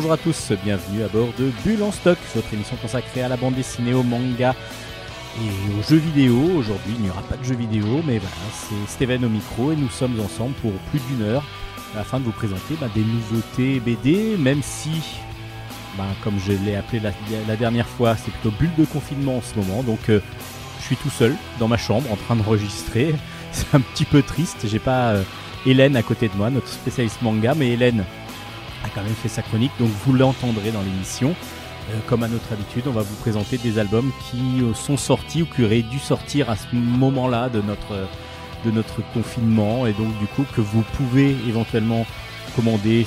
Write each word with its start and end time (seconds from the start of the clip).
bonjour 0.00 0.12
à 0.14 0.16
tous, 0.16 0.52
bienvenue 0.64 1.02
à 1.02 1.08
bord 1.08 1.28
de 1.38 1.52
Bulle 1.62 1.82
en 1.82 1.92
stock, 1.92 2.16
votre 2.34 2.54
émission 2.54 2.74
consacrée 2.80 3.20
à 3.20 3.28
la 3.28 3.36
bande 3.36 3.52
dessinée, 3.52 3.92
au 3.92 4.02
manga 4.02 4.54
et 5.36 5.78
aux 5.78 5.82
jeux 5.82 5.98
vidéo. 5.98 6.40
Aujourd'hui, 6.56 6.94
il 6.96 7.02
n'y 7.02 7.10
aura 7.10 7.20
pas 7.20 7.36
de 7.36 7.44
jeux 7.44 7.54
vidéo, 7.54 8.00
mais 8.06 8.16
voilà, 8.16 8.34
c'est 8.50 8.90
Steven 8.90 9.26
au 9.26 9.28
micro 9.28 9.72
et 9.72 9.76
nous 9.76 9.90
sommes 9.90 10.18
ensemble 10.18 10.54
pour 10.62 10.72
plus 10.90 11.00
d'une 11.00 11.20
heure 11.20 11.44
afin 11.98 12.18
de 12.18 12.24
vous 12.24 12.32
présenter 12.32 12.76
bah, 12.80 12.86
des 12.94 13.02
nouveautés 13.02 13.78
BD, 13.78 14.38
même 14.38 14.62
si, 14.62 14.88
bah, 15.98 16.06
comme 16.24 16.38
je 16.38 16.52
l'ai 16.52 16.76
appelé 16.76 17.02
la, 17.46 17.56
dernière 17.56 17.86
fois, 17.86 18.16
c'est 18.16 18.30
plutôt 18.30 18.56
bulle 18.58 18.74
de 18.78 18.86
confinement 18.86 19.36
en 19.36 19.42
ce 19.42 19.54
moment, 19.54 19.82
donc 19.82 20.08
euh, 20.08 20.20
je 20.78 20.84
suis 20.86 20.96
tout 20.96 21.10
seul 21.10 21.36
dans 21.58 21.68
ma 21.68 21.76
chambre 21.76 22.10
en 22.10 22.16
train 22.16 22.36
d'enregistrer. 22.36 23.14
C'est 23.52 23.74
un 23.74 23.80
petit 23.80 24.06
peu 24.06 24.22
triste, 24.22 24.66
j'ai 24.66 24.78
pas 24.78 25.10
euh, 25.10 25.22
Hélène 25.66 25.94
à 25.94 26.02
côté 26.02 26.28
de 26.28 26.36
moi, 26.36 26.48
notre 26.48 26.68
spécialiste 26.68 27.20
manga, 27.20 27.54
mais 27.54 27.68
Hélène 27.68 28.06
a 28.84 28.88
quand 28.94 29.02
même 29.02 29.14
fait 29.14 29.28
sa 29.28 29.42
chronique, 29.42 29.72
donc 29.78 29.90
vous 30.04 30.12
l'entendrez 30.12 30.70
dans 30.70 30.82
l'émission. 30.82 31.34
Euh, 31.90 31.98
comme 32.06 32.22
à 32.22 32.28
notre 32.28 32.52
habitude, 32.52 32.84
on 32.86 32.92
va 32.92 33.02
vous 33.02 33.16
présenter 33.16 33.58
des 33.58 33.78
albums 33.78 34.12
qui 34.30 34.62
euh, 34.62 34.74
sont 34.74 34.96
sortis 34.96 35.42
ou 35.42 35.46
qui 35.46 35.64
auraient 35.64 35.82
dû 35.82 35.98
sortir 35.98 36.50
à 36.50 36.56
ce 36.56 36.66
moment-là 36.72 37.48
de 37.48 37.60
notre, 37.62 38.08
de 38.64 38.70
notre 38.70 39.02
confinement 39.12 39.86
et 39.86 39.92
donc 39.92 40.16
du 40.18 40.26
coup 40.26 40.44
que 40.54 40.60
vous 40.60 40.82
pouvez 40.96 41.30
éventuellement 41.48 42.06
commander 42.54 43.06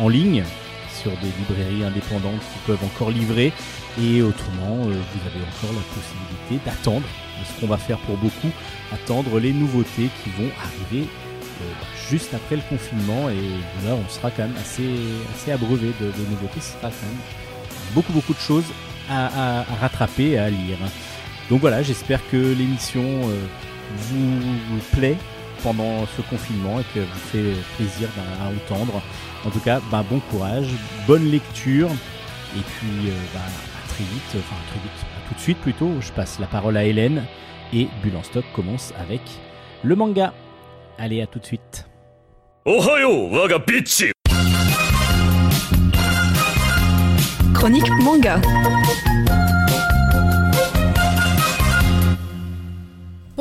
en 0.00 0.08
ligne 0.08 0.44
sur 0.92 1.10
des 1.12 1.32
librairies 1.38 1.84
indépendantes 1.84 2.40
qui 2.40 2.58
peuvent 2.66 2.84
encore 2.84 3.10
livrer 3.10 3.52
et 4.00 4.22
autrement 4.22 4.86
euh, 4.86 4.92
vous 4.92 5.26
avez 5.26 5.40
encore 5.40 5.74
la 5.74 5.82
possibilité 5.94 6.64
d'attendre 6.64 7.06
ce 7.44 7.60
qu'on 7.60 7.66
va 7.66 7.76
faire 7.76 7.98
pour 7.98 8.16
beaucoup, 8.16 8.50
attendre 8.92 9.40
les 9.40 9.52
nouveautés 9.52 10.08
qui 10.22 10.30
vont 10.30 10.50
arriver 10.62 11.08
juste 12.10 12.34
après 12.34 12.56
le 12.56 12.62
confinement 12.68 13.30
et 13.30 13.86
là 13.86 13.94
on 13.94 14.08
sera 14.08 14.30
quand 14.30 14.42
même 14.42 14.56
assez, 14.60 14.90
assez 15.34 15.52
abreuvé 15.52 15.92
de, 16.00 16.06
de 16.06 16.30
nouveautés, 16.30 16.60
ce 16.60 16.72
sera 16.72 16.88
quand 16.88 17.06
même 17.06 17.20
beaucoup 17.94 18.12
beaucoup 18.12 18.34
de 18.34 18.38
choses 18.38 18.64
à, 19.10 19.64
rattraper 19.80 20.30
et 20.30 20.38
à 20.38 20.50
lire. 20.50 20.78
Donc 21.50 21.60
voilà, 21.60 21.82
j'espère 21.82 22.20
que 22.30 22.36
l'émission 22.36 23.02
euh, 23.02 23.40
vous, 23.96 24.80
plaît 24.92 25.16
pendant 25.62 26.06
ce 26.16 26.22
confinement 26.22 26.80
et 26.80 26.84
que 26.94 27.00
vous 27.00 27.18
fait 27.30 27.52
plaisir 27.76 28.08
à 28.40 28.48
entendre. 28.48 29.02
En 29.44 29.50
tout 29.50 29.60
cas, 29.60 29.80
bah, 29.90 30.04
bon 30.08 30.20
courage, 30.30 30.68
bonne 31.06 31.30
lecture 31.30 31.90
et 32.56 32.60
puis 32.60 33.08
euh, 33.08 33.12
bah, 33.34 33.40
à 33.40 33.88
très 33.88 34.04
vite, 34.04 34.22
enfin 34.30 34.56
très 34.70 34.80
vite, 34.80 35.06
à 35.16 35.28
tout 35.28 35.34
de 35.34 35.40
suite 35.40 35.58
plutôt. 35.58 35.92
Je 36.00 36.12
passe 36.12 36.38
la 36.38 36.46
parole 36.46 36.76
à 36.76 36.84
Hélène 36.84 37.24
et 37.72 37.88
Bulle 38.02 38.16
en 38.16 38.22
stock 38.22 38.44
commence 38.54 38.92
avec 38.98 39.20
le 39.82 39.96
manga. 39.96 40.32
Allez, 40.98 41.22
à 41.22 41.26
tout 41.26 41.38
de 41.38 41.46
suite. 41.46 41.86
chronique 47.62 47.88
manga. 48.02 48.40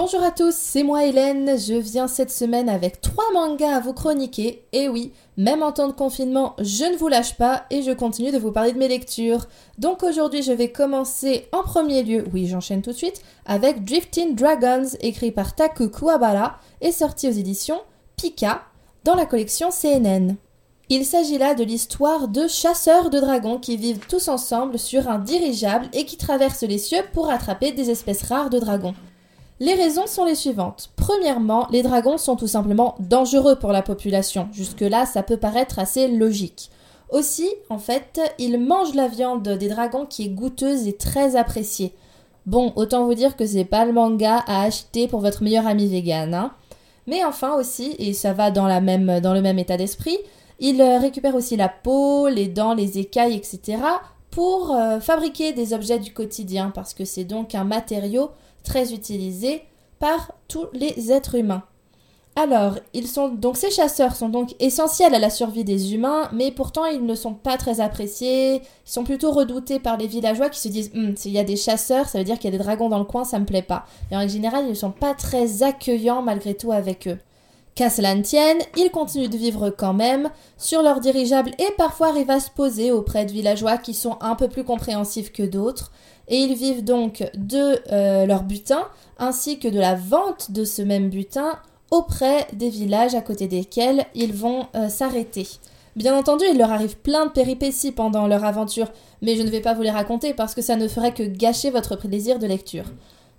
Bonjour 0.04 0.24
à 0.24 0.32
tous, 0.32 0.56
c'est 0.56 0.82
moi 0.82 1.06
Hélène, 1.06 1.60
je 1.60 1.76
viens 1.76 2.08
cette 2.08 2.32
semaine 2.32 2.70
avec 2.70 3.02
trois 3.02 3.32
mangas 3.36 3.76
à 3.76 3.80
vous 3.80 3.94
chroniquer, 3.94 4.66
et 4.74 4.90
oui, 4.90 5.12
même 5.38 5.62
en 5.62 5.72
temps 5.72 5.88
de 5.88 5.94
confinement, 5.94 6.56
je 6.58 6.86
ne 6.86 6.98
vous 6.98 7.08
lâche 7.08 7.36
pas 7.36 7.66
et 7.70 7.84
je 7.84 7.92
continue 7.92 8.32
de 8.32 8.40
vous 8.40 8.52
parler 8.52 8.72
de 8.74 8.80
mes 8.80 8.88
lectures. 8.88 9.46
Donc 9.78 10.02
aujourd'hui 10.02 10.42
je 10.42 10.54
vais 10.54 10.72
commencer 10.72 11.48
en 11.52 11.62
premier 11.62 12.02
lieu, 12.02 12.26
oui 12.34 12.48
j'enchaîne 12.48 12.82
tout 12.82 12.90
de 12.90 12.96
suite, 12.96 13.22
avec 13.46 13.86
Drifting 13.86 14.34
Dragons, 14.34 14.88
écrit 15.02 15.32
par 15.32 15.54
Taku 15.54 15.90
Kuwabara 15.90 16.58
et 16.82 16.92
sorti 16.92 17.28
aux 17.28 17.34
éditions 17.34 17.82
Pika, 18.18 18.64
dans 19.04 19.14
la 19.14 19.28
collection 19.28 19.70
CNN. 19.70 20.36
Il 20.90 21.06
s'agit 21.06 21.38
là 21.38 21.54
de 21.54 21.64
l'histoire 21.64 22.28
de 22.28 22.48
chasseurs 22.48 23.12
de 23.12 23.20
dragons 23.20 23.60
qui 23.60 23.78
vivent 23.78 24.08
tous 24.10 24.30
ensemble 24.30 24.80
sur 24.80 25.08
un 25.08 25.20
dirigeable 25.20 25.90
et 25.94 26.06
qui 26.06 26.18
traversent 26.18 26.64
les 26.64 26.80
cieux 26.80 27.04
pour 27.14 27.30
attraper 27.30 27.72
des 27.72 27.92
espèces 27.92 28.24
rares 28.24 28.50
de 28.50 28.58
dragons. 28.58 28.96
Les 29.62 29.76
raisons 29.76 30.08
sont 30.08 30.26
les 30.26 30.34
suivantes. 30.34 30.90
Premièrement, 30.96 31.68
les 31.70 31.84
dragons 31.84 32.18
sont 32.18 32.36
tout 32.36 32.48
simplement 32.48 32.96
dangereux 32.98 33.58
pour 33.58 33.72
la 33.72 33.84
population. 33.84 34.48
Jusque-là, 34.52 35.06
ça 35.06 35.22
peut 35.22 35.38
paraître 35.38 35.78
assez 35.78 36.08
logique. 36.08 36.72
Aussi, 37.12 37.48
en 37.70 37.78
fait, 37.78 38.20
ils 38.40 38.60
mangent 38.60 38.96
la 38.96 39.08
viande 39.08 39.48
des 39.48 39.70
dragons 39.70 40.08
qui 40.08 40.26
est 40.26 40.30
goûteuse 40.30 40.88
et 40.88 40.98
très 40.98 41.36
appréciée. 41.36 41.94
Bon, 42.48 42.74
autant 42.76 43.06
vous 43.06 43.14
dire 43.14 43.38
que 43.38 43.46
c'est 43.46 43.64
pas 43.64 43.86
le 43.86 43.94
manga 43.94 44.44
à 44.48 44.64
acheter 44.64 45.08
pour 45.08 45.20
votre 45.20 45.44
meilleur 45.44 45.68
ami 45.68 45.86
vegan, 45.86 46.34
hein. 46.34 46.54
Mais 47.06 47.24
enfin 47.24 47.54
aussi, 47.54 47.96
et 48.00 48.14
ça 48.14 48.34
va 48.34 48.50
dans, 48.50 48.66
le 48.68 49.42
même 49.42 49.60
état 49.60 49.78
d'esprit, 49.78 50.18
il 50.60 50.82
euh, 50.82 50.98
récupère 50.98 51.36
aussi 51.36 51.56
la 51.56 51.70
peau, 51.70 52.30
les 52.30 52.48
dents, 52.48 52.74
les 52.74 52.98
écailles, 52.98 53.36
etc. 53.36 53.78
pour 54.32 54.74
euh, 54.74 55.00
fabriquer 55.00 55.54
des 55.54 55.76
objets 55.76 56.00
du 56.00 56.14
quotidien 56.14 56.72
parce 56.74 56.96
que 56.96 57.06
c'est 57.06 57.26
donc 57.26 57.54
un 57.54 57.64
matériau 57.64 58.32
très 58.64 58.94
utilisé 58.94 59.64
par 60.00 60.34
tous 60.48 60.68
les 60.74 61.12
êtres 61.12 61.36
humains. 61.36 61.64
Alors, 62.38 62.80
ils 62.94 63.08
sont 63.08 63.28
donc 63.28 63.58
ces 63.58 63.72
chasseurs 63.72 64.16
sont 64.16 64.30
donc 64.30 64.56
essentiels 64.62 65.14
à 65.14 65.20
la 65.20 65.30
survie 65.30 65.66
des 65.66 65.94
humains, 65.94 66.30
mais 66.32 66.52
pourtant 66.52 66.86
ils 66.86 67.06
ne 67.06 67.14
sont 67.14 67.34
pas 67.34 67.58
très 67.58 67.82
appréciés. 67.82 68.56
Ils 68.56 68.62
sont 68.86 69.04
plutôt 69.04 69.32
redoutés 69.32 69.80
par 69.80 69.98
les 69.98 70.08
villageois 70.08 70.50
qui 70.50 70.60
se 70.60 70.70
disent 70.70 70.92
hum, 70.96 71.18
s'il 71.18 71.34
y 71.34 71.40
a 71.40 71.44
des 71.44 71.58
chasseurs, 71.58 72.08
ça 72.08 72.20
veut 72.20 72.24
dire 72.24 72.40
qu'il 72.40 72.50
y 72.50 72.56
a 72.56 72.58
des 72.58 72.64
dragons 72.64 72.88
dans 72.88 73.00
le 73.00 73.06
coin, 73.06 73.26
ça 73.26 73.38
me 73.38 73.46
plaît 73.46 73.62
pas. 73.62 73.86
Et 74.12 74.16
en 74.16 74.26
général, 74.28 74.64
ils 74.66 74.70
ne 74.70 74.76
sont 74.76 74.92
pas 74.92 75.14
très 75.14 75.62
accueillants 75.64 76.22
malgré 76.22 76.54
tout 76.54 76.72
avec 76.72 77.08
eux. 77.10 77.18
Qu'à 77.76 77.90
cela 77.90 78.16
ne 78.16 78.22
tienne, 78.22 78.60
ils 78.78 78.92
continuent 78.92 79.30
de 79.30 79.38
vivre 79.38 79.70
quand 79.70 79.94
même 79.94 80.30
sur 80.58 80.82
leur 80.82 81.00
dirigeable 81.02 81.52
et 81.58 81.72
parfois 81.78 82.10
arrivent 82.10 82.32
à 82.32 82.40
se 82.40 82.50
poser 82.50 82.92
auprès 82.92 83.26
de 83.26 83.32
villageois 83.32 83.78
qui 83.78 83.94
sont 83.94 84.18
un 84.22 84.36
peu 84.36 84.48
plus 84.48 84.64
compréhensifs 84.64 85.32
que 85.32 85.44
d'autres. 85.44 85.92
Et 86.32 86.38
ils 86.38 86.56
vivent 86.56 86.84
donc 86.84 87.30
de 87.36 87.80
euh, 87.92 88.26
leur 88.26 88.42
butin 88.44 88.88
ainsi 89.20 89.60
que 89.60 89.68
de 89.68 89.80
la 89.80 89.94
vente 89.94 90.52
de 90.52 90.66
ce 90.66 90.82
même 90.82 91.10
butin 91.10 91.60
auprès 91.92 92.48
des 92.54 92.70
villages 92.70 93.14
à 93.14 93.22
côté 93.22 93.48
desquels 93.48 94.06
ils 94.16 94.34
vont 94.34 94.66
euh, 94.76 94.90
s'arrêter. 94.90 95.48
Bien 95.98 96.18
entendu, 96.18 96.46
il 96.50 96.58
leur 96.58 96.72
arrive 96.72 96.98
plein 96.98 97.26
de 97.26 97.32
péripéties 97.32 97.92
pendant 97.92 98.26
leur 98.26 98.46
aventure, 98.46 98.88
mais 99.22 99.36
je 99.36 99.42
ne 99.42 99.50
vais 99.50 99.60
pas 99.60 99.74
vous 99.74 99.82
les 99.82 99.92
raconter 99.92 100.34
parce 100.34 100.56
que 100.56 100.62
ça 100.62 100.78
ne 100.78 100.88
ferait 100.88 101.14
que 101.14 101.24
gâcher 101.24 101.70
votre 101.70 101.98
plaisir 101.98 102.40
de 102.40 102.48
lecture. 102.48 102.86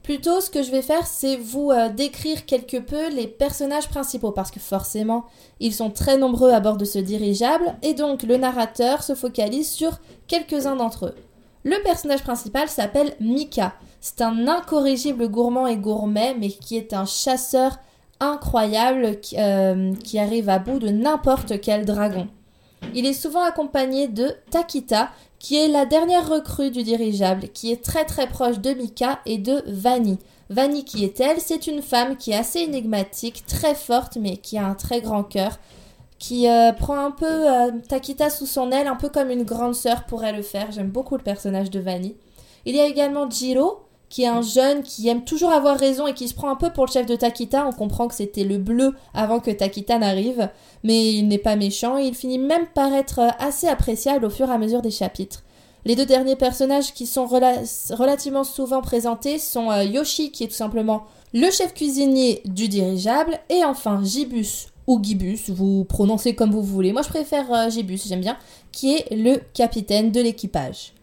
Plutôt, 0.02 0.40
ce 0.40 0.50
que 0.50 0.62
je 0.62 0.70
vais 0.70 0.82
faire, 0.82 1.06
c'est 1.06 1.36
vous 1.36 1.70
euh, 1.70 1.88
décrire 1.88 2.44
quelque 2.44 2.76
peu 2.76 3.08
les 3.08 3.28
personnages 3.28 3.88
principaux, 3.88 4.32
parce 4.32 4.50
que 4.50 4.60
forcément, 4.60 5.24
ils 5.60 5.72
sont 5.72 5.90
très 5.90 6.18
nombreux 6.18 6.50
à 6.50 6.60
bord 6.60 6.76
de 6.76 6.84
ce 6.84 6.98
dirigeable, 6.98 7.76
et 7.82 7.94
donc 7.94 8.24
le 8.24 8.36
narrateur 8.36 9.02
se 9.02 9.14
focalise 9.14 9.70
sur 9.70 10.00
quelques-uns 10.26 10.76
d'entre 10.76 11.06
eux. 11.06 11.14
Le 11.64 11.80
personnage 11.82 12.22
principal 12.22 12.68
s'appelle 12.68 13.14
Mika. 13.20 13.74
C'est 14.00 14.20
un 14.20 14.48
incorrigible 14.48 15.28
gourmand 15.28 15.66
et 15.66 15.76
gourmet, 15.76 16.34
mais 16.38 16.48
qui 16.48 16.76
est 16.76 16.92
un 16.92 17.04
chasseur 17.04 17.78
incroyable 18.18 19.20
qui, 19.20 19.36
euh, 19.38 19.94
qui 20.02 20.18
arrive 20.18 20.48
à 20.48 20.58
bout 20.58 20.78
de 20.78 20.88
n'importe 20.88 21.60
quel 21.60 21.84
dragon. 21.84 22.28
Il 22.94 23.06
est 23.06 23.12
souvent 23.12 23.42
accompagné 23.42 24.08
de 24.08 24.34
Takita, 24.50 25.10
qui 25.38 25.56
est 25.56 25.68
la 25.68 25.86
dernière 25.86 26.28
recrue 26.28 26.70
du 26.70 26.82
dirigeable, 26.82 27.48
qui 27.48 27.72
est 27.72 27.82
très 27.82 28.04
très 28.04 28.26
proche 28.26 28.58
de 28.58 28.70
Mika 28.70 29.20
et 29.26 29.38
de 29.38 29.62
Vanny. 29.66 30.18
Vanny 30.50 30.84
qui 30.84 31.04
est-elle 31.04 31.40
C'est 31.40 31.66
une 31.66 31.82
femme 31.82 32.16
qui 32.16 32.32
est 32.32 32.36
assez 32.36 32.60
énigmatique, 32.60 33.44
très 33.46 33.74
forte, 33.74 34.18
mais 34.20 34.36
qui 34.36 34.58
a 34.58 34.66
un 34.66 34.74
très 34.74 35.00
grand 35.00 35.22
cœur, 35.22 35.58
qui 36.22 36.48
euh, 36.48 36.70
prend 36.72 37.04
un 37.04 37.10
peu 37.10 37.26
euh, 37.26 37.72
Takita 37.88 38.30
sous 38.30 38.46
son 38.46 38.70
aile, 38.70 38.86
un 38.86 38.94
peu 38.94 39.08
comme 39.08 39.28
une 39.30 39.42
grande 39.42 39.74
sœur 39.74 40.04
pourrait 40.04 40.32
le 40.32 40.42
faire. 40.42 40.70
J'aime 40.70 40.88
beaucoup 40.88 41.16
le 41.16 41.22
personnage 41.22 41.68
de 41.68 41.80
Vanny. 41.80 42.14
Il 42.64 42.76
y 42.76 42.80
a 42.80 42.86
également 42.86 43.28
Jiro, 43.28 43.80
qui 44.08 44.22
est 44.22 44.28
un 44.28 44.40
jeune 44.40 44.84
qui 44.84 45.08
aime 45.08 45.24
toujours 45.24 45.50
avoir 45.50 45.76
raison 45.76 46.06
et 46.06 46.14
qui 46.14 46.28
se 46.28 46.34
prend 46.34 46.48
un 46.48 46.54
peu 46.54 46.70
pour 46.70 46.86
le 46.86 46.92
chef 46.92 47.06
de 47.06 47.16
Takita. 47.16 47.66
On 47.66 47.72
comprend 47.72 48.06
que 48.06 48.14
c'était 48.14 48.44
le 48.44 48.58
bleu 48.58 48.94
avant 49.14 49.40
que 49.40 49.50
Takita 49.50 49.98
n'arrive, 49.98 50.48
mais 50.84 51.12
il 51.12 51.26
n'est 51.26 51.38
pas 51.38 51.56
méchant 51.56 51.98
et 51.98 52.04
il 52.04 52.14
finit 52.14 52.38
même 52.38 52.68
par 52.72 52.92
être 52.92 53.18
assez 53.40 53.66
appréciable 53.66 54.24
au 54.24 54.30
fur 54.30 54.48
et 54.48 54.52
à 54.52 54.58
mesure 54.58 54.80
des 54.80 54.92
chapitres. 54.92 55.42
Les 55.84 55.96
deux 55.96 56.06
derniers 56.06 56.36
personnages 56.36 56.94
qui 56.94 57.06
sont 57.06 57.26
relativement 57.26 58.44
souvent 58.44 58.80
présentés 58.80 59.40
sont 59.40 59.72
euh, 59.72 59.82
Yoshi, 59.82 60.30
qui 60.30 60.44
est 60.44 60.48
tout 60.48 60.54
simplement 60.54 61.02
le 61.34 61.50
chef 61.50 61.74
cuisinier 61.74 62.42
du 62.44 62.68
dirigeable, 62.68 63.40
et 63.48 63.64
enfin 63.64 64.00
Gibus 64.04 64.71
Gibus, 65.00 65.50
vous 65.50 65.84
prononcez 65.84 66.34
comme 66.34 66.50
vous 66.50 66.62
voulez. 66.62 66.92
Moi 66.92 67.02
je 67.02 67.08
préfère 67.08 67.52
euh, 67.52 67.70
Gibus, 67.70 68.08
j'aime 68.08 68.20
bien, 68.20 68.36
qui 68.72 68.94
est 68.94 69.14
le 69.14 69.40
capitaine 69.54 70.10
de 70.10 70.20
l'équipage. 70.20 70.94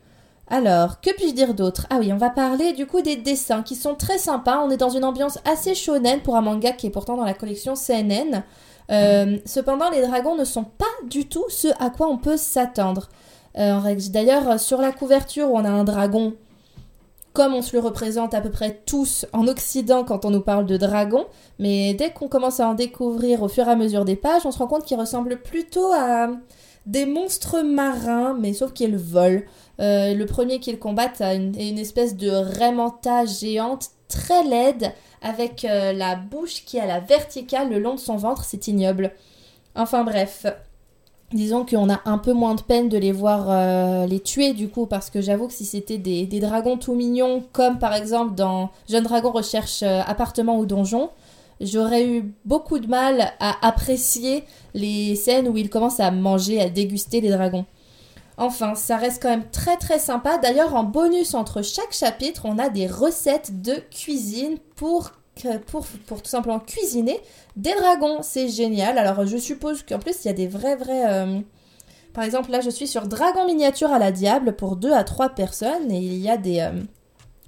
Alors, 0.51 0.99
que 0.99 1.13
puis-je 1.15 1.33
dire 1.33 1.53
d'autre? 1.53 1.85
Ah 1.91 1.97
oui, 1.99 2.11
on 2.11 2.17
va 2.17 2.31
parler 2.31 2.73
du 2.73 2.87
coup 2.87 3.01
des 3.01 3.15
dessins 3.15 3.61
qui 3.61 3.75
sont 3.75 3.93
très 3.93 4.17
sympas. 4.17 4.63
On 4.65 4.71
est 4.71 4.77
dans 4.77 4.89
une 4.89 5.05
ambiance 5.05 5.37
assez 5.45 5.75
shonen 5.75 6.21
pour 6.21 6.35
un 6.35 6.41
manga 6.41 6.71
qui 6.71 6.87
est 6.87 6.89
pourtant 6.89 7.15
dans 7.15 7.23
la 7.23 7.35
collection 7.35 7.75
CNN. 7.75 8.43
Euh, 8.91 9.37
cependant, 9.45 9.91
les 9.91 10.01
dragons 10.01 10.35
ne 10.35 10.45
sont 10.45 10.63
pas 10.63 10.85
du 11.07 11.27
tout 11.27 11.45
ce 11.49 11.67
à 11.79 11.91
quoi 11.91 12.07
on 12.09 12.17
peut 12.17 12.37
s'attendre. 12.37 13.09
Euh, 13.59 13.95
d'ailleurs, 14.09 14.59
sur 14.59 14.81
la 14.81 14.91
couverture, 14.91 15.51
on 15.51 15.63
a 15.63 15.69
un 15.69 15.83
dragon 15.83 16.33
comme 17.33 17.53
on 17.53 17.61
se 17.61 17.75
le 17.75 17.81
représente 17.81 18.33
à 18.33 18.41
peu 18.41 18.49
près 18.49 18.81
tous 18.85 19.25
en 19.33 19.47
Occident 19.47 20.03
quand 20.03 20.25
on 20.25 20.31
nous 20.31 20.41
parle 20.41 20.65
de 20.65 20.77
dragon, 20.77 21.25
mais 21.59 21.93
dès 21.93 22.11
qu'on 22.11 22.27
commence 22.27 22.59
à 22.59 22.67
en 22.67 22.73
découvrir 22.73 23.43
au 23.43 23.47
fur 23.47 23.67
et 23.67 23.71
à 23.71 23.75
mesure 23.75 24.05
des 24.05 24.15
pages, 24.15 24.45
on 24.45 24.51
se 24.51 24.57
rend 24.57 24.67
compte 24.67 24.85
qu'il 24.85 24.99
ressemble 24.99 25.39
plutôt 25.41 25.91
à 25.93 26.29
des 26.85 27.05
monstres 27.05 27.61
marins, 27.61 28.35
mais 28.39 28.53
sauf 28.53 28.73
qu'ils 28.73 28.97
volent. 28.97 29.41
Euh, 29.79 30.13
le 30.13 30.25
premier 30.25 30.59
qu'ils 30.59 30.79
combattent 30.79 31.21
a 31.21 31.35
une, 31.35 31.55
espèce 31.77 32.15
de 32.15 32.29
raimanta 32.29 33.25
géante 33.25 33.89
très 34.07 34.43
laide 34.43 34.91
avec 35.21 35.65
euh, 35.65 35.93
la 35.93 36.15
bouche 36.15 36.65
qui 36.65 36.79
à 36.79 36.85
la 36.85 36.99
verticale 36.99 37.69
le 37.69 37.79
long 37.79 37.95
de 37.95 37.99
son 37.99 38.15
ventre, 38.15 38.43
c'est 38.43 38.67
ignoble. 38.67 39.11
Enfin 39.75 40.03
bref, 40.03 40.45
disons 41.33 41.65
qu'on 41.65 41.89
a 41.89 42.01
un 42.05 42.17
peu 42.17 42.33
moins 42.33 42.55
de 42.55 42.61
peine 42.61 42.89
de 42.89 42.97
les 42.97 43.11
voir 43.11 43.45
euh, 43.49 44.05
les 44.05 44.19
tuer 44.19 44.53
du 44.53 44.69
coup, 44.69 44.85
parce 44.85 45.09
que 45.09 45.21
j'avoue 45.21 45.47
que 45.47 45.53
si 45.53 45.65
c'était 45.65 45.97
des, 45.97 46.25
dragons 46.39 46.77
tout 46.77 46.95
mignons, 46.95 47.43
comme 47.51 47.79
par 47.79 47.93
exemple 47.93 48.35
dans 48.35 48.69
Jeune 48.89 49.03
Dragon 49.03 49.31
recherche 49.31 49.83
euh, 49.83 50.01
appartement 50.05 50.57
ou 50.57 50.65
donjon, 50.65 51.09
j'aurais 51.61 52.07
eu 52.07 52.33
beaucoup 52.45 52.79
de 52.79 52.87
mal 52.87 53.33
à 53.39 53.55
apprécier 53.67 54.43
les 54.73 55.15
scènes 55.15 55.47
où 55.47 55.57
ils 55.57 55.69
commencent 55.69 55.99
à 55.99 56.11
manger, 56.11 56.61
à 56.61 56.69
déguster 56.69 57.21
les 57.21 57.29
dragons. 57.29 57.65
Enfin, 58.37 58.73
ça 58.73 58.95
reste 58.95 59.21
quand 59.21 59.29
même 59.29 59.49
très 59.51 59.75
très 59.75 59.99
sympa. 59.99 60.37
D'ailleurs, 60.37 60.73
en 60.73 60.85
bonus 60.85 61.33
entre 61.33 61.61
chaque 61.61 61.91
chapitre, 61.91 62.43
on 62.45 62.57
a 62.57 62.69
des 62.69 62.87
recettes 62.87 63.61
de 63.61 63.73
cuisine 63.91 64.57
pour, 64.77 65.11
pour, 65.67 65.85
pour 66.05 66.21
tout 66.21 66.29
simplement 66.29 66.59
cuisiner 66.59 67.19
des 67.55 67.73
dragons. 67.73 68.19
C'est 68.21 68.47
génial. 68.47 68.97
Alors, 68.97 69.25
je 69.25 69.37
suppose 69.37 69.83
qu'en 69.83 69.99
plus, 69.99 70.23
il 70.23 70.27
y 70.27 70.31
a 70.31 70.33
des 70.33 70.47
vrais 70.47 70.75
vrais... 70.75 71.11
Euh, 71.11 71.39
par 72.13 72.23
exemple, 72.23 72.51
là, 72.51 72.59
je 72.61 72.69
suis 72.69 72.87
sur 72.87 73.07
dragon 73.07 73.45
miniature 73.45 73.91
à 73.91 73.99
la 73.99 74.11
diable 74.11 74.55
pour 74.55 74.75
2 74.75 74.91
à 74.91 75.03
3 75.03 75.29
personnes 75.29 75.91
et 75.91 75.99
il 75.99 76.17
y 76.17 76.29
a 76.29 76.37
des, 76.37 76.59
euh, 76.59 76.71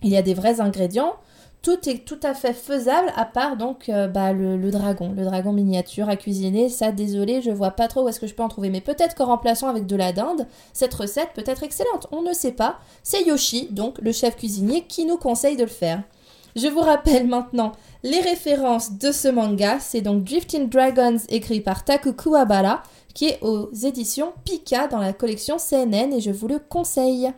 il 0.04 0.10
y 0.10 0.18
a 0.18 0.22
des 0.22 0.34
vrais 0.34 0.62
ingrédients 0.62 1.16
tout 1.62 1.88
est 1.88 2.06
tout 2.06 2.20
à 2.24 2.34
fait 2.34 2.54
faisable 2.54 3.12
à 3.16 3.26
part 3.26 3.56
donc 3.56 3.88
euh, 3.90 4.08
bah, 4.08 4.34
le, 4.34 4.72
dragon, 4.72 5.14
le 5.16 5.24
dragon 5.24 5.54
miniature 5.54 6.10
à 6.10 6.16
cuisiner. 6.16 6.70
Ça, 6.70 6.92
désolé, 6.92 7.42
je 7.42 7.52
vois 7.52 7.72
pas 7.72 7.88
trop 7.88 8.04
où 8.04 8.10
est-ce 8.10 8.20
que 8.20 8.28
je 8.28 8.34
peux 8.34 8.44
en 8.44 8.50
trouver. 8.50 8.70
Mais 8.70 8.82
peut-être 8.82 9.16
qu'en 9.16 9.28
remplaçant 9.28 9.68
avec 9.68 9.86
de 9.86 9.96
la 9.96 10.12
dinde, 10.12 10.48
cette 10.74 10.94
recette 10.94 11.30
peut 11.36 11.44
être 11.46 11.64
excellente. 11.64 12.08
On 12.12 12.22
ne 12.24 12.34
sait 12.34 12.52
pas. 12.52 12.80
C'est 13.04 13.24
Yoshi, 13.24 13.68
donc 13.72 14.00
le 14.00 14.12
chef 14.12 14.36
cuisinier, 14.38 14.86
qui 14.88 15.06
nous 15.06 15.18
conseille 15.18 15.56
de 15.56 15.64
le 15.64 15.70
faire. 15.70 16.02
Je 16.56 16.68
vous 16.68 16.82
rappelle 16.82 17.28
maintenant 17.28 17.72
les 18.04 18.20
références 18.20 18.98
de 18.98 19.12
ce 19.12 19.28
manga. 19.28 19.80
C'est 19.80 20.02
donc 20.02 20.24
Drifting 20.24 20.70
Dragons 20.70 21.20
écrit 21.30 21.62
par 21.62 21.86
Taku 21.86 22.14
Kuwabara, 22.14 22.84
qui 23.14 23.28
est 23.28 23.40
aux 23.42 23.72
éditions 23.72 24.34
Pika 24.46 24.88
dans 24.88 25.00
la 25.00 25.14
collection 25.14 25.58
CNN 25.58 26.14
et 26.14 26.22
je 26.22 26.32
vous 26.32 26.48
le 26.48 26.60
conseille. 26.60 27.32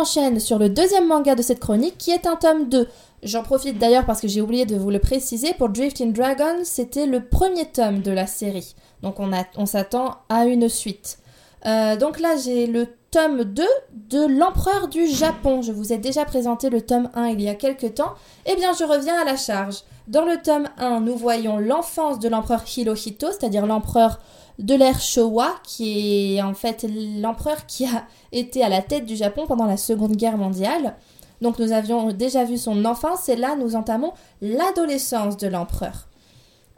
Enchaîne 0.00 0.40
sur 0.40 0.58
le 0.58 0.68
deuxième 0.68 1.06
manga 1.06 1.34
de 1.34 1.42
cette 1.42 1.60
chronique 1.60 1.98
qui 1.98 2.10
est 2.10 2.26
un 2.26 2.36
tome 2.36 2.68
2. 2.68 2.88
J'en 3.22 3.42
profite 3.42 3.78
d'ailleurs 3.78 4.06
parce 4.06 4.20
que 4.20 4.28
j'ai 4.28 4.40
oublié 4.40 4.64
de 4.64 4.76
vous 4.76 4.90
le 4.90 4.98
préciser, 4.98 5.52
pour 5.54 5.68
Drifting 5.68 6.12
Dragon, 6.12 6.60
c'était 6.64 7.06
le 7.06 7.24
premier 7.24 7.66
tome 7.66 8.00
de 8.00 8.10
la 8.10 8.26
série. 8.26 8.74
Donc 9.02 9.20
on, 9.20 9.30
on 9.56 9.66
s'attend 9.66 10.16
à 10.28 10.46
une 10.46 10.68
suite. 10.68 11.18
Euh, 11.66 11.96
donc 11.96 12.18
là 12.18 12.36
j'ai 12.42 12.66
le 12.66 12.86
tome 13.10 13.44
2 13.44 13.62
de 13.92 14.38
l'empereur 14.38 14.88
du 14.88 15.06
Japon. 15.06 15.60
Je 15.60 15.72
vous 15.72 15.92
ai 15.92 15.98
déjà 15.98 16.24
présenté 16.24 16.70
le 16.70 16.80
tome 16.80 17.10
1 17.14 17.28
il 17.28 17.42
y 17.42 17.48
a 17.48 17.54
quelques 17.54 17.94
temps. 17.94 18.14
Eh 18.46 18.56
bien 18.56 18.72
je 18.72 18.84
reviens 18.84 19.20
à 19.20 19.24
la 19.24 19.36
charge. 19.36 19.82
Dans 20.08 20.24
le 20.24 20.40
tome 20.42 20.68
1, 20.78 21.00
nous 21.00 21.16
voyons 21.16 21.58
l'enfance 21.58 22.18
de 22.18 22.28
l'empereur 22.28 22.64
Hirohito, 22.76 23.28
c'est-à-dire 23.28 23.66
l'empereur 23.66 24.18
de 24.60 24.74
l'ère 24.74 25.00
Showa, 25.00 25.54
qui 25.64 26.36
est 26.36 26.42
en 26.42 26.54
fait 26.54 26.86
l'empereur 27.20 27.66
qui 27.66 27.86
a 27.86 28.06
été 28.32 28.62
à 28.62 28.68
la 28.68 28.82
tête 28.82 29.06
du 29.06 29.16
Japon 29.16 29.46
pendant 29.46 29.66
la 29.66 29.76
Seconde 29.76 30.16
Guerre 30.16 30.36
mondiale. 30.36 30.96
Donc 31.40 31.58
nous 31.58 31.72
avions 31.72 32.12
déjà 32.12 32.44
vu 32.44 32.58
son 32.58 32.84
enfance 32.84 33.28
et 33.30 33.36
là 33.36 33.56
nous 33.56 33.74
entamons 33.74 34.12
l'adolescence 34.42 35.38
de 35.38 35.48
l'empereur. 35.48 36.06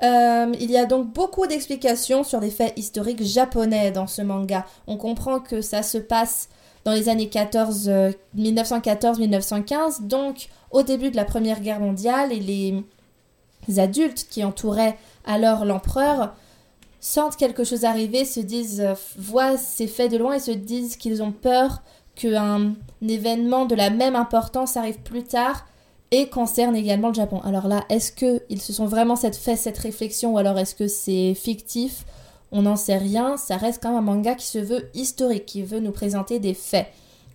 Euh, 0.05 0.52
il 0.61 0.70
y 0.70 0.76
a 0.76 0.87
donc 0.87 1.12
beaucoup 1.12 1.46
d'explications 1.46 2.25
sur 2.25 2.40
des 2.40 2.50
faits 2.50 2.73
historiques 2.76 3.23
japonais 3.23 3.90
dans 3.90 4.06
ce 4.06 4.23
manga. 4.23 4.64
On 4.87 4.96
comprend 4.96 5.40
que 5.40 5.61
ça 5.61 5.82
se 5.82 5.99
passe 5.99 6.49
dans 6.84 6.93
les 6.93 7.08
années 7.08 7.29
14, 7.29 7.90
1914-1915, 8.37 9.73
euh, 9.73 9.90
donc 10.02 10.49
au 10.70 10.82
début 10.82 11.11
de 11.11 11.17
la 11.17 11.25
Première 11.25 11.61
Guerre 11.61 11.79
mondiale, 11.79 12.32
et 12.32 12.40
les 13.69 13.79
adultes 13.79 14.26
qui 14.29 14.43
entouraient 14.43 14.99
alors 15.25 15.64
l'empereur 15.64 16.34
sentent 17.02 17.37
quelque 17.37 17.64
chose 17.64 17.84
arriver, 17.84 18.25
se 18.25 18.40
disent, 18.40 18.81
euh, 18.81 18.94
voient 19.19 19.58
ces 19.58 19.88
faits 19.88 20.10
de 20.10 20.16
loin 20.16 20.34
et 20.34 20.40
se 20.40 20.52
disent 20.52 20.96
qu'ils 20.96 21.22
ont 21.22 21.32
peur 21.32 21.82
qu'un 22.14 22.75
événement 23.06 23.66
de 23.66 23.75
la 23.75 23.90
même 23.90 24.14
importance 24.14 24.76
arrive 24.76 25.00
plus 25.00 25.25
tard 25.25 25.66
et 26.12 26.28
concerne 26.28 26.76
également 26.76 27.08
le 27.08 27.14
Japon. 27.14 27.40
Alors 27.43 27.66
là, 27.66 27.84
est-ce 27.88 28.12
qu'ils 28.12 28.62
se 28.62 28.72
sont 28.72 28.87
vraiment 28.87 29.16
fait 29.16 29.56
cette 29.56 29.78
réflexion 29.78 30.34
ou 30.34 30.38
alors 30.38 30.58
est-ce 30.58 30.76
que 30.76 30.87
c'est 30.87 31.34
fictif? 31.34 32.04
On 32.52 32.62
n'en 32.62 32.76
sait 32.76 32.99
rien. 32.99 33.36
Ça 33.36 33.56
reste 33.56 33.82
quand 33.82 33.88
même 33.88 33.98
un 33.98 34.03
manga 34.15 34.34
qui 34.36 34.46
se 34.46 34.58
veut 34.58 34.88
historique, 34.94 35.46
qui 35.46 35.62
veut 35.62 35.81
nous 35.81 35.91
présenter 35.91 36.38
des 36.38 36.55
faits. 36.55 36.86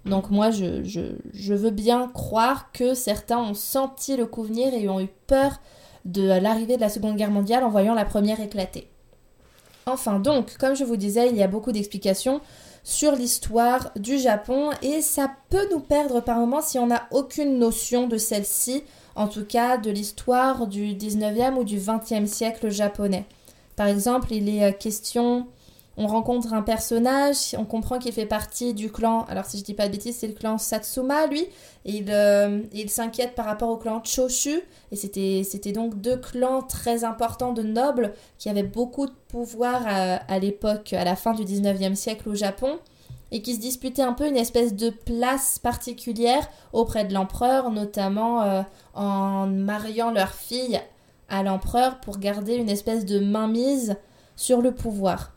Donc 0.06 0.30
moi, 0.30 0.50
je, 0.52 0.84
je, 0.84 1.02
je 1.34 1.54
veux 1.54 1.72
bien 1.72 2.08
croire 2.14 2.72
que 2.72 2.94
certains 2.94 3.40
ont 3.40 3.56
senti 3.56 4.16
le 4.16 4.28
coup 4.28 4.44
venir 4.44 4.74
et 4.74 4.88
ont 4.88 5.02
eu 5.02 5.10
peur 5.26 5.60
de 6.06 6.22
l'arrivée 6.40 6.78
de 6.78 6.82
la 6.82 6.90
Seconde 6.90 7.18
Guerre 7.18 7.32
mondiale 7.32 7.66
en 7.66 7.70
voyant 7.70 7.96
la 7.96 8.06
première 8.06 8.40
éclater. 8.40 8.88
Enfin 9.88 10.20
donc, 10.20 10.58
comme 10.58 10.76
je 10.76 10.84
vous 10.84 10.98
disais, 10.98 11.30
il 11.30 11.38
y 11.38 11.44
a 11.44 11.48
beaucoup 11.48 11.72
d'explications 11.72 12.42
sur 12.84 13.14
l'histoire 13.14 13.92
du 13.96 14.20
Japon 14.20 14.70
et 14.82 15.02
ça 15.02 15.32
peut 15.50 15.68
nous 15.72 15.80
perdre 15.80 16.20
par 16.22 16.38
moments 16.38 16.62
si 16.62 16.78
on 16.78 16.88
n'a 16.88 17.08
aucune 17.12 17.58
notion 17.58 18.08
de 18.08 18.18
celle-ci, 18.18 18.84
en 19.16 19.28
tout 19.28 19.46
cas 19.46 19.78
de 19.78 19.90
l'histoire 19.90 20.68
du 20.68 20.94
19e 20.94 21.56
ou 21.56 21.64
du 21.64 21.80
20e 21.80 22.28
siècle 22.28 22.70
japonais. 22.70 23.26
Par 23.78 23.88
exemple, 23.88 24.34
il 24.34 24.50
est 24.50 24.66
euh, 24.66 24.72
question 24.72 25.48
on 25.98 26.06
rencontre 26.06 26.54
un 26.54 26.62
personnage, 26.62 27.56
on 27.58 27.66
comprend 27.66 27.98
qu'il 27.98 28.14
fait 28.14 28.28
partie 28.28 28.76
du 28.76 28.92
clan, 28.92 29.26
alors 29.30 29.46
si 29.46 29.58
je 29.58 29.64
dis 29.64 29.74
pas 29.74 29.88
de 29.88 29.94
bêtises, 29.94 30.18
c'est 30.18 30.28
le 30.28 30.34
clan 30.34 30.60
Satsuma, 30.60 31.26
lui, 31.26 31.42
et 31.86 31.98
il, 31.98 32.06
euh, 32.10 32.62
il 32.72 32.90
s'inquiète 32.92 33.34
par 33.34 33.46
rapport 33.46 33.70
au 33.70 33.78
clan 33.78 34.02
Choshu, 34.04 34.62
et 34.92 34.96
c'était, 34.96 35.72
donc 35.72 36.00
deux 36.00 36.18
clans 36.18 36.62
très 36.62 37.04
importants 37.04 37.52
de 37.52 37.64
nobles 37.64 38.14
qui 38.38 38.48
avaient 38.50 38.62
beaucoup 38.62 39.08
de 39.08 39.14
pouvoir 39.28 39.82
à, 39.88 40.40
l'époque, 40.40 40.94
à 40.94 41.04
la 41.04 41.16
fin 41.16 41.34
du 41.34 41.44
19e 41.44 41.96
siècle 41.96 42.30
au 42.30 42.36
Japon, 42.36 42.78
et 43.32 43.42
qui 43.42 43.56
se 43.56 43.60
disputaient 43.60 44.04
un 44.04 44.14
peu 44.14 44.28
une 44.28 44.38
espèce 44.38 44.76
de 44.76 44.90
place 44.90 45.60
particulière 45.60 46.48
auprès 46.74 47.06
de 47.06 47.14
l'empereur, 47.14 47.72
notamment 47.72 48.44
euh, 48.44 48.62
en 48.94 49.48
mariant 49.48 50.12
leur 50.12 50.30
fille 50.30 50.80
à 51.28 51.44
l'empereur 51.44 52.00
pour 52.00 52.20
garder 52.20 52.56
une 52.56 52.70
espèce 52.70 53.04
de 53.04 53.20
mainmise 53.20 53.98
sur 54.36 54.62
le 54.62 54.74
pouvoir. 54.74 55.37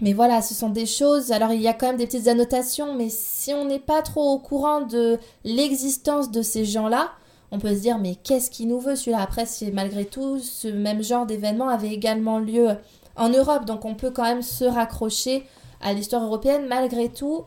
Mais 0.00 0.12
voilà, 0.12 0.42
ce 0.42 0.54
sont 0.54 0.70
des 0.70 0.86
choses. 0.86 1.30
Alors 1.32 1.52
il 1.52 1.62
y 1.62 1.68
a 1.68 1.72
quand 1.72 1.86
même 1.86 1.96
des 1.96 2.06
petites 2.06 2.28
annotations, 2.28 2.94
mais 2.94 3.08
si 3.10 3.52
on 3.52 3.64
n'est 3.64 3.78
pas 3.78 4.02
trop 4.02 4.32
au 4.32 4.38
courant 4.38 4.80
de 4.80 5.18
l'existence 5.44 6.30
de 6.30 6.42
ces 6.42 6.64
gens-là, 6.64 7.12
on 7.52 7.58
peut 7.58 7.74
se 7.74 7.80
dire 7.80 7.98
mais 7.98 8.16
qu'est-ce 8.16 8.50
qui 8.50 8.66
nous 8.66 8.80
veut 8.80 8.96
celui-là? 8.96 9.20
Après, 9.20 9.44
malgré 9.72 10.04
tout, 10.04 10.40
ce 10.40 10.68
même 10.68 11.02
genre 11.02 11.26
d'événement 11.26 11.68
avait 11.68 11.92
également 11.92 12.38
lieu 12.38 12.70
en 13.16 13.28
Europe, 13.28 13.64
donc 13.64 13.84
on 13.84 13.94
peut 13.94 14.10
quand 14.10 14.24
même 14.24 14.42
se 14.42 14.64
raccrocher 14.64 15.44
à 15.80 15.92
l'histoire 15.92 16.24
européenne. 16.24 16.66
Malgré 16.68 17.08
tout, 17.08 17.44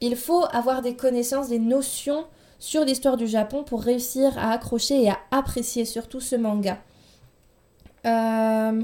il 0.00 0.16
faut 0.16 0.44
avoir 0.50 0.82
des 0.82 0.96
connaissances, 0.96 1.48
des 1.48 1.60
notions 1.60 2.24
sur 2.58 2.84
l'histoire 2.84 3.16
du 3.16 3.26
Japon 3.26 3.62
pour 3.62 3.82
réussir 3.82 4.36
à 4.38 4.52
accrocher 4.52 5.02
et 5.02 5.10
à 5.10 5.18
apprécier 5.30 5.84
surtout 5.84 6.20
ce 6.20 6.34
manga. 6.36 6.78
Euh, 8.06 8.82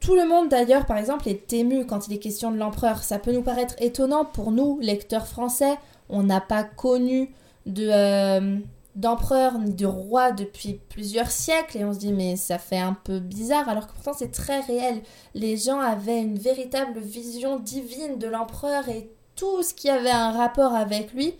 tout 0.00 0.14
le 0.14 0.26
monde 0.26 0.48
d'ailleurs, 0.48 0.86
par 0.86 0.96
exemple, 0.96 1.28
est 1.28 1.52
ému 1.52 1.84
quand 1.84 2.06
il 2.06 2.14
est 2.14 2.18
question 2.18 2.50
de 2.50 2.56
l'empereur. 2.56 3.02
Ça 3.02 3.18
peut 3.18 3.32
nous 3.32 3.42
paraître 3.42 3.74
étonnant 3.78 4.24
pour 4.24 4.52
nous, 4.52 4.78
lecteurs 4.80 5.26
français. 5.26 5.76
On 6.08 6.22
n'a 6.22 6.40
pas 6.40 6.62
connu 6.62 7.34
euh, 7.78 8.58
d'empereur 8.94 9.58
ni 9.58 9.74
de 9.74 9.86
roi 9.86 10.32
depuis 10.32 10.80
plusieurs 10.88 11.30
siècles 11.30 11.78
et 11.78 11.84
on 11.84 11.92
se 11.92 11.98
dit 11.98 12.12
mais 12.12 12.36
ça 12.36 12.58
fait 12.58 12.78
un 12.78 12.94
peu 12.94 13.18
bizarre 13.18 13.68
alors 13.68 13.86
que 13.86 13.92
pourtant 13.92 14.14
c'est 14.16 14.30
très 14.30 14.60
réel. 14.60 15.02
Les 15.34 15.56
gens 15.56 15.80
avaient 15.80 16.20
une 16.20 16.38
véritable 16.38 17.00
vision 17.00 17.58
divine 17.58 18.18
de 18.18 18.28
l'empereur 18.28 18.88
et 18.88 19.10
tout 19.36 19.62
ce 19.62 19.74
qui 19.74 19.90
avait 19.90 20.10
un 20.10 20.30
rapport 20.30 20.74
avec 20.74 21.12
lui 21.12 21.34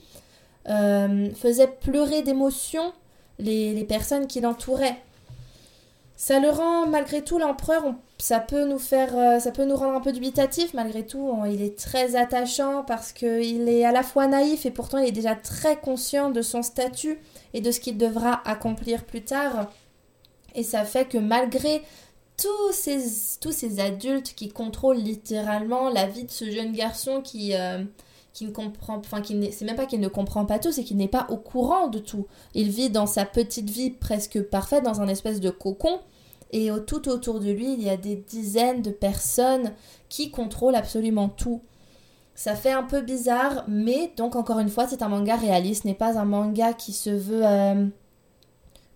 euh, 0.68 1.30
faisait 1.34 1.68
pleurer 1.68 2.22
d'émotion 2.22 2.92
les 3.38 3.84
personnes 3.84 4.26
qui 4.26 4.40
l'entouraient. 4.40 5.00
Ça 6.16 6.40
le 6.40 6.50
rend 6.50 6.86
malgré 6.88 7.22
tout 7.22 7.38
l'empereur, 7.38 7.94
ça 8.20 8.40
peut 8.40 8.64
nous 8.64 8.78
faire, 8.78 9.16
euh, 9.16 9.38
ça 9.38 9.52
peut 9.52 9.64
nous 9.64 9.76
rendre 9.76 9.96
un 9.96 10.00
peu 10.00 10.12
dubitatif 10.12 10.74
malgré 10.74 11.06
tout. 11.06 11.32
Il 11.46 11.62
est 11.62 11.78
très 11.78 12.16
attachant 12.16 12.82
parce 12.82 13.12
qu'il 13.12 13.68
est 13.68 13.84
à 13.84 13.92
la 13.92 14.02
fois 14.02 14.26
naïf 14.26 14.66
et 14.66 14.72
pourtant 14.72 14.98
il 14.98 15.08
est 15.08 15.12
déjà 15.12 15.36
très 15.36 15.76
conscient 15.76 16.30
de 16.30 16.42
son 16.42 16.62
statut 16.62 17.20
et 17.54 17.60
de 17.60 17.70
ce 17.70 17.78
qu'il 17.78 17.96
devra 17.96 18.42
accomplir 18.48 19.04
plus 19.04 19.22
tard. 19.22 19.70
Et 20.54 20.64
ça 20.64 20.84
fait 20.84 21.06
que 21.06 21.18
malgré 21.18 21.82
tous 22.36 22.72
ces, 22.72 23.38
tous 23.40 23.52
ces 23.52 23.80
adultes 23.80 24.34
qui 24.34 24.48
contrôlent 24.48 24.98
littéralement 24.98 25.88
la 25.88 26.06
vie 26.06 26.24
de 26.24 26.30
ce 26.30 26.50
jeune 26.50 26.72
garçon 26.72 27.20
qui, 27.20 27.54
euh, 27.54 27.84
qui 28.32 28.46
ne 28.46 28.50
comprend, 28.50 28.96
enfin, 28.96 29.20
qui 29.20 29.52
c'est 29.52 29.64
même 29.64 29.76
pas 29.76 29.86
qu'il 29.86 30.00
ne 30.00 30.08
comprend 30.08 30.44
pas 30.44 30.58
tout, 30.58 30.72
c'est 30.72 30.84
qu'il 30.84 30.96
n'est 30.96 31.08
pas 31.08 31.26
au 31.30 31.36
courant 31.36 31.86
de 31.86 31.98
tout. 31.98 32.26
Il 32.54 32.70
vit 32.70 32.90
dans 32.90 33.06
sa 33.06 33.24
petite 33.24 33.70
vie 33.70 33.90
presque 33.90 34.42
parfaite, 34.42 34.82
dans 34.82 35.00
un 35.00 35.08
espèce 35.08 35.40
de 35.40 35.50
cocon 35.50 36.00
et 36.50 36.70
tout 36.86 37.08
autour 37.08 37.40
de 37.40 37.50
lui, 37.50 37.74
il 37.74 37.82
y 37.82 37.90
a 37.90 37.96
des 37.96 38.16
dizaines 38.16 38.82
de 38.82 38.90
personnes 38.90 39.72
qui 40.08 40.30
contrôlent 40.30 40.74
absolument 40.74 41.28
tout. 41.28 41.62
Ça 42.34 42.54
fait 42.54 42.72
un 42.72 42.84
peu 42.84 43.00
bizarre, 43.00 43.64
mais 43.68 44.12
donc 44.16 44.36
encore 44.36 44.60
une 44.60 44.68
fois, 44.68 44.86
c'est 44.86 45.02
un 45.02 45.08
manga 45.08 45.36
réaliste, 45.36 45.84
n'est 45.84 45.94
pas 45.94 46.18
un 46.18 46.24
manga 46.24 46.72
qui 46.72 46.92
se 46.92 47.10
veut... 47.10 47.44
Euh, 47.44 47.86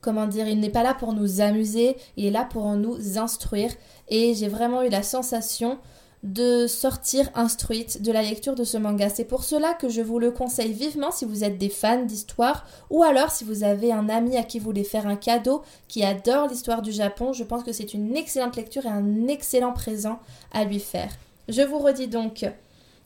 comment 0.00 0.26
dire, 0.26 0.48
il 0.48 0.60
n'est 0.60 0.70
pas 0.70 0.82
là 0.82 0.94
pour 0.94 1.12
nous 1.12 1.40
amuser, 1.40 1.96
il 2.16 2.26
est 2.26 2.30
là 2.30 2.44
pour 2.44 2.74
nous 2.74 3.18
instruire. 3.18 3.70
Et 4.08 4.34
j'ai 4.34 4.48
vraiment 4.48 4.82
eu 4.82 4.88
la 4.88 5.02
sensation 5.02 5.78
de 6.22 6.68
sortir 6.68 7.28
instruite 7.34 8.00
de 8.02 8.12
la 8.12 8.22
lecture 8.22 8.54
de 8.54 8.62
ce 8.62 8.76
manga. 8.76 9.08
C'est 9.08 9.24
pour 9.24 9.42
cela 9.42 9.74
que 9.74 9.88
je 9.88 10.00
vous 10.00 10.20
le 10.20 10.30
conseille 10.30 10.72
vivement 10.72 11.10
si 11.10 11.24
vous 11.24 11.42
êtes 11.42 11.58
des 11.58 11.68
fans 11.68 12.04
d'histoire 12.04 12.64
ou 12.90 13.02
alors 13.02 13.30
si 13.30 13.42
vous 13.42 13.64
avez 13.64 13.92
un 13.92 14.08
ami 14.08 14.36
à 14.36 14.44
qui 14.44 14.58
vous 14.58 14.66
voulez 14.66 14.84
faire 14.84 15.06
un 15.06 15.16
cadeau 15.16 15.62
qui 15.88 16.04
adore 16.04 16.46
l'histoire 16.46 16.82
du 16.82 16.92
Japon. 16.92 17.32
Je 17.32 17.42
pense 17.42 17.64
que 17.64 17.72
c'est 17.72 17.92
une 17.92 18.16
excellente 18.16 18.56
lecture 18.56 18.86
et 18.86 18.90
un 18.90 19.26
excellent 19.26 19.72
présent 19.72 20.20
à 20.52 20.64
lui 20.64 20.78
faire. 20.78 21.10
Je 21.48 21.62
vous 21.62 21.78
redis 21.78 22.06
donc 22.06 22.46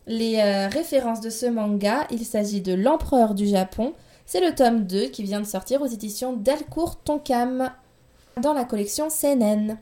les 0.07 0.39
euh, 0.39 0.69
références 0.69 1.23
de 1.23 1.31
ce 1.31 1.47
manga. 1.47 2.07
Il 2.11 2.25
s'agit 2.27 2.61
de 2.61 2.75
L'Empereur 2.75 3.35
du 3.35 3.47
Japon. 3.47 3.95
C'est 4.27 4.47
le 4.47 4.55
tome 4.55 4.87
2 4.87 5.07
qui 5.07 5.23
vient 5.23 5.41
de 5.41 5.47
sortir 5.47 5.81
aux 5.81 5.87
éditions 5.87 6.35
Delcourt 6.35 6.97
Tonkam 6.97 7.71
dans 8.43 8.53
la 8.53 8.65
collection 8.65 9.09
CNN. 9.09 9.79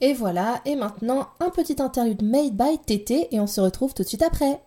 Et 0.00 0.12
voilà, 0.12 0.60
et 0.66 0.76
maintenant 0.76 1.28
un 1.40 1.50
petit 1.50 1.80
interlude 1.80 2.22
made 2.22 2.54
by 2.54 2.78
TT 2.78 3.28
et 3.34 3.40
on 3.40 3.46
se 3.46 3.60
retrouve 3.60 3.94
tout 3.94 4.02
de 4.02 4.08
suite 4.08 4.22
après. 4.22 4.62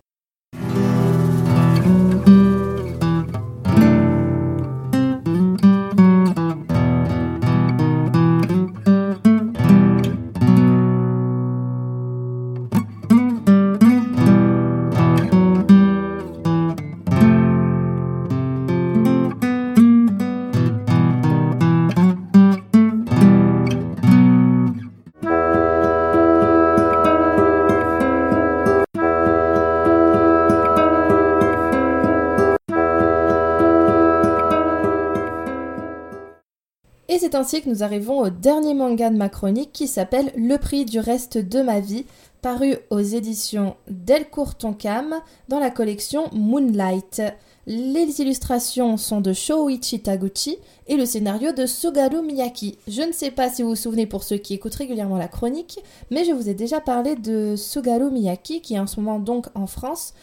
Ainsi 37.40 37.62
que 37.62 37.70
nous 37.70 37.84
arrivons 37.84 38.20
au 38.20 38.30
dernier 38.30 38.74
manga 38.74 39.10
de 39.10 39.16
ma 39.16 39.30
chronique 39.30 39.72
qui 39.72 39.88
s'appelle 39.88 40.32
Le 40.36 40.58
prix 40.58 40.84
du 40.84 41.00
reste 41.00 41.38
de 41.38 41.62
ma 41.62 41.80
vie, 41.80 42.06
paru 42.42 42.76
aux 42.90 43.00
éditions 43.00 43.78
Delcourt 43.90 44.56
Tonkam 44.56 45.16
dans 45.48 45.60
la 45.60 45.72
collection 45.72 46.26
Moonlight. 46.34 47.22
Les 47.66 48.20
illustrations 48.20 48.98
sont 48.98 49.22
de 49.22 49.32
Shoichi 49.32 50.02
Taguchi 50.02 50.58
et 50.88 50.98
le 50.98 51.06
scénario 51.06 51.54
de 51.54 51.66
Sugaru 51.66 52.22
Miyaki. 52.22 52.78
Je 52.88 53.04
ne 53.04 53.14
sais 53.14 53.32
pas 53.32 53.50
si 53.50 53.64
vous 53.64 53.70
vous 53.70 53.76
souvenez 53.76 54.06
pour 54.06 54.24
ceux 54.24 54.38
qui 54.38 54.56
écoutent 54.56 54.76
régulièrement 54.76 55.18
la 55.18 55.28
chronique, 55.30 55.80
mais 56.12 56.26
je 56.26 56.34
vous 56.34 56.50
ai 56.50 56.54
déjà 56.54 56.82
parlé 56.82 57.16
de 57.16 57.56
Sugaru 57.56 58.12
Miyaki 58.12 58.62
qui 58.62 58.76
est 58.76 58.80
en 58.80 58.88
ce 58.88 59.00
moment 59.00 59.20
donc 59.20 59.46
en 59.56 59.66
France 59.66 60.14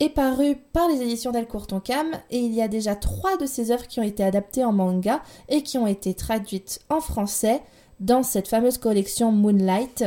est 0.00 0.08
paru 0.08 0.56
par 0.72 0.88
les 0.88 1.00
éditions 1.02 1.30
Delcourt 1.30 1.66
Tonkam 1.66 2.08
et 2.30 2.38
il 2.38 2.52
y 2.52 2.62
a 2.62 2.68
déjà 2.68 2.96
trois 2.96 3.36
de 3.36 3.46
ses 3.46 3.70
œuvres 3.70 3.86
qui 3.86 4.00
ont 4.00 4.04
été 4.04 4.24
adaptées 4.24 4.64
en 4.64 4.72
manga 4.72 5.22
et 5.48 5.62
qui 5.62 5.78
ont 5.78 5.86
été 5.86 6.14
traduites 6.14 6.80
en 6.88 7.00
français 7.00 7.62
dans 8.00 8.22
cette 8.22 8.48
fameuse 8.48 8.78
collection 8.78 9.30
Moonlight 9.30 10.04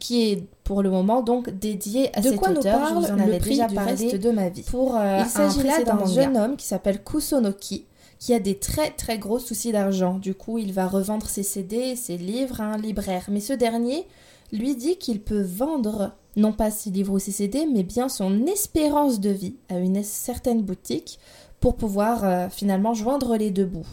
qui 0.00 0.30
est 0.30 0.44
pour 0.64 0.82
le 0.82 0.90
moment 0.90 1.22
donc 1.22 1.50
dédiée 1.50 2.16
à 2.16 2.20
de 2.20 2.30
cet 2.30 2.36
quoi 2.36 2.50
auteur. 2.50 2.78
Nous 2.78 2.84
parle 2.84 3.06
Je 3.06 3.12
vous 3.12 3.14
en 3.14 3.18
avais 3.20 3.38
déjà 3.38 3.66
parlé 3.68 4.18
de 4.18 4.30
ma 4.30 4.48
vie. 4.48 4.62
Pour, 4.62 4.96
euh, 4.96 5.20
il 5.24 5.28
s'agit 5.28 5.62
là 5.62 5.82
d'un 5.82 6.04
jeune 6.06 6.36
homme 6.36 6.56
qui 6.56 6.66
s'appelle 6.66 7.02
Kusonoki 7.02 7.86
qui 8.18 8.34
a 8.34 8.40
des 8.40 8.58
très 8.58 8.90
très 8.90 9.18
gros 9.18 9.38
soucis 9.38 9.72
d'argent. 9.72 10.18
Du 10.18 10.34
coup, 10.34 10.58
il 10.58 10.72
va 10.72 10.86
revendre 10.86 11.28
ses 11.28 11.42
CD 11.42 11.76
et 11.76 11.96
ses 11.96 12.16
livres 12.16 12.60
à 12.60 12.64
un 12.64 12.76
libraire. 12.76 13.26
Mais 13.28 13.40
ce 13.40 13.52
dernier 13.52 14.06
lui 14.52 14.76
dit 14.76 14.96
qu'il 14.96 15.20
peut 15.20 15.42
vendre 15.42 16.12
non 16.36 16.52
pas 16.52 16.70
ses 16.70 16.90
livres 16.90 17.14
ou 17.14 17.18
ses 17.18 17.32
CD, 17.32 17.66
mais 17.66 17.82
bien 17.82 18.08
son 18.08 18.46
espérance 18.46 19.20
de 19.20 19.30
vie 19.30 19.56
à 19.68 19.78
une 19.78 20.02
certaine 20.02 20.62
boutique 20.62 21.18
pour 21.60 21.76
pouvoir 21.76 22.24
euh, 22.24 22.48
finalement 22.48 22.94
joindre 22.94 23.36
les 23.36 23.50
deux 23.50 23.64
bouts. 23.64 23.88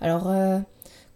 Alors, 0.00 0.28
euh, 0.28 0.58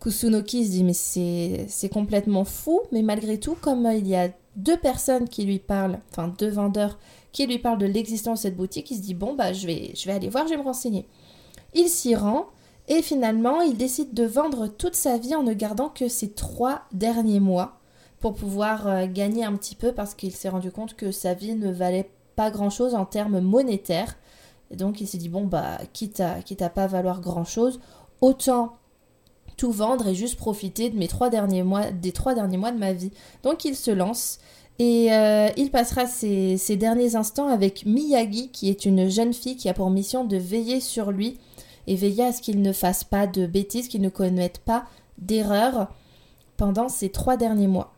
Kusunoki 0.00 0.66
se 0.66 0.70
dit 0.70 0.84
mais 0.84 0.92
c'est 0.92 1.88
complètement 1.88 2.44
fou, 2.44 2.82
mais 2.92 3.02
malgré 3.02 3.38
tout, 3.38 3.56
comme 3.60 3.88
il 3.94 4.06
y 4.06 4.14
a 4.14 4.28
deux 4.56 4.76
personnes 4.76 5.28
qui 5.28 5.44
lui 5.44 5.58
parlent, 5.58 5.98
enfin 6.10 6.32
deux 6.38 6.50
vendeurs 6.50 6.98
qui 7.32 7.46
lui 7.46 7.58
parlent 7.58 7.78
de 7.78 7.86
l'existence 7.86 8.40
de 8.40 8.42
cette 8.42 8.56
boutique, 8.56 8.90
il 8.90 8.96
se 8.96 9.02
dit 9.02 9.14
bon 9.14 9.34
bah 9.34 9.52
je 9.52 9.66
vais, 9.66 9.92
je 9.96 10.06
vais 10.06 10.12
aller 10.12 10.28
voir, 10.28 10.44
je 10.46 10.50
vais 10.50 10.58
me 10.58 10.62
renseigner. 10.62 11.08
Il 11.74 11.88
s'y 11.88 12.14
rend 12.14 12.46
et 12.86 13.00
finalement 13.02 13.62
il 13.62 13.76
décide 13.76 14.12
de 14.12 14.24
vendre 14.24 14.68
toute 14.68 14.94
sa 14.94 15.16
vie 15.16 15.34
en 15.34 15.42
ne 15.42 15.54
gardant 15.54 15.88
que 15.88 16.08
ses 16.08 16.30
trois 16.30 16.82
derniers 16.92 17.40
mois 17.40 17.80
pour 18.24 18.32
pouvoir 18.32 18.88
euh, 18.88 19.06
gagner 19.06 19.44
un 19.44 19.52
petit 19.52 19.74
peu 19.74 19.92
parce 19.92 20.14
qu'il 20.14 20.32
s'est 20.32 20.48
rendu 20.48 20.70
compte 20.70 20.96
que 20.96 21.12
sa 21.12 21.34
vie 21.34 21.54
ne 21.54 21.70
valait 21.70 22.08
pas 22.36 22.50
grand-chose 22.50 22.94
en 22.94 23.04
termes 23.04 23.38
monétaires. 23.40 24.16
Et 24.70 24.76
donc 24.76 25.02
il 25.02 25.06
s'est 25.06 25.18
dit, 25.18 25.28
bon, 25.28 25.44
bah, 25.44 25.76
quitte 25.92 26.20
à, 26.20 26.40
quitte 26.40 26.62
à 26.62 26.70
pas 26.70 26.86
valoir 26.86 27.20
grand-chose, 27.20 27.80
autant 28.22 28.78
tout 29.58 29.72
vendre 29.72 30.08
et 30.08 30.14
juste 30.14 30.36
profiter 30.36 30.88
des 30.88 31.06
trois 31.06 31.28
derniers 31.28 31.62
mois 31.62 31.90
de 31.90 32.78
ma 32.78 32.94
vie. 32.94 33.10
Donc 33.42 33.66
il 33.66 33.76
se 33.76 33.90
lance 33.90 34.38
et 34.78 35.12
euh, 35.12 35.50
il 35.58 35.70
passera 35.70 36.06
ses, 36.06 36.56
ses, 36.56 36.76
derniers 36.76 37.16
instants 37.16 37.48
avec 37.48 37.84
Miyagi, 37.84 38.48
qui 38.48 38.70
est 38.70 38.86
une 38.86 39.10
jeune 39.10 39.34
fille 39.34 39.58
qui 39.58 39.68
a 39.68 39.74
pour 39.74 39.90
mission 39.90 40.24
de 40.24 40.38
veiller 40.38 40.80
sur 40.80 41.12
lui 41.12 41.38
et 41.86 41.94
veiller 41.94 42.24
à 42.24 42.32
ce 42.32 42.40
qu'il 42.40 42.62
ne 42.62 42.72
fasse 42.72 43.04
pas 43.04 43.26
de 43.26 43.46
bêtises, 43.46 43.88
qu'il 43.88 44.00
ne 44.00 44.08
commette 44.08 44.60
pas 44.60 44.86
d'erreurs 45.18 45.88
pendant 46.56 46.88
ces 46.88 47.10
trois 47.10 47.36
derniers 47.36 47.66
mois 47.66 47.93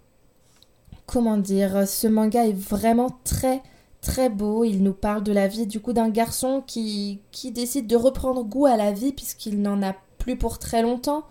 comment 1.07 1.39
dire, 1.39 1.87
ce 1.89 2.07
manga 2.07 2.47
est 2.47 2.53
vraiment 2.53 3.11
très 3.25 3.63
très 4.07 4.29
beau. 4.29 4.65
Il 4.65 4.83
nous 4.83 4.93
parle 4.93 5.23
de 5.23 5.33
la 5.33 5.49
vie 5.49 5.67
du 5.67 5.81
coup 5.81 5.93
d'un 5.93 6.09
garçon 6.09 6.63
qui, 6.67 7.21
qui 7.33 7.51
décide 7.51 7.87
de 7.87 7.97
reprendre 7.97 8.45
goût 8.45 8.67
à 8.67 8.77
la 8.77 8.93
vie 8.93 9.13
puisqu'il 9.13 9.61
n'en 9.61 9.83
a 9.83 9.95
plus 10.19 10.37
pour 10.37 10.59
très 10.59 10.83
longtemps. 10.83 11.25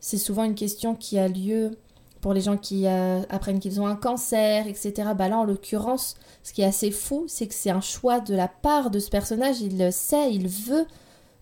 C'est 0.00 0.18
souvent 0.18 0.44
une 0.44 0.54
question 0.54 0.94
qui 0.94 1.18
a 1.18 1.28
lieu 1.28 1.72
pour 2.20 2.34
les 2.34 2.42
gens 2.42 2.58
qui 2.58 2.86
euh, 2.86 3.22
apprennent 3.30 3.60
qu'ils 3.60 3.80
ont 3.80 3.86
un 3.86 3.96
cancer, 3.96 4.66
etc. 4.66 4.92
Bah 5.16 5.28
là, 5.28 5.38
en 5.38 5.44
l'occurrence, 5.44 6.16
ce 6.42 6.52
qui 6.52 6.60
est 6.60 6.66
assez 6.66 6.90
fou, 6.90 7.24
c'est 7.28 7.46
que 7.46 7.54
c'est 7.54 7.70
un 7.70 7.80
choix 7.80 8.20
de 8.20 8.34
la 8.34 8.48
part 8.48 8.90
de 8.90 8.98
ce 8.98 9.08
personnage. 9.08 9.62
Il 9.62 9.90
sait, 9.92 10.32
il 10.32 10.48
veut 10.48 10.86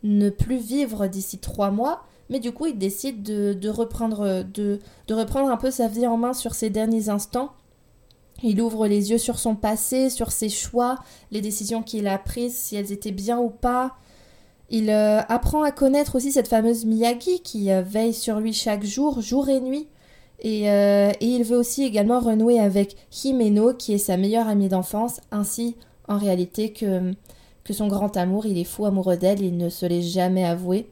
ne 0.04 0.30
plus 0.30 0.58
vivre 0.58 1.08
d'ici 1.08 1.38
trois 1.38 1.73
mois, 1.73 2.04
mais 2.30 2.38
du 2.38 2.52
coup, 2.52 2.66
il 2.66 2.78
décide 2.78 3.25
de, 3.25 3.68
reprendre, 3.68 4.44
de 4.44 4.78
reprendre 5.11 5.50
un 5.50 5.56
peu 5.56 5.73
sa 5.73 5.88
vie 5.88 6.06
en 6.06 6.16
main 6.16 6.32
sur 6.32 6.54
ses 6.54 6.70
derniers 6.70 7.08
instants 7.08 7.52
il 8.42 8.61
ouvre 8.61 8.87
les 8.87 9.11
yeux 9.11 9.18
sur 9.18 9.38
son 9.38 9.54
passé, 9.54 10.11
sur 10.11 10.30
ses 10.30 10.49
choix, 10.49 10.97
les 11.30 11.40
décisions 11.40 11.83
qu'il 11.83 12.07
a 12.07 12.18
prises, 12.18 12.57
si 12.57 12.76
elles 12.76 12.92
étaient 12.92 13.12
bien 13.12 13.38
ou 13.38 13.50
pas. 13.50 13.97
Il 14.71 14.90
euh, 14.90 15.21
apprend 15.28 15.62
à 15.62 15.73
connaître 15.73 16.16
aussi 16.16 16.30
cette 16.30 16.49
fameuse 16.49 16.85
Miyagi 16.85 17.40
qui 17.40 17.73
euh, 17.73 17.83
veille 17.83 18.12
sur 18.12 18.38
lui 18.38 18.52
chaque 18.52 18.85
jour, 18.85 19.21
jour 19.21 19.49
et 19.49 19.61
nuit. 19.61 19.88
Et, 20.40 20.71
euh, 20.71 21.11
et, 21.21 21.26
il 21.26 21.42
veut 21.42 21.57
aussi 21.57 21.83
également 21.83 22.21
renouer 22.21 22.61
avec 22.61 22.97
Himeno, 23.25 23.75
qui 23.75 23.95
est 23.95 23.99
sa 23.99 24.16
meilleure 24.16 24.47
amie 24.47 24.68
d'enfance, 24.68 25.21
ainsi 25.33 25.75
en 26.07 26.16
réalité 26.16 26.73
que, 26.73 27.12
que 27.64 27.73
son 27.73 27.88
grand 27.88 28.16
amour, 28.16 28.47
il 28.47 28.57
est 28.57 28.64
fou 28.64 28.87
amoureux 28.87 29.16
d'elle, 29.16 29.42
il 29.42 29.57
ne 29.57 29.68
se 29.68 29.85
l'est 29.85 30.02
jamais 30.02 30.45
avoué. 30.45 30.88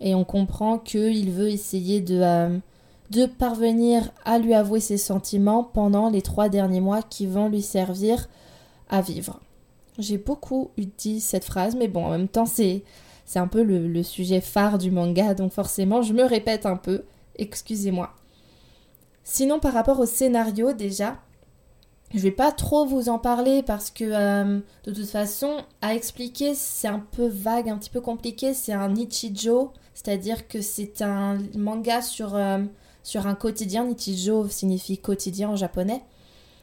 Et 0.00 0.14
on 0.14 0.24
comprend 0.24 0.78
qu'il 0.78 1.30
veut 1.30 1.50
essayer 1.50 2.00
de, 2.00 2.58
de 3.10 3.26
parvenir 3.26 4.10
à 4.24 4.38
lui 4.38 4.54
avouer 4.54 4.80
ses 4.80 4.96
sentiments 4.96 5.64
pendant 5.64 6.08
les 6.08 6.22
trois 6.22 6.48
derniers 6.48 6.80
mois 6.80 7.02
qui 7.02 7.26
vont 7.26 7.48
lui 7.48 7.62
servir 7.62 8.28
à 8.88 9.00
vivre. 9.00 9.40
J'ai 9.98 10.16
beaucoup 10.16 10.70
dit 10.96 11.20
cette 11.20 11.44
phrase, 11.44 11.76
mais 11.76 11.88
bon, 11.88 12.06
en 12.06 12.10
même 12.10 12.28
temps, 12.28 12.46
c'est, 12.46 12.84
un 13.34 13.48
peu 13.48 13.62
le, 13.62 14.02
sujet 14.02 14.40
phare 14.40 14.78
du 14.78 14.90
manga, 14.90 15.34
donc 15.34 15.52
forcément, 15.52 16.02
je 16.02 16.12
me 16.12 16.24
répète 16.24 16.66
un 16.66 16.76
peu. 16.76 17.02
Excusez-moi. 17.36 18.10
Sinon, 19.24 19.58
par 19.58 19.74
rapport 19.74 20.00
au 20.00 20.06
scénario, 20.06 20.72
déjà, 20.72 21.18
je 22.14 22.20
vais 22.20 22.30
pas 22.30 22.52
trop 22.52 22.86
vous 22.86 23.08
en 23.08 23.18
parler 23.18 23.62
parce 23.62 23.90
que 23.90 24.04
euh, 24.04 24.60
de 24.84 24.92
toute 24.92 25.08
façon, 25.08 25.58
à 25.82 25.94
expliquer, 25.94 26.54
c'est 26.54 26.88
un 26.88 26.98
peu 26.98 27.26
vague, 27.26 27.68
un 27.68 27.76
petit 27.76 27.90
peu 27.90 28.00
compliqué. 28.00 28.54
C'est 28.54 28.72
un 28.72 28.88
Nichijo, 28.88 29.72
c'est-à-dire 29.94 30.48
que 30.48 30.60
c'est 30.60 31.02
un 31.02 31.38
manga 31.54 32.02
sur, 32.02 32.34
euh, 32.34 32.58
sur 33.02 33.26
un 33.26 33.34
quotidien. 33.34 33.84
Nichijo 33.84 34.48
signifie 34.48 34.98
quotidien 34.98 35.50
en 35.50 35.56
japonais. 35.56 36.02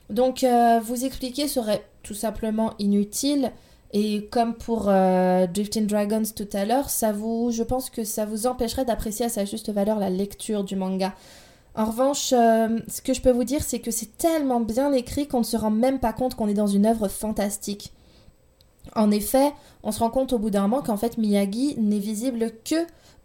Donc, 0.09 0.43
euh, 0.43 0.79
vous 0.83 1.05
expliquer 1.05 1.47
serait 1.47 1.83
tout 2.03 2.13
simplement 2.13 2.73
inutile. 2.79 3.51
Et 3.93 4.27
comme 4.31 4.53
pour 4.53 4.83
Drifting 4.83 5.87
Dragons 5.87 6.23
tout 6.35 6.49
à 6.51 6.65
l'heure, 6.65 6.89
ça 6.89 7.13
vous, 7.13 7.51
je 7.51 7.63
pense 7.63 7.89
que 7.89 8.03
ça 8.03 8.25
vous 8.25 8.45
empêcherait 8.45 8.83
d'apprécier 8.83 9.25
à 9.25 9.29
sa 9.29 9.45
juste 9.45 9.71
valeur 9.71 9.97
la 9.97 10.09
lecture 10.09 10.65
du 10.65 10.75
manga. 10.75 11.13
En 11.77 11.85
revanche, 11.85 12.33
euh, 12.33 12.79
ce 12.87 13.03
que 13.03 13.13
je 13.13 13.21
peux 13.21 13.29
vous 13.29 13.43
dire, 13.43 13.63
c'est 13.63 13.77
que 13.77 13.91
c'est 13.91 14.17
tellement 14.17 14.59
bien 14.59 14.91
écrit 14.93 15.27
qu'on 15.27 15.39
ne 15.39 15.45
se 15.45 15.55
rend 15.55 15.69
même 15.69 15.99
pas 15.99 16.11
compte 16.11 16.33
qu'on 16.33 16.47
est 16.47 16.55
dans 16.55 16.65
une 16.65 16.87
œuvre 16.87 17.07
fantastique. 17.07 17.93
En 18.95 19.11
effet, 19.11 19.53
on 19.83 19.91
se 19.91 19.99
rend 19.99 20.09
compte 20.09 20.33
au 20.33 20.39
bout 20.39 20.49
d'un 20.49 20.63
moment 20.67 20.81
qu'en 20.81 20.97
fait 20.97 21.17
Miyagi 21.17 21.75
n'est 21.77 21.99
visible 21.99 22.51
que 22.63 22.75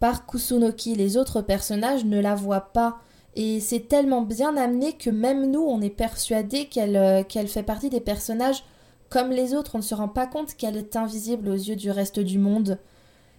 par 0.00 0.26
Kusunoki. 0.26 0.95
Les 0.95 1.16
autres 1.16 1.42
personnages 1.42 2.04
ne 2.04 2.21
la 2.21 2.35
voient 2.35 2.73
pas. 2.73 2.99
Et 3.35 3.61
c'est 3.61 3.88
tellement 3.88 4.23
bien 4.23 4.57
amené 4.57 4.92
que 4.92 5.11
même 5.11 5.50
nous, 5.50 5.62
on 5.62 5.81
est 5.81 5.90
persuadé 5.90 6.66
qu'elle 6.66 6.97
euh, 6.97 7.23
qu'elle 7.23 7.49
fait 7.49 7.62
partie 7.62 7.88
des 7.88 8.00
personnages 8.00 8.64
comme 9.09 9.31
les 9.31 9.54
autres. 9.54 9.75
On 9.75 9.78
ne 9.78 9.83
se 9.83 9.95
rend 9.95 10.09
pas 10.09 10.26
compte 10.26 10.54
qu'elle 10.54 10.76
est 10.76 10.97
invisible 10.97 11.49
aux 11.49 11.54
yeux 11.54 11.76
du 11.76 11.90
reste 11.90 12.21
du 12.21 12.38
monde 12.38 12.78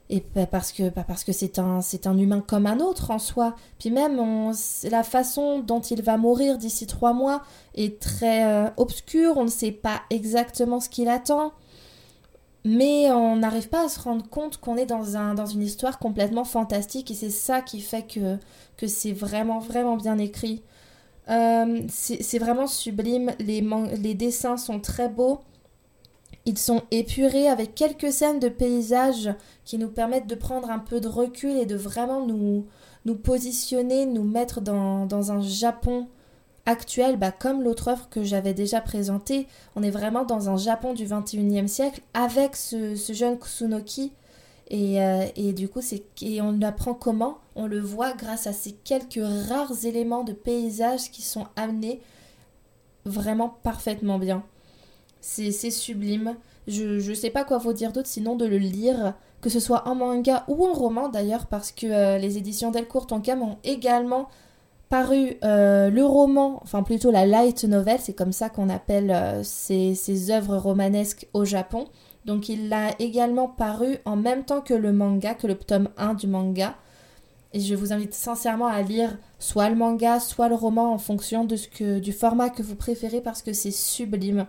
et 0.09 0.21
parce 0.51 0.71
que 0.71 0.89
parce 0.89 1.23
que 1.23 1.31
c'est 1.31 1.57
un 1.59 2.17
humain 2.17 2.43
comme 2.45 2.67
un 2.67 2.79
autre 2.79 3.11
en 3.11 3.19
soi 3.19 3.55
puis 3.79 3.89
même 3.89 4.51
la 4.83 5.03
façon 5.03 5.59
dont 5.59 5.79
il 5.79 6.01
va 6.01 6.17
mourir 6.17 6.57
d'ici 6.57 6.87
trois 6.87 7.13
mois 7.13 7.41
est 7.73 8.01
très 8.01 8.45
euh, 8.45 8.69
obscure 8.77 9.37
on 9.37 9.45
ne 9.45 9.49
sait 9.49 9.71
pas 9.71 10.01
exactement 10.09 10.81
ce 10.81 10.89
qu'il 10.89 11.07
attend 11.07 11.53
mais 12.65 13.11
on 13.11 13.37
n'arrive 13.37 13.69
pas 13.69 13.85
à 13.85 13.89
se 13.89 13.99
rendre 13.99 14.27
compte 14.29 14.57
qu'on 14.57 14.77
est 14.77 14.85
dans 14.85 15.17
un 15.17 15.33
dans 15.33 15.45
une 15.45 15.63
histoire 15.63 15.99
complètement 15.99 16.45
fantastique 16.45 17.11
et 17.11 17.13
c'est 17.13 17.29
ça 17.29 17.61
qui 17.61 17.81
fait 17.81 18.03
que 18.03 18.37
que 18.77 18.87
c'est 18.87 19.11
vraiment 19.11 19.59
vraiment 19.59 19.97
bien 19.97 20.17
écrit. 20.17 20.63
Euh, 21.29 21.81
c'est 21.89 22.39
vraiment 22.39 22.67
sublime. 22.67 23.31
Les 23.39 24.13
dessins 24.13 24.57
sont 24.57 24.79
très 24.79 25.09
beaux. 25.09 25.39
Ils 26.45 26.57
sont 26.57 26.81
épurés 26.91 27.47
avec 27.47 27.73
quelques 27.73 28.11
scènes 28.11 28.39
de 28.39 28.49
paysages 28.49 29.33
qui 29.63 29.77
nous 29.77 29.87
permettent 29.87 30.27
de 30.27 30.35
prendre 30.35 30.69
un 30.69 30.79
peu 30.79 30.99
de 30.99 31.07
recul 31.07 31.51
et 31.57 31.65
de 31.65 31.75
vraiment 31.75 32.25
nous, 32.25 32.65
nous 33.05 33.15
positionner, 33.15 34.05
nous 34.05 34.25
mettre 34.25 34.59
dans, 34.59 35.05
dans 35.05 35.31
un 35.31 35.41
Japon 35.41 36.07
actuel, 36.65 37.17
bah, 37.17 37.31
comme 37.31 37.61
l'autre 37.61 37.89
œuvre 37.89 38.07
que 38.09 38.23
j'avais 38.23 38.53
déjà 38.53 38.81
présentée. 38.81 39.47
On 39.75 39.83
est 39.83 39.89
vraiment 39.89 40.23
dans 40.23 40.49
un 40.49 40.57
Japon 40.57 40.93
du 40.93 41.05
21e 41.05 41.67
siècle 41.67 42.01
avec 42.13 42.55
ce, 42.55 42.95
jeune 43.11 43.37
Kusunoki. 43.37 44.13
Et, 44.69 45.03
euh, 45.03 45.25
et 45.35 45.53
du 45.53 45.67
coup, 45.67 45.81
et 46.21 46.41
on 46.41 46.61
apprend 46.61 46.93
comment? 46.93 47.39
On 47.55 47.67
le 47.67 47.79
voit 47.79 48.13
grâce 48.13 48.47
à 48.47 48.53
ces 48.53 48.71
quelques 48.71 49.21
rares 49.49 49.85
éléments 49.85 50.23
de 50.23 50.33
paysages 50.33 51.11
qui 51.11 51.21
sont 51.21 51.47
amenés 51.55 52.01
vraiment 53.05 53.49
parfaitement 53.49 54.17
bien. 54.17 54.43
C'est 55.21 55.51
sublime. 55.51 56.35
Je 56.67 57.09
ne 57.09 57.13
sais 57.13 57.29
pas 57.29 57.43
quoi 57.43 57.57
vous 57.57 57.73
dire 57.73 57.91
d'autre 57.91 58.07
sinon 58.07 58.35
de 58.35 58.45
le 58.45 58.57
lire, 58.57 59.13
que 59.41 59.49
ce 59.49 59.59
soit 59.59 59.87
en 59.87 59.95
manga 59.95 60.45
ou 60.47 60.65
en 60.65 60.73
roman 60.73 61.09
d'ailleurs, 61.09 61.45
parce 61.47 61.71
que 61.71 61.87
euh, 61.87 62.17
les 62.17 62.37
éditions 62.37 62.71
Delcourt 62.71 63.07
Tonkam 63.07 63.41
ont 63.41 63.57
également 63.63 64.29
paru 64.93 65.37
euh, 65.43 65.89
le 65.89 66.05
roman, 66.05 66.59
enfin 66.61 66.83
plutôt 66.83 67.09
la 67.09 67.25
light 67.25 67.63
novel, 67.63 67.97
c'est 67.99 68.13
comme 68.13 68.31
ça 68.31 68.49
qu'on 68.49 68.69
appelle 68.69 69.09
euh, 69.09 69.41
ces, 69.41 70.29
œuvres 70.29 70.55
romanesques 70.55 71.27
au 71.33 71.45
Japon. 71.45 71.85
Donc 72.25 72.47
il 72.47 72.71
a 72.71 72.91
également 72.99 73.47
paru 73.47 73.97
en 74.05 74.15
même 74.15 74.45
temps 74.45 74.61
que 74.61 74.75
le 74.75 74.93
manga, 74.93 75.33
que 75.33 75.47
le 75.47 75.55
tome 75.55 75.89
1 75.97 76.13
du 76.13 76.27
manga. 76.27 76.75
Et 77.53 77.59
je 77.59 77.73
vous 77.73 77.91
invite 77.91 78.13
sincèrement 78.13 78.67
à 78.67 78.83
lire 78.83 79.17
soit 79.39 79.67
le 79.71 79.75
manga, 79.75 80.19
soit 80.19 80.47
le 80.47 80.53
roman 80.53 80.93
en 80.93 80.99
fonction 80.99 81.43
de 81.43 81.55
ce 81.55 81.67
que, 81.67 81.97
du 81.97 82.13
format 82.13 82.51
que 82.51 82.61
vous 82.61 82.75
préférez 82.75 83.21
parce 83.21 83.41
que 83.41 83.51
c'est 83.51 83.71
sublime. 83.71 84.45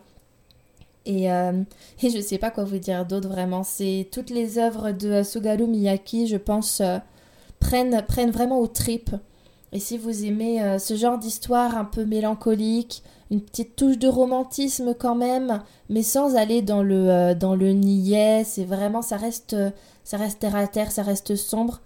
Et, 1.06 1.32
euh, 1.32 1.62
et 2.02 2.10
je 2.10 2.20
sais 2.20 2.36
pas 2.36 2.50
quoi 2.50 2.64
vous 2.64 2.76
dire 2.76 3.06
d'autre 3.06 3.30
vraiment. 3.30 3.62
C'est 3.62 4.10
toutes 4.12 4.28
les 4.28 4.58
œuvres 4.58 4.90
de 4.90 5.22
Sugaru 5.22 5.66
Miyake, 5.66 6.26
je 6.26 6.36
pense, 6.36 6.82
euh, 6.82 6.98
prennent, 7.60 8.02
prennent 8.06 8.30
vraiment 8.30 8.60
aux 8.60 8.66
tripes. 8.68 9.16
Et 9.74 9.80
si 9.80 9.98
vous 9.98 10.24
aimez 10.24 10.62
euh, 10.62 10.78
ce 10.78 10.94
genre 10.94 11.18
d'histoire 11.18 11.76
un 11.76 11.84
peu 11.84 12.04
mélancolique, 12.04 13.02
une 13.32 13.40
petite 13.40 13.74
touche 13.74 13.98
de 13.98 14.06
romantisme 14.06 14.94
quand 14.96 15.16
même, 15.16 15.62
mais 15.88 16.04
sans 16.04 16.36
aller 16.36 16.62
dans 16.62 16.84
le, 16.84 17.10
euh, 17.10 17.34
dans 17.34 17.56
le 17.56 17.72
niais, 17.72 18.44
c'est 18.44 18.64
vraiment, 18.64 19.02
ça 19.02 19.16
reste, 19.16 19.56
ça 20.04 20.16
reste 20.16 20.38
terre 20.38 20.54
à 20.54 20.68
terre, 20.68 20.92
ça 20.92 21.02
reste 21.02 21.34
sombre. 21.34 21.80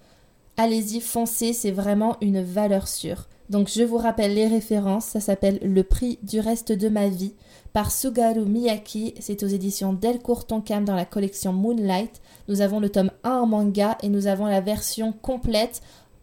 Allez-y, 0.59 1.01
foncez, 1.01 1.55
c'est 1.55 1.71
vraiment 1.71 2.19
une 2.21 2.43
valeur 2.43 2.89
sûre. 2.89 3.27
Donc 3.49 3.71
je 3.75 3.83
vous 3.83 3.97
rappelle 3.97 4.35
les 4.35 4.49
références, 4.49 5.07
ça 5.07 5.21
s'appelle 5.21 5.59
Le 5.63 5.83
prix 5.83 6.19
du 6.23 6.41
reste 6.41 6.73
de 6.73 6.91
ma 6.91 7.09
vie 7.09 7.33
par 7.73 7.91
Sugaru 7.91 8.45
Miyake. 8.45 9.15
C'est 9.19 9.43
aux 9.43 9.47
éditions 9.47 9.95
Delcourt 9.95 10.47
Tonkam 10.47 10.85
dans 10.85 10.95
la 10.95 11.07
collection 11.07 11.55
Moonlight. 11.55 12.21
Nous 12.49 12.61
avons 12.61 12.81
le 12.81 12.91
tome 12.91 13.13
1 13.25 13.31
en 13.31 13.47
manga 13.47 13.97
et 14.03 14.11
nous 14.11 14.27
avons 14.27 14.45
la 14.45 14.61
version 14.61 15.13
complète 15.13 15.81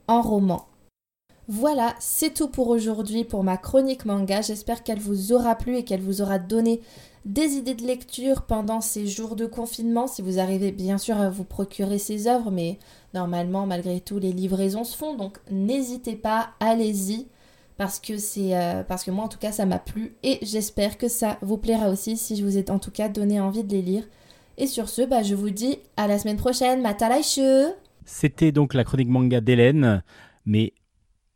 en 0.08 0.21
roman. 0.21 0.67
Voilà, 1.47 1.95
c'est 1.99 2.34
tout 2.34 2.47
pour 2.47 2.69
aujourd'hui 2.69 3.23
pour 3.23 3.43
ma 3.43 3.58
chronique 3.58 4.05
manga. 4.05 4.41
J'espère 4.41 4.84
qu'elle 4.84 4.99
vous 4.99 5.31
aura 5.31 5.55
plu 5.55 5.77
et 5.77 5.84
qu'elle 5.84 6.01
vous 6.01 6.21
aura 6.21 6.39
donné 6.39 6.81
des 7.25 7.53
idées 7.53 7.75
de 7.75 7.86
lecture 7.86 8.43
pendant 8.43 8.81
ces 8.81 9.05
jours 9.05 9.36
de 9.36 9.45
confinement. 9.45 10.08
Si 10.08 10.23
vous 10.23 10.39
arrivez 10.39 10.71
bien 10.71 10.97
sûr 10.97 11.17
à 11.17 11.29
vous 11.29 11.43
procurer 11.43 11.99
ces 11.99 12.27
œuvres, 12.27 12.49
mais 12.49 12.79
normalement, 13.13 13.67
malgré 13.67 13.99
tout, 13.99 14.17
les 14.17 14.31
livraisons 14.31 14.84
se 14.84 14.97
font. 14.97 15.15
Donc 15.15 15.38
n'hésitez 15.51 16.15
pas, 16.15 16.49
allez-y 16.60 17.27
parce 17.77 17.99
que 17.99 18.17
c'est 18.17 18.58
euh, 18.58 18.84
parce 18.84 19.03
que 19.03 19.12
moi 19.12 19.25
en 19.25 19.27
tout 19.27 19.38
cas 19.38 19.51
ça 19.51 19.65
m'a 19.65 19.79
plu 19.79 20.15
et 20.23 20.39
j'espère 20.41 20.97
que 20.97 21.10
ça 21.10 21.38
vous 21.41 21.58
plaira 21.58 21.89
aussi 21.89 22.15
si 22.15 22.38
je 22.38 22.45
vous 22.45 22.58
ai 22.58 22.71
en 22.71 22.79
tout 22.79 22.91
cas 22.91 23.10
donné 23.10 23.41
envie 23.41 23.63
de 23.63 23.71
les 23.71 23.81
lire. 23.81 24.03
Et 24.58 24.67
sur 24.67 24.88
ce, 24.88 25.01
bah, 25.01 25.21
je 25.21 25.36
vous 25.36 25.49
dis 25.49 25.77
à 25.97 26.08
la 26.08 26.17
semaine 26.17 26.38
prochaine. 26.38 26.81
Matalaishu 26.81 27.73
C'était 28.05 28.51
donc 28.51 28.73
la 28.73 28.84
chronique 28.84 29.10
manga 29.10 29.41
d'Hélène, 29.41 30.01
mais 30.45 30.73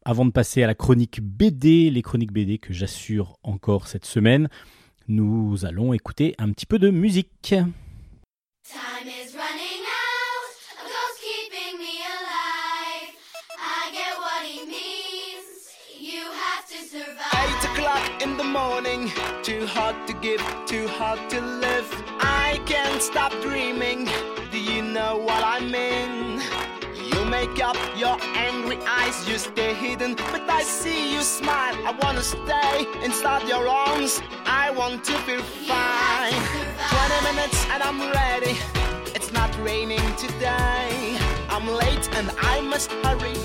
avant 0.05 0.25
de 0.25 0.31
passer 0.31 0.63
à 0.63 0.67
la 0.67 0.75
chronique 0.75 1.21
BD, 1.21 1.89
les 1.89 2.01
chroniques 2.01 2.31
BD 2.31 2.57
que 2.57 2.73
j'assure 2.73 3.37
encore 3.43 3.87
cette 3.87 4.05
semaine, 4.05 4.49
nous 5.07 5.65
allons 5.65 5.93
écouter 5.93 6.35
un 6.37 6.51
petit 6.51 6.65
peu 6.65 6.79
de 6.79 6.89
musique. 6.89 7.55
in 18.21 18.35
the 18.37 18.43
morning. 18.43 19.09
Too 19.43 19.65
hard 19.65 20.07
to 20.07 20.13
give, 20.13 20.41
too 20.65 20.87
hard 20.87 21.29
to 21.29 21.41
live. 21.41 21.87
I 22.19 22.59
can't 22.65 23.01
stop 23.01 23.31
dreaming. 23.41 24.09
Do 24.51 24.59
you 24.59 24.81
know 24.81 25.17
what 25.17 25.43
I 25.43 25.59
mean? 25.61 26.68
Make 27.29 27.63
up 27.63 27.77
your 27.95 28.17
angry 28.33 28.79
eyes, 28.87 29.29
you 29.29 29.37
stay 29.37 29.75
hidden, 29.75 30.15
but 30.15 30.49
I 30.49 30.63
see 30.63 31.13
you 31.13 31.21
smile. 31.21 31.75
I 31.85 31.91
wanna 32.01 32.23
stay 32.23 32.87
inside 33.03 33.47
your 33.47 33.67
arms. 33.67 34.19
I 34.47 34.71
want 34.71 35.03
to 35.05 35.13
feel 35.27 35.43
fine. 35.43 36.33
20 36.33 37.23
minutes 37.29 37.65
and 37.69 37.83
I'm 37.83 37.99
ready. 38.11 38.57
It's 39.13 39.31
not 39.31 39.51
raining 39.63 40.07
today. 40.15 41.19
I'm 41.49 41.67
late 41.67 42.09
and 42.17 42.31
I 42.39 42.61
must 42.61 42.91
hurry. 43.03 43.37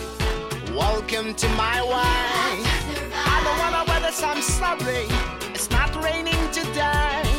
Welcome 0.75 1.35
to 1.35 1.49
my 1.51 1.83
way. 1.83 2.53
I 3.13 3.37
don't 3.45 3.59
wanna 3.59 4.01
this, 4.01 4.23
I'm 4.23 4.41
sorry. 4.41 5.09
It's 5.53 5.69
not 5.69 5.95
raining 6.03 6.51
today. 6.53 7.34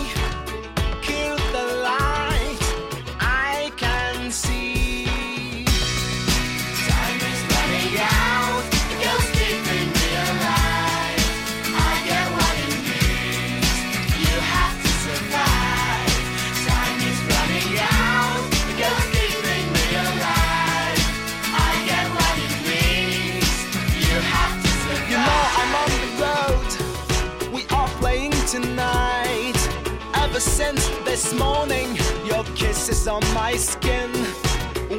This 31.15 31.33
morning, 31.33 31.97
your 32.25 32.43
kisses 32.55 33.07
on 33.07 33.21
my 33.33 33.55
skin. 33.55 34.11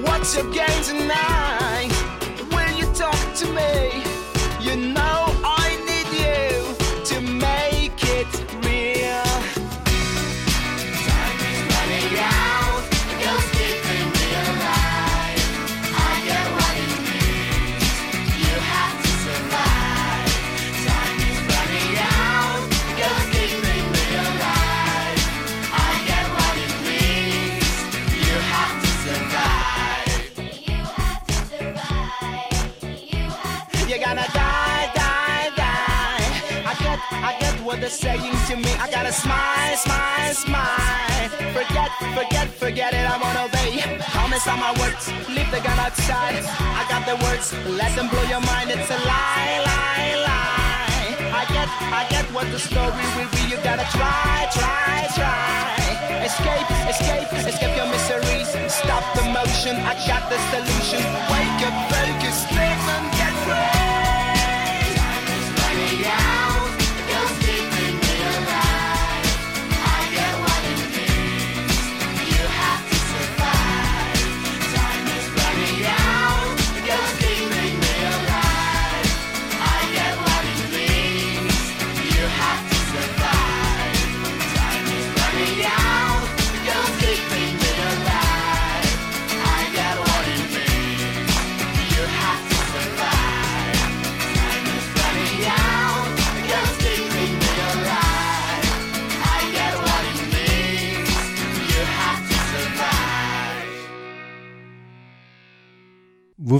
What's 0.02 0.34
your 0.34 0.50
game 0.50 0.82
tonight? 0.82 1.95
Saying 37.88 38.34
to 38.50 38.56
me. 38.56 38.72
I 38.82 38.90
gotta 38.90 39.12
smile, 39.12 39.76
smile, 39.78 40.34
smile. 40.34 41.28
Forget, 41.54 41.90
forget, 42.18 42.48
forget 42.58 42.90
it. 42.92 43.06
I 43.06 43.14
won't 43.14 43.38
obey. 43.38 43.78
Promise 44.10 44.48
on 44.48 44.58
my 44.58 44.74
words. 44.82 45.06
Leave 45.30 45.46
the 45.54 45.62
gun 45.62 45.78
outside. 45.78 46.42
I 46.42 46.82
got 46.90 47.06
the 47.06 47.14
words. 47.22 47.54
Let 47.78 47.94
them 47.94 48.10
blow 48.10 48.26
your 48.26 48.42
mind. 48.42 48.74
It's 48.74 48.90
a 48.90 48.98
lie, 49.06 49.62
lie, 49.62 50.18
lie. 50.18 51.30
I 51.30 51.46
get, 51.54 51.70
I 51.94 52.02
get 52.10 52.26
what 52.34 52.50
the 52.50 52.58
story 52.58 53.06
will 53.14 53.30
be. 53.30 53.54
You 53.54 53.58
gotta 53.62 53.86
try, 53.94 54.50
try, 54.50 55.06
try. 55.14 56.26
Escape, 56.26 56.66
escape, 56.90 57.30
escape 57.38 57.76
your 57.78 57.86
miseries. 57.86 58.50
Stop 58.66 59.06
the 59.14 59.30
motion. 59.30 59.78
I 59.86 59.94
got 60.10 60.26
the 60.26 60.42
solution. 60.50 61.06
Wake 61.30 61.62
up, 61.62 61.76
focus, 61.86 62.50
live 62.50 62.82
and 62.98 63.06
get 63.14 63.34
free. 63.46 64.05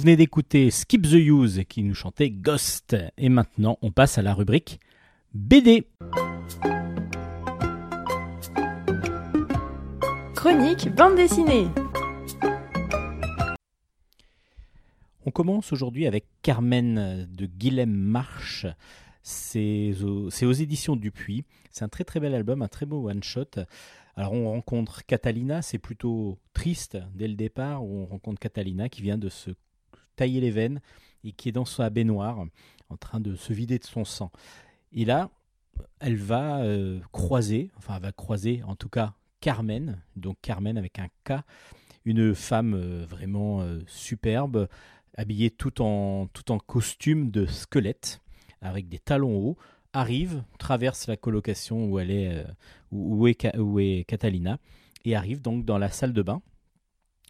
Venez 0.07 0.17
d'écouter 0.17 0.71
Skip 0.71 1.03
the 1.03 1.15
Use 1.15 1.65
qui 1.69 1.83
nous 1.83 1.97
chantait 1.97 2.31
Ghost. 2.31 2.95
Et 3.19 3.29
maintenant, 3.29 3.77
on 3.83 3.91
passe 3.91 4.19
à 4.19 4.23
la 4.23 4.35
rubrique 4.35 4.79
BD. 5.35 5.89
Chronique 10.37 10.95
bande 10.95 11.17
dessinée. 11.17 11.67
On 15.25 15.33
commence 15.33 15.73
aujourd'hui 15.73 16.07
avec 16.07 16.27
Carmen 16.41 17.27
de 17.29 17.47
Guilhem 17.47 17.91
March. 17.91 18.65
C'est 19.25 19.93
aux, 20.05 20.29
aux 20.29 20.53
éditions 20.53 20.95
Dupuis. 20.95 21.45
C'est 21.73 21.85
un 21.85 21.89
très 21.89 22.05
très 22.05 22.21
bel 22.21 22.33
album, 22.33 22.63
un 22.63 22.69
très 22.69 22.87
beau 22.87 23.11
one-shot. 23.11 23.59
Alors 24.15 24.35
on 24.35 24.53
rencontre 24.53 25.05
Catalina, 25.05 25.63
c'est 25.63 25.79
plutôt 25.79 26.39
triste 26.53 26.97
dès 27.17 27.27
le 27.27 27.35
départ, 27.35 27.85
où 27.85 27.99
on 27.99 28.07
rencontre 28.07 28.39
Catalina 28.39 28.89
qui 28.89 29.03
vient 29.03 29.19
de 29.19 29.29
se 29.29 29.51
tailler 30.17 30.41
les 30.41 30.51
veines 30.51 30.81
et 31.25 31.33
qui 31.33 31.49
est 31.49 31.53
dans 31.53 31.65
sa 31.65 31.91
baignoire 31.91 32.45
en 32.89 32.97
train 32.97 33.21
de 33.21 33.35
se 33.35 33.53
vider 33.53 33.79
de 33.79 33.85
son 33.85 34.05
sang. 34.05 34.31
Et 34.93 35.05
là, 35.05 35.31
elle 36.01 36.17
va 36.17 36.61
euh, 36.61 37.01
croiser, 37.13 37.71
enfin 37.77 37.97
elle 37.97 38.03
va 38.03 38.13
croiser 38.13 38.63
en 38.65 38.77
tout 38.77 38.89
cas 38.89 39.15
Carmen, 39.41 40.01
donc 40.17 40.37
Carmen 40.43 40.79
avec 40.79 40.99
un 40.99 41.09
K, 41.25 41.43
une 42.05 42.35
femme 42.35 42.75
euh, 42.75 43.05
vraiment 43.09 43.61
euh, 43.61 43.81
superbe, 43.87 44.69
habillée 45.17 45.51
tout 45.51 45.83
en, 45.83 46.27
tout 46.29 46.51
en 46.53 46.59
costume 46.59 47.31
de 47.31 47.47
squelette, 47.47 48.21
avec 48.61 48.89
des 48.89 48.99
talons 48.99 49.37
hauts, 49.37 49.57
arrive, 49.93 50.43
traverse 50.59 51.07
la 51.07 51.17
colocation 51.17 51.87
où, 51.87 51.99
elle 51.99 52.11
est, 52.11 52.45
où, 52.93 53.27
est, 53.27 53.57
où 53.57 53.79
est 53.79 54.05
Catalina, 54.07 54.59
et 55.05 55.15
arrive 55.15 55.41
donc 55.41 55.65
dans 55.65 55.79
la 55.79 55.91
salle 55.91 56.13
de 56.13 56.23
bain. 56.23 56.43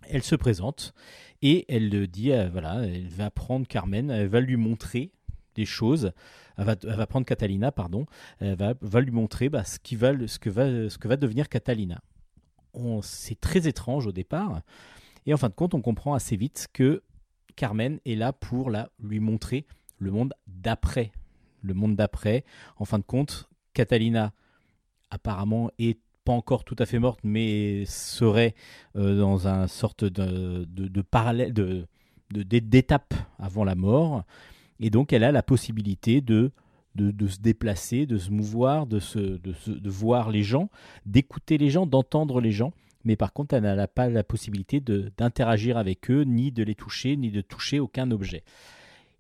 Elle 0.09 0.23
se 0.23 0.37
présente 0.37 0.95
et 1.43 1.65
elle 1.69 1.89
le 1.91 2.07
dit, 2.07 2.33
euh, 2.33 2.49
voilà, 2.51 2.85
elle 2.85 3.09
va 3.09 3.31
prendre 3.31 3.67
Carmen, 3.67 4.11
elle 4.11 4.29
va 4.29 4.41
lui 4.41 4.57
montrer 4.57 5.13
des 5.55 5.65
choses. 5.65 6.13
Elle 6.59 6.65
va, 6.65 6.77
elle 6.83 6.97
va 6.97 7.07
prendre 7.07 7.27
Catalina, 7.27 7.73
pardon, 7.73 8.07
elle 8.41 8.57
va, 8.57 8.75
va 8.81 9.01
lui 9.01 9.11
montrer 9.11 9.49
bah, 9.49 9.65
ce, 9.65 9.79
qui 9.79 9.97
va, 9.97 10.13
ce, 10.27 10.39
que 10.39 10.51
va, 10.51 10.89
ce 10.89 10.97
que 10.99 11.09
va 11.09 11.17
devenir 11.17 11.49
Catalina. 11.49 12.01
C'est 13.03 13.41
très 13.41 13.67
étrange 13.67 14.07
au 14.07 14.13
départ, 14.13 14.61
et 15.27 15.35
en 15.35 15.37
fin 15.37 15.49
de 15.49 15.55
compte, 15.55 15.75
on 15.75 15.81
comprend 15.83 16.15
assez 16.15 16.37
vite 16.37 16.69
que 16.73 17.03
Carmen 17.57 17.99
est 18.05 18.15
là 18.15 18.33
pour 18.33 18.71
la, 18.71 18.91
lui 19.01 19.19
montrer 19.19 19.67
le 19.99 20.11
monde 20.11 20.35
d'après. 20.47 21.11
Le 21.63 21.75
monde 21.75 21.97
d'après. 21.97 22.45
En 22.77 22.85
fin 22.85 22.99
de 22.99 23.05
compte, 23.05 23.49
Catalina 23.73 24.33
apparemment 25.11 25.71
est 25.79 25.99
pas 26.27 26.33
encore 26.33 26.65
tout 26.65 26.75
à 26.81 26.87
fait 26.87 26.99
morte, 26.99 27.21
mais 27.23 27.85
serait 27.87 28.55
euh, 28.97 29.17
dans 29.17 29.47
un 29.47 29.69
sorte 29.69 30.05
de, 30.05 30.67
de, 30.67 31.03
parallèle, 31.03 31.53
de, 31.53 31.87
d'étape 32.31 33.15
avant 33.39 33.63
la 33.63 33.77
mort. 33.77 34.25
Et 34.81 34.91
donc, 34.91 35.13
elle 35.13 35.23
a 35.23 35.31
la 35.31 35.45
possibilité 35.45 36.21
de, 36.21 36.51
de, 36.97 37.29
se 37.29 37.39
déplacer, 37.39 38.07
de 38.07 38.19
se 38.19 38.31
mouvoir, 38.31 38.87
de, 38.87 38.99
se, 38.99 39.19
de, 39.19 39.91
voir 39.91 40.31
les 40.31 40.43
gens, 40.43 40.69
d'écouter 41.07 41.59
les 41.59 41.71
gens, 41.71 41.87
d'entendre 41.87 42.41
les 42.41 42.53
gens. 42.53 42.73
Mais 43.05 43.15
par 43.15 43.33
contre, 43.33 43.55
elle 43.55 43.63
n'a 43.63 43.87
pas 43.87 44.09
la 44.09 44.25
possibilité 44.25 44.81
d'interagir 44.81 45.79
avec 45.79 46.11
eux, 46.11 46.23
ni 46.23 46.51
de 46.51 46.65
les 46.65 46.75
toucher, 46.75 47.17
ni 47.17 47.31
de 47.31 47.41
toucher 47.41 47.79
aucun 47.79 48.11
objet. 48.11 48.43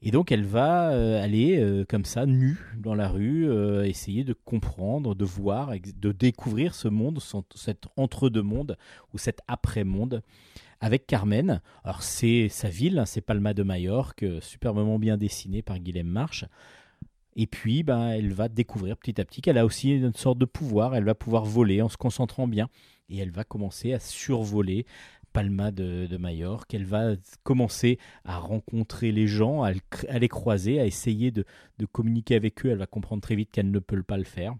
Et 0.06 0.12
donc, 0.12 0.30
elle 0.30 0.44
va 0.44 0.90
euh, 0.92 1.20
aller 1.20 1.58
euh, 1.58 1.84
comme 1.84 2.04
ça, 2.04 2.26
nue, 2.26 2.60
dans 2.78 2.94
la 2.94 3.08
rue, 3.08 3.50
euh, 3.50 3.82
essayer 3.82 4.22
de 4.22 4.34
comprendre, 4.34 5.16
de 5.16 5.24
voir, 5.24 5.72
de 5.72 6.12
découvrir 6.12 6.76
ce 6.76 6.86
monde, 6.86 7.18
cet 7.56 7.88
entre-deux-mondes 7.96 8.78
ou 9.12 9.18
cet 9.18 9.40
après-monde 9.48 10.22
avec 10.78 11.08
Carmen. 11.08 11.60
Alors, 11.82 12.04
c'est 12.04 12.48
sa 12.48 12.68
ville, 12.68 13.00
hein, 13.00 13.04
c'est 13.04 13.20
Palma 13.20 13.52
de 13.52 13.64
Majorque, 13.64 14.24
superbement 14.42 15.00
bien 15.00 15.16
dessiné 15.16 15.60
par 15.62 15.80
Guilhem 15.80 16.06
March. 16.06 16.44
Et 17.34 17.48
puis, 17.48 17.82
ben, 17.82 18.10
elle 18.10 18.32
va 18.32 18.48
découvrir 18.48 18.96
petit 18.96 19.20
à 19.20 19.24
petit 19.24 19.40
qu'elle 19.40 19.58
a 19.58 19.66
aussi 19.66 19.90
une 19.90 20.14
sorte 20.14 20.38
de 20.38 20.44
pouvoir. 20.44 20.94
Elle 20.94 21.04
va 21.04 21.16
pouvoir 21.16 21.44
voler 21.44 21.82
en 21.82 21.88
se 21.88 21.96
concentrant 21.96 22.46
bien. 22.46 22.68
Et 23.08 23.18
elle 23.18 23.32
va 23.32 23.42
commencer 23.42 23.92
à 23.92 23.98
survoler 23.98 24.86
Palma 25.36 25.70
de, 25.70 26.06
de 26.06 26.16
Majorque. 26.16 26.72
Elle 26.72 26.86
va 26.86 27.10
commencer 27.42 27.98
à 28.24 28.38
rencontrer 28.38 29.12
les 29.12 29.26
gens, 29.26 29.62
à, 29.62 29.72
le- 29.72 29.80
à 30.08 30.18
les 30.18 30.28
croiser, 30.28 30.80
à 30.80 30.86
essayer 30.86 31.30
de, 31.30 31.44
communiquer 31.92 32.36
avec 32.36 32.64
eux. 32.64 32.70
Elle 32.70 32.78
va 32.78 32.86
comprendre 32.86 33.20
très 33.20 33.36
vite 33.36 33.50
qu'elle 33.50 33.70
ne 33.70 33.78
peut 33.78 34.02
pas 34.02 34.16
le 34.16 34.24
faire. 34.24 34.54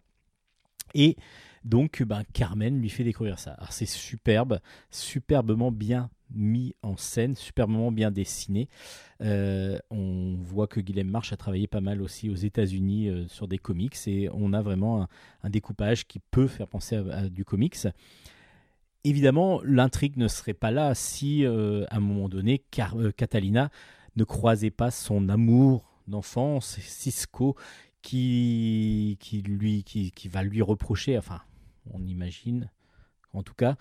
Et 0.93 1.17
donc, 1.65 2.03
ben, 2.03 2.25
Carmen 2.35 2.79
lui 2.79 2.91
fait 2.91 3.05
découvrir 3.05 3.39
ça. 3.39 3.53
Alors, 3.53 3.73
c'est 3.73 3.87
superbe, 3.87 4.61
superbement 4.91 5.73
bien 5.73 6.11
mis 6.35 6.75
en 6.83 6.99
scène, 6.99 7.37
superbement 7.37 7.91
bien 7.91 8.11
dessiné. 8.11 8.69
Euh, 9.23 9.79
on 9.91 10.37
voit 10.43 10.67
que 10.67 10.81
Guilhem 10.81 11.09
March 11.09 11.33
a 11.33 11.39
travaillé 11.39 11.69
pas 11.69 11.81
mal 11.81 12.03
aussi 12.03 12.29
aux 12.29 12.35
États-Unis 12.35 13.09
euh, 13.09 13.27
sur 13.29 13.49
des 13.49 13.57
comics 13.59 13.97
et 14.07 14.29
on 14.31 14.53
a 14.53 14.61
vraiment 14.61 15.05
un, 15.05 15.09
un 15.43 15.49
découpage 15.49 16.07
qui 16.07 16.19
peut 16.19 16.49
faire 16.49 16.69
penser 16.69 16.97
à, 16.97 17.17
à 17.17 17.29
du 17.31 17.47
comics. 17.47 17.79
Évidemment, 19.07 19.61
l'intrigue 19.62 20.16
ne 20.16 20.27
serait 20.27 20.53
pas 20.53 20.73
là 20.73 20.92
si, 20.97 21.47
euh, 21.47 21.85
à 21.90 21.99
un 21.99 22.01
moment 22.01 22.29
donné, 22.29 22.64
euh, 22.97 23.12
Catalina 23.12 23.71
ne 24.16 24.25
croisait 24.25 24.73
pas 24.73 24.90
son 24.90 25.29
amour 25.29 25.85
d'enfance, 26.09 26.81
Cisco, 26.81 27.55
qui, 28.03 29.16
qui, 29.21 29.42
lui, 29.42 29.85
qui, 29.85 30.29
va 30.29 30.42
lui 30.42 30.61
reprocher, 30.61 31.16
enfin, 31.16 31.40
on 31.92 32.05
imagine, 32.05 32.69
en 33.33 33.45
tout 33.45 33.55
cas, 33.55 33.77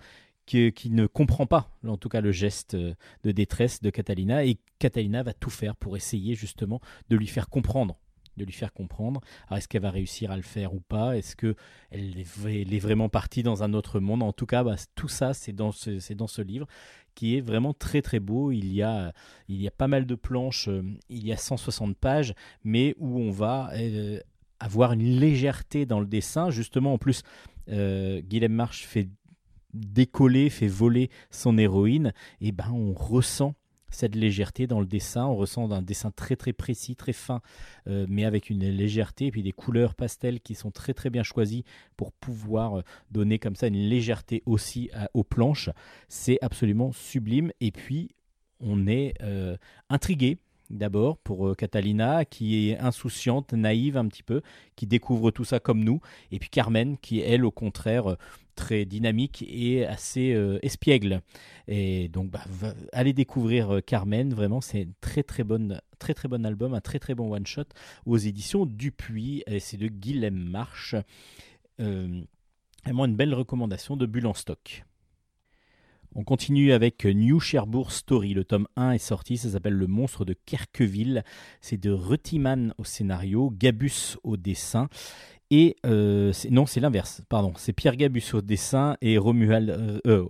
que- 0.46 0.68
qui 0.68 0.90
ne 0.90 1.08
comprend 1.08 1.46
pas, 1.46 1.76
en 1.84 1.96
tout 1.96 2.08
cas, 2.08 2.20
le 2.20 2.30
geste 2.30 2.74
euh, 2.74 2.94
de 3.24 3.32
détresse 3.32 3.82
de 3.82 3.90
Catalina, 3.90 4.44
et 4.44 4.58
Catalina 4.78 5.24
va 5.24 5.32
tout 5.32 5.50
faire 5.50 5.74
pour 5.74 5.96
essayer 5.96 6.36
justement 6.36 6.80
de 7.08 7.16
lui 7.16 7.26
faire 7.26 7.48
comprendre 7.48 7.98
de 8.36 8.44
lui 8.44 8.52
faire 8.52 8.72
comprendre. 8.72 9.20
Est-ce 9.50 9.68
qu'elle 9.68 9.82
va 9.82 9.90
réussir 9.90 10.30
à 10.30 10.36
le 10.36 10.42
faire 10.42 10.74
ou 10.74 10.80
pas? 10.80 11.16
Est-ce 11.16 11.36
que 11.36 11.54
elle 11.90 12.18
est, 12.18 12.78
vraiment 12.78 13.08
partie 13.08 13.42
dans 13.42 13.62
un 13.62 13.72
autre 13.74 14.00
monde? 14.00 14.22
En 14.22 14.32
tout 14.32 14.46
cas, 14.46 14.64
bah, 14.64 14.76
tout 14.94 15.08
ça, 15.08 15.34
c'est 15.34 15.52
dans 15.52 15.72
ce, 15.72 16.42
livre 16.42 16.66
qui 17.14 17.36
est 17.36 17.40
vraiment 17.40 17.72
très 17.72 18.02
très 18.02 18.20
beau. 18.20 18.52
Il 18.52 18.72
y 18.72 18.82
a, 18.82 19.12
il 19.48 19.66
a 19.66 19.70
pas 19.70 19.88
mal 19.88 20.06
de 20.06 20.14
planches, 20.14 20.68
euh, 20.68 20.82
il 21.08 21.26
y 21.26 21.32
a 21.32 21.36
160 21.36 21.96
pages, 21.96 22.34
mais 22.62 22.94
où 22.98 23.18
on 23.18 23.30
va 23.30 23.70
euh, 23.74 24.20
avoir 24.60 24.92
une 24.92 25.18
légèreté 25.18 25.86
dans 25.86 26.00
le 26.00 26.06
dessin. 26.06 26.50
Justement, 26.50 26.92
en 26.92 26.98
plus, 26.98 27.22
euh, 27.68 28.20
Guilhem 28.20 28.52
March 28.52 28.84
fait 28.84 29.08
décoller, 29.72 30.50
fait 30.50 30.68
voler 30.68 31.10
son 31.30 31.58
héroïne. 31.58 32.12
Et 32.40 32.52
ben, 32.52 32.70
on 32.70 32.92
ressent 32.92 33.54
cette 33.90 34.14
légèreté 34.14 34.66
dans 34.66 34.80
le 34.80 34.86
dessin. 34.86 35.26
On 35.26 35.36
ressent 35.36 35.70
un 35.70 35.82
dessin 35.82 36.10
très 36.10 36.36
très 36.36 36.52
précis, 36.52 36.96
très 36.96 37.12
fin, 37.12 37.40
euh, 37.88 38.06
mais 38.08 38.24
avec 38.24 38.50
une 38.50 38.68
légèreté 38.68 39.26
et 39.26 39.30
puis 39.30 39.42
des 39.42 39.52
couleurs 39.52 39.94
pastel 39.94 40.40
qui 40.40 40.54
sont 40.54 40.70
très 40.70 40.94
très 40.94 41.10
bien 41.10 41.22
choisies 41.22 41.64
pour 41.96 42.12
pouvoir 42.12 42.78
euh, 42.78 42.82
donner 43.10 43.38
comme 43.38 43.56
ça 43.56 43.68
une 43.68 43.74
légèreté 43.74 44.42
aussi 44.46 44.90
aux 45.14 45.24
planches. 45.24 45.70
C'est 46.08 46.38
absolument 46.42 46.92
sublime. 46.92 47.52
Et 47.60 47.70
puis, 47.70 48.10
on 48.60 48.86
est 48.86 49.14
euh, 49.22 49.56
intrigué 49.88 50.38
d'abord 50.70 51.16
pour 51.18 51.56
Catalina 51.56 52.24
qui 52.24 52.70
est 52.70 52.78
insouciante, 52.78 53.52
naïve 53.52 53.96
un 53.96 54.08
petit 54.08 54.24
peu, 54.24 54.42
qui 54.74 54.86
découvre 54.86 55.30
tout 55.30 55.44
ça 55.44 55.60
comme 55.60 55.84
nous, 55.84 56.00
et 56.32 56.40
puis 56.40 56.48
Carmen 56.48 56.98
qui 56.98 57.20
elle 57.20 57.44
au 57.44 57.52
contraire 57.52 58.16
très 58.56 58.84
dynamique 58.84 59.44
et 59.46 59.86
assez 59.86 60.32
euh, 60.32 60.58
espiègle. 60.62 61.20
Et 61.68 62.08
donc 62.08 62.30
bah, 62.30 62.44
allez 62.92 63.12
découvrir 63.12 63.76
euh, 63.76 63.80
Carmen, 63.80 64.34
vraiment 64.34 64.60
c'est 64.60 64.82
un 64.82 64.90
très 65.00 65.22
très 65.22 65.44
bonne 65.44 65.80
très 66.00 66.14
très 66.14 66.26
bon 66.26 66.44
album, 66.44 66.74
un 66.74 66.80
très 66.80 66.98
très 66.98 67.14
bon 67.14 67.32
one 67.32 67.46
shot 67.46 67.62
aux 68.06 68.16
éditions 68.16 68.66
Dupuis, 68.66 69.44
c'est 69.60 69.76
de 69.76 69.86
Guilhem 69.86 70.34
March. 70.34 70.96
Euh, 71.80 72.22
vraiment 72.84 73.04
une 73.04 73.16
belle 73.16 73.34
recommandation 73.34 73.96
de 73.96 74.06
Bulle 74.06 74.26
en 74.26 74.34
stock. 74.34 74.84
On 76.18 76.24
continue 76.24 76.72
avec 76.72 77.04
New 77.04 77.40
Cherbourg 77.40 77.92
Story. 77.92 78.32
Le 78.32 78.44
tome 78.44 78.68
1 78.76 78.92
est 78.92 78.98
sorti, 78.98 79.36
ça 79.36 79.50
s'appelle 79.50 79.74
Le 79.74 79.86
monstre 79.86 80.24
de 80.24 80.34
Kerqueville. 80.46 81.24
C'est 81.60 81.76
de 81.76 81.90
Rutiman 81.90 82.72
au 82.78 82.84
scénario, 82.84 83.50
Gabus 83.50 84.16
au 84.22 84.38
dessin. 84.38 84.88
Et 85.50 85.76
euh, 85.86 86.32
non, 86.50 86.66
c'est 86.66 86.80
l'inverse, 86.80 87.22
pardon. 87.28 87.52
C'est 87.56 87.72
Pierre 87.72 87.96
Gabus 87.96 88.24
au 88.34 88.40
dessin 88.40 88.96
et 89.00 89.18
Romuald. 89.18 89.70
euh, 89.70 90.00
euh, 90.06 90.26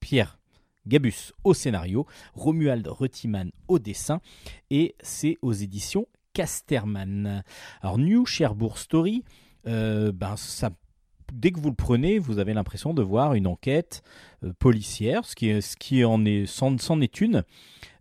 Pierre 0.00 0.38
Gabus 0.86 1.32
au 1.44 1.54
scénario, 1.54 2.06
Romuald 2.34 2.86
Rutiman 2.88 3.52
au 3.68 3.78
dessin. 3.78 4.20
Et 4.70 4.96
c'est 5.00 5.38
aux 5.42 5.52
éditions 5.52 6.06
Casterman. 6.32 7.44
Alors, 7.82 7.98
New 7.98 8.26
Cherbourg 8.26 8.78
Story, 8.78 9.22
euh, 9.68 10.10
ben, 10.10 10.36
ça, 10.36 10.70
dès 11.32 11.52
que 11.52 11.60
vous 11.60 11.68
le 11.68 11.76
prenez, 11.76 12.18
vous 12.18 12.40
avez 12.40 12.52
l'impression 12.52 12.94
de 12.94 13.02
voir 13.02 13.34
une 13.34 13.46
enquête 13.46 14.02
policière, 14.58 15.24
ce 15.24 15.36
qui, 15.36 15.62
ce 15.62 15.76
qui 15.76 16.04
en 16.04 16.24
est, 16.24 16.46
c'en 16.46 17.00
est 17.00 17.20
une, 17.20 17.44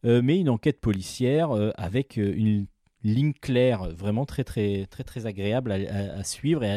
mais 0.03 0.39
une 0.39 0.49
enquête 0.49 0.79
policière 0.79 1.51
avec 1.75 2.17
une 2.17 2.65
ligne 3.03 3.33
claire, 3.33 3.89
vraiment 3.89 4.25
très 4.25 4.43
très 4.43 4.85
très 4.87 5.03
très 5.03 5.25
agréable 5.25 5.71
à, 5.71 6.23
suivre 6.23 6.63
et 6.63 6.71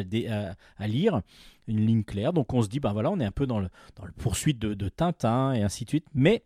à, 0.79 0.87
lire. 0.87 1.23
Une 1.67 1.81
ligne 1.87 2.05
claire, 2.05 2.35
donc 2.35 2.53
on 2.53 2.61
se 2.61 2.69
dit, 2.69 2.79
ben 2.79 2.93
voilà, 2.93 3.11
on 3.11 3.19
est 3.21 3.25
un 3.25 3.31
peu 3.31 3.47
dans 3.47 3.59
le, 3.59 3.71
dans 3.97 4.05
le 4.05 4.13
poursuite 4.13 4.59
de, 4.59 4.75
de 4.75 4.89
Tintin 4.91 5.55
et 5.55 5.63
ainsi 5.63 5.85
de 5.85 5.89
suite. 5.89 6.05
Mais 6.13 6.43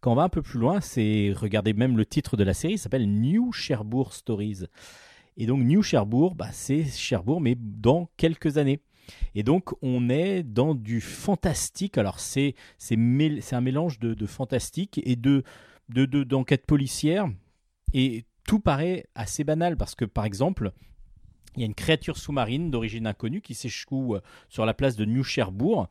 quand 0.00 0.12
on 0.12 0.14
va 0.14 0.22
un 0.22 0.30
peu 0.30 0.40
plus 0.40 0.58
loin, 0.58 0.80
c'est 0.80 1.34
regardez 1.36 1.74
même 1.74 1.98
le 1.98 2.06
titre 2.06 2.36
de 2.38 2.44
la 2.44 2.54
série, 2.54 2.74
il 2.74 2.78
s'appelle 2.78 3.10
New 3.10 3.52
Cherbourg 3.52 4.14
Stories. 4.14 4.64
Et 5.36 5.46
donc 5.46 5.62
New 5.64 5.82
Cherbourg, 5.82 6.34
bah, 6.34 6.48
c'est 6.52 6.84
Cherbourg, 6.84 7.40
mais 7.40 7.56
dans 7.58 8.08
quelques 8.16 8.56
années. 8.56 8.80
Et 9.34 9.42
donc 9.42 9.70
on 9.82 10.08
est 10.08 10.42
dans 10.42 10.74
du 10.74 11.00
fantastique. 11.00 11.98
Alors 11.98 12.20
c'est 12.20 12.54
c'est 12.78 12.96
un 12.96 13.60
mélange 13.60 13.98
de, 13.98 14.14
de 14.14 14.26
fantastique 14.26 15.00
et 15.04 15.16
de 15.16 15.42
de 15.88 16.06
de- 16.06 16.24
d'enquête 16.24 16.66
policière. 16.66 17.28
Et 17.94 18.24
tout 18.48 18.60
paraît 18.60 19.04
assez 19.14 19.44
banal 19.44 19.76
parce 19.76 19.94
que 19.94 20.06
par 20.06 20.24
exemple, 20.24 20.72
il 21.54 21.60
y 21.60 21.64
a 21.64 21.66
une 21.66 21.74
créature 21.74 22.16
sous-marine 22.16 22.70
d'origine 22.70 23.06
inconnue 23.06 23.42
qui 23.42 23.52
s'échoue 23.52 24.14
euh, 24.14 24.22
sur 24.48 24.64
la 24.64 24.72
place 24.72 24.96
de 24.96 25.04
New 25.04 25.22
Cherbourg. 25.22 25.86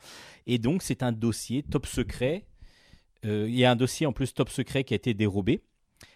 Et 0.47 0.57
donc 0.57 0.81
c'est 0.81 1.03
un 1.03 1.11
dossier 1.11 1.61
top 1.61 1.85
secret. 1.85 2.47
Euh, 3.25 3.45
il 3.47 3.55
y 3.55 3.63
a 3.63 3.69
un 3.69 3.75
dossier 3.75 4.07
en 4.07 4.11
plus 4.11 4.33
top 4.33 4.49
secret 4.49 4.83
qui 4.83 4.95
a 4.95 4.97
été 4.97 5.13
dérobé 5.13 5.61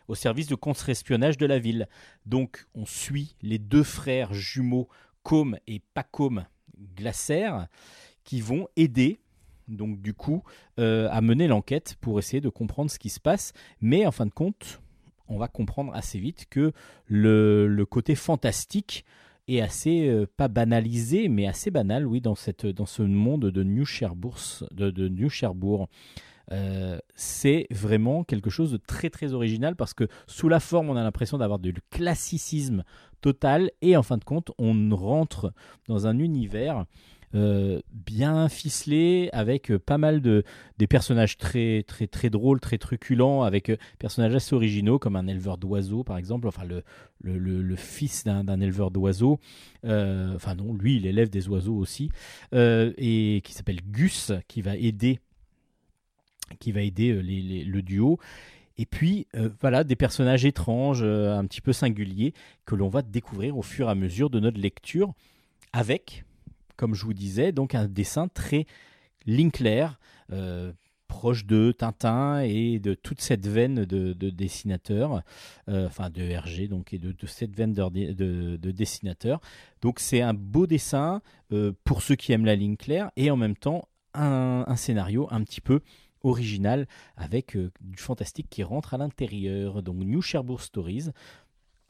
au 0.08 0.15
service 0.15 0.47
de 0.47 0.56
contre-espionnage 0.56 1.38
de 1.38 1.45
la 1.45 1.60
ville. 1.60 1.88
Donc 2.25 2.65
on 2.73 2.88
suit 2.88 3.36
les 3.43 3.60
deux 3.60 3.84
frères 3.84 4.34
jumeaux 4.34 4.89
Com 5.21 5.60
et 5.67 5.80
Pacôme 5.93 6.47
Glacer 6.95 7.51
qui 8.23 8.41
vont 8.41 8.67
aider 8.77 9.19
donc 9.67 10.01
du 10.01 10.15
coup 10.15 10.41
euh, 10.80 11.08
à 11.12 11.21
mener 11.21 11.47
l'enquête 11.47 11.97
pour 12.01 12.17
essayer 12.17 12.41
de 12.41 12.49
comprendre 12.49 12.89
ce 12.89 12.97
qui 12.97 13.10
se 13.10 13.19
passe. 13.19 13.54
Mais 13.80 14.08
en 14.08 14.12
fin 14.12 14.25
de 14.25 14.32
compte, 14.32 14.82
on 15.32 15.38
va 15.38 15.48
comprendre 15.48 15.94
assez 15.96 16.20
vite 16.20 16.46
que 16.50 16.74
le, 17.08 17.84
côté 17.89 18.15
fantastique 18.15 19.06
est 19.48 19.62
assez 19.62 20.08
euh, 20.08 20.28
pas 20.38 20.48
banalisé, 20.48 21.30
mais 21.30 21.48
assez 21.48 21.72
banal, 21.72 22.06
oui, 22.06 22.22
dans 22.22 22.36
ce 22.36 23.02
monde 23.02 23.46
de 23.46 23.63
New 23.63 23.86
Cherbourg. 23.86 24.38
Euh, 26.52 27.00
c'est 27.15 27.67
vraiment 27.72 28.26
quelque 28.26 28.50
chose 28.50 28.74
de 28.74 28.78
très 28.78 29.10
très 29.10 29.34
original 29.34 29.78
parce 29.78 29.94
que 29.94 30.10
sous 30.28 30.50
la 30.50 30.60
forme 30.60 30.89
on 30.89 30.98
a 30.98 31.04
l'impression 31.04 31.38
d'avoir 31.38 31.60
du 31.60 31.74
classicisme 31.91 32.84
total 33.22 33.72
et 33.82 33.96
en 33.96 34.04
fin 34.04 34.17
de 34.17 34.26
compte 34.26 34.52
on 34.58 34.94
rentre 34.94 35.54
dans 35.88 36.08
un 36.08 36.20
univers 36.20 36.86
bien 37.34 38.50
ficelé 38.50 39.30
avec 39.32 39.72
euh, 39.72 39.80
pas 39.80 39.98
mal 39.98 40.22
de 40.22 40.44
des 40.78 40.88
personnages 40.88 41.38
très 41.38 41.84
très 41.84 42.08
très 42.08 42.30
drôles 42.30 42.60
très 42.60 42.78
truculents 42.78 43.44
avec 43.44 43.70
euh, 43.70 43.78
personnages 44.00 44.36
assez 44.36 44.54
originaux 44.54 45.00
comme 45.00 45.15
un 45.15 45.28
éleveur 45.28 45.58
d'oiseaux 45.58 46.04
par 46.04 46.17
exemple 46.17 46.48
enfin 46.48 46.63
le 46.65 46.84
le, 47.24 47.76
fils 47.76 48.24
d'un 48.24 48.60
éleveur 48.60 48.91
d'oiseaux 48.91 49.39
euh, 49.86 50.36
enfin 50.36 50.56
non 50.56 50.74
lui 50.74 50.98
il 50.98 51.06
élève 51.06 51.30
des 51.30 51.48
oiseaux 51.48 51.76
aussi 51.76 52.10
euh, 52.54 52.91
et 52.98 53.41
qui 53.44 53.54
s'appelle 53.54 53.80
Gus 53.91 54.32
qui 54.48 54.62
va 54.62 54.76
aider 54.76 55.20
qui 56.60 56.72
va 56.72 56.82
aider 56.82 57.12
euh, 57.12 57.22
le 57.22 57.82
duo. 57.82 58.20
Et 58.78 58.86
puis, 58.86 59.28
euh, 59.36 59.50
voilà, 59.60 59.84
des 59.84 59.96
personnages 59.96 60.46
étranges, 60.46 61.02
euh, 61.04 61.38
un 61.38 61.46
petit 61.46 61.62
peu 61.62 61.74
singuliers, 61.74 62.34
que 62.65 62.76
l'on 62.76 62.89
va 62.89 63.02
découvrir 63.02 63.58
au 63.58 63.62
fur 63.62 63.88
et 63.88 63.91
à 63.91 63.96
mesure 63.96 64.30
de 64.30 64.39
notre 64.39 64.60
lecture, 64.60 65.13
avec, 65.74 66.24
comme 66.82 66.96
je 66.96 67.06
vous 67.06 67.13
disais, 67.13 67.52
donc 67.52 67.76
un 67.76 67.88
dessin 67.88 68.28
très 68.28 68.65
claire, 69.54 70.00
euh, 70.32 70.74
proche 71.08 71.46
de 71.46 71.72
Tintin 71.72 72.39
et 72.39 72.80
de 72.80 72.96
toute 72.96 73.22
cette 73.22 73.46
veine 73.46 73.86
de, 73.86 74.13
de 74.13 74.30
dessinateurs, 74.32 75.22
euh, 75.70 75.86
enfin 75.86 76.10
de 76.10 76.24
Hergé, 76.24 76.67
donc, 76.67 76.91
et 76.91 76.98
de, 76.98 77.13
cette 77.28 77.56
veine 77.56 77.74
de, 77.74 78.13
de, 78.13 78.58
de 78.58 78.72
dessinateurs. 78.72 79.41
Donc 79.84 80.00
c'est 80.00 80.22
un 80.22 80.34
beau 80.34 80.65
dessin 80.65 81.22
euh, 81.52 81.72
pour 81.84 82.02
ceux 82.02 82.15
qui 82.15 82.32
aiment 82.32 82.46
la 82.46 82.56
ligne 82.56 82.78
claire, 82.78 83.12
et 83.15 83.30
en 83.30 83.38
même 83.38 83.56
temps 83.56 83.88
un, 84.15 84.76
scénario 84.76 85.28
un 85.30 85.44
petit 85.44 85.62
peu 85.62 85.82
original 86.24 86.88
avec 87.15 87.58
du 87.58 87.98
fantastique 87.98 88.48
qui 88.50 88.63
rentre 88.63 88.96
à 88.96 88.98
l'intérieur. 88.98 89.84
Donc 89.84 89.98
New 89.98 90.24
Cherbourg 90.24 90.62
Stories 90.62 91.10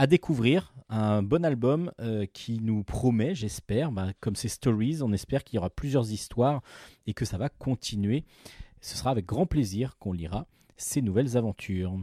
à 0.01 0.07
découvrir, 0.07 0.73
un 0.89 1.21
bon 1.21 1.45
album 1.45 1.91
euh, 1.99 2.25
qui 2.33 2.59
nous 2.59 2.83
promet, 2.83 3.35
j'espère, 3.35 3.91
bah, 3.91 4.07
comme 4.19 4.35
ces 4.35 4.47
stories, 4.47 5.03
on 5.03 5.13
espère 5.13 5.43
qu'il 5.43 5.57
y 5.57 5.59
aura 5.59 5.69
plusieurs 5.69 6.11
histoires 6.11 6.63
et 7.05 7.13
que 7.13 7.23
ça 7.23 7.37
va 7.37 7.49
continuer. 7.49 8.23
Ce 8.81 8.97
sera 8.97 9.11
avec 9.11 9.27
grand 9.27 9.45
plaisir 9.45 9.99
qu'on 9.99 10.13
lira 10.13 10.47
ces 10.75 11.03
nouvelles 11.03 11.37
aventures. 11.37 11.93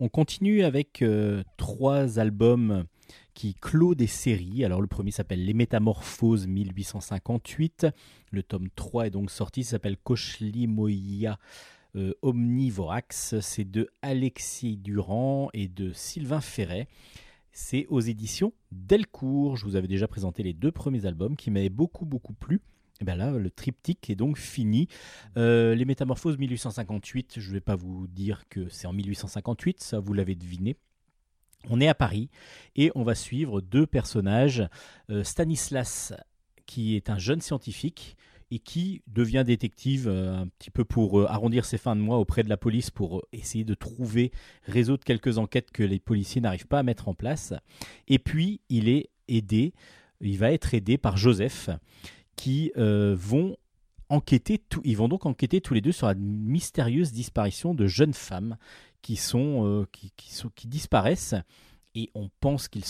On 0.00 0.08
continue 0.08 0.62
avec 0.62 1.02
euh, 1.02 1.42
trois 1.56 2.18
albums 2.18 2.84
qui 3.34 3.54
clôt 3.54 3.94
des 3.94 4.06
séries. 4.06 4.64
Alors 4.64 4.80
le 4.80 4.86
premier 4.86 5.10
s'appelle 5.10 5.44
Les 5.44 5.54
Métamorphoses 5.54 6.46
1858. 6.46 7.86
Le 8.30 8.42
tome 8.42 8.68
3 8.74 9.08
est 9.08 9.10
donc 9.10 9.30
sorti, 9.30 9.64
ça 9.64 9.72
s'appelle 9.72 9.96
Kochlimoia 9.98 11.38
euh, 11.96 12.14
Omnivorax. 12.22 13.40
C'est 13.40 13.70
de 13.70 13.88
Alexis 14.02 14.76
Durand 14.76 15.50
et 15.52 15.68
de 15.68 15.92
Sylvain 15.92 16.40
Ferret. 16.40 16.88
C'est 17.58 17.86
aux 17.88 18.00
éditions 18.00 18.52
Delcourt. 18.70 19.56
Je 19.56 19.64
vous 19.64 19.76
avais 19.76 19.88
déjà 19.88 20.06
présenté 20.06 20.42
les 20.42 20.52
deux 20.52 20.70
premiers 20.70 21.06
albums 21.06 21.36
qui 21.36 21.50
m'avaient 21.50 21.70
beaucoup 21.70 22.04
beaucoup 22.04 22.34
plu. 22.34 22.60
Et 23.00 23.04
bien 23.06 23.16
là, 23.16 23.30
le 23.30 23.50
triptyque 23.50 24.10
est 24.10 24.14
donc 24.14 24.36
fini. 24.36 24.88
Euh, 25.38 25.74
les 25.74 25.86
Métamorphoses 25.86 26.36
1858, 26.36 27.40
je 27.40 27.48
ne 27.48 27.54
vais 27.54 27.62
pas 27.62 27.74
vous 27.74 28.08
dire 28.08 28.46
que 28.50 28.68
c'est 28.68 28.86
en 28.86 28.92
1858, 28.92 29.82
ça 29.82 30.00
vous 30.00 30.12
l'avez 30.12 30.34
deviné. 30.34 30.76
On 31.70 31.80
est 31.80 31.88
à 31.88 31.94
Paris 31.94 32.28
et 32.74 32.92
on 32.94 33.04
va 33.04 33.14
suivre 33.14 33.62
deux 33.62 33.86
personnages, 33.86 34.68
euh, 35.08 35.24
Stanislas 35.24 36.12
qui 36.66 36.94
est 36.94 37.08
un 37.08 37.18
jeune 37.18 37.40
scientifique 37.40 38.18
et 38.50 38.58
qui 38.58 39.02
devient 39.08 39.44
détective 39.44 40.08
euh, 40.08 40.36
un 40.36 40.46
petit 40.46 40.70
peu 40.70 40.84
pour 40.84 41.20
euh, 41.20 41.26
arrondir 41.28 41.64
ses 41.64 41.78
fins 41.78 41.96
de 41.96 42.00
mois 42.00 42.18
auprès 42.18 42.42
de 42.42 42.48
la 42.48 42.56
police 42.56 42.90
pour 42.90 43.18
euh, 43.18 43.22
essayer 43.32 43.64
de 43.64 43.74
trouver, 43.74 44.30
résoudre 44.64 45.04
quelques 45.04 45.38
enquêtes 45.38 45.70
que 45.72 45.82
les 45.82 45.98
policiers 45.98 46.40
n'arrivent 46.40 46.68
pas 46.68 46.78
à 46.78 46.82
mettre 46.82 47.08
en 47.08 47.14
place. 47.14 47.54
Et 48.06 48.18
puis, 48.18 48.60
il 48.68 48.88
est 48.88 49.10
aidé, 49.28 49.72
il 50.20 50.38
va 50.38 50.52
être 50.52 50.74
aidé 50.74 50.98
par 50.98 51.16
Joseph 51.16 51.70
qui 52.36 52.70
vont 52.76 53.56
enquêter, 54.10 54.62
ils 54.84 54.96
vont 54.96 55.08
donc 55.08 55.24
enquêter 55.24 55.62
tous 55.62 55.72
les 55.72 55.80
deux 55.80 55.90
sur 55.90 56.06
la 56.06 56.14
mystérieuse 56.14 57.12
disparition 57.12 57.74
de 57.74 57.86
jeunes 57.86 58.12
femmes 58.12 58.58
qui 59.00 59.18
disparaissent 60.66 61.34
et 61.96 62.10
on 62.14 62.28
pense 62.40 62.68
qu'ils 62.68 62.84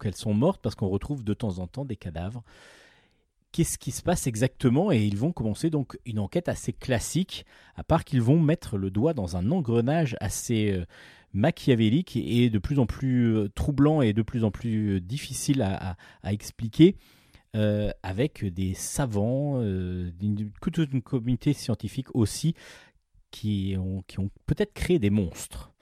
qu'elles 0.00 0.14
sont 0.14 0.34
mortes 0.34 0.62
parce 0.62 0.76
qu'on 0.76 0.88
retrouve 0.88 1.24
de 1.24 1.34
temps 1.34 1.58
en 1.58 1.66
temps 1.66 1.84
des 1.84 1.96
cadavres. 1.96 2.44
Qu'est-ce 3.54 3.78
qui 3.78 3.92
se 3.92 4.02
passe 4.02 4.26
exactement 4.26 4.90
Et 4.90 5.04
ils 5.04 5.16
vont 5.16 5.30
commencer 5.30 5.70
donc 5.70 5.96
une 6.06 6.18
enquête 6.18 6.48
assez 6.48 6.72
classique, 6.72 7.46
à 7.76 7.84
part 7.84 8.04
qu'ils 8.04 8.20
vont 8.20 8.40
mettre 8.40 8.76
le 8.76 8.90
doigt 8.90 9.14
dans 9.14 9.36
un 9.36 9.52
engrenage 9.52 10.16
assez 10.18 10.72
euh, 10.72 10.84
machiavélique 11.34 12.16
et 12.16 12.50
de 12.50 12.58
plus 12.58 12.80
en 12.80 12.86
plus 12.86 13.36
euh, 13.36 13.48
troublant 13.54 14.02
et 14.02 14.12
de 14.12 14.22
plus 14.22 14.42
en 14.42 14.50
plus 14.50 14.96
euh, 14.96 15.00
difficile 15.00 15.62
à, 15.62 15.96
expliquer, 16.24 16.96
avec 18.02 18.44
des 18.44 18.74
savants, 18.74 19.62
toute 20.60 20.78
une 20.78 21.02
communauté 21.02 21.52
scientifique 21.52 22.12
aussi, 22.12 22.56
qui 23.30 23.76
ont, 23.78 24.02
qui 24.08 24.18
ont 24.18 24.30
peut-être 24.46 24.74
créé 24.74 24.98
des 24.98 25.10
monstres. 25.10 25.72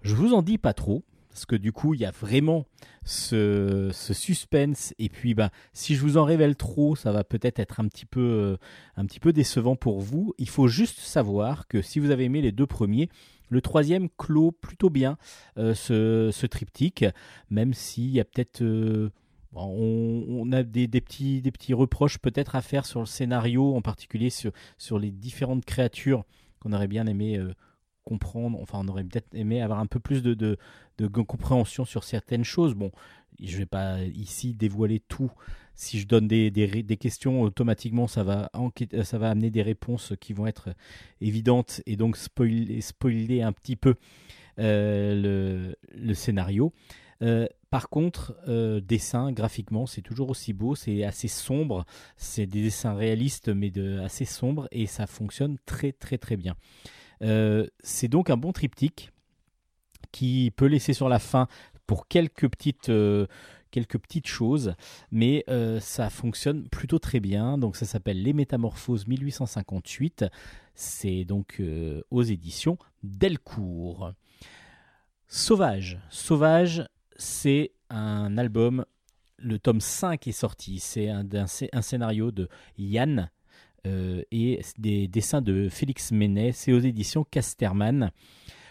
Je 0.00 0.14
vous 0.14 0.32
en 0.32 0.40
dis 0.40 0.56
pas 0.56 0.72
trop, 0.72 1.04
parce 1.38 1.46
que 1.46 1.54
du 1.54 1.70
coup, 1.70 1.94
il 1.94 2.00
y 2.00 2.04
a 2.04 2.10
vraiment 2.10 2.66
ce, 3.04 3.90
suspense. 3.92 4.92
Et 4.98 5.08
puis, 5.08 5.34
bah, 5.34 5.50
si 5.72 5.94
je 5.94 6.00
vous 6.00 6.16
en 6.16 6.24
révèle 6.24 6.56
trop, 6.56 6.96
ça 6.96 7.12
va 7.12 7.22
peut-être 7.22 7.60
être 7.60 7.78
un 7.78 7.86
petit, 7.86 8.06
peu, 8.06 8.20
euh, 8.20 8.56
un 8.96 9.06
petit 9.06 9.20
peu 9.20 9.32
décevant 9.32 9.76
pour 9.76 10.00
vous. 10.00 10.34
Il 10.38 10.48
faut 10.48 10.66
juste 10.66 10.98
savoir 10.98 11.68
que 11.68 11.80
si 11.80 12.00
vous 12.00 12.10
avez 12.10 12.24
aimé 12.24 12.42
les 12.42 12.50
deux 12.50 12.66
premiers, 12.66 13.08
le 13.50 13.60
troisième 13.60 14.08
clôt 14.18 14.50
plutôt 14.50 14.90
bien 14.90 15.16
euh, 15.58 15.74
ce, 15.74 16.46
triptyque, 16.46 17.04
même 17.50 17.72
s'il 17.72 18.10
y 18.10 18.18
a 18.18 18.24
peut-être... 18.24 18.62
euh, 18.62 19.12
on, 19.54 20.50
a 20.50 20.64
des, 20.64 20.88
petits, 20.88 21.40
des 21.40 21.52
petits 21.52 21.72
reproches 21.72 22.18
peut-être 22.18 22.56
à 22.56 22.62
faire 22.62 22.84
sur 22.84 22.98
le 22.98 23.06
scénario, 23.06 23.76
en 23.76 23.80
particulier 23.80 24.30
sur, 24.30 24.98
les 24.98 25.12
différentes 25.12 25.64
créatures 25.64 26.24
qu'on 26.58 26.72
aurait 26.72 26.88
bien 26.88 27.06
aimé 27.06 27.40
comprendre. 28.08 28.58
Enfin, 28.62 28.80
on 28.82 28.88
aurait 28.88 29.04
peut-être 29.04 29.34
aimé 29.34 29.60
avoir 29.60 29.80
un 29.80 29.86
peu 29.86 30.00
plus 30.00 30.22
de, 30.22 30.56
compréhension 31.26 31.84
sur 31.84 32.04
certaines 32.04 32.44
choses. 32.44 32.74
Bon, 32.74 32.90
je 33.40 33.58
vais 33.58 33.66
pas 33.66 34.00
ici 34.02 34.54
dévoiler 34.54 35.00
tout. 35.00 35.30
Si 35.74 36.00
je 36.00 36.06
donne 36.06 36.26
des, 36.26 36.98
questions, 36.98 37.42
automatiquement, 37.42 38.08
ça 38.08 38.24
va, 38.24 38.50
enquêter- 38.54 39.04
ça 39.04 39.18
va 39.18 39.30
amener 39.30 39.50
des 39.50 39.62
réponses 39.62 40.14
qui 40.20 40.32
vont 40.32 40.46
être 40.46 40.70
évidentes 41.20 41.82
et 41.86 41.96
donc 41.96 42.16
spoiler, 42.16 43.42
un 43.42 43.52
petit 43.52 43.76
peu 43.76 43.94
euh, 44.58 45.74
le, 45.94 46.14
scénario. 46.14 46.72
Euh, 47.20 47.46
par 47.70 47.90
contre, 47.90 48.34
euh, 48.48 48.80
dessin 48.80 49.32
graphiquement, 49.32 49.86
c'est 49.86 50.02
toujours 50.02 50.30
aussi 50.30 50.52
beau, 50.52 50.74
c'est 50.74 51.04
assez 51.04 51.28
sombre, 51.28 51.84
c'est 52.16 52.46
des 52.46 52.62
dessins 52.62 52.94
réalistes 52.94 53.48
mais 53.48 53.70
assez 54.02 54.24
sombres 54.24 54.68
et 54.72 54.86
ça 54.86 55.06
fonctionne 55.06 55.58
très 55.66 55.92
très 55.92 56.16
très 56.16 56.36
bien. 56.36 56.56
Euh, 57.22 57.66
c'est 57.82 58.08
donc 58.08 58.30
un 58.30 58.36
bon 58.36 58.52
triptyque 58.52 59.12
qui 60.12 60.52
peut 60.56 60.66
laisser 60.66 60.92
sur 60.92 61.08
la 61.08 61.18
fin 61.18 61.48
pour 61.86 62.08
quelques 62.08 62.48
petites, 62.48 62.88
euh, 62.88 63.26
quelques 63.70 63.98
petites 63.98 64.26
choses, 64.26 64.74
mais 65.10 65.44
euh, 65.48 65.80
ça 65.80 66.10
fonctionne 66.10 66.68
plutôt 66.68 66.98
très 66.98 67.20
bien. 67.20 67.58
Donc 67.58 67.76
ça 67.76 67.86
s'appelle 67.86 68.22
Les 68.22 68.32
Métamorphoses 68.32 69.06
1858. 69.06 70.24
C'est 70.74 71.24
donc 71.24 71.60
aux 72.10 72.22
éditions 72.22 72.78
Delcourt. 73.02 74.12
Sauvage. 75.26 75.98
Sauvage, 76.08 76.86
c'est 77.16 77.72
un 77.90 78.38
album. 78.38 78.84
Le 79.38 79.58
tome 79.58 79.80
5 79.80 80.26
est 80.26 80.32
sorti. 80.32 80.78
C'est 80.78 81.08
un, 81.08 81.24
un, 81.32 81.82
scénario 81.82 82.30
de 82.30 82.48
Yann 82.78 83.30
et 83.84 84.60
des 84.78 85.08
dessins 85.08 85.40
de 85.40 85.68
Félix 85.68 86.12
Menet. 86.12 86.52
C'est 86.52 86.72
aux 86.72 86.80
éditions 86.80 87.24
Casterman. 87.24 88.10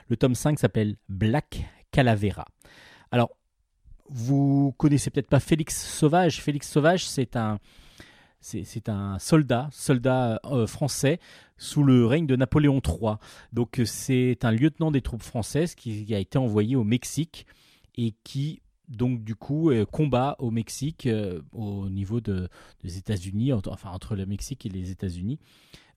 Le 0.10 0.17
tome 0.17 0.36
5 0.36 0.60
s'appelle 0.60 0.96
Black 1.10 1.65
Calavera. 1.91 2.46
Alors, 3.12 3.32
vous 4.10 4.74
connaissez 4.78 5.10
peut-être 5.10 5.30
pas 5.30 5.39
Félix 5.39 5.86
Sauvage. 5.86 6.41
Félix 6.41 6.70
Sauvage, 6.70 7.08
c'est 7.08 7.36
un, 7.36 7.60
c'est, 8.39 8.89
un 8.89 9.20
soldat, 9.20 9.67
soldat 9.72 10.39
euh, 10.46 10.67
français 10.67 11.20
sous 11.58 11.84
le 11.84 12.06
règne 12.06 12.28
de 12.28 12.36
Napoléon 12.36 12.82
III. 12.86 13.15
Donc, 13.52 13.80
euh, 13.80 13.86
c'est 13.86 14.43
un 14.43 14.52
lieutenant 14.52 14.91
des 14.91 15.02
troupes 15.02 15.24
françaises 15.24 15.76
qui 15.76 16.13
a 16.13 16.20
été 16.20 16.38
envoyé 16.38 16.76
au 16.76 16.84
Mexique 16.84 17.46
et 17.96 18.13
qui 18.24 18.62
donc 18.88 19.23
du 19.23 19.36
coup 19.36 19.69
euh, 19.69 19.86
combat 19.86 20.36
au 20.39 20.52
Mexique 20.52 21.06
euh, 21.06 21.41
au 21.52 21.89
niveau 21.89 22.21
de, 22.21 22.50
des 22.84 22.97
États-Unis, 22.97 23.54
enfin 23.54 23.91
entre 23.91 24.15
le 24.15 24.26
Mexique 24.26 24.65
et 24.65 24.69
les 24.69 24.91
États-Unis. 24.91 25.39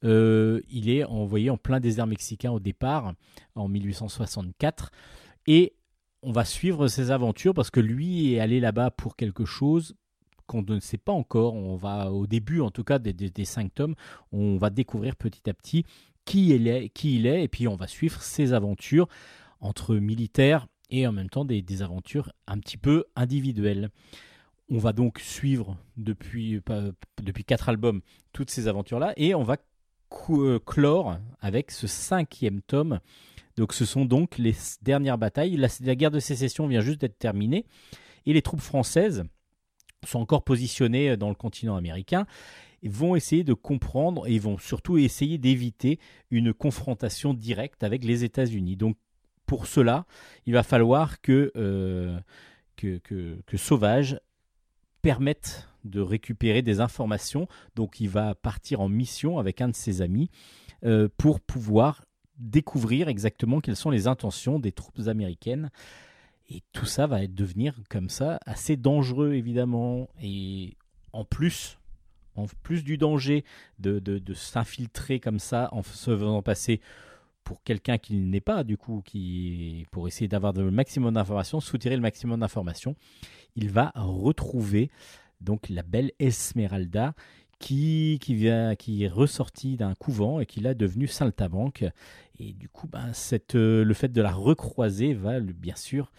Euh, 0.03 0.61
il 0.71 0.89
est 0.89 1.05
envoyé 1.05 1.51
en 1.51 1.59
plein 1.59 1.79
désert 1.79 2.07
mexicain 2.07 2.51
au 2.51 2.61
départ 2.61 3.13
en 3.55 3.69
1864 3.69 4.91
et 5.47 5.75
on 6.23 6.33
va 6.33 6.45
suivre 6.45 6.89
ses 6.89 7.11
aventures 7.11 7.55
parce 7.55 7.71
que 7.71 7.81
lui 7.81 8.35
est 8.35 8.41
allé 8.41 8.61
là-bas 8.61 8.91
pour 8.91 9.17
quelque 9.17 9.45
chose 9.45 9.95
qu'on 10.47 10.63
ne 10.63 10.81
sait 10.81 10.99
pas 10.99 11.13
encore. 11.13 11.55
On 11.55 11.77
va 11.77 12.11
au 12.11 12.27
début 12.27 12.61
en 12.61 12.71
tout 12.71 12.85
cas 12.85 12.99
des, 12.99 13.13
des, 13.13 13.31
des 13.31 13.45
cinq 13.45 13.75
tomes, 13.75 13.95
on 14.33 14.57
va 14.57 14.71
découvrir 14.71 15.17
petit 15.17 15.49
à 15.49 15.55
petit 15.55 15.85
qui 16.25 16.49
il 16.51 16.67
est, 16.67 16.89
qui 16.91 17.17
il 17.17 17.27
est 17.27 17.45
et 17.45 17.49
puis 17.49 17.69
on 17.69 17.77
va 17.77 17.87
suivre 17.87 18.23
ses 18.23 18.53
aventures 18.53 19.09
entre 19.61 19.97
militaires 19.97 20.67
et 20.91 21.07
en 21.07 21.13
même 21.13 21.31
temps 21.31 21.45
des, 21.45 21.83
aventures 21.83 22.33
un 22.47 22.59
petit 22.59 22.77
peu 22.77 23.05
individuelles. 23.17 23.91
On 24.69 24.79
va 24.79 24.93
donc 24.93 25.19
suivre 25.19 25.77
depuis, 25.97 26.61
depuis 27.23 27.45
quatre 27.45 27.69
albums 27.69 28.03
toutes 28.33 28.51
ces 28.51 28.69
aventures-là 28.69 29.13
et 29.17 29.35
on 29.35 29.43
va 29.43 29.57
euh, 30.31 30.59
clore 30.59 31.19
avec 31.41 31.71
ce 31.71 31.87
cinquième 31.87 32.63
tome. 32.63 33.01
Donc 33.57 33.73
ce 33.73 33.85
sont 33.85 34.05
donc 34.05 34.39
les 34.39 34.55
dernières 34.83 35.19
batailles. 35.19 35.57
La, 35.57 35.69
la 35.81 35.95
guerre 35.95 36.11
de 36.11 36.21
sécession 36.21 36.67
vient 36.67 36.81
juste 36.81 37.01
d'être 37.01 37.19
terminée 37.19 37.65
et 38.27 38.33
les 38.33 38.43
troupes 38.43 38.61
françaises 38.61 39.25
sont 40.07 40.21
encore 40.21 40.45
positionnées 40.45 41.17
dans 41.17 41.29
le 41.29 41.35
continent 41.35 41.77
américain 41.77 42.27
et 42.83 42.89
vont 42.89 43.17
essayer 43.17 43.45
de 43.45 43.55
comprendre 43.55 44.27
et 44.27 44.39
vont 44.39 44.59
surtout 44.59 44.99
essayer 44.99 45.39
d'éviter 45.39 45.99
une 46.31 46.53
confrontation 46.55 47.35
directe 47.35 47.83
avec 47.83 48.05
les 48.05 48.25
États-Unis. 48.25 48.77
Donc 48.77 48.97
pour 49.51 49.67
cela, 49.67 50.07
il 50.47 50.53
va 50.53 50.63
falloir 50.63 51.21
que, 51.21 51.51
euh, 51.57 52.21
que, 52.77 53.57
Sauvage 53.57 54.21
permette 55.03 55.69
de 55.83 56.01
récupérer 56.01 56.63
des 56.63 56.79
informations. 56.79 57.49
Donc 57.75 57.99
il 57.99 58.09
va 58.09 58.37
partir 58.37 58.81
en 58.81 58.89
mission 58.89 59.41
avec 59.41 59.61
un 59.61 59.67
de 59.67 59.75
ses 59.75 60.03
amis 60.03 60.31
euh, 60.85 61.09
pour 61.19 61.41
pouvoir 61.41 62.05
découvrir 62.39 63.09
exactement 63.09 63.61
quelles 63.61 63.75
sont 63.75 63.91
les 63.91 64.07
intentions 64.07 64.61
des 64.61 64.71
troupes 64.71 65.01
américaines. 65.09 65.71
Et 66.49 66.63
tout 66.73 66.87
ça 66.87 67.09
va 67.09 67.27
devenir 67.27 67.75
comme 67.89 68.09
ça 68.09 68.39
assez 68.47 68.77
dangereux 68.77 69.33
évidemment. 69.33 70.11
Et 70.23 70.77
en 71.13 71.25
plus, 71.25 71.77
en 72.37 72.47
plus 72.63 72.85
du 72.85 72.99
danger 72.99 73.45
de, 73.81 73.99
de, 73.99 74.21
de 74.21 74.33
s'infiltrer 74.33 75.19
comme 75.19 75.41
ça 75.41 75.71
en 75.73 75.83
se 75.83 76.17
faisant 76.17 76.41
passer 76.41 76.81
pour 77.51 77.65
quelqu'un 77.65 77.99
qu'il 77.99 78.31
n'est 78.31 78.41
pas, 78.41 78.63
du 78.63 78.77
coup, 78.77 79.03
qui, 79.05 79.85
pour 79.91 80.07
essayer 80.07 80.29
d'avoir 80.29 80.53
le 80.53 80.71
maximum 80.71 81.15
d'informations, 81.15 81.59
soutirer 81.59 81.97
le 81.97 82.01
maximum 82.01 82.39
d'informations, 82.39 82.95
il 83.57 83.71
va 83.71 83.91
retrouver 83.97 84.89
donc 85.41 85.69
la 85.69 85.83
belle 85.83 86.13
Esmeralda 86.21 87.13
qui, 87.59 88.21
qui, 88.21 88.37
vient, 88.37 88.77
qui 88.77 89.03
est 89.03 89.09
ressortie 89.09 89.77
d'un 89.77 89.97
couvent 89.97 90.39
et 90.39 90.47
qui 90.47 90.61
l'a 90.61 90.75
devenue 90.75 91.09
saltabanque. 91.09 91.85
Et 92.39 92.53
du 92.53 92.69
coup, 92.69 92.87
ben, 92.87 93.13
cette, 93.15 93.57
euh, 93.57 93.83
le 93.83 93.95
fait 93.95 94.13
de 94.13 94.23
la 94.23 94.31
recroiser 94.31 95.13
va 95.13 95.41
bien 95.41 95.75
sûr 95.75 96.13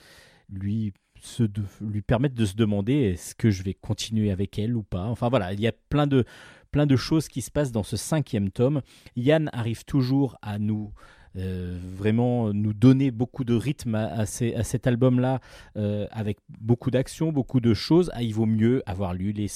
lui, 0.49 0.91
se 1.21 1.43
lui 1.79 2.01
permettre 2.01 2.35
de 2.35 2.45
se 2.45 2.55
demander 2.55 3.13
est-ce 3.13 3.35
que 3.35 3.51
je 3.51 3.63
vais 3.63 3.73
continuer 3.73 4.31
avec 4.31 4.59
elle 4.59 4.75
ou 4.75 4.83
pas. 4.83 5.05
Enfin 5.05 5.29
voilà, 5.29 5.53
il 5.53 5.61
y 5.61 5.67
a 5.67 5.71
plein 5.71 6.07
de, 6.07 6.25
plein 6.71 6.85
de 6.85 6.97
choses 6.97 7.29
qui 7.29 7.41
se 7.41 7.51
passent 7.51 7.71
dans 7.71 7.83
ce 7.83 7.95
cinquième 7.95 8.51
tome. 8.51 8.81
Yann 9.15 9.49
arrive 9.53 9.85
toujours 9.85 10.37
à 10.41 10.59
nous 10.59 10.91
euh, 11.37 11.79
vraiment 11.81 12.53
nous 12.53 12.73
donner 12.73 13.09
beaucoup 13.09 13.43
de 13.43 13.53
rythme 13.53 13.95
à, 13.95 14.25
cet 14.25 14.87
album-là, 14.87 15.39
euh, 15.77 16.05
avec 16.11 16.39
beaucoup 16.49 16.91
d'action, 16.91 17.31
beaucoup 17.31 17.59
de 17.59 17.73
choses. 17.73 18.11
Ah, 18.13 18.21
il 18.21 18.33
vaut 18.33 18.45
mieux 18.45 18.83
avoir 18.85 19.13
lu 19.13 19.31
les, 19.31 19.47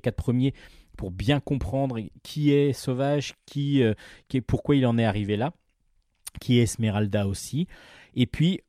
quatre 0.00 0.16
premiers 0.16 0.54
pour 0.96 1.10
bien 1.10 1.40
comprendre 1.40 1.98
qui 2.22 2.52
est 2.52 2.72
Sauvage, 2.72 3.34
qui, 3.46 3.82
euh, 3.82 3.94
pourquoi 4.46 4.76
il 4.76 4.86
en 4.86 4.98
est 4.98 5.04
arrivé 5.04 5.36
là, 5.36 5.52
qui 6.40 6.58
est 6.58 6.62
Esmeralda 6.62 7.26
aussi. 7.26 7.66
Et 8.14 8.26
puis, 8.26 8.60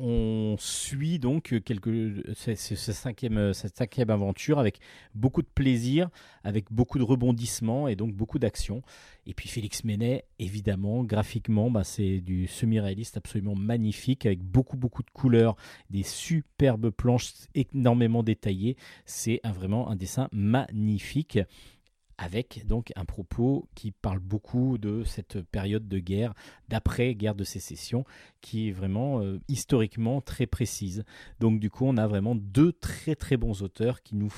on 0.00 0.56
suit 0.58 1.18
donc 1.18 1.54
cette 2.34 2.56
cinquième 2.56 4.10
aventure 4.10 4.58
avec 4.58 4.80
beaucoup 5.14 5.42
de 5.42 5.48
plaisir, 5.54 6.08
avec 6.44 6.72
beaucoup 6.72 6.98
de 6.98 7.04
rebondissements 7.04 7.88
et 7.88 7.96
donc 7.96 8.14
beaucoup 8.14 8.38
d'action. 8.38 8.82
Et 9.26 9.34
puis 9.34 9.48
Félix 9.48 9.84
Menet, 9.84 10.24
évidemment, 10.38 11.04
graphiquement, 11.04 11.70
bah, 11.70 11.84
c'est 11.84 12.20
du 12.20 12.46
semi-réaliste 12.46 13.16
absolument 13.16 13.54
magnifique, 13.54 14.26
avec 14.26 14.42
beaucoup 14.42 14.76
beaucoup 14.76 15.02
de 15.02 15.10
couleurs, 15.10 15.56
des 15.90 16.02
superbes 16.02 16.90
planches 16.90 17.32
énormément 17.54 18.22
détaillées. 18.22 18.76
C'est 19.04 19.40
vraiment 19.44 19.90
un 19.90 19.96
dessin 19.96 20.28
magnifique 20.32 21.38
avec 22.20 22.66
donc 22.66 22.92
un 22.96 23.06
propos 23.06 23.66
qui 23.74 23.92
parle 23.92 24.18
beaucoup 24.18 24.76
de 24.76 25.04
cette 25.04 25.40
période 25.40 25.88
de 25.88 25.98
guerre, 25.98 26.34
d'après-guerre 26.68 27.34
de 27.34 27.44
sécession, 27.44 28.04
qui 28.42 28.68
est 28.68 28.72
vraiment 28.72 29.22
euh, 29.22 29.40
historiquement 29.48 30.20
très 30.20 30.46
précise. 30.46 31.04
Donc 31.40 31.60
du 31.60 31.70
coup, 31.70 31.86
on 31.86 31.96
a 31.96 32.06
vraiment 32.06 32.34
deux 32.34 32.72
très 32.72 33.14
très 33.14 33.38
bons 33.38 33.62
auteurs 33.62 34.02
qui 34.02 34.16
nous 34.16 34.32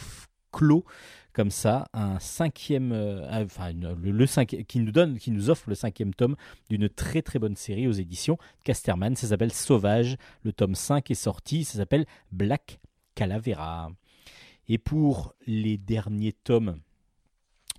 clôt 0.52 0.84
comme 1.32 1.50
ça 1.50 1.88
un 1.92 2.20
cinquième, 2.20 2.92
euh, 2.92 3.46
le, 3.74 4.62
qui 4.62 4.78
nous 4.78 4.92
donne, 4.92 5.18
qui 5.18 5.32
nous 5.32 5.50
offre 5.50 5.68
le 5.68 5.74
cinquième 5.74 6.14
tome 6.14 6.36
d'une 6.70 6.88
très 6.88 7.20
très 7.20 7.40
bonne 7.40 7.56
série 7.56 7.88
aux 7.88 7.92
éditions 7.92 8.38
Casterman. 8.62 9.16
Ça 9.16 9.26
s'appelle 9.26 9.52
Sauvage. 9.52 10.16
Le 10.44 10.52
tome 10.52 10.76
5 10.76 11.10
est 11.10 11.14
sorti. 11.14 11.64
Ça 11.64 11.78
s'appelle 11.78 12.06
Black 12.30 12.78
Calavera. 13.16 13.90
Et 14.68 14.78
pour 14.78 15.34
les 15.46 15.78
derniers 15.78 16.32
tomes 16.32 16.78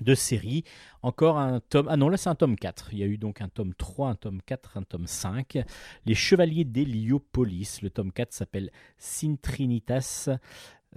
de 0.03 0.15
série. 0.15 0.63
Encore 1.01 1.37
un 1.37 1.59
tome. 1.59 1.87
Ah 1.89 1.97
non, 1.97 2.09
là 2.09 2.17
c'est 2.17 2.29
un 2.29 2.35
tome 2.35 2.55
4. 2.55 2.89
Il 2.93 2.99
y 2.99 3.03
a 3.03 3.07
eu 3.07 3.17
donc 3.17 3.41
un 3.41 3.49
tome 3.49 3.73
3, 3.73 4.09
un 4.09 4.15
tome 4.15 4.41
4, 4.45 4.77
un 4.77 4.83
tome 4.83 5.07
5. 5.07 5.59
Les 6.05 6.15
Chevaliers 6.15 6.65
d'Héliopolis. 6.65 7.81
Le 7.81 7.89
tome 7.89 8.11
4 8.11 8.33
s'appelle 8.33 8.71
Sintrinitas, 8.97 10.29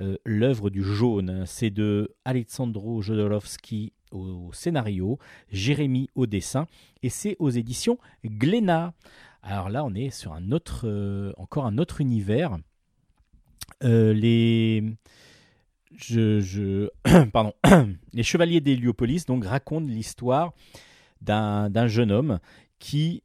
euh, 0.01 0.17
l'œuvre 0.25 0.71
du 0.71 0.83
jaune. 0.83 1.45
C'est 1.47 1.71
de 1.71 2.15
Alessandro 2.25 3.03
Jodorowsky 3.03 3.93
au 4.13 4.53
scénario, 4.53 5.19
Jérémy 5.51 6.09
au 6.15 6.27
dessin, 6.27 6.67
et 7.03 7.09
c'est 7.09 7.37
aux 7.39 7.51
éditions 7.51 7.99
Glénat. 8.25 8.95
Alors 9.43 9.69
là, 9.69 9.85
on 9.85 9.95
est 9.95 10.11
sur 10.11 10.33
un 10.33 10.51
autre, 10.53 10.83
euh, 10.85 11.33
encore 11.37 11.67
un 11.67 11.79
autre 11.79 12.01
univers. 12.01 12.59
Euh, 13.85 14.13
les 14.13 14.83
je, 15.97 16.41
je- 16.41 16.91
pardon, 17.33 17.53
les 18.13 18.23
chevaliers 18.23 18.61
d'Héliopolis 18.61 19.27
donc 19.27 19.45
racontent 19.45 19.87
l'histoire 19.87 20.53
d'un 21.21 21.87
jeune 21.87 22.13
homme 22.13 22.39
qui 22.79 23.23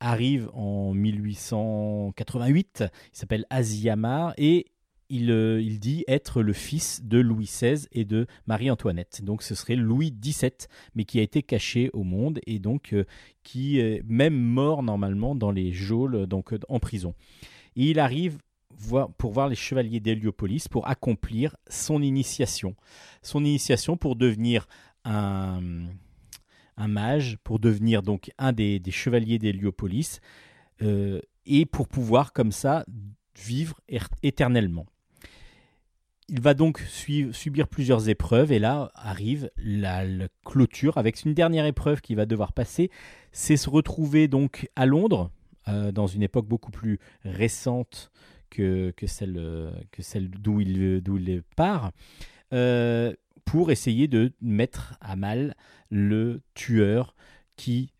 arrive 0.00 0.50
en 0.52 0.92
1888. 0.94 2.84
Il 3.12 3.16
s'appelle 3.18 3.46
Aziamar 3.50 4.34
et 4.36 4.66
il, 5.08 5.30
euh, 5.30 5.60
il 5.60 5.78
dit 5.78 6.04
être 6.08 6.42
le 6.42 6.52
fils 6.52 7.02
de 7.04 7.18
Louis 7.18 7.44
XVI 7.44 7.86
et 7.92 8.04
de 8.04 8.26
Marie-Antoinette. 8.46 9.22
Donc 9.24 9.42
ce 9.42 9.54
serait 9.54 9.76
Louis 9.76 10.10
XVII, 10.10 10.50
mais 10.94 11.04
qui 11.04 11.18
a 11.18 11.22
été 11.22 11.42
caché 11.42 11.90
au 11.92 12.02
monde 12.02 12.40
et 12.46 12.58
donc 12.58 12.92
euh, 12.94 13.04
qui 13.42 13.78
est 13.78 14.02
même 14.06 14.36
mort 14.38 14.82
normalement 14.82 15.34
dans 15.34 15.50
les 15.50 15.72
geôles, 15.72 16.26
donc 16.26 16.54
en 16.68 16.78
prison. 16.80 17.14
Il 17.76 17.98
arrive 17.98 18.38
pour 19.18 19.32
voir 19.32 19.48
les 19.48 19.54
chevaliers 19.54 20.00
d'Héliopolis 20.00 20.68
pour 20.68 20.88
accomplir 20.88 21.56
son 21.68 22.02
initiation. 22.02 22.74
Son 23.22 23.44
initiation 23.44 23.96
pour 23.96 24.16
devenir 24.16 24.66
un, 25.04 25.60
mage, 26.76 27.38
pour 27.44 27.58
devenir 27.58 28.02
donc 28.02 28.30
un 28.38 28.52
des, 28.52 28.80
chevaliers 28.90 29.38
d'Héliopolis, 29.38 30.20
euh, 30.82 31.20
et 31.46 31.66
pour 31.66 31.88
pouvoir 31.88 32.32
comme 32.32 32.52
ça 32.52 32.84
vivre 33.36 33.80
er- 33.88 34.00
éternellement. 34.22 34.86
Il 36.28 36.40
va 36.40 36.54
donc 36.54 36.78
subir 36.80 37.68
plusieurs 37.68 38.08
épreuves 38.08 38.52
et 38.52 38.58
là 38.58 38.90
arrive 38.94 39.50
la, 39.56 40.04
la 40.04 40.28
clôture 40.44 40.96
avec 40.96 41.24
une 41.24 41.34
dernière 41.34 41.66
épreuve 41.66 42.00
qu'il 42.00 42.16
va 42.16 42.26
devoir 42.26 42.52
passer, 42.52 42.90
c'est 43.32 43.56
se 43.56 43.68
retrouver 43.68 44.28
donc 44.28 44.68
à 44.76 44.86
Londres, 44.86 45.30
euh, 45.68 45.92
dans 45.92 46.06
une 46.08 46.22
époque 46.22 46.46
beaucoup 46.46 46.72
plus 46.72 46.98
récente 47.24 48.10
que, 48.52 49.06
celle, 49.06 49.72
que 49.90 50.02
celle 50.02 50.30
d'où 50.30 50.60
il, 50.60 51.02
il 51.06 51.42
part, 51.56 51.92
euh, 52.52 53.12
pour 53.44 53.70
essayer 53.70 54.08
de 54.08 54.32
mettre 54.40 54.96
à 55.00 55.16
mal 55.16 55.54
le 55.90 56.42
tueur 56.54 57.14
qui 57.56 57.92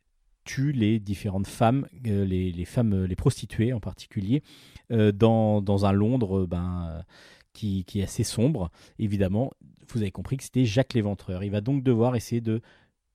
tue 0.44 0.72
les 0.72 0.98
différentes 0.98 1.46
femmes, 1.46 1.86
euh, 2.06 2.24
les, 2.24 2.52
les 2.52 2.64
femmes, 2.64 3.04
les 3.04 3.16
prostituées 3.16 3.72
en 3.72 3.80
particulier, 3.80 4.42
euh, 4.90 5.12
dans, 5.12 5.62
dans 5.62 5.86
un 5.86 5.92
Londres 5.92 6.46
ben, 6.46 7.04
qui, 7.52 7.84
qui 7.84 8.00
est 8.00 8.04
assez 8.04 8.24
sombre. 8.24 8.70
Évidemment, 8.98 9.52
vous 9.88 10.00
avez 10.02 10.10
compris 10.10 10.36
que 10.36 10.44
c'était 10.44 10.64
Jacques 10.64 10.94
l'Éventreur. 10.94 11.44
Il 11.44 11.50
va 11.50 11.60
donc 11.60 11.82
devoir 11.82 12.16
essayer 12.16 12.40
de 12.40 12.60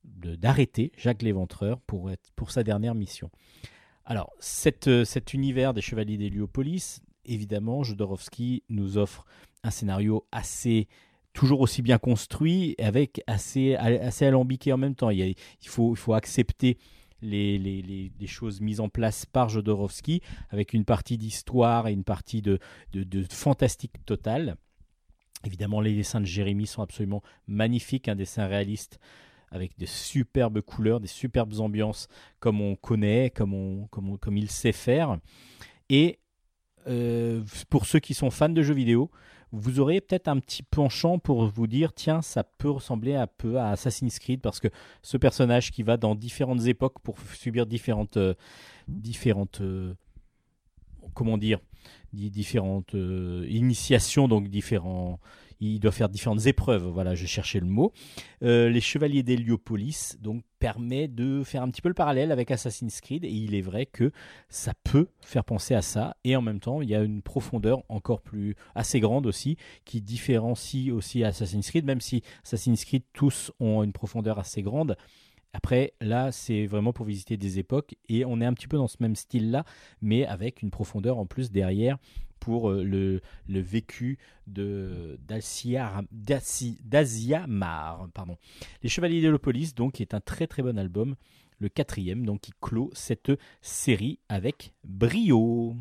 d'arrêter 0.05 0.93
Jacques 0.95 1.21
l'Éventreur 1.21 1.81
pour, 1.81 2.09
pour 2.37 2.51
sa 2.51 2.63
dernière 2.63 2.95
mission. 2.95 3.29
Alors, 4.05 4.31
cette, 4.39 5.03
cet 5.03 5.33
univers 5.33 5.73
des 5.73 5.81
Chevaliers 5.81 6.17
d'Héliopolis, 6.17 7.01
évidemment, 7.27 7.83
Jodorowsky 7.83 8.63
nous 8.69 8.97
offre 8.97 9.25
un 9.63 9.71
scénario 9.71 10.25
assez 10.31 10.87
toujours 11.33 11.61
aussi 11.61 11.83
bien 11.83 11.99
construit, 11.99 12.73
avec 12.79 13.21
assez, 13.27 13.75
assez 13.75 14.25
alambiqué 14.25 14.73
en 14.73 14.77
même 14.77 14.95
temps. 14.95 15.11
Il, 15.11 15.35
faut, 15.65 15.93
il 15.93 15.97
faut 15.97 16.13
accepter 16.13 16.79
les, 17.21 17.59
les, 17.59 17.83
les- 17.83 18.11
les 18.19 18.27
choses 18.27 18.59
mises 18.59 18.79
en 18.79 18.89
place 18.89 19.25
par 19.27 19.47
Jodorowsky, 19.49 20.21
avec 20.49 20.73
une 20.73 20.83
partie 20.83 21.17
d'histoire 21.17 21.87
et 21.87 21.93
une 21.93 22.03
partie 22.03 22.41
de, 22.41 22.57
de, 22.91 23.23
fantastique 23.31 24.03
total. 24.05 24.55
Évidemment, 25.45 25.79
les 25.79 25.93
dessins 25.93 26.21
de 26.21 26.25
Jérémy 26.25 26.65
sont 26.65 26.81
absolument 26.81 27.21
magnifiques, 27.47 28.07
un 28.07 28.15
dessin 28.15 28.47
réaliste 28.47 28.99
avec 29.51 29.77
de 29.77 29.85
superbes 29.85 30.61
couleurs, 30.61 30.99
des 30.99 31.07
superbes 31.07 31.59
ambiances 31.59 32.07
comme 32.39 32.61
on 32.61 32.75
connaît, 32.75 33.29
comme, 33.29 33.53
on, 33.53 33.85
comme, 33.87 34.17
comme 34.17 34.37
il 34.37 34.49
sait 34.49 34.71
faire. 34.71 35.19
Et 35.89 36.19
euh, 36.87 37.43
pour 37.69 37.85
ceux 37.85 37.99
qui 37.99 38.13
sont 38.13 38.29
fans 38.29 38.49
de 38.49 38.61
jeux 38.63 38.73
vidéo, 38.73 39.11
vous 39.51 39.79
aurez 39.79 40.01
peut-être 40.01 40.27
un 40.27 40.39
petit 40.39 40.63
penchant 40.63 41.19
pour 41.19 41.47
vous 41.47 41.67
dire 41.67 41.93
tiens, 41.93 42.21
ça 42.21 42.43
peut 42.43 42.69
ressembler 42.69 43.15
un 43.15 43.27
peu 43.27 43.57
à 43.59 43.69
Assassin's 43.69 44.19
Creed 44.19 44.41
parce 44.41 44.59
que 44.59 44.67
ce 45.01 45.17
personnage 45.17 45.71
qui 45.71 45.83
va 45.83 45.97
dans 45.97 46.15
différentes 46.15 46.65
époques 46.65 46.99
pour 47.01 47.17
subir 47.33 47.65
différentes, 47.65 48.17
euh, 48.17 48.33
différentes 48.87 49.61
euh, 49.61 49.93
comment 51.13 51.37
dire, 51.37 51.59
di- 52.11 52.29
différentes 52.29 52.93
initiations, 52.93 54.27
donc 54.27 54.49
différents. 54.49 55.19
Il 55.59 55.79
doit 55.79 55.91
faire 55.91 56.09
différentes 56.09 56.45
épreuves, 56.45 56.85
voilà, 56.85 57.15
je 57.15 57.25
cherchais 57.25 57.59
le 57.59 57.65
mot. 57.65 57.91
Les 58.41 58.79
Chevaliers 58.81 59.23
d'Héliopolis 59.23 60.17
donc 60.21 60.43
permet 60.59 61.07
de 61.07 61.43
faire 61.43 61.63
un 61.63 61.69
petit 61.69 61.81
peu 61.81 61.89
le 61.89 61.93
parallèle 61.93 62.31
avec 62.31 62.51
Assassin's 62.51 63.01
Creed. 63.01 63.23
Et 63.23 63.31
il 63.31 63.55
est 63.55 63.61
vrai 63.61 63.85
que 63.85 64.11
ça 64.49 64.73
peut 64.83 65.07
faire 65.21 65.43
penser 65.43 65.73
à 65.73 65.81
ça. 65.81 66.15
Et 66.23 66.35
en 66.35 66.41
même 66.41 66.59
temps 66.59 66.81
il 66.81 66.89
y 66.89 66.95
a 66.95 67.01
une 67.01 67.21
profondeur 67.21 67.83
encore 67.89 68.21
plus 68.21 68.55
assez 68.75 68.99
grande 68.99 69.25
aussi 69.25 69.57
qui 69.85 70.01
différencie 70.01 70.91
aussi 70.91 71.23
Assassin's 71.23 71.69
Creed 71.69 71.85
même 71.85 72.01
si 72.01 72.23
Assassin's 72.43 72.83
Creed 72.85 73.03
tous 73.13 73.51
ont 73.59 73.83
une 73.83 73.93
profondeur 73.93 74.39
assez 74.39 74.61
grande. 74.61 74.97
Après 75.53 75.93
là 76.01 76.31
c'est 76.31 76.65
vraiment 76.65 76.93
pour 76.93 77.05
visiter 77.05 77.37
des 77.37 77.59
époques. 77.59 77.95
Et 78.09 78.25
on 78.25 78.41
est 78.41 78.45
un 78.45 78.53
petit 78.53 78.67
peu 78.67 78.77
dans 78.77 78.87
ce 78.87 78.97
même 78.99 79.15
style 79.15 79.51
là 79.51 79.63
mais 80.01 80.25
avec 80.25 80.61
une 80.61 80.71
profondeur 80.71 81.17
en 81.17 81.25
plus 81.25 81.51
derrière 81.51 81.97
pour 82.39 82.69
euh, 82.69 82.83
le, 82.83 83.21
le 83.47 83.59
vécu 83.59 84.17
d'Asiamar 84.47 85.97
pardon 88.13 88.37
les 88.83 88.89
Chevaliers 88.89 89.21
d'Hélopolis, 89.21 89.73
donc, 89.75 90.01
est 90.01 90.13
un 90.13 90.19
très 90.19 90.47
très 90.47 90.63
bon 90.63 90.77
album, 90.77 91.15
le 91.59 91.69
quatrième, 91.69 92.25
donc, 92.25 92.41
qui 92.41 92.53
clôt 92.61 92.89
cette 92.93 93.31
série 93.61 94.19
avec 94.29 94.73
brio. 94.83 95.75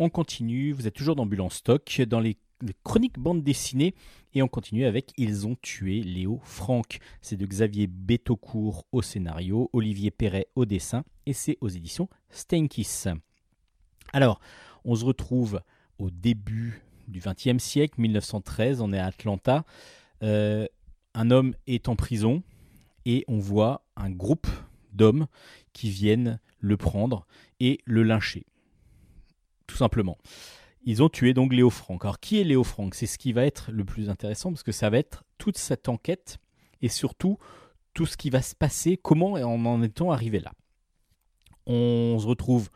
On 0.00 0.10
continue, 0.10 0.72
vous 0.72 0.86
êtes 0.86 0.94
toujours 0.94 1.16
dans 1.16 1.26
Bulle 1.26 1.40
en 1.40 1.50
stock, 1.50 2.02
dans 2.02 2.20
les, 2.20 2.36
chroniques 2.84 3.18
bandes 3.18 3.42
dessinées, 3.42 3.94
et 4.34 4.42
on 4.42 4.48
continue 4.48 4.84
avec 4.84 5.12
Ils 5.16 5.46
ont 5.46 5.56
tué 5.60 6.02
Léo 6.02 6.40
Franck. 6.44 7.00
C'est 7.20 7.36
de 7.36 7.46
Xavier 7.46 7.88
Bétaucourt 7.88 8.86
au 8.92 9.02
scénario, 9.02 9.70
Olivier 9.72 10.10
Perret 10.10 10.46
au 10.54 10.66
dessin, 10.66 11.04
et 11.26 11.32
c'est 11.32 11.58
aux 11.60 11.68
éditions 11.68 12.08
Steinkiss. 12.30 13.08
Alors, 14.12 14.40
on 14.84 14.94
se 14.94 15.04
retrouve 15.04 15.62
au 15.98 16.10
début 16.10 16.80
du 17.08 17.20
XXe 17.20 17.62
siècle, 17.62 18.00
1913, 18.00 18.80
on 18.80 18.92
est 18.92 18.98
à 18.98 19.06
Atlanta. 19.06 19.64
Euh, 20.22 20.66
un 21.14 21.30
homme 21.32 21.54
est 21.66 21.88
en 21.88 21.96
prison 21.96 22.42
et 23.04 23.24
on 23.26 23.38
voit 23.38 23.84
un 23.96 24.10
groupe 24.10 24.46
d'hommes 24.92 25.26
qui 25.72 25.90
viennent 25.90 26.38
le 26.60 26.76
prendre 26.76 27.26
et 27.58 27.80
le 27.84 28.04
lyncher. 28.04 28.46
Tout 29.68 29.76
simplement. 29.76 30.18
Ils 30.82 31.02
ont 31.04 31.08
tué 31.08 31.34
donc 31.34 31.52
Léo 31.52 31.70
Franck. 31.70 32.04
Alors 32.04 32.18
qui 32.18 32.40
est 32.40 32.44
Léo 32.44 32.64
Franck? 32.64 32.96
C'est 32.96 33.06
ce 33.06 33.18
qui 33.18 33.32
va 33.32 33.46
être 33.46 33.70
le 33.70 33.84
plus 33.84 34.10
intéressant 34.10 34.50
parce 34.50 34.64
que 34.64 34.72
ça 34.72 34.90
va 34.90 34.98
être 34.98 35.22
toute 35.38 35.58
cette 35.58 35.88
enquête 35.88 36.38
et 36.82 36.88
surtout 36.88 37.38
tout 37.94 38.06
ce 38.06 38.16
qui 38.16 38.30
va 38.30 38.42
se 38.42 38.54
passer, 38.54 38.96
comment 38.96 39.32
en 39.32 39.64
en 39.64 39.82
est-on 39.82 40.10
arrivé 40.10 40.40
là? 40.40 40.52
On 41.66 42.16
se 42.18 42.26
retrouve 42.26 42.70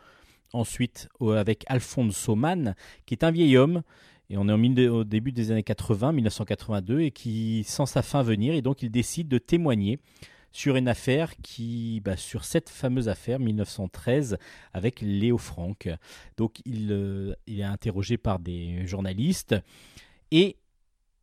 ensuite 0.53 1.09
avec 1.21 1.65
Alfonso 1.69 2.35
Mann, 2.35 2.75
qui 3.07 3.15
est 3.15 3.25
un 3.25 3.31
vieil 3.31 3.57
homme, 3.57 3.83
et 4.29 4.37
on 4.37 4.49
est 4.49 4.89
au 4.89 5.05
début 5.05 5.33
des 5.33 5.51
années 5.51 5.63
80, 5.63 6.13
1982, 6.13 7.01
et 7.01 7.11
qui 7.11 7.65
sent 7.65 7.87
sa 7.87 8.03
fin 8.03 8.23
venir, 8.23 8.53
et 8.55 8.63
donc 8.63 8.83
il 8.83 8.91
décide 8.91 9.29
de 9.29 9.39
témoigner 9.39 10.01
sur 10.53 10.77
une 10.77 10.89
affaire 10.89 11.35
qui, 11.43 12.01
bah, 12.05 12.17
sur 12.17 12.45
cette 12.45 12.69
fameuse 12.69 13.09
affaire 13.09 13.39
1913 13.39 14.39
avec 14.73 15.01
Léo 15.01 15.39
Franck. 15.39 15.89
Donc 16.37 16.61
il, 16.65 16.93
euh, 16.93 17.35
il 17.47 17.61
est 17.61 17.65
interrogé 17.65 18.19
par 18.19 18.39
des 18.39 18.87
journalistes 18.87 19.57
et 20.31 20.57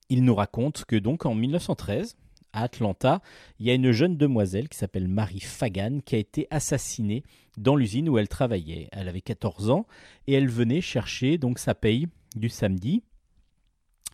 il 0.09 0.23
nous 0.23 0.36
raconte 0.36 0.86
que 0.86 0.95
donc 0.95 1.25
en 1.25 1.36
1913, 1.36 2.15
à 2.53 2.63
Atlanta, 2.63 3.21
il 3.59 3.67
y 3.67 3.69
a 3.69 3.75
une 3.75 3.91
jeune 3.91 4.17
demoiselle 4.17 4.69
qui 4.69 4.77
s'appelle 4.77 5.07
Marie 5.07 5.39
Fagan 5.39 5.99
qui 6.03 6.15
a 6.15 6.19
été 6.19 6.47
assassinée 6.49 7.23
dans 7.57 7.75
l'usine 7.75 8.09
où 8.09 8.17
elle 8.17 8.27
travaillait. 8.27 8.88
Elle 8.91 9.07
avait 9.07 9.21
14 9.21 9.69
ans 9.69 9.86
et 10.27 10.34
elle 10.34 10.49
venait 10.49 10.82
chercher 10.82 11.38
donc 11.38 11.59
sa 11.59 11.75
paye 11.75 12.07
du 12.36 12.49
samedi. 12.49 13.03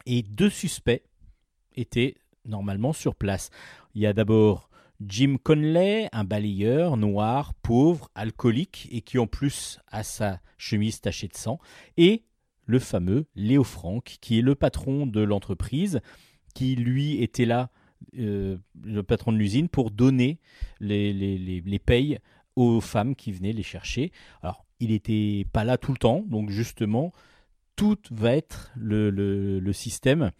Et 0.06 0.22
deux 0.22 0.50
suspects 0.50 1.04
étaient 1.76 2.16
normalement 2.46 2.94
sur 2.94 3.16
place. 3.16 3.50
Il 3.96 4.02
y 4.02 4.06
a 4.06 4.14
d'abord 4.14 4.70
Jim 5.06 5.38
Conley, 5.44 6.08
un 6.14 6.24
balayeur 6.24 6.98
noir, 6.98 7.54
pauvre, 7.56 8.10
alcoolique 8.16 8.88
et 8.92 9.02
qui 9.02 9.18
en 9.20 9.28
plus 9.28 9.80
a 9.88 10.04
sa 10.04 10.40
chemise 10.58 11.02
tachée 11.02 11.28
de 11.28 11.36
sang, 11.36 11.60
et 11.98 12.24
le 12.66 12.80
fameux 12.80 13.28
Léo 13.36 13.64
Franck, 13.64 14.18
qui 14.22 14.40
est 14.40 14.42
le 14.42 14.56
patron 14.56 15.06
de 15.06 15.22
l'entreprise, 15.22 16.00
qui 16.54 16.76
lui 16.76 17.22
était 17.22 17.46
là, 17.46 17.70
euh, 18.18 18.58
le 18.84 19.04
patron 19.04 19.32
de 19.32 19.38
l'usine, 19.38 19.70
pour 19.70 19.92
donner 19.92 20.40
les, 20.80 21.14
les, 21.14 21.38
les, 21.38 21.62
les 21.62 21.80
payes 21.80 22.20
aux 22.56 22.80
femmes 22.82 23.16
qui 23.16 23.32
venaient 23.32 23.54
les 23.54 23.64
chercher. 23.64 24.12
Alors, 24.42 24.66
il 24.80 24.92
n'était 24.92 25.46
pas 25.52 25.64
là 25.64 25.78
tout 25.78 25.92
le 25.92 25.98
temps, 25.98 26.24
donc 26.28 26.50
justement, 26.50 27.12
tout 27.76 27.98
va 28.12 28.36
être 28.36 28.72
le, 28.76 29.10
le, 29.10 29.60
le 29.60 29.74
système, 29.74 30.32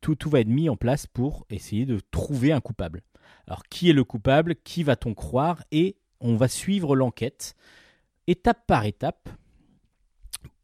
tout, 0.00 0.14
tout 0.14 0.30
va 0.30 0.40
être 0.40 0.48
mis 0.48 0.68
en 0.68 0.76
place 0.76 1.06
pour 1.06 1.46
essayer 1.50 1.84
de 1.84 2.00
trouver 2.10 2.52
un 2.52 2.60
coupable. 2.60 3.02
Alors, 3.48 3.64
qui 3.64 3.90
est 3.90 3.94
le 3.94 4.04
coupable? 4.04 4.54
Qui 4.56 4.84
va-t-on 4.84 5.14
croire? 5.14 5.64
Et 5.72 5.96
on 6.20 6.36
va 6.36 6.48
suivre 6.48 6.94
l'enquête, 6.94 7.56
étape 8.26 8.66
par 8.66 8.84
étape, 8.84 9.28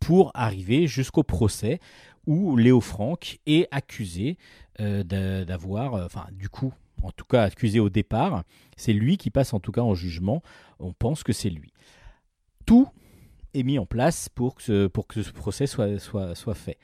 pour 0.00 0.30
arriver 0.34 0.86
jusqu'au 0.86 1.22
procès 1.22 1.80
où 2.26 2.56
Léo 2.56 2.80
Franck 2.82 3.38
est 3.46 3.66
accusé 3.70 4.36
euh, 4.80 5.02
d'a- 5.02 5.46
d'avoir, 5.46 5.94
euh, 5.94 6.04
enfin, 6.04 6.26
du 6.32 6.50
coup, 6.50 6.74
en 7.02 7.10
tout 7.10 7.24
cas 7.24 7.42
accusé 7.42 7.80
au 7.80 7.88
départ. 7.88 8.44
C'est 8.76 8.92
lui 8.92 9.16
qui 9.16 9.30
passe 9.30 9.54
en 9.54 9.60
tout 9.60 9.72
cas 9.72 9.80
en 9.80 9.94
jugement. 9.94 10.42
On 10.78 10.92
pense 10.92 11.22
que 11.22 11.32
c'est 11.32 11.50
lui. 11.50 11.72
Tout 12.66 12.88
est 13.54 13.62
mis 13.62 13.78
en 13.78 13.86
place 13.86 14.28
pour 14.28 14.56
que 14.56 14.62
ce, 14.62 14.86
procès 14.88 15.66
soit 15.66 16.54
fait. 16.54 16.78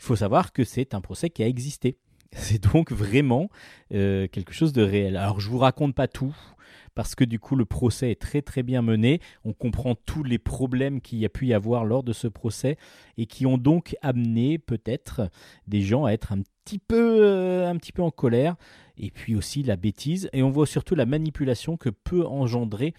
Il 0.00 0.04
faut 0.04 0.16
savoir 0.16 0.52
que 0.52 0.64
c'est 0.64 0.94
un 0.94 1.00
procès 1.00 1.30
qui 1.30 1.42
a 1.42 1.46
existé. 1.46 1.98
C'est 2.32 2.62
donc 2.62 2.92
vraiment 2.92 3.50
euh, 3.92 4.28
quelque 4.28 4.52
chose 4.52 4.72
de 4.72 4.82
réel. 4.82 5.16
Alors 5.16 5.40
je 5.40 5.48
vous 5.48 5.58
raconte 5.58 5.94
pas 5.94 6.08
tout 6.08 6.36
parce 6.94 7.14
que 7.14 7.24
du 7.24 7.38
coup 7.38 7.54
le 7.54 7.64
procès 7.64 8.10
est 8.10 8.20
très 8.20 8.42
très 8.42 8.62
bien 8.62 8.82
mené. 8.82 9.20
On 9.44 9.52
comprend 9.52 9.94
tous 9.94 10.24
les 10.24 10.38
problèmes 10.38 11.00
qu'il 11.00 11.18
y 11.18 11.24
a 11.24 11.28
pu 11.28 11.46
y 11.46 11.54
avoir 11.54 11.84
lors 11.84 12.02
de 12.02 12.12
ce 12.12 12.26
procès 12.26 12.76
et 13.16 13.26
qui 13.26 13.46
ont 13.46 13.56
donc 13.56 13.96
amené 14.02 14.58
peut-être 14.58 15.30
des 15.66 15.80
gens 15.80 16.04
à 16.04 16.10
être 16.10 16.32
un 16.32 16.42
petit 16.64 16.78
peu 16.78 17.24
euh, 17.24 17.68
un 17.68 17.76
petit 17.76 17.92
peu 17.92 18.02
en 18.02 18.10
colère 18.10 18.56
et 18.98 19.10
puis 19.10 19.36
aussi 19.36 19.62
la 19.62 19.76
bêtise 19.76 20.28
et 20.32 20.42
on 20.42 20.50
voit 20.50 20.66
surtout 20.66 20.94
la 20.94 21.06
manipulation 21.06 21.76
que 21.76 21.88
peut 21.88 22.26
engendrer 22.26 22.94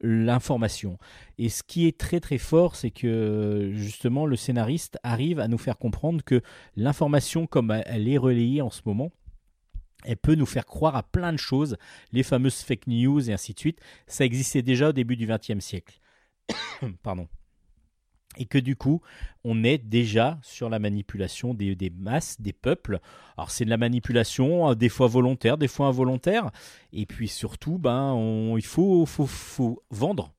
l'information. 0.00 0.98
Et 1.38 1.48
ce 1.48 1.62
qui 1.62 1.86
est 1.86 1.98
très 1.98 2.20
très 2.20 2.38
fort, 2.38 2.76
c'est 2.76 2.90
que 2.90 3.72
justement 3.74 4.26
le 4.26 4.36
scénariste 4.36 4.98
arrive 5.02 5.40
à 5.40 5.48
nous 5.48 5.58
faire 5.58 5.78
comprendre 5.78 6.22
que 6.24 6.42
l'information 6.76 7.46
comme 7.46 7.70
elle 7.86 8.08
est 8.08 8.18
relayée 8.18 8.62
en 8.62 8.70
ce 8.70 8.82
moment, 8.84 9.10
elle 10.04 10.16
peut 10.16 10.34
nous 10.34 10.46
faire 10.46 10.66
croire 10.66 10.96
à 10.96 11.02
plein 11.02 11.32
de 11.32 11.38
choses, 11.38 11.76
les 12.12 12.22
fameuses 12.22 12.62
fake 12.62 12.86
news 12.86 13.28
et 13.28 13.32
ainsi 13.32 13.52
de 13.52 13.58
suite. 13.58 13.80
Ça 14.06 14.24
existait 14.24 14.62
déjà 14.62 14.90
au 14.90 14.92
début 14.92 15.16
du 15.16 15.26
XXe 15.26 15.58
siècle. 15.58 15.98
Pardon. 17.02 17.28
Et 18.38 18.46
que 18.46 18.58
du 18.58 18.76
coup, 18.76 19.02
on 19.44 19.64
est 19.64 19.78
déjà 19.78 20.38
sur 20.42 20.70
la 20.70 20.78
manipulation 20.78 21.54
des, 21.54 21.92
masses, 21.98 22.40
des 22.40 22.52
peuples. 22.52 23.00
Alors 23.36 23.50
c'est 23.50 23.64
de 23.64 23.70
la 23.70 23.76
manipulation, 23.76 24.70
euh, 24.70 24.74
des 24.74 24.88
fois 24.88 25.08
volontaire, 25.08 25.58
des 25.58 25.68
fois 25.68 25.86
involontaire. 25.88 26.50
Et 26.92 27.04
puis 27.04 27.28
surtout, 27.28 27.78
ben, 27.78 28.16
il 28.56 28.64
faut 28.64 29.06
vendre. 29.90 30.32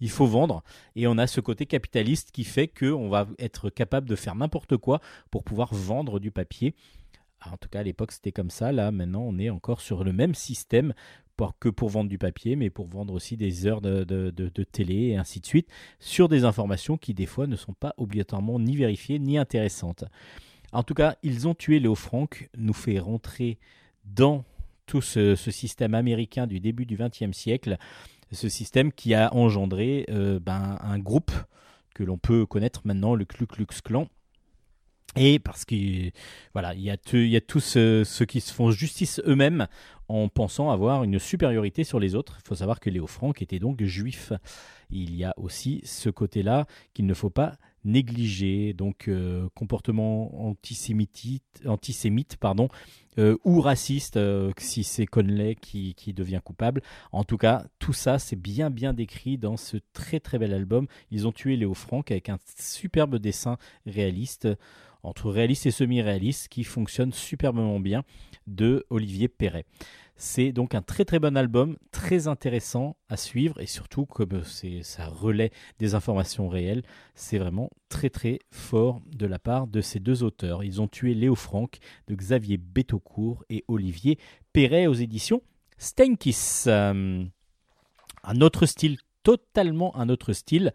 Il 0.00 0.10
faut 0.10 0.26
vendre. 0.26 0.62
Et 0.96 1.06
on 1.06 1.18
a 1.18 1.26
ce 1.26 1.40
côté 1.40 1.66
capitaliste 1.66 2.30
qui 2.32 2.44
fait 2.44 2.68
qu'on 2.68 3.08
va 3.08 3.26
être 3.38 3.68
capable 3.68 4.08
de 4.08 4.16
faire 4.16 4.34
n'importe 4.34 4.76
quoi 4.76 5.00
pour 5.30 5.44
pouvoir 5.44 5.74
vendre 5.74 6.18
du 6.18 6.30
papier. 6.30 6.74
Ah, 7.40 7.50
En 7.52 7.56
tout 7.56 7.68
cas, 7.68 7.80
à 7.80 7.82
l'époque, 7.82 8.12
c'était 8.12 8.32
comme 8.32 8.50
ça. 8.50 8.72
Là, 8.72 8.90
maintenant, 8.90 9.22
on 9.22 9.38
est 9.38 9.50
encore 9.50 9.80
sur 9.80 10.04
le 10.04 10.12
même 10.12 10.34
système, 10.34 10.94
que 11.58 11.68
pour 11.68 11.88
vendre 11.88 12.10
du 12.10 12.18
papier, 12.18 12.56
mais 12.56 12.70
pour 12.70 12.86
vendre 12.86 13.14
aussi 13.14 13.36
des 13.36 13.66
heures 13.66 13.80
de, 13.80 14.04
télé 14.72 15.08
et 15.08 15.16
ainsi 15.16 15.40
de 15.40 15.46
suite, 15.46 15.68
sur 15.98 16.28
des 16.28 16.44
informations 16.44 16.96
qui, 16.96 17.14
des 17.14 17.26
fois, 17.26 17.46
ne 17.46 17.56
sont 17.56 17.72
pas 17.72 17.94
obligatoirement 17.96 18.58
ni 18.58 18.76
vérifiées 18.76 19.18
ni 19.18 19.38
intéressantes. 19.38 20.04
En 20.72 20.82
tout 20.82 20.94
cas, 20.94 21.16
ils 21.22 21.48
ont 21.48 21.54
tué 21.54 21.80
Léo 21.80 21.94
Franck, 21.94 22.48
nous 22.56 22.72
fait 22.72 22.98
rentrer 22.98 23.58
dans 24.04 24.44
tout 24.86 25.00
ce, 25.00 25.34
ce 25.34 25.50
système 25.50 25.94
américain 25.94 26.46
du 26.46 26.60
début 26.60 26.86
du 26.86 26.96
XXe 26.96 27.36
siècle, 27.36 27.76
ce 28.32 28.48
système 28.48 28.92
qui 28.92 29.14
a 29.14 29.34
engendré 29.34 30.06
euh, 30.10 30.38
ben, 30.38 30.78
un 30.80 30.98
groupe 30.98 31.32
que 31.94 32.04
l'on 32.04 32.18
peut 32.18 32.46
connaître 32.46 32.82
maintenant, 32.84 33.14
le 33.14 33.24
Ku 33.24 33.46
Klux 33.46 33.66
Klan. 33.84 34.08
Et 35.16 35.40
parce 35.40 35.64
que 35.64 35.74
voilà, 36.52 36.74
il 36.74 36.82
y 36.82 36.90
a, 36.90 36.96
tous 37.40 37.60
ceux 37.60 38.24
qui 38.28 38.40
se 38.40 38.52
font 38.52 38.70
justice 38.70 39.20
eux-mêmes 39.26 39.66
en 40.08 40.28
pensant 40.28 40.70
avoir 40.70 41.02
une 41.04 41.18
supériorité 41.18 41.82
sur 41.84 41.98
les 41.98 42.14
autres. 42.14 42.38
Il 42.44 42.48
faut 42.48 42.54
savoir 42.54 42.78
que 42.80 42.90
Léo 42.90 43.06
Franck 43.06 43.42
était 43.42 43.58
donc 43.58 43.82
juif. 43.82 44.32
Il 44.90 45.14
y 45.16 45.24
a 45.24 45.34
aussi 45.36 45.80
ce 45.84 46.10
côté-là 46.10 46.66
qu'il 46.94 47.06
ne 47.06 47.14
faut 47.14 47.30
pas 47.30 47.54
négliger. 47.84 48.72
Donc 48.72 49.08
euh, 49.08 49.48
comportement 49.54 50.48
antisémite, 50.48 51.62
antisémite 51.66 52.36
pardon, 52.36 52.68
euh, 53.18 53.36
ou 53.44 53.60
raciste 53.60 54.16
euh, 54.16 54.52
si 54.58 54.84
c'est 54.84 55.06
Conley 55.06 55.56
qui, 55.56 55.94
qui 55.94 56.12
devient 56.12 56.40
coupable. 56.44 56.82
En 57.10 57.24
tout 57.24 57.36
cas, 57.36 57.64
tout 57.80 57.92
ça, 57.92 58.20
c'est 58.20 58.36
bien 58.36 58.70
bien 58.70 58.92
décrit 58.92 59.38
dans 59.38 59.56
ce 59.56 59.76
très 59.92 60.20
très 60.20 60.38
bel 60.38 60.54
album. 60.54 60.86
Ils 61.10 61.26
ont 61.26 61.32
tué 61.32 61.56
Léo 61.56 61.74
Franck 61.74 62.10
avec 62.12 62.28
un 62.28 62.38
superbe 62.56 63.16
dessin 63.16 63.58
réaliste 63.86 64.48
entre 65.02 65.30
réaliste 65.30 65.66
et 65.66 65.70
semi-réaliste 65.70 66.48
qui 66.48 66.64
fonctionne 66.64 67.12
superbement 67.12 67.80
bien 67.80 68.02
de 68.46 68.84
Olivier 68.90 69.28
Perret. 69.28 69.64
C'est 70.22 70.52
donc 70.52 70.74
un 70.74 70.82
très 70.82 71.06
très 71.06 71.18
bon 71.18 71.34
album, 71.34 71.78
très 71.92 72.28
intéressant 72.28 72.94
à 73.08 73.16
suivre 73.16 73.58
et 73.58 73.66
surtout 73.66 74.04
comme 74.04 74.42
ça 74.44 75.06
relaie 75.06 75.50
des 75.78 75.94
informations 75.94 76.50
réelles, 76.50 76.82
c'est 77.14 77.38
vraiment 77.38 77.70
très 77.88 78.10
très 78.10 78.38
fort 78.50 79.00
de 79.16 79.24
la 79.24 79.38
part 79.38 79.66
de 79.66 79.80
ces 79.80 79.98
deux 79.98 80.22
auteurs. 80.22 80.62
Ils 80.62 80.82
ont 80.82 80.88
tué 80.88 81.14
Léo 81.14 81.34
Franck 81.34 81.78
de 82.06 82.14
Xavier 82.14 82.58
Betaucourt 82.58 83.44
et 83.48 83.64
Olivier 83.66 84.18
Perret 84.52 84.86
aux 84.86 84.92
éditions 84.94 85.40
Steinkiss. 85.78 86.66
Euh, 86.66 87.24
un 88.22 88.40
autre 88.42 88.66
style, 88.66 88.98
totalement 89.22 89.96
un 89.96 90.10
autre 90.10 90.34
style. 90.34 90.72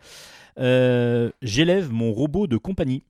Euh, 0.58 1.30
J'élève 1.44 1.92
mon 1.92 2.12
robot 2.12 2.48
de 2.48 2.58
compagnie. 2.58 3.04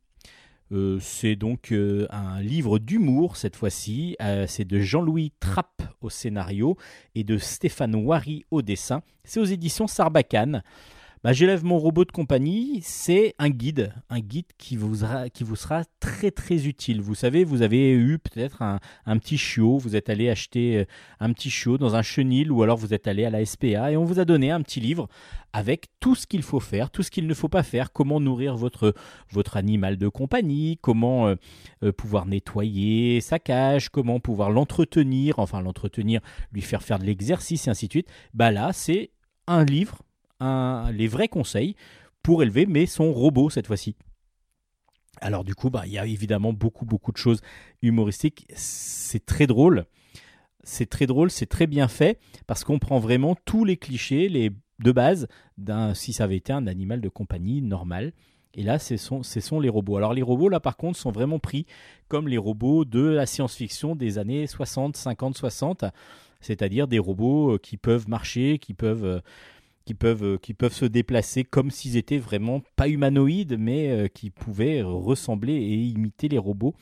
Euh, 0.72 0.98
c'est 1.00 1.36
donc 1.36 1.72
euh, 1.72 2.08
un 2.10 2.42
livre 2.42 2.80
d'humour 2.80 3.38
cette 3.38 3.56
fois-ci. 3.56 4.16
Euh, 4.22 4.46
c'est 4.48 4.66
de 4.66 4.80
Jean-Louis 4.80 5.32
Trapp 5.40 5.84
au 6.02 6.10
scénario 6.10 6.78
et 7.14 7.24
de 7.24 7.38
Stéphane 7.38 7.96
Wary 7.96 8.46
au 8.52 8.62
dessin. 8.62 9.02
C'est 9.24 9.40
aux 9.40 9.46
éditions 9.46 9.88
Sarbacane. 9.88 10.64
Bah, 11.26 11.34
J'élève 11.34 11.66
mon 11.66 11.80
robot 11.80 12.06
de 12.06 12.12
compagnie, 12.12 12.82
c'est 12.84 13.34
un 13.40 13.50
guide, 13.50 13.92
un 14.12 14.20
guide 14.20 14.46
qui 14.60 14.78
vous, 14.78 14.94
sera, 14.94 15.84
très 16.00 16.30
très 16.30 16.68
utile. 16.68 17.02
Vous 17.02 17.16
savez, 17.16 17.44
vous 17.44 17.64
avez 17.64 17.94
eu 17.94 18.20
peut-être 18.20 18.62
un, 18.62 18.80
un 19.08 19.18
petit 19.18 19.40
chiot, 19.40 19.80
vous 19.80 19.96
êtes 19.96 20.12
allé 20.12 20.30
acheter 20.30 20.78
euh, 20.78 20.86
un 21.20 21.34
petit 21.34 21.50
chiot 21.50 21.80
dans 21.80 21.96
un 21.96 22.04
chenil 22.04 22.52
ou 22.52 22.62
alors 22.62 22.78
vous 22.78 22.94
êtes 22.94 23.08
allé 23.08 23.26
à 23.26 23.32
la 23.32 23.44
SPA 23.44 23.92
et 23.92 23.98
on 23.98 24.04
vous 24.04 24.20
a 24.20 24.26
donné 24.26 24.52
un 24.52 24.62
petit 24.62 24.80
livre 24.80 25.08
avec 25.52 25.88
tout 26.00 26.14
ce 26.14 26.28
qu'il 26.28 26.44
faut 26.44 26.60
faire, 26.60 26.92
tout 26.92 27.02
ce 27.02 27.10
qu'il 27.10 27.26
ne 27.26 27.34
faut 27.34 27.50
pas 27.50 27.64
faire, 27.64 27.92
comment 27.92 28.20
nourrir 28.20 28.56
votre, 28.56 28.94
votre 29.32 29.58
animal 29.58 29.98
de 29.98 30.08
compagnie, 30.08 30.78
comment 30.80 31.26
euh, 31.26 31.36
euh, 31.84 31.92
pouvoir 31.92 32.28
nettoyer 32.28 33.20
sa 33.20 33.40
cage, 33.40 33.90
comment 33.90 34.20
pouvoir 34.20 34.52
l'entretenir, 34.52 35.40
enfin 35.40 35.64
l'entretenir, 35.64 36.22
lui 36.52 36.62
faire 36.62 36.84
faire 36.84 37.00
de 37.00 37.06
l'exercice 37.06 37.66
et 37.66 37.72
ainsi 37.72 37.88
de 37.88 37.94
suite. 37.94 38.10
Bah 38.36 38.52
là, 38.52 38.74
c'est 38.74 39.10
un 39.48 39.66
livre 39.66 40.05
les 40.40 41.08
vrais 41.08 41.28
conseils 41.28 41.76
pour 42.24 42.44
élever, 42.44 42.66
mais 42.66 42.86
son 42.86 43.12
robot 43.14 43.50
cette 43.50 43.68
fois-ci. 43.68 43.96
Alors 45.22 45.44
du 45.44 45.56
coup, 45.56 45.70
bah, 45.70 45.84
il 45.86 45.94
y 45.94 45.98
a 45.98 46.06
évidemment 46.06 46.54
beaucoup, 46.54 46.86
beaucoup 46.86 47.12
de 47.12 47.18
choses 47.18 47.42
humoristiques. 47.82 48.46
C'est 48.56 49.26
très 49.26 49.48
drôle. 49.48 49.86
C'est 50.64 50.90
très 50.90 51.06
drôle, 51.06 51.30
c'est 51.30 51.46
très 51.46 51.68
bien 51.68 51.88
fait, 51.88 52.20
parce 52.48 52.64
qu'on 52.64 52.80
prend 52.80 52.98
vraiment 52.98 53.36
tous 53.46 53.66
les 53.66 53.78
clichés 53.78 54.30
les, 54.30 54.50
de 54.80 54.92
base 54.92 55.28
d'un 55.60 55.94
si 55.94 56.12
ça 56.12 56.24
avait 56.24 56.38
été 56.38 56.52
un 56.54 56.66
animal 56.66 57.02
de 57.02 57.10
compagnie 57.10 57.62
normal. 57.62 58.14
Et 58.56 58.64
là, 58.64 58.80
ce 58.80 58.98
sont, 58.98 59.22
ce 59.22 59.42
sont 59.42 59.60
les 59.60 59.70
robots. 59.70 59.98
Alors 59.98 60.14
les 60.14 60.22
robots, 60.22 60.50
là, 60.50 60.60
par 60.60 60.78
contre, 60.78 60.98
sont 60.98 61.12
vraiment 61.12 61.40
pris 61.40 61.68
comme 62.08 62.28
les 62.28 62.38
robots 62.38 62.84
de 62.86 63.02
la 63.02 63.26
science-fiction 63.26 63.96
des 63.96 64.18
années 64.18 64.48
60, 64.48 64.96
50, 64.98 65.38
60, 65.38 65.86
c'est-à-dire 66.40 66.88
des 66.88 67.00
robots 67.00 67.54
euh, 67.54 67.58
qui 67.58 67.78
peuvent 67.78 68.10
marcher, 68.10 68.58
qui 68.58 68.74
peuvent... 68.74 69.22
euh, 70.04 70.38
qui 70.38 70.54
peuvent, 70.54 70.74
se 70.74 70.86
déplacer 70.86 71.44
comme 71.44 71.72
s'ils 71.72 71.98
étaient 71.98 72.18
vraiment 72.18 72.62
pas 72.76 72.88
humanoïdes, 72.88 73.58
mais 73.60 73.90
euh, 73.90 74.08
qui 74.08 74.30
pouvaient 74.30 74.82
ressembler 74.82 75.54
et 75.54 75.76
imiter 75.76 76.28
les 76.28 76.38
robots, 76.38 76.76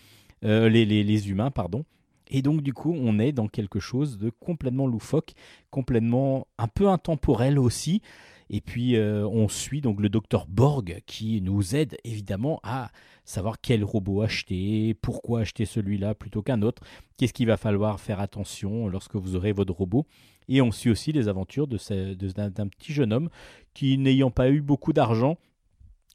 euh, 0.45 0.69
les, 0.69 0.85
les- 0.85 1.03
les 1.03 1.29
humains, 1.29 1.51
pardon. 1.51 1.83
Et 2.29 2.41
donc 2.41 2.61
du 2.61 2.73
coup, 2.73 2.95
on 2.97 3.19
est 3.19 3.31
dans 3.31 3.47
quelque 3.47 3.79
chose 3.79 4.17
de 4.17 4.29
complètement 4.29 4.87
loufoque, 4.87 5.33
complètement 5.69 6.47
un 6.57 6.67
peu 6.67 6.87
intemporel 6.87 7.59
aussi. 7.59 8.01
Et 8.49 8.61
puis 8.61 8.95
euh, 8.95 9.27
on 9.27 9.47
suit 9.47 9.81
donc 9.81 9.99
le 9.99 10.09
docteur 10.09 10.45
Borg 10.47 11.01
qui 11.05 11.41
nous 11.41 11.75
aide 11.75 11.97
évidemment 12.03 12.59
à 12.63 12.91
savoir 13.25 13.61
quel 13.61 13.83
robot 13.83 14.21
acheter, 14.21 14.93
pourquoi 15.01 15.41
acheter 15.41 15.65
celui-là 15.65 16.13
plutôt 16.13 16.41
qu'un 16.41 16.61
autre, 16.61 16.83
qu'est-ce 17.17 17.33
qu'il 17.33 17.47
va 17.47 17.57
falloir 17.57 17.99
faire 17.99 18.19
attention 18.19 18.87
lorsque 18.87 19.15
vous 19.15 19.35
aurez 19.35 19.53
votre 19.53 19.73
robot. 19.73 20.05
Et 20.49 20.61
on 20.61 20.71
suit 20.71 20.89
aussi 20.89 21.13
les 21.13 21.29
aventures 21.29 21.67
de 21.67 21.77
de- 22.13 22.31
d'un 22.31 22.49
d'un 22.49 22.67
petit 22.67 22.91
jeune 22.93 23.13
homme 23.13 23.29
qui, 23.73 23.97
n'ayant 23.97 24.29
pas 24.31 24.49
eu 24.49 24.61
beaucoup 24.61 24.91
d'argent, 24.91 25.37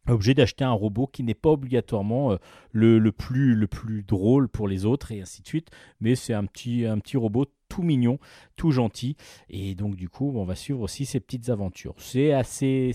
obligé 0.07 0.35
d'acheter 0.35 0.65
un 0.65 0.73
robot 0.73 1.07
qui 1.07 1.23
n'est 1.23 1.35
pas 1.35 1.51
obligatoirement 1.51 2.33
euh, 2.33 2.37
le, 2.73 2.99
le 2.99 3.13
plus, 3.13 3.55
le 3.55 3.67
plus 3.67 4.03
drôle 4.03 4.49
pour 4.49 4.69
les 4.69 4.85
autres, 4.85 5.13
et 5.13 5.21
ainsi 5.23 5.41
de 5.43 5.47
suite. 5.47 5.71
Mais 6.01 6.15
c'est 6.15 6.35
un 6.35 6.45
petit, 6.45 6.85
un 6.85 6.99
petit 6.99 7.17
robot 7.17 7.47
tout 7.69 7.83
mignon, 7.83 8.19
tout 8.57 8.71
gentil. 8.71 9.17
Et 9.51 9.75
donc, 9.75 9.97
du 9.97 10.09
coup, 10.09 10.33
on 10.35 10.45
va 10.45 10.55
suivre 10.55 10.81
aussi 10.81 11.07
ses 11.07 11.21
petites 11.21 11.49
aventures. 11.49 11.95
C'est 11.99 12.33
assez, 12.33 12.93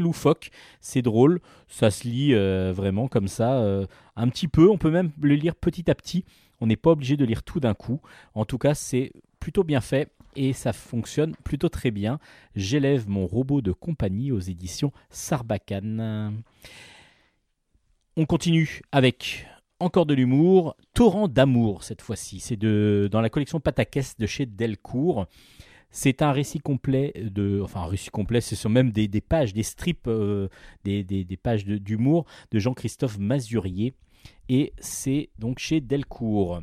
loufoque, 0.00 0.50
c'est 0.80 1.02
drôle, 1.02 1.40
ça 1.68 1.90
se 1.90 2.06
lit 2.06 2.34
euh, 2.34 2.72
vraiment 2.72 3.08
comme 3.08 3.28
ça, 3.28 3.58
euh, 3.58 3.86
un 4.16 4.28
petit 4.28 4.48
peu. 4.48 4.68
On 4.70 4.78
peut 4.78 4.90
même 4.90 5.12
le 5.20 5.34
lire 5.34 5.54
petit 5.54 5.90
à 5.90 5.94
petit. 5.94 6.24
On 6.60 6.66
n'est 6.66 6.76
pas 6.76 6.90
obligé 6.90 7.16
de 7.16 7.24
lire 7.24 7.42
tout 7.42 7.60
d'un 7.60 7.74
coup. 7.74 8.00
En 8.34 8.44
tout 8.44 8.58
cas, 8.58 8.74
c'est 8.74 9.12
plutôt 9.40 9.64
bien 9.64 9.80
fait 9.80 10.10
et 10.36 10.52
ça 10.52 10.72
fonctionne 10.72 11.34
plutôt 11.44 11.68
très 11.68 11.90
bien. 11.90 12.18
J'élève 12.54 13.08
mon 13.08 13.26
robot 13.26 13.60
de 13.60 13.72
compagnie 13.72 14.32
aux 14.32 14.40
éditions 14.40 14.92
Sarbacane. 15.10 16.42
On 18.16 18.24
continue 18.24 18.80
avec 18.92 19.46
encore 19.80 20.06
de 20.06 20.14
l'humour, 20.14 20.76
Torrent 20.94 21.28
d'amour 21.28 21.84
cette 21.84 22.02
fois-ci. 22.02 22.40
C'est 22.40 22.56
de 22.56 23.08
dans 23.10 23.20
la 23.20 23.30
collection 23.30 23.60
Patakès 23.60 24.16
de 24.18 24.26
chez 24.26 24.46
Delcourt. 24.46 25.26
C'est 25.90 26.20
un 26.20 26.32
récit 26.32 26.58
complet 26.58 27.12
de, 27.16 27.60
enfin 27.62 27.82
un 27.82 27.86
récit 27.86 28.10
complet, 28.10 28.40
ce 28.40 28.56
sont 28.56 28.68
même 28.68 28.90
des, 28.90 29.08
pages, 29.20 29.54
des 29.54 29.62
strips, 29.62 30.08
euh, 30.08 30.48
des, 30.84 31.38
pages 31.42 31.64
d'humour 31.64 32.26
de 32.50 32.58
Jean-Christophe 32.58 33.18
Mazurier. 33.18 33.94
Et 34.48 34.72
c'est 34.78 35.30
donc 35.38 35.58
chez 35.58 35.80
Delcourt. 35.80 36.60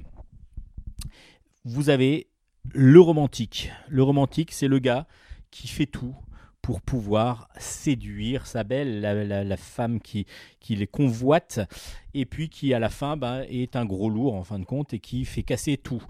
Vous 1.64 1.90
avez 1.90 2.28
le 2.74 3.00
romantique. 3.00 3.72
Le 3.88 4.04
romantique, 4.04 4.52
c'est 4.52 4.68
le 4.68 4.80
gars 4.80 5.08
qui 5.50 5.68
fait 5.68 5.86
tout 5.86 6.16
pour 6.64 6.82
pouvoir 6.82 7.50
séduire 7.60 8.48
sa 8.48 8.64
belle, 8.64 9.02
la, 9.02 9.58
femme 9.58 10.00
qui, 10.00 10.26
qui 10.62 10.78
les 10.78 10.88
convoite, 10.88 11.60
et 12.14 12.26
puis 12.26 12.48
qui 12.48 12.74
à 12.74 12.80
la 12.80 12.90
fin 12.90 13.18
ben, 13.18 13.44
est 13.50 13.76
un 13.76 13.86
gros 13.86 14.10
lourd 14.10 14.34
en 14.34 14.46
fin 14.46 14.60
de 14.60 14.64
compte 14.64 14.94
et 14.94 15.00
qui 15.00 15.26
fait 15.26 15.44
casser 15.44 15.76
tout. 15.76 16.02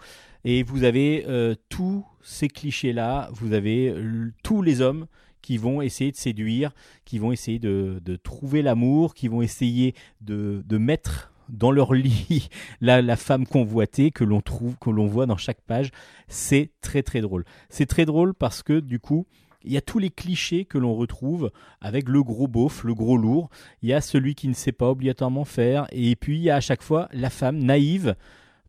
Et 0.45 0.61
vous 0.61 0.83
avez 0.83 1.25
euh, 1.27 1.55
tous 1.69 2.05
ces 2.21 2.49
clichés-là, 2.49 3.29
vous 3.33 3.53
avez 3.53 3.95
tous 4.43 4.61
les 4.61 4.79
hommes 4.79 5.07
qui 5.41 5.57
vont 5.57 5.81
essayer 5.81 6.11
de 6.11 6.17
séduire, 6.17 6.71
qui 7.03 7.17
vont 7.17 7.31
essayer 7.31 7.57
de, 7.57 7.99
de 8.05 8.15
trouver 8.15 8.61
l'amour, 8.61 9.15
qui 9.15 9.27
vont 9.27 9.41
essayer 9.41 9.95
de, 10.21 10.63
de 10.67 10.77
mettre 10.77 11.33
dans 11.49 11.71
leur 11.71 11.93
lit 11.95 12.49
la, 12.79 13.01
la 13.01 13.15
femme 13.15 13.47
convoitée 13.47 14.11
que 14.11 14.23
l'on 14.23 14.41
trouve, 14.41 14.77
que 14.77 14.91
l'on 14.91 15.07
voit 15.07 15.25
dans 15.25 15.37
chaque 15.37 15.61
page. 15.61 15.89
C'est 16.27 16.69
très 16.81 17.01
très 17.01 17.21
drôle. 17.21 17.43
C'est 17.69 17.87
très 17.87 18.05
drôle 18.05 18.35
parce 18.35 18.61
que 18.61 18.79
du 18.79 18.99
coup, 18.99 19.25
il 19.63 19.71
y 19.71 19.77
a 19.77 19.81
tous 19.81 19.99
les 19.99 20.09
clichés 20.09 20.65
que 20.65 20.77
l'on 20.77 20.95
retrouve 20.95 21.51
avec 21.81 22.09
le 22.09 22.23
gros 22.23 22.47
beauf, 22.47 22.83
le 22.83 22.93
gros 22.93 23.17
lourd. 23.17 23.49
Il 23.81 23.89
y 23.89 23.93
a 23.93 24.01
celui 24.01 24.35
qui 24.35 24.47
ne 24.47 24.53
sait 24.53 24.71
pas 24.71 24.89
obligatoirement 24.89 25.45
faire. 25.45 25.87
Et 25.91 26.15
puis, 26.15 26.37
il 26.37 26.43
y 26.43 26.49
a 26.49 26.55
à 26.55 26.61
chaque 26.61 26.83
fois 26.83 27.07
la 27.13 27.29
femme 27.29 27.57
naïve. 27.57 28.15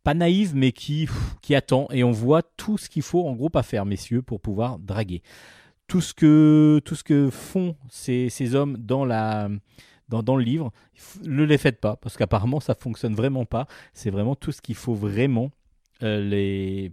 Pas 0.03 0.15
naïve, 0.15 0.55
mais 0.55 0.73
qui, 0.73 1.09
qui 1.41 1.55
attend. 1.55 1.89
Et 1.91 2.05
on 2.05 2.13
voit 2.13 2.43
tout 2.43 2.79
ce 2.79 2.89
qu'il 2.89 3.03
faut, 3.03 3.27
en 3.27 3.33
gros, 3.33 3.49
pas 3.49 3.63
faire, 3.63 3.87
messieurs, 3.87 4.23
pour 4.23 4.41
pouvoir 4.41 4.79
draguer. 4.79 5.23
Tout 5.89 6.01
ce 6.01 6.15
que, 6.15 6.81
tout 6.85 6.95
ce 6.95 7.05
que 7.05 7.31
font 7.31 7.77
ces, 7.91 8.29
ces 8.29 8.55
hommes 8.55 8.77
dans, 8.79 9.05
la, 9.05 9.49
dans, 10.09 10.23
dans 10.23 10.37
le 10.37 10.45
livre, 10.45 10.73
ne 11.25 11.43
les 11.43 11.59
faites 11.59 11.81
pas, 11.81 11.97
parce 11.97 12.17
qu'apparemment, 12.17 12.61
ça 12.61 12.75
fonctionne 12.75 13.15
vraiment 13.15 13.45
pas. 13.45 13.67
C'est 13.93 14.11
vraiment 14.11 14.35
tout 14.35 14.53
ce 14.53 14.63
qu'il 14.63 14.75
faut 14.75 14.95
vraiment 14.95 15.51
euh, 16.05 16.21
les, 16.23 16.93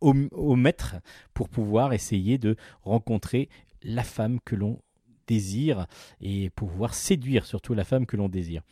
om- 0.00 0.28
omettre 0.30 0.96
pour 1.34 1.48
pouvoir 1.48 1.92
essayer 1.92 2.38
de 2.38 2.56
rencontrer 2.82 3.48
la 3.82 4.04
femme 4.04 4.38
que 4.44 4.54
l'on 4.54 4.78
désire 5.26 5.86
et 6.20 6.50
pouvoir 6.50 6.94
séduire 6.94 7.46
surtout 7.46 7.74
la 7.74 7.84
femme 7.84 8.06
que 8.06 8.16
l'on 8.16 8.28
désire. 8.28 8.62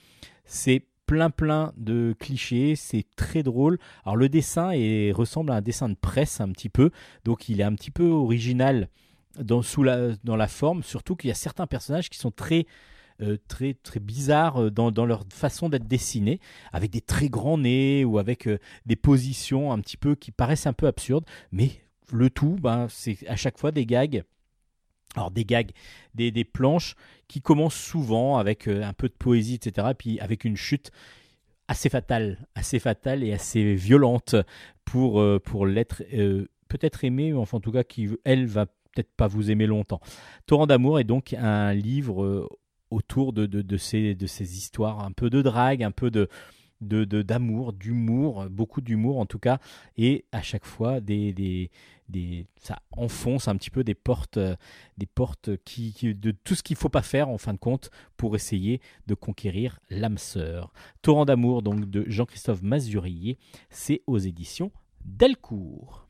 C'est 0.44 0.84
plein 1.06 1.30
plein 1.30 1.72
de 1.76 2.14
clichés, 2.20 2.76
c'est 2.76 3.04
très 3.16 3.42
drôle. 3.42 3.78
Alors 4.04 4.16
le 4.16 4.28
dessin 4.28 4.70
est, 4.70 5.10
ressemble 5.10 5.50
à 5.50 5.56
un 5.56 5.60
dessin 5.60 5.88
de 5.88 5.96
presse 5.96 6.40
un 6.40 6.50
petit 6.52 6.68
peu, 6.68 6.90
donc 7.24 7.48
il 7.48 7.60
est 7.60 7.64
un 7.64 7.74
petit 7.74 7.90
peu 7.90 8.06
original 8.06 8.88
dans, 9.38 9.62
sous 9.62 9.82
la, 9.82 10.14
dans 10.22 10.36
la 10.36 10.46
forme, 10.48 10.82
surtout 10.82 11.16
qu'il 11.16 11.28
y 11.28 11.32
a 11.32 11.34
certains 11.34 11.66
personnages 11.66 12.10
qui 12.10 12.18
sont 12.18 12.30
très 12.30 12.66
euh, 13.22 13.36
très 13.48 13.74
très 13.74 14.00
bizarres 14.00 14.62
euh, 14.62 14.70
dans, 14.70 14.90
dans 14.90 15.04
leur 15.04 15.24
façon 15.30 15.68
d'être 15.68 15.86
dessinés, 15.86 16.40
avec 16.72 16.90
des 16.90 17.00
très 17.00 17.28
grands 17.28 17.58
nez 17.58 18.04
ou 18.04 18.18
avec 18.18 18.46
euh, 18.46 18.58
des 18.86 18.96
positions 18.96 19.72
un 19.72 19.78
petit 19.80 19.96
peu 19.96 20.14
qui 20.14 20.30
paraissent 20.30 20.66
un 20.66 20.72
peu 20.72 20.86
absurdes, 20.86 21.24
mais 21.52 21.70
le 22.12 22.30
tout, 22.30 22.56
ben, 22.60 22.86
c'est 22.88 23.18
à 23.28 23.36
chaque 23.36 23.58
fois 23.58 23.72
des 23.72 23.84
gags. 23.84 24.24
Alors 25.16 25.30
des 25.30 25.44
gags, 25.44 25.70
des, 26.14 26.30
des 26.30 26.44
planches 26.44 26.94
qui 27.28 27.40
commencent 27.40 27.74
souvent 27.74 28.38
avec 28.38 28.68
un 28.68 28.92
peu 28.92 29.08
de 29.08 29.14
poésie, 29.14 29.54
etc. 29.54 29.88
Puis 29.98 30.20
avec 30.20 30.44
une 30.44 30.56
chute 30.56 30.92
assez 31.66 31.88
fatale, 31.88 32.38
assez 32.54 32.78
fatale 32.78 33.24
et 33.24 33.32
assez 33.32 33.74
violente 33.74 34.36
pour, 34.84 35.22
pour 35.44 35.66
l'être 35.66 36.04
peut-être 36.68 37.04
aimé, 37.04 37.34
enfin 37.34 37.56
en 37.56 37.60
tout 37.60 37.72
cas 37.72 37.82
qui, 37.82 38.08
elle, 38.24 38.46
va 38.46 38.66
peut-être 38.66 39.12
pas 39.16 39.26
vous 39.26 39.50
aimer 39.50 39.66
longtemps. 39.66 40.00
Torrent 40.46 40.66
d'amour 40.66 41.00
est 41.00 41.04
donc 41.04 41.34
un 41.34 41.74
livre 41.74 42.48
autour 42.90 43.32
de, 43.32 43.46
de, 43.46 43.76
ces, 43.76 44.16
histoires, 44.56 45.04
un 45.04 45.12
peu 45.12 45.30
de 45.30 45.42
drague, 45.42 45.82
un 45.82 45.90
peu 45.92 46.10
de 46.10 46.28
d'amour, 46.82 47.74
d'humour, 47.74 48.46
beaucoup 48.50 48.80
d'humour 48.80 49.18
en 49.18 49.26
tout 49.26 49.38
cas, 49.38 49.58
et 49.98 50.24
à 50.32 50.40
chaque 50.40 50.64
fois 50.64 51.00
des, 51.00 51.70
ça 52.56 52.80
enfonce 52.92 53.48
un 53.48 53.56
petit 53.56 53.68
peu 53.70 53.84
des 53.84 53.94
portes, 53.94 54.38
euh, 54.38 54.56
des 54.96 55.04
portes 55.04 55.56
qui- 55.64 55.92
de 56.14 56.30
tout 56.30 56.54
ce 56.54 56.62
qu'il 56.62 56.76
faut 56.76 56.88
pas 56.88 57.02
faire 57.02 57.28
en 57.28 57.36
fin 57.36 57.52
de 57.52 57.58
compte 57.58 57.90
pour 58.16 58.34
essayer 58.34 58.80
de 59.06 59.14
conquérir 59.14 59.78
l'âme 59.90 60.16
sœur. 60.18 60.72
Torrent 61.02 61.26
d'amour 61.26 61.60
donc 61.62 61.88
de 61.88 62.04
Jean-Christophe 62.08 62.62
Mazurier, 62.62 63.36
c'est 63.68 64.02
aux 64.06 64.18
éditions 64.18 64.72
Delcourt. 65.04 66.06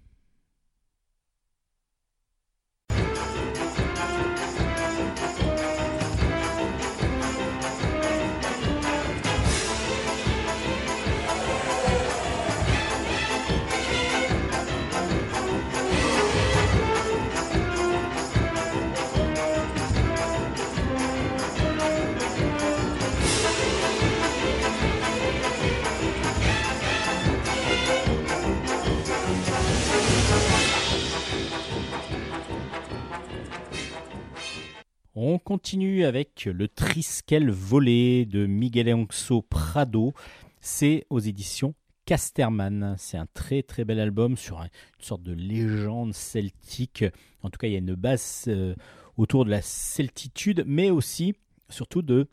Continue 35.15 36.05
avec 36.05 36.45
le 36.45 36.69
Triskel 36.69 37.51
volé 37.51 38.27
de 38.27 38.47
Miguel 38.47 38.93
Anxo 38.95 39.43
Prado. 39.43 40.13
C'est 40.61 41.07
aux 41.11 41.19
éditions 41.19 41.75
Casterman. 42.07 42.95
C'est 42.99 43.17
un 43.17 43.27
très 43.35 43.63
très 43.63 43.85
bel 43.85 44.01
album 44.01 44.37
sur 44.37 44.61
un- 44.61 44.65
une 44.65 45.05
sorte 45.05 45.23
de 45.23 45.33
légende 45.33 46.15
celtique. 46.15 47.05
En 47.43 47.51
tout 47.51 47.59
cas, 47.59 47.67
il 47.67 47.73
y 47.73 47.77
a 47.77 47.79
une 47.79 47.95
base 47.95 48.45
euh, 48.49 48.75
autour 49.17 49.45
de 49.45 49.51
la 49.51 49.63
celtitude, 49.63 50.65
mais 50.67 50.91
aussi, 50.91 51.35
surtout, 51.69 52.03
de 52.03 52.29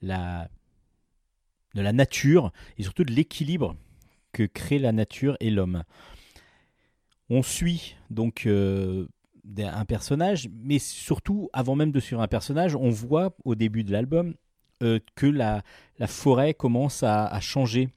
la, 0.00 0.48
de 1.74 1.82
la 1.82 1.92
nature 1.92 2.52
et 2.78 2.82
surtout 2.82 3.04
de 3.04 3.12
l'équilibre 3.12 3.76
que 4.32 4.44
crée 4.44 4.78
la 4.78 4.92
nature 4.92 5.36
et 5.40 5.50
l'homme. 5.50 5.84
On 7.30 7.42
suit 7.42 7.96
donc 8.10 8.46
euh, 8.46 9.06
des- 9.44 9.64
un 9.64 9.84
personnage, 9.84 10.48
mais 10.52 10.78
surtout, 10.78 11.50
avant 11.52 11.76
même 11.76 11.92
de 11.92 12.00
suivre 12.00 12.22
un 12.22 12.28
personnage, 12.28 12.74
on 12.74 12.90
voit 12.90 13.36
au 13.44 13.54
début 13.54 13.84
de 13.84 13.92
l'album 13.92 14.34
euh, 14.82 14.98
que 15.14 15.26
la, 15.26 15.62
la 15.98 16.06
forêt 16.06 16.54
commence 16.54 17.02
à, 17.02 17.38
changer. 17.40 17.88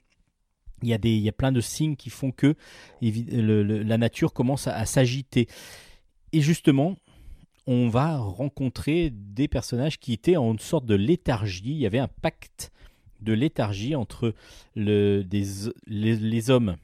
Il 0.83 0.89
y, 0.89 0.93
a 0.93 0.97
des, 0.99 1.15
il 1.15 1.23
y 1.23 1.29
a 1.29 1.33
plein 1.33 1.51
de 1.51 1.61
signes 1.61 1.95
qui 1.95 2.11
font 2.11 2.31
que 2.31 2.55
le- 3.01 3.63
la 3.63 3.97
nature 3.97 4.31
commence 4.31 4.67
à, 4.67 4.85
s'agiter. 4.85 5.47
Et 6.33 6.41
justement, 6.41 6.95
on 7.65 7.89
va 7.89 8.17
rencontrer 8.17 9.09
des 9.11 9.47
personnages 9.47 9.99
qui 9.99 10.13
étaient 10.13 10.37
en 10.37 10.51
une 10.51 10.59
sorte 10.59 10.85
de 10.85 10.93
léthargie. 10.93 11.71
Il 11.71 11.77
y 11.77 11.87
avait 11.87 11.99
un 11.99 12.07
pacte 12.07 12.71
de 13.21 13.33
léthargie 13.33 13.95
entre 13.95 14.35
les, 14.75 15.25
hommes 16.49 16.75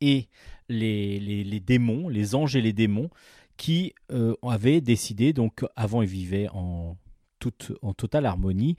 et 0.00 0.28
les- 0.70 1.20
les 1.20 1.60
démons, 1.60 2.08
les 2.08 2.34
anges 2.34 2.56
et 2.56 2.62
les 2.62 2.72
démons, 2.72 3.10
qui 3.56 3.94
euh, 4.12 4.34
avaient 4.42 4.80
décidé, 4.80 5.32
donc 5.32 5.64
avant 5.76 6.02
ils 6.02 6.08
vivaient 6.08 6.48
en, 6.52 6.96
toute, 7.38 7.72
totale 7.96 8.26
harmonie, 8.26 8.76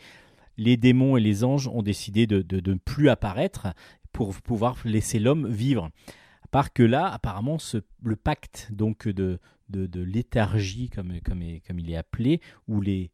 les 0.57 0.78
démons 0.78 1.17
et 1.17 1.21
les 1.21 1.43
anges 1.43 1.67
ont 1.67 1.84
décidé 1.84 2.28
de, 2.28 2.43
ne 2.51 2.75
plus 2.75 3.09
apparaître 3.09 3.67
pour 4.11 4.36
pouvoir 4.41 4.78
laisser 4.86 5.19
l'homme 5.19 5.47
vivre. 5.47 5.91
À 6.43 6.47
part 6.49 6.73
que 6.73 6.84
là, 6.84 7.07
apparemment, 7.07 7.57
le 8.01 8.15
pacte 8.15 8.69
donc 8.71 9.07
de, 9.07 9.39
léthargie, 9.69 10.89
comme, 10.89 11.13
il 11.41 11.91
est 11.91 11.95
appelé, 11.95 12.41
où 12.67 12.82
les, 12.82 13.11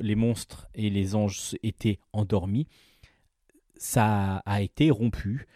les 0.00 0.14
monstres 0.16 0.68
et 0.74 0.90
les 0.90 1.14
anges 1.14 1.56
étaient 1.62 2.00
endormis, 2.12 2.66
ça 3.76 4.38
a 4.38 4.62
été 4.62 4.90
rompu. 4.90 5.46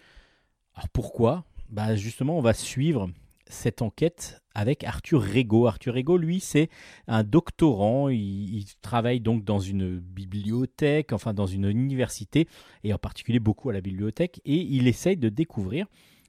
Alors 0.75 0.89
pourquoi? 0.91 1.45
Bah 1.69 1.97
Justement, 1.97 2.39
on 2.39 2.43
va 2.43 2.55
suivre 2.55 3.11
cette 3.49 3.83
enquête 3.83 4.41
avec 4.55 4.85
Arthur 4.85 5.23
Rego. 5.23 5.67
Arthur 5.67 5.95
Rego, 5.95 6.17
lui, 6.17 6.41
c'est 6.41 6.69
un 7.07 7.23
doctorant. 7.23 8.09
Il, 8.09 8.57
il 8.57 8.67
travaille 8.83 9.21
donc 9.21 9.45
dans 9.45 9.59
une 9.59 9.99
bibliothèque, 9.99 11.13
enfin 11.13 11.35
dans 11.35 11.47
une 11.47 11.67
université, 11.67 12.49
et 12.85 12.93
en 12.93 12.99
particulier 12.99 13.39
beaucoup 13.39 13.71
à 13.71 13.73
la 13.73 13.81
bibliothèque. 13.81 14.41
Et 14.45 14.57
il 14.57 14.89
essaye 14.89 15.17
de 15.17 15.29
découvrir 15.29 15.87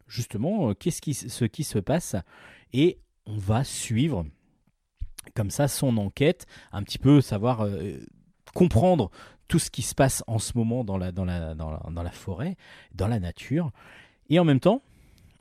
justement 0.07 0.69
euh, 0.69 0.73
qu'est-ce 0.73 1.01
qui, 1.01 1.13
ce 1.13 1.45
qui 1.45 1.63
se 1.63 1.79
passe. 1.79 2.15
Et 2.73 2.99
on 3.25 3.37
va 3.37 3.63
suivre 3.63 4.25
comme 5.35 5.51
ça 5.51 5.67
son 5.67 5.97
enquête, 5.97 6.45
un 6.71 6.83
petit 6.83 6.99
peu 6.99 7.21
savoir 7.21 7.61
euh, 7.61 7.97
comprendre 8.53 9.11
tout 9.47 9.59
ce 9.59 9.69
qui 9.69 9.81
se 9.81 9.95
passe 9.95 10.23
en 10.27 10.39
ce 10.39 10.57
moment 10.57 10.83
dans 10.83 10.97
la 10.97 12.11
forêt, 12.11 12.57
dans 12.93 13.07
la 13.07 13.19
nature. 13.19 13.71
Et 14.29 14.39
en 14.39 14.43
même 14.43 14.59
temps, 14.59 14.81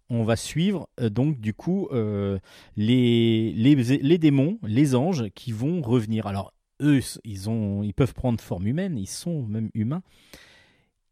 on 0.09 0.24
va 0.24 0.36
suivre 0.36 0.88
euh, 1.00 1.09
donc 1.09 1.40
du 1.40 1.54
coup 1.54 1.88
euh, 1.92 2.38
les, 2.76 3.52
les, 3.52 3.74
les 3.74 4.18
démons, 4.18 4.59
les 4.62 4.94
anges 4.94 5.28
qui 5.34 5.52
vont 5.52 5.82
revenir. 5.82 6.26
Alors 6.26 6.52
eux, 6.80 7.00
ils, 7.24 7.48
ont, 7.48 7.82
ils 7.82 7.94
peuvent 7.94 8.14
prendre 8.14 8.40
forme 8.40 8.66
humaine, 8.66 8.98
ils 8.98 9.09
sont 9.09 9.42
même 9.42 9.70
humains. 9.74 10.02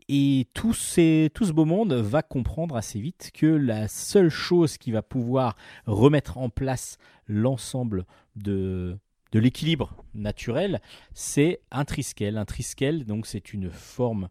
Et 0.09 0.49
tout, 0.53 0.75
ces, 0.75 1.31
tout 1.33 1.47
ce 1.47 1.53
beau 1.53 1.65
monde 1.65 1.95
va 1.95 2.21
comprendre 2.23 2.77
assez 2.77 3.01
vite 3.01 3.31
que 3.33 3.47
la 3.47 3.89
seule 3.89 4.29
chose 4.29 4.77
qui 4.77 4.93
va 4.93 5.01
pouvoir 5.03 5.57
remettre 5.87 6.37
en 6.37 6.51
place 6.51 6.99
l'ensemble 7.27 8.05
de, 8.37 8.99
de 9.33 9.39
l'équilibre 9.39 9.97
naturel, 10.13 10.83
c'est 11.15 11.61
un 11.71 11.87
triskel. 11.87 12.37
Un 12.37 12.45
triskel, 12.45 13.07
donc 13.07 13.27
c'est 13.27 13.55
une 13.55 13.71
forme 13.71 14.29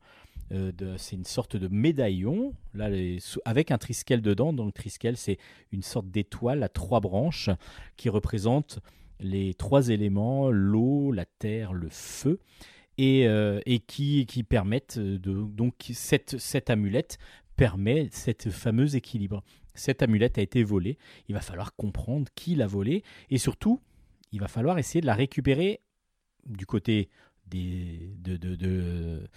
euh, 0.54 0.72
c'est 0.98 1.16
une 1.16 1.26
sorte 1.26 1.56
de 1.56 1.68
médaillon, 1.68 2.54
là, 2.74 2.90
avec 3.46 3.72
un 3.72 3.78
triskel 3.78 4.22
dedans. 4.22 4.54
Donc 4.54 4.74
triskel, 4.74 5.18
c'est 5.18 5.38
une 5.72 5.84
sorte 5.84 6.10
d'étoile 6.10 6.64
à 6.64 6.70
trois 6.70 7.00
branches 7.00 7.50
qui 7.98 8.10
représente 8.10 8.80
les 9.20 9.54
trois 9.54 9.90
éléments 9.90 10.50
l'eau, 10.50 11.12
la 11.12 11.26
terre, 11.26 11.74
le 11.74 11.90
feu. 11.90 12.40
Et, 13.00 13.28
euh, 13.28 13.60
qui, 13.88 14.26
permettent 14.48 15.00
de 15.00 15.18
donc 15.48 15.74
cette, 15.94 16.38
cette 16.38 16.70
amulette 16.70 17.18
permet 17.56 18.08
cette 18.12 18.52
fameuse 18.52 18.96
équilibre. 18.96 19.44
Cette 19.74 20.04
amulette 20.04 20.38
a 20.38 20.42
été 20.42 20.64
volée. 20.64 21.00
Il 21.28 21.34
va 21.34 21.42
falloir 21.42 21.76
comprendre 21.76 22.28
qui 22.36 22.54
l'a 22.54 22.68
volée 22.68 23.04
et 23.32 23.40
surtout 23.40 23.80
il 24.32 24.40
va 24.40 24.48
falloir 24.48 24.78
essayer 24.78 25.02
de 25.02 25.08
la 25.08 25.16
récupérer 25.16 25.82
du 26.46 26.66
côté 26.66 27.10
de- 27.54 29.30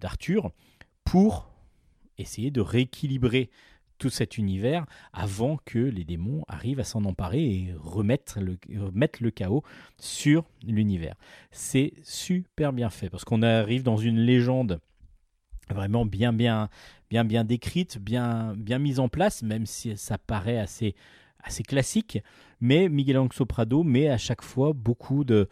d'Arthur 0.00 0.52
pour 1.04 1.50
essayer 2.18 2.50
de 2.50 2.60
rééquilibrer 2.60 3.50
tout 3.98 4.10
cet 4.10 4.38
univers 4.38 4.86
avant 5.12 5.58
que 5.64 5.78
les 5.78 6.04
démons 6.04 6.44
arrivent 6.48 6.80
à 6.80 6.84
s'en 6.84 7.04
emparer 7.04 7.44
et 7.44 7.74
remettre 7.76 8.40
le, 8.40 8.56
remettre 8.78 9.22
le 9.22 9.30
chaos 9.30 9.62
sur 9.98 10.44
l'univers. 10.64 11.16
C'est 11.50 11.94
super 12.04 12.72
bien 12.72 12.90
fait 12.90 13.10
parce 13.10 13.24
qu'on 13.24 13.42
arrive 13.42 13.82
dans 13.82 13.96
une 13.96 14.20
légende 14.20 14.80
vraiment 15.68 16.06
bien 16.06 16.32
bien 16.32 16.68
bien 17.10 17.24
bien 17.24 17.44
décrite, 17.44 17.98
bien 17.98 18.54
bien 18.56 18.78
mise 18.78 19.00
en 19.00 19.08
place, 19.08 19.42
même 19.42 19.66
si 19.66 19.96
ça 19.96 20.16
paraît 20.16 20.58
assez 20.58 20.94
assez 21.42 21.62
classique. 21.62 22.18
Mais 22.60 22.88
Miguel 22.88 23.18
Angso 23.18 23.46
Prado 23.46 23.82
met 23.82 24.08
à 24.08 24.18
chaque 24.18 24.42
fois 24.42 24.72
beaucoup 24.72 25.24
de 25.24 25.48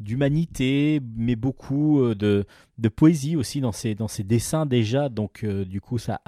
d'humanité, 0.00 1.00
mais 1.16 1.36
beaucoup 1.36 2.00
euh, 2.00 2.14
de, 2.14 2.46
de 2.78 2.88
poésie 2.88 3.36
aussi 3.36 3.60
dans 3.60 3.72
ses, 3.72 3.94
dans 3.94 4.06
dessins 4.24 4.66
déjà. 4.66 5.08
Donc 5.08 5.44
euh, 5.44 5.64
du 5.64 5.80
coup, 5.80 5.98
ça, 5.98 6.20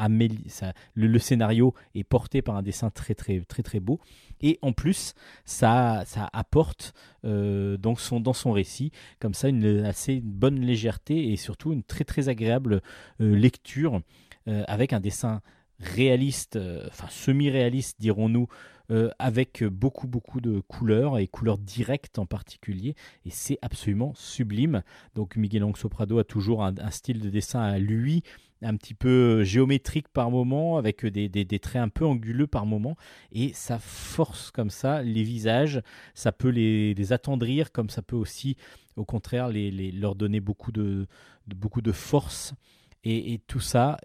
le, 0.95 1.19
scénario 1.19 1.75
est 1.95 2.05
porté 2.05 2.43
par 2.43 2.57
un 2.57 2.63
dessin 2.63 2.91
très 2.91 3.15
très 3.15 3.41
très 3.41 3.63
très 3.63 3.81
beau. 3.81 3.99
Et 4.41 4.59
en 4.63 4.73
plus, 4.73 5.15
ça, 5.45 6.03
ça 6.07 6.29
apporte 6.33 6.95
euh, 7.25 7.77
donc 7.77 8.01
son, 8.01 8.21
dans 8.21 8.33
son 8.33 8.53
récit 8.53 8.93
comme 9.19 9.35
ça 9.35 9.49
une 9.49 9.85
assez 9.85 10.21
bonne 10.21 10.61
légèreté 10.61 11.33
et 11.33 11.37
surtout 11.37 11.73
une 11.73 11.83
très 11.83 12.05
très 12.05 12.29
agréable 12.29 12.83
lecture 13.19 14.01
avec 14.47 14.93
un 14.93 14.99
dessin 14.99 15.41
réaliste, 15.79 16.59
enfin 16.89 17.07
semi-réaliste 17.09 18.01
dirons-nous, 18.01 18.49
euh, 18.91 19.11
avec 19.19 19.65
beaucoup 19.65 20.07
beaucoup 20.09 20.41
de 20.41 20.61
couleurs 20.61 21.19
et 21.19 21.27
couleurs 21.29 21.59
directes 21.59 22.19
en 22.19 22.27
particulier 22.27 22.95
et 23.25 23.31
c'est 23.31 23.59
absolument 23.63 24.13
sublime. 24.15 24.83
Donc 25.15 25.37
Miguel 25.37 25.65
Angso 25.65 25.89
Prado 25.89 26.19
a 26.19 26.25
toujours 26.25 26.65
un, 26.65 26.75
style 26.91 27.21
de 27.21 27.31
dessin 27.31 27.61
à 27.61 27.79
lui, 27.79 28.23
un 28.63 28.77
petit 28.77 28.95
peu 28.95 29.43
géométrique 29.45 30.09
par 30.09 30.31
moment, 30.31 30.77
avec 30.77 31.05
des, 31.07 31.29
des- 31.29 31.59
traits 31.59 31.83
un 31.83 31.89
peu 31.89 32.05
anguleux 32.07 32.47
par 32.47 32.67
moment, 32.67 32.97
et 33.33 33.53
ça 33.55 33.79
force 33.79 34.51
comme 34.51 34.71
ça 34.71 35.03
les 35.03 35.23
visages, 35.23 35.81
ça 36.15 36.33
peut 36.33 36.49
les, 36.49 36.95
les 36.95 37.13
attendrir, 37.13 37.73
comme 37.73 37.91
ça 37.91 38.03
peut 38.03 38.17
aussi, 38.17 38.57
au 38.97 39.05
contraire, 39.05 39.49
les, 39.49 39.71
les- 39.71 39.93
leur 39.93 40.15
donner 40.15 40.41
beaucoup 40.41 40.73
de- 40.73 41.07
beaucoup 41.47 41.83
de 41.83 41.93
force. 41.93 42.55
Et, 43.05 43.41
tout 43.47 43.61
ça 43.61 43.99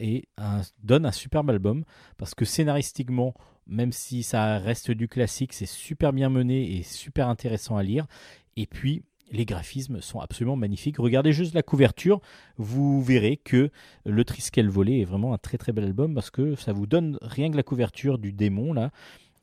donne 0.84 1.06
un 1.06 1.12
superbe 1.12 1.50
album, 1.50 1.84
parce 2.18 2.34
que 2.34 2.46
scénaristiquement, 2.46 3.36
même 3.68 3.92
si 3.92 4.24
ça 4.24 4.58
reste 4.58 4.92
du 4.92 5.08
classique, 5.08 5.54
c'est 5.54 5.68
super 5.68 6.14
bien 6.14 6.30
mené 6.30 6.78
et 6.78 6.84
super 6.84 7.30
intéressant 7.30 7.78
à 7.78 7.84
lire. 7.84 8.08
Et 8.56 8.66
puis, 8.66 9.04
les 9.32 9.46
graphismes 9.46 10.02
sont 10.02 10.20
absolument 10.20 10.56
magnifiques. 10.56 10.98
Regardez 10.98 11.34
juste 11.34 11.54
la 11.54 11.64
couverture, 11.64 12.22
vous 12.58 13.04
verrez 13.04 13.38
que 13.38 13.70
Le 14.06 14.24
Triskel 14.24 14.70
volé 14.70 15.02
est 15.02 15.06
vraiment 15.06 15.34
un 15.34 15.38
très 15.38 15.58
très 15.58 15.74
bel 15.74 15.84
album 15.84 16.14
parce 16.16 16.32
que 16.32 16.56
ça 16.56 16.72
vous 16.74 16.88
donne 16.88 17.18
rien 17.22 17.52
que 17.52 17.58
la 17.58 17.64
couverture 17.64 18.18
du 18.18 18.32
démon 18.32 18.74
là, 18.74 18.92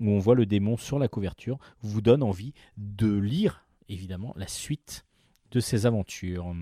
où 0.00 0.08
on 0.10 0.18
voit 0.18 0.34
le 0.34 0.46
démon 0.46 0.76
sur 0.76 0.98
la 0.98 1.08
couverture, 1.08 1.58
vous 1.82 2.00
donne 2.00 2.22
envie 2.22 2.54
de 2.76 3.12
lire 3.14 3.64
évidemment 3.88 4.32
la 4.36 4.48
suite 4.48 5.04
de 5.50 5.60
ses 5.60 5.86
aventures. 5.86 6.54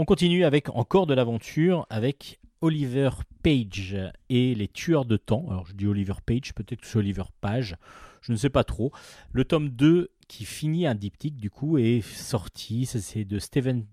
On 0.00 0.04
continue 0.04 0.44
avec 0.44 0.68
encore 0.76 1.08
de 1.08 1.14
l'aventure 1.14 1.84
avec 1.90 2.38
Oliver 2.60 3.10
Page 3.42 3.96
et 4.28 4.54
les 4.54 4.68
tueurs 4.68 5.04
de 5.04 5.16
temps. 5.16 5.44
Alors 5.50 5.66
je 5.66 5.72
dis 5.72 5.88
Oliver 5.88 6.14
Page, 6.24 6.54
peut-être 6.54 6.82
que 6.82 6.86
c'est 6.86 6.98
Oliver 6.98 7.24
Page, 7.40 7.74
je 8.20 8.30
ne 8.30 8.36
sais 8.36 8.48
pas 8.48 8.62
trop. 8.62 8.92
Le 9.32 9.44
tome 9.44 9.70
2 9.70 10.12
qui 10.28 10.44
finit 10.44 10.86
un 10.86 10.94
diptyque 10.94 11.36
du 11.36 11.50
coup 11.50 11.78
est 11.78 12.00
sorti, 12.00 12.86
c'est 12.86 13.24
de 13.24 13.40
Stephen 13.40 13.86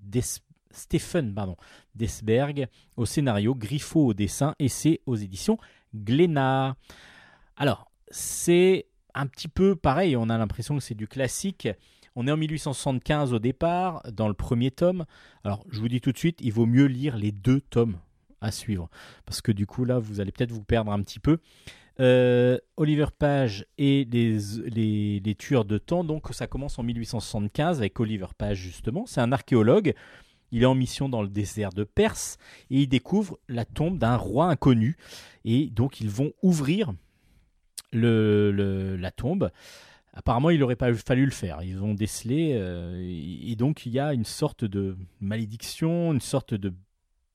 Desberg 1.96 2.68
au 2.98 3.08
scénario, 3.08 3.56
Griffo 3.56 4.06
au 4.06 4.14
dessin 4.14 4.54
et 4.60 4.68
c'est 4.68 5.02
aux 5.08 5.16
éditions 5.16 5.58
Glénat. 5.96 6.76
Alors, 7.58 7.90
c'est 8.12 8.86
un 9.16 9.26
petit 9.26 9.48
peu 9.48 9.76
pareil, 9.76 10.16
on 10.16 10.30
a 10.30 10.38
l'impression 10.38 10.76
que 10.76 10.84
c'est 10.84 10.94
du 10.94 11.08
classique. 11.08 11.68
On 12.16 12.28
est 12.28 12.32
en 12.32 12.38
1875 12.38 13.34
au 13.34 13.40
départ, 13.40 14.02
dans 14.12 14.30
le 14.30 14.34
premier 14.34 14.72
tome. 14.72 15.06
Alors, 15.44 15.66
je 15.70 15.80
vous 15.80 15.90
dis 15.90 16.00
tout 16.00 16.14
de 16.14 16.18
suite, 16.18 16.40
il 16.42 16.54
vaut 16.54 16.66
mieux 16.66 16.86
lire 16.86 17.18
les 17.18 17.34
deux 17.34 17.60
tomes 17.60 17.98
à 18.40 18.52
suivre. 18.52 18.90
Parce 19.26 19.42
que 19.42 19.52
du 19.52 19.66
coup, 19.66 19.84
là, 19.84 20.00
vous 20.00 20.22
allez 20.22 20.32
peut-être 20.32 20.52
vous 20.52 20.64
perdre 20.64 20.92
un 20.92 21.02
petit 21.02 21.20
peu. 21.20 21.40
Euh, 22.00 22.58
Oliver 22.78 23.08
Page 23.18 23.66
et 23.78 24.06
les, 24.06 25.36
tueurs 25.38 25.66
de 25.66 25.78
temps. 25.78 26.06
Donc, 26.06 26.28
ça 26.34 26.48
commence 26.48 26.80
en 26.80 26.84
1875 26.84 27.80
avec 27.80 28.00
Oliver 28.00 28.28
Page, 28.38 28.58
justement. 28.58 29.06
C'est 29.06 29.22
un 29.22 29.34
archéologue. 29.34 29.94
Il 30.52 30.64
est 30.64 30.68
en 30.68 30.76
mission 30.76 31.10
dans 31.10 31.22
le 31.22 31.28
désert 31.28 31.72
de 31.72 31.84
Perse 31.84 32.38
et 32.70 32.82
il 32.82 32.88
découvre 32.88 33.40
la 33.50 33.66
tombe 33.66 33.98
d'un 33.98 34.16
roi 34.16 34.46
inconnu. 34.46 34.96
Et 35.44 35.68
donc, 35.68 36.00
ils 36.00 36.10
vont 36.10 36.32
ouvrir 36.44 36.94
la 37.92 39.12
tombe. 39.12 39.52
Apparemment, 40.16 40.50
il 40.50 40.60
n'aurait 40.62 40.78
pas 40.78 40.94
fallu 40.94 41.26
le 41.26 41.32
faire. 41.32 41.62
Ils 41.62 41.84
ont 41.84 41.94
décelé. 41.94 42.54
euh, 42.54 42.98
et 43.00 43.56
donc, 43.56 43.86
il 43.86 43.92
y 43.92 44.00
a 44.00 44.14
une 44.14 44.24
sorte 44.26 44.64
de 44.66 44.98
malédiction, 45.20 46.14
une 46.14 46.22
sorte 46.22 46.54
de 46.54 46.74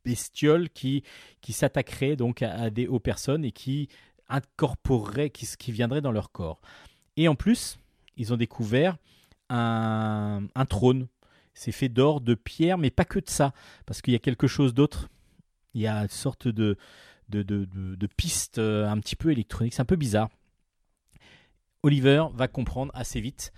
bestiole 0.05 0.71
qui, 0.71 1.05
qui 1.43 1.53
s'attaquerait 1.53 2.17
donc 2.17 2.41
à, 2.43 2.71
des, 2.71 2.87
aux 2.87 2.99
personnes 2.99 3.45
et 3.45 3.53
qui 3.53 3.89
incorporerait, 4.31 5.29
qui, 5.31 5.47
qui 5.59 5.73
viendrait 5.73 6.01
dans 6.01 6.13
leur 6.13 6.33
corps. 6.33 6.61
Et 7.19 7.29
en 7.29 7.35
plus, 7.35 7.79
ils 8.17 8.33
ont 8.33 8.37
découvert 8.39 8.97
un, 9.51 10.45
un 10.55 10.65
trône. 10.67 11.07
C'est 11.53 11.73
fait 11.73 11.89
d'or, 11.91 12.21
de 12.23 12.35
pierre, 12.35 12.79
mais 12.79 12.91
pas 12.91 13.05
que 13.05 13.19
de 13.19 13.29
ça, 13.29 13.53
parce 13.85 14.01
qu'il 14.01 14.13
y 14.15 14.17
a 14.17 14.21
quelque 14.21 14.47
chose 14.47 14.73
d'autre. 14.73 15.09
Il 15.75 15.83
y 15.83 15.87
a 15.87 15.99
une 16.03 16.09
sorte 16.09 16.49
de, 16.49 16.79
de, 17.29 17.43
de, 17.43 17.67
de- 17.67 17.95
de 17.97 18.07
piste 18.07 18.59
euh, 18.59 18.89
un 18.89 18.99
petit 19.01 19.17
peu 19.17 19.31
électronique. 19.31 19.75
C'est 19.75 19.83
un 19.83 19.85
peu 19.85 19.97
bizarre. 19.97 20.31
Oliver 21.83 22.25
va 22.35 22.49
comprendre 22.49 22.93
assez 22.95 23.21
vite 23.21 23.53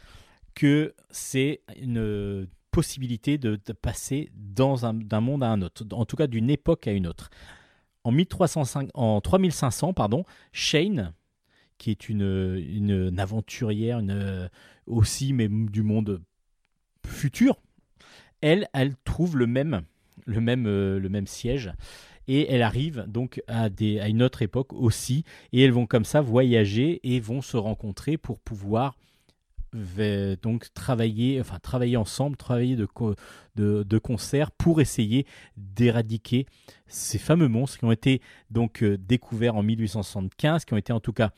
que 0.54 0.94
c'est 1.10 1.60
une 1.80 2.46
possibilité 2.70 3.38
de, 3.38 3.56
passer 3.72 4.30
d'un 4.34 5.20
monde 5.20 5.44
à 5.44 5.48
un 5.48 5.62
autre, 5.62 5.84
en 5.92 6.04
tout 6.04 6.16
cas 6.16 6.26
d'une 6.26 6.50
époque 6.50 6.86
à 6.86 6.92
une 6.92 7.06
autre. 7.06 7.30
En, 8.04 8.10
1305 8.10 8.90
en 8.94 9.20
3500, 9.20 9.92
pardon, 9.92 10.24
Shane, 10.52 11.12
qui 11.78 11.90
est 11.90 12.08
une, 12.08 12.22
une, 12.56 13.08
une 13.08 13.20
aventurière 13.20 13.98
une, 13.98 14.50
aussi, 14.86 15.32
mais 15.32 15.48
du 15.48 15.82
monde 15.82 16.22
futur, 17.06 17.60
elle, 18.40 18.68
elle 18.72 18.94
trouve 19.04 19.36
le 19.36 19.46
même, 19.46 19.82
le 20.26 20.40
même, 20.40 20.66
euh, 20.66 20.98
le 20.98 21.08
même 21.08 21.26
siège. 21.26 21.72
Et 22.28 22.50
elle 22.52 22.62
arrive 22.62 23.04
donc 23.08 23.42
à, 23.48 23.68
des, 23.68 23.98
à 24.00 24.08
une 24.08 24.22
autre 24.22 24.42
époque 24.42 24.72
aussi. 24.72 25.24
Et 25.52 25.62
elles 25.62 25.72
vont 25.72 25.86
comme 25.86 26.04
ça 26.04 26.20
voyager 26.20 27.00
et 27.02 27.20
vont 27.20 27.42
se 27.42 27.56
rencontrer 27.56 28.16
pour 28.16 28.38
pouvoir 28.38 28.96
donc 30.42 30.72
travailler, 30.74 31.40
enfin 31.40 31.58
travailler 31.58 31.96
ensemble, 31.96 32.36
travailler 32.36 32.76
de, 32.76 32.86
de, 33.56 33.98
concert 33.98 34.50
pour 34.50 34.80
essayer 34.80 35.26
d'éradiquer 35.56 36.46
ces 36.86 37.18
fameux 37.18 37.48
monstres 37.48 37.78
qui 37.78 37.84
ont 37.86 37.92
été 37.92 38.20
donc 38.50 38.82
euh, 38.82 38.98
découverts 38.98 39.56
en 39.56 39.62
1875, 39.62 40.66
qui 40.66 40.74
ont 40.74 40.76
été 40.76 40.92
en 40.92 41.00
tout 41.00 41.14
cas 41.14 41.30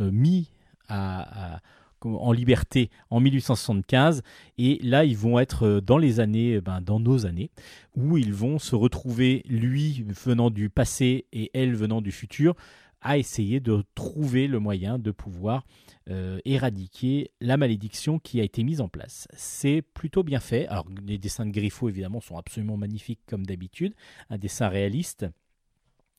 euh, 0.00 0.10
mis 0.10 0.50
à- 0.88 1.60
en 2.04 2.32
liberté 2.32 2.90
en 3.10 3.20
1875 3.20 4.22
et 4.58 4.78
là 4.82 5.04
ils 5.04 5.16
vont 5.16 5.38
être 5.38 5.66
euh, 5.66 5.80
dans 5.80 5.98
les 5.98 6.20
années 6.20 6.54
euh, 6.54 6.60
ben, 6.60 6.80
dans 6.80 7.00
nos 7.00 7.26
années 7.26 7.50
où 7.96 8.16
ils 8.16 8.32
vont 8.32 8.58
se 8.58 8.74
retrouver 8.74 9.42
lui 9.48 10.04
venant 10.08 10.50
du 10.50 10.70
passé 10.70 11.26
et 11.32 11.50
elle 11.54 11.74
venant 11.74 12.00
du 12.00 12.12
futur 12.12 12.54
à 13.00 13.18
essayer 13.18 13.60
de 13.60 13.84
trouver 13.94 14.48
le 14.48 14.58
moyen 14.58 14.98
de 14.98 15.10
pouvoir 15.10 15.64
euh, 16.10 16.40
éradiquer 16.44 17.30
la 17.40 17.56
malédiction 17.56 18.18
qui 18.18 18.40
a 18.40 18.44
été 18.44 18.64
mise 18.64 18.80
en 18.80 18.88
place. 18.88 19.28
C'est 19.34 19.82
plutôt 19.82 20.22
bien 20.22 20.40
fait. 20.40 20.66
Alors 20.68 20.86
les 21.06 21.18
dessins 21.18 21.46
de 21.46 21.52
Griffo 21.52 21.88
évidemment 21.88 22.20
sont 22.20 22.36
absolument 22.36 22.76
magnifiques 22.76 23.20
comme 23.26 23.46
d'habitude, 23.46 23.94
un 24.30 24.38
dessin 24.38 24.68
réaliste. 24.68 25.26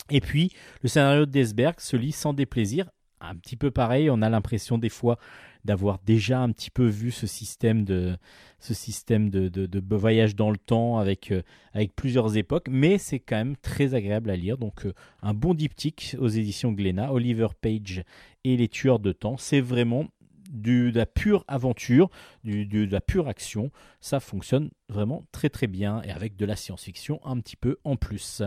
Et 0.09 0.21
puis 0.21 0.53
le 0.81 0.89
scénario 0.89 1.25
de 1.25 1.31
Desberg 1.31 1.79
se 1.79 1.97
lit 1.97 2.11
sans 2.11 2.33
déplaisir, 2.33 2.89
un 3.21 3.35
petit 3.35 3.57
peu 3.57 3.71
pareil, 3.71 4.09
on 4.09 4.21
a 4.21 4.29
l'impression 4.29 4.77
des 4.77 4.89
fois 4.89 5.19
d'avoir 5.65 5.99
déjà 6.05 6.39
un 6.41 6.51
petit 6.51 6.69
peu 6.71 6.85
vu 6.87 7.11
ce 7.11 7.27
système 7.27 7.83
de 7.83 8.17
ce 8.59 8.73
système 8.73 9.29
de, 9.29 9.47
de- 9.49 9.95
voyage 9.95 10.35
dans 10.35 10.51
le 10.51 10.57
temps 10.57 10.97
avec 10.97 11.31
euh, 11.31 11.41
avec 11.73 11.95
plusieurs 11.95 12.37
époques, 12.37 12.67
mais 12.69 12.97
c'est 12.97 13.19
quand 13.19 13.35
même 13.37 13.55
très 13.57 13.93
agréable 13.93 14.29
à 14.29 14.35
lire. 14.35 14.57
Donc 14.57 14.85
euh, 14.85 14.93
un 15.21 15.33
bon 15.33 15.53
diptyque 15.53 16.15
aux 16.19 16.27
éditions 16.29 16.71
Glénat, 16.71 17.11
Oliver 17.13 17.47
Page 17.59 18.03
et 18.43 18.55
les 18.57 18.67
tueurs 18.69 18.99
de 18.99 19.11
temps, 19.11 19.37
c'est 19.37 19.61
vraiment 19.61 20.07
du, 20.49 20.91
de 20.91 20.97
la 20.97 21.05
pure 21.05 21.43
aventure, 21.47 22.09
du, 22.43 22.65
du- 22.65 22.87
de 22.87 22.91
la 22.91 23.01
pure 23.01 23.27
action. 23.27 23.71
Ça 23.99 24.19
fonctionne 24.19 24.69
vraiment 24.87 25.23
très 25.31 25.49
très 25.49 25.67
bien 25.67 26.01
et 26.03 26.11
avec 26.11 26.35
de 26.37 26.45
la 26.45 26.55
science-fiction 26.55 27.19
un 27.25 27.39
petit 27.39 27.55
peu 27.55 27.77
en 27.83 27.97
plus. 27.97 28.41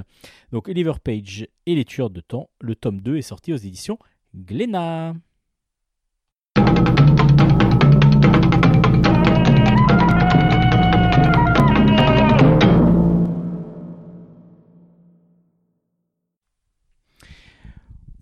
Donc 0.51 0.69
Oliver 0.69 0.95
Page 1.03 1.47
et 1.67 1.75
les 1.75 1.85
tueurs 1.85 2.11
de 2.11 2.21
temps, 2.21 2.51
le 2.61 2.75
tome 2.75 3.01
2 3.01 3.19
est 3.19 3.23
sorti 3.23 3.53
aux 3.53 3.57
éditions 3.57 3.99
Glénat. 4.35 5.15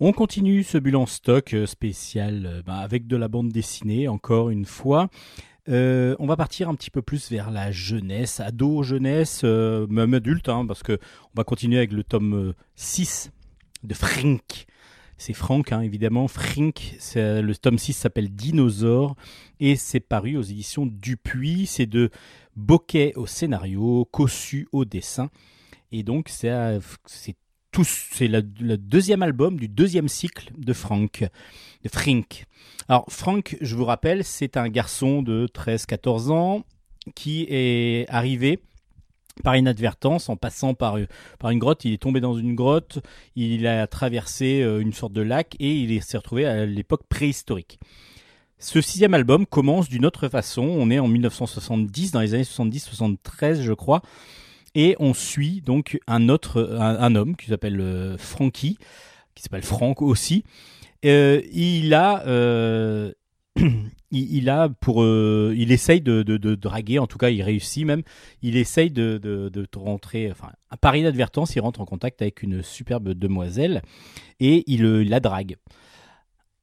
On 0.03 0.12
continue 0.12 0.62
ce 0.62 0.78
bilan 0.78 1.05
stock 1.05 1.53
euh, 1.53 1.66
spécial 1.66 2.47
euh, 2.47 2.62
bah, 2.64 2.76
avec 2.76 3.07
de 3.07 3.18
la 3.18 3.28
bande 3.28 3.51
dessinée, 3.51 4.09
encore 4.09 4.49
une 4.49 4.64
fois. 4.64 5.11
Euh, 5.68 6.16
on 6.18 6.26
va 6.26 6.37
partir 6.37 6.70
un 6.70 6.74
petit 6.74 6.91
peu 6.91 7.03
plus 7.03 7.31
vers 7.31 7.51
la 7.51 7.70
jeunesse, 7.70 8.41
ado, 8.41 8.83
jeunesse, 8.83 9.45
même 9.45 10.14
adulte, 10.14 10.49
hein, 10.49 10.64
parce 10.66 10.83
que 10.83 10.95
on 10.95 11.37
va 11.37 11.45
continuer 11.45 11.76
avec 11.76 11.93
le 11.93 12.03
tome 12.03 12.35
euh, 12.35 12.55
6 12.76 13.31
de 13.85 13.93
Frink. 13.93 14.66
C'est 15.21 15.35
Franck, 15.35 15.71
hein, 15.73 15.83
évidemment. 15.83 16.29
Frink, 16.29 16.95
c'est- 16.99 17.43
le 17.43 17.55
tome 17.55 17.77
6 17.77 17.93
s'appelle 17.93 18.31
Dinosaure 18.31 19.16
et 19.61 19.77
c'est 19.77 20.01
paru 20.01 20.39
aux 20.39 20.43
éditions 20.43 20.87
Dupuis. 20.87 21.66
C'est 21.66 21.85
de 21.85 22.09
Boquet 22.57 23.12
au 23.16 23.27
scénario, 23.27 24.09
Cossu 24.11 24.66
au 24.73 24.87
dessin. 24.87 25.29
Et 25.93 26.03
donc, 26.05 26.31
c'est 26.31 26.49
euh, 26.49 26.81
c'est 27.05 27.37
le 28.29 28.77
deuxième 28.77 29.23
album 29.23 29.59
du 29.59 29.68
deuxième 29.68 30.09
cycle 30.09 30.51
de 30.57 30.73
Frank, 30.73 31.29
de 31.85 31.89
Frink. 31.91 32.47
Alors, 32.89 33.05
Frank, 33.11 33.59
je 33.61 33.77
vous 33.77 33.85
rappelle, 33.85 34.25
c'est 34.25 34.57
un 34.57 34.71
garçon 34.71 35.23
de 35.23 35.47
13-14 35.47 36.31
ans 36.31 36.64
qui 37.14 37.47
est 37.51 38.07
arrivé 38.09 38.59
par 39.41 39.57
inadvertance 39.57 40.28
en 40.28 40.36
passant 40.36 40.74
par, 40.74 40.99
euh, 40.99 41.07
par 41.38 41.51
une 41.51 41.59
grotte. 41.59 41.84
Il 41.84 41.93
est 41.93 41.99
tombé 42.03 42.20
dans 42.20 42.36
une 42.36 42.55
grotte, 42.55 42.99
il 43.36 43.66
a 43.66 43.86
traversé 43.86 44.62
euh, 44.62 44.80
une 44.80 44.93
sorte 44.93 45.12
de 45.12 45.22
lac 45.22 45.57
et 45.61 45.72
il 45.72 45.93
est- 45.93 46.01
s'est 46.01 46.16
retrouvé 46.18 46.47
à 46.47 46.66
l'époque 46.66 47.03
préhistorique. 47.09 47.78
Ce 48.59 48.80
sixième 48.80 49.14
album 49.14 49.47
commence 49.47 49.88
d'une 49.88 50.05
autre 50.05 50.28
façon. 50.28 50.62
On 50.62 50.91
est 50.91 50.99
en 50.99 51.09
1970, 51.09 52.12
dans 52.12 52.20
les 52.20 52.34
années 52.34 52.45
70-73, 52.45 53.62
je 53.62 53.72
crois. 53.72 54.03
Et 54.74 54.97
on 55.01 55.14
suit 55.14 55.62
donc 55.62 55.99
un 56.07 56.28
autre, 56.28 56.76
un, 56.78 57.14
homme 57.16 57.36
qui 57.36 57.47
s'appelle 57.47 57.80
euh, 57.80 58.16
Frankie, 58.18 58.78
qui 59.34 59.43
s'appelle 59.43 59.62
Franck 59.62 60.03
aussi. 60.03 60.45
Il 61.03 61.95
a, 61.95 62.22
il, 64.11 64.51
a 64.51 64.69
pour, 64.69 65.03
euh, 65.03 65.55
il 65.57 65.73
essaye 65.73 66.01
de, 66.01 66.23
draguer, 66.55 66.99
en 66.99 67.07
tout 67.07 67.19
cas 67.19 67.31
il 67.31 67.43
réussit 67.43 67.85
même. 67.85 68.03
Il 68.43 68.57
essaye 68.57 68.91
de, 68.91 69.67
rentrer, 69.77 70.31
enfin, 70.31 70.51
par 70.81 70.97
inadvertance, 70.97 71.55
il 71.55 71.61
rentre 71.61 71.81
en 71.81 71.87
contact 71.87 72.23
avec 72.23 72.43
une 72.43 72.63
superbe 72.63 73.11
demoiselle 73.11 73.83
et 74.41 74.65
il 74.67 74.85
euh, 74.85 75.03
la 75.03 75.21
drague. 75.21 75.57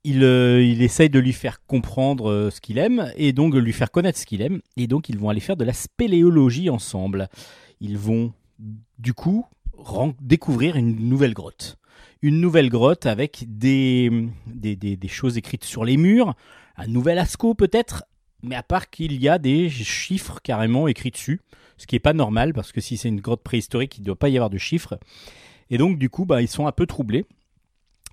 Il, 0.03 0.23
euh, 0.23 0.63
il 0.63 0.81
essaye 0.81 1.09
de 1.09 1.19
lui 1.19 1.33
faire 1.33 1.65
comprendre 1.65 2.49
ce 2.51 2.61
qu'il 2.61 2.77
aime 2.77 3.11
et 3.17 3.33
donc 3.33 3.55
lui 3.55 3.73
faire 3.73 3.91
connaître 3.91 4.19
ce 4.19 4.25
qu'il 4.25 4.41
aime. 4.41 4.61
Et 4.75 4.87
donc 4.87 5.09
ils 5.09 5.17
vont 5.17 5.29
aller 5.29 5.39
faire 5.39 5.57
de 5.57 5.65
la 5.65 5.73
spéléologie 5.73 6.69
ensemble. 6.69 7.29
Ils 7.81 7.97
vont 7.97 8.33
du 8.99 9.13
coup 9.13 9.45
découvrir 10.21 10.75
une 10.75 11.09
nouvelle 11.09 11.33
grotte. 11.33 11.77
Une 12.21 12.41
nouvelle 12.41 12.69
grotte 12.69 13.05
avec 13.05 13.45
des 13.47 14.09
choses 15.07 15.37
écrites 15.37 15.63
sur 15.63 15.85
les 15.85 15.97
murs, 15.97 16.35
un 16.77 16.87
nouvel 16.87 17.19
asco 17.19 17.53
peut-être, 17.53 18.05
mais 18.43 18.55
à 18.55 18.63
part 18.63 18.89
qu'il 18.89 19.21
y 19.21 19.27
a 19.27 19.39
des 19.39 19.69
chiffres 19.69 20.39
carrément 20.41 20.87
écrits 20.87 21.11
dessus, 21.11 21.41
ce 21.77 21.87
qui 21.87 21.95
n'est 21.95 21.99
pas 21.99 22.13
normal 22.13 22.53
parce 22.53 22.71
que 22.71 22.81
si 22.81 22.97
c'est 22.97 23.09
une 23.09 23.21
grotte 23.21 23.43
préhistorique, 23.43 23.97
il 23.97 24.01
ne 24.01 24.05
doit 24.05 24.15
pas 24.15 24.29
y 24.29 24.37
avoir 24.37 24.49
de 24.49 24.57
chiffres. 24.57 24.99
Et 25.69 25.77
donc 25.77 25.97
du 25.97 26.09
coup, 26.09 26.25
bah, 26.25 26.41
ils 26.41 26.47
sont 26.47 26.67
un 26.67 26.71
peu 26.71 26.85
troublés. 26.85 27.25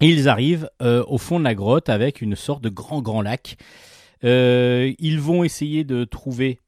Et 0.00 0.08
ils 0.08 0.28
arrivent 0.28 0.68
euh, 0.82 1.04
au 1.06 1.18
fond 1.18 1.38
de 1.38 1.44
la 1.44 1.54
grotte 1.54 1.88
avec 1.88 2.20
une 2.20 2.34
sorte 2.34 2.62
de 2.62 2.68
grand 2.68 3.00
grand 3.00 3.22
lac. 3.22 3.56
Euh, 4.24 4.92
ils 4.98 5.20
vont 5.20 5.44
essayer 5.44 5.84
de 5.84 6.04
trouver 6.04 6.58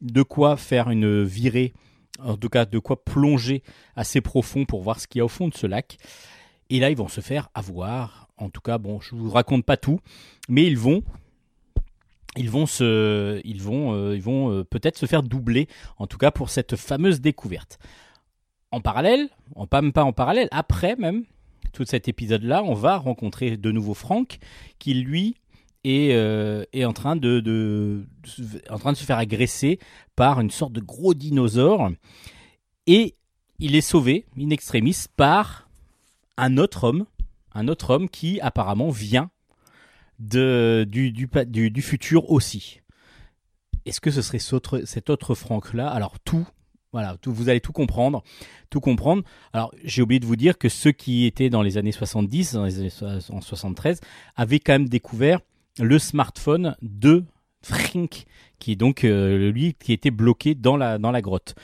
de 0.00 0.22
quoi 0.22 0.56
faire 0.56 0.90
une 0.90 1.22
virée, 1.22 1.72
en 2.18 2.36
tout 2.36 2.48
cas 2.48 2.64
de 2.64 2.78
quoi 2.78 3.04
plonger 3.04 3.62
assez 3.94 4.20
profond 4.20 4.64
pour 4.64 4.82
voir 4.82 4.98
ce 4.98 5.06
qu'il 5.06 5.18
y 5.18 5.22
a 5.22 5.24
au 5.24 5.28
fond 5.28 5.48
de 5.48 5.54
ce 5.54 5.66
lac. 5.66 5.98
Et 6.70 6.80
là, 6.80 6.90
ils 6.90 6.96
vont 6.96 7.08
se 7.08 7.20
faire 7.20 7.48
avoir. 7.54 8.27
En 8.38 8.50
tout 8.50 8.60
cas, 8.60 8.78
bon, 8.78 9.00
je 9.00 9.14
vous 9.14 9.30
raconte 9.30 9.64
pas 9.64 9.76
tout, 9.76 10.00
mais 10.48 10.64
ils 10.64 10.78
vont 10.78 11.02
ils 12.36 12.50
vont 12.50 12.66
se, 12.66 13.40
ils 13.44 13.60
vont, 13.62 13.94
euh, 13.94 14.14
ils 14.14 14.22
vont 14.22 14.52
euh, 14.52 14.64
peut-être 14.64 14.96
se 14.96 15.06
faire 15.06 15.22
doubler, 15.22 15.66
en 15.98 16.06
tout 16.06 16.18
cas 16.18 16.30
pour 16.30 16.50
cette 16.50 16.76
fameuse 16.76 17.20
découverte. 17.20 17.78
En 18.70 18.80
parallèle, 18.80 19.28
en 19.56 19.66
pas 19.66 19.82
pas 19.90 20.04
en 20.04 20.12
parallèle, 20.12 20.48
après 20.52 20.94
même 20.96 21.24
tout 21.72 21.84
cet 21.84 22.08
épisode-là, 22.08 22.62
on 22.62 22.74
va 22.74 22.96
rencontrer 22.96 23.56
de 23.56 23.70
nouveau 23.72 23.94
Frank, 23.94 24.38
qui 24.78 24.94
lui 24.94 25.36
est, 25.84 26.12
euh, 26.12 26.64
en 26.76 26.92
train 26.92 27.16
en 27.16 28.78
train 28.78 28.92
de 28.92 28.96
se 28.96 29.04
faire 29.04 29.18
agresser 29.18 29.78
par 30.16 30.40
une 30.40 30.50
sorte 30.50 30.72
de 30.72 30.80
gros 30.80 31.14
dinosaure, 31.14 31.90
et 32.86 33.16
il 33.58 33.74
est 33.74 33.80
sauvé 33.80 34.26
in 34.38 34.50
extremis 34.50 34.96
par 35.16 35.68
un 36.36 36.56
autre 36.56 36.84
homme, 36.84 37.06
un 37.58 37.66
autre 37.68 37.90
homme 37.90 38.08
qui 38.08 38.40
apparemment 38.40 38.88
vient 38.88 39.30
du, 40.18 41.82
futur 41.82 42.30
aussi. 42.30 42.80
Est-ce 43.84 44.00
que 44.00 44.10
ce 44.10 44.22
serait 44.22 44.38
cet 44.38 44.54
autre, 44.54 44.82
cet 44.84 45.34
Franck-là? 45.34 45.88
Alors 45.88 46.20
tout, 46.20 46.46
voilà, 46.92 47.16
tout, 47.20 47.32
vous 47.32 47.48
allez 47.48 47.60
tout 47.60 47.72
comprendre, 47.72 48.22
tout 48.70 48.80
comprendre. 48.80 49.24
Alors 49.52 49.72
j'ai 49.82 50.02
oublié 50.02 50.20
de 50.20 50.26
vous 50.26 50.36
dire 50.36 50.56
que 50.56 50.68
ceux 50.68 50.92
qui 50.92 51.26
étaient 51.26 51.50
dans 51.50 51.62
les 51.62 51.78
années 51.78 51.92
70, 51.92 52.54
dans 52.54 52.64
les 52.64 52.78
années 52.78 53.20
en 53.30 53.40
73, 53.40 54.00
avaient 54.36 54.60
quand 54.60 54.74
même 54.74 54.88
découvert 54.88 55.40
le 55.80 55.98
smartphone 55.98 56.76
de 56.80 57.24
Frink, 57.62 58.26
qui 58.60 58.72
est 58.72 58.76
donc 58.76 59.02
euh, 59.02 59.50
lui 59.50 59.74
qui 59.74 59.92
était 59.92 60.12
bloqué 60.12 60.54
dans 60.54 60.76
la 60.76 61.22
grotte. 61.22 61.56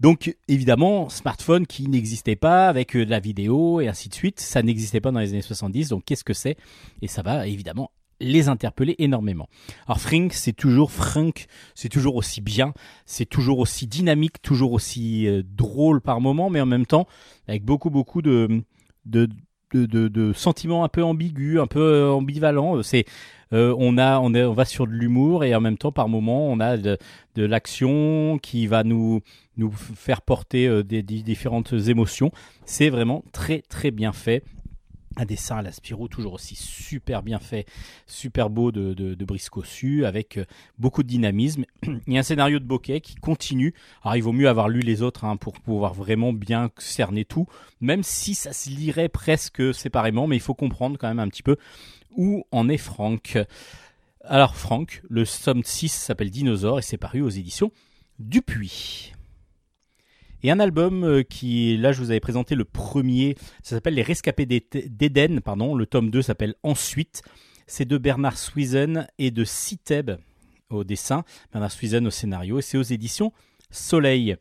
Donc 0.00 0.36
évidemment, 0.48 1.08
smartphone 1.08 1.66
qui 1.66 1.88
n'existait 1.88 2.36
pas 2.36 2.68
avec 2.68 2.96
euh, 2.96 3.04
de 3.04 3.10
la 3.10 3.20
vidéo 3.20 3.80
et 3.80 3.88
ainsi 3.88 4.08
de 4.08 4.14
suite, 4.14 4.40
ça 4.40 4.62
n'existait 4.62 5.00
pas 5.00 5.10
dans 5.10 5.20
les 5.20 5.30
années 5.30 5.42
70. 5.42 5.88
Donc 5.88 6.04
qu'est-ce 6.04 6.24
que 6.24 6.34
c'est? 6.34 6.56
Et 7.02 7.08
ça 7.08 7.22
va 7.22 7.46
évidemment 7.46 7.90
les 8.20 8.48
interpeller 8.48 8.94
énormément. 8.98 9.48
Alors 9.86 10.00
Frink, 10.00 10.32
c'est 10.32 10.54
toujours 10.54 10.90
Frink, 10.90 11.46
c'est 11.74 11.88
toujours 11.88 12.16
aussi 12.16 12.40
bien, 12.40 12.72
c'est 13.04 13.26
toujours 13.26 13.58
aussi 13.58 13.86
dynamique, 13.86 14.40
toujours 14.40 14.72
aussi 14.72 15.26
euh, 15.26 15.42
drôle 15.44 16.00
par 16.00 16.20
moment, 16.20 16.50
mais 16.50 16.60
en 16.60 16.66
même 16.66 16.86
temps 16.86 17.06
avec 17.46 17.64
beaucoup 17.64 17.90
beaucoup 17.90 18.22
de 18.22 18.62
de, 19.04 19.28
de, 19.72 20.32
sentiments 20.34 20.84
un 20.84 20.88
peu 20.88 21.02
ambigus, 21.02 21.58
un 21.58 21.66
peu 21.66 21.80
euh, 21.80 22.10
ambivalents. 22.10 22.82
C'est 22.82 23.04
euh, 23.52 23.74
on 23.78 23.96
a 23.98 24.18
on, 24.18 24.34
est, 24.34 24.44
on 24.44 24.52
va 24.52 24.64
sur 24.64 24.86
de 24.86 24.92
l'humour 24.92 25.44
et 25.44 25.54
en 25.54 25.60
même 25.60 25.78
temps 25.78 25.92
par 25.92 26.08
moment 26.08 26.48
on 26.48 26.58
a 26.58 26.76
de, 26.76 26.98
l'action 27.36 28.38
qui 28.42 28.66
va 28.66 28.82
nous 28.82 29.20
nous 29.56 29.70
faire 29.70 30.22
porter 30.22 30.66
euh, 30.66 30.82
des, 30.82 31.02
des 31.02 31.22
différentes 31.22 31.72
émotions. 31.72 32.30
C'est 32.64 32.90
vraiment 32.90 33.24
très 33.32 33.62
très 33.68 33.90
bien 33.90 34.12
fait. 34.12 34.42
Un 35.16 35.24
dessin 35.24 35.56
à 35.56 35.62
la 35.62 35.72
Spirou 35.72 36.08
toujours 36.08 36.34
aussi 36.34 36.54
super 36.54 37.22
bien 37.22 37.38
fait, 37.38 37.66
super 38.06 38.50
beau 38.50 38.70
de, 38.72 38.94
de, 38.94 39.14
de 39.14 39.24
Brice 39.24 39.48
Cossu, 39.48 40.04
avec 40.04 40.36
euh, 40.36 40.44
beaucoup 40.78 41.02
de 41.02 41.08
dynamisme. 41.08 41.64
Il 42.06 42.12
y 42.12 42.16
a 42.16 42.20
un 42.20 42.22
scénario 42.22 42.58
de 42.58 42.64
bokeh 42.64 43.00
qui 43.00 43.14
continue. 43.14 43.74
Alors 44.02 44.16
il 44.16 44.22
vaut 44.22 44.32
mieux 44.32 44.48
avoir 44.48 44.68
lu 44.68 44.80
les 44.80 45.02
autres 45.02 45.24
hein, 45.24 45.36
pour 45.36 45.54
pouvoir 45.60 45.94
vraiment 45.94 46.32
bien 46.32 46.70
cerner 46.78 47.24
tout, 47.24 47.46
même 47.80 48.02
si 48.02 48.34
ça 48.34 48.52
se 48.52 48.68
lirait 48.68 49.08
presque 49.08 49.74
séparément, 49.74 50.26
mais 50.26 50.36
il 50.36 50.42
faut 50.42 50.54
comprendre 50.54 50.98
quand 50.98 51.08
même 51.08 51.18
un 51.18 51.28
petit 51.28 51.42
peu 51.42 51.56
où 52.16 52.44
en 52.50 52.68
est 52.68 52.78
Franck. 52.78 53.38
Alors 54.24 54.56
Franck, 54.56 55.02
le 55.08 55.24
somme 55.24 55.62
6 55.64 55.88
s'appelle 55.88 56.30
Dinosaure 56.30 56.78
et 56.78 56.82
c'est 56.82 56.98
paru 56.98 57.22
aux 57.22 57.30
éditions 57.30 57.70
Dupuis. 58.18 59.15
Et 60.42 60.50
un 60.50 60.60
album 60.60 61.04
euh, 61.04 61.22
qui, 61.22 61.76
là 61.76 61.92
je 61.92 61.98
vous 62.00 62.10
avais 62.10 62.20
présenté 62.20 62.54
le 62.54 62.64
premier, 62.64 63.36
ça 63.62 63.76
s'appelle 63.76 63.94
Les 63.94 64.02
Rescapés 64.02 64.46
d'É- 64.46 64.66
d'Éden, 64.88 65.40
pardon, 65.40 65.74
le 65.74 65.86
tome 65.86 66.10
2 66.10 66.22
s'appelle 66.22 66.54
Ensuite. 66.62 67.22
C'est 67.66 67.84
de 67.84 67.98
Bernard 67.98 68.38
Swizen 68.38 69.08
et 69.18 69.30
de 69.32 69.44
Citeb 69.44 70.12
au 70.70 70.84
dessin, 70.84 71.24
Bernard 71.52 71.72
Swizen 71.72 72.06
au 72.06 72.10
scénario, 72.10 72.58
et 72.58 72.62
c'est 72.62 72.78
aux 72.78 72.82
éditions 72.82 73.32
Soleil. 73.70 74.36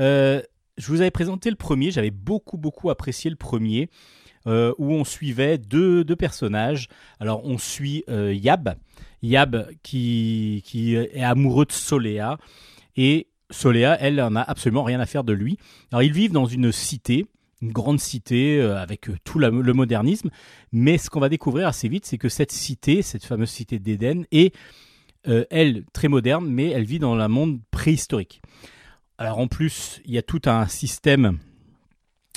Euh, 0.00 0.42
je 0.76 0.88
vous 0.88 1.00
avais 1.00 1.10
présenté 1.10 1.48
le 1.50 1.56
premier, 1.56 1.90
j'avais 1.90 2.10
beaucoup 2.10 2.58
beaucoup 2.58 2.90
apprécié 2.90 3.30
le 3.30 3.36
premier, 3.36 3.88
euh, 4.46 4.74
où 4.78 4.92
on 4.92 5.04
suivait 5.04 5.56
deux, 5.56 6.04
deux 6.04 6.16
personnages. 6.16 6.88
Alors 7.20 7.44
on 7.44 7.56
suit 7.58 8.04
Yab, 8.08 8.74
Yab 9.22 9.68
qui, 9.82 10.62
qui 10.66 10.94
est 10.94 11.22
amoureux 11.22 11.64
de 11.66 11.72
Soléa, 11.72 12.38
et 12.96 13.28
Soléa, 13.52 13.96
elle, 14.00 14.20
en 14.20 14.34
a 14.36 14.40
absolument 14.40 14.82
rien 14.82 15.00
à 15.00 15.06
faire 15.06 15.24
de 15.24 15.32
lui. 15.32 15.58
Alors 15.90 16.02
ils 16.02 16.12
vivent 16.12 16.32
dans 16.32 16.46
une 16.46 16.72
cité, 16.72 17.26
une 17.60 17.72
grande 17.72 18.00
cité 18.00 18.60
euh, 18.60 18.76
avec 18.76 19.08
euh, 19.08 19.16
tout 19.24 19.38
le 19.38 19.72
modernisme, 19.72 20.30
mais 20.72 20.98
ce 20.98 21.08
qu'on 21.08 21.20
va 21.20 21.28
découvrir 21.28 21.68
assez 21.68 21.88
vite, 21.88 22.04
c'est 22.04 22.18
que 22.18 22.28
cette 22.28 22.52
cité, 22.52 23.02
cette 23.02 23.24
fameuse 23.24 23.50
cité 23.50 23.78
d'Éden, 23.78 24.24
est, 24.32 24.54
euh, 25.28 25.44
elle, 25.50 25.84
très 25.92 26.08
moderne, 26.08 26.46
mais 26.48 26.70
elle 26.70 26.84
vit 26.84 26.98
dans 26.98 27.14
un 27.14 27.28
monde 27.28 27.60
préhistorique. 27.70 28.42
Alors 29.18 29.38
en 29.38 29.46
plus, 29.46 30.00
il 30.04 30.12
y 30.12 30.18
a 30.18 30.22
tout 30.22 30.42
un 30.46 30.66
système 30.66 31.38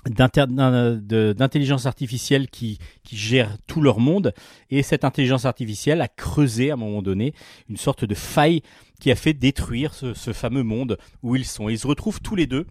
d'intelligence 0.07 1.87
artificielle 1.87 2.47
qui, 2.47 2.77
qui 3.03 3.17
gère 3.17 3.57
tout 3.65 3.81
leur 3.81 3.99
monde, 3.99 4.33
et 4.69 4.83
cette 4.83 5.03
intelligence 5.03 5.45
artificielle 5.45 6.01
a 6.01 6.07
creusé 6.07 6.69
à 6.69 6.73
un 6.75 6.77
moment 6.77 7.01
donné 7.01 7.33
une 7.69 7.77
sorte 7.77 8.05
de 8.05 8.13
faille 8.13 8.61
qui 8.99 9.11
a 9.11 9.15
fait 9.15 9.33
détruire 9.33 9.93
ce, 9.93 10.33
fameux 10.33 10.63
monde 10.63 10.97
où 11.23 11.35
ils 11.35 11.45
sont. 11.45 11.69
Ils 11.69 11.79
se 11.79 11.87
retrouvent 11.87 12.21
tous 12.21 12.35
les 12.35 12.47
deux 12.47 12.65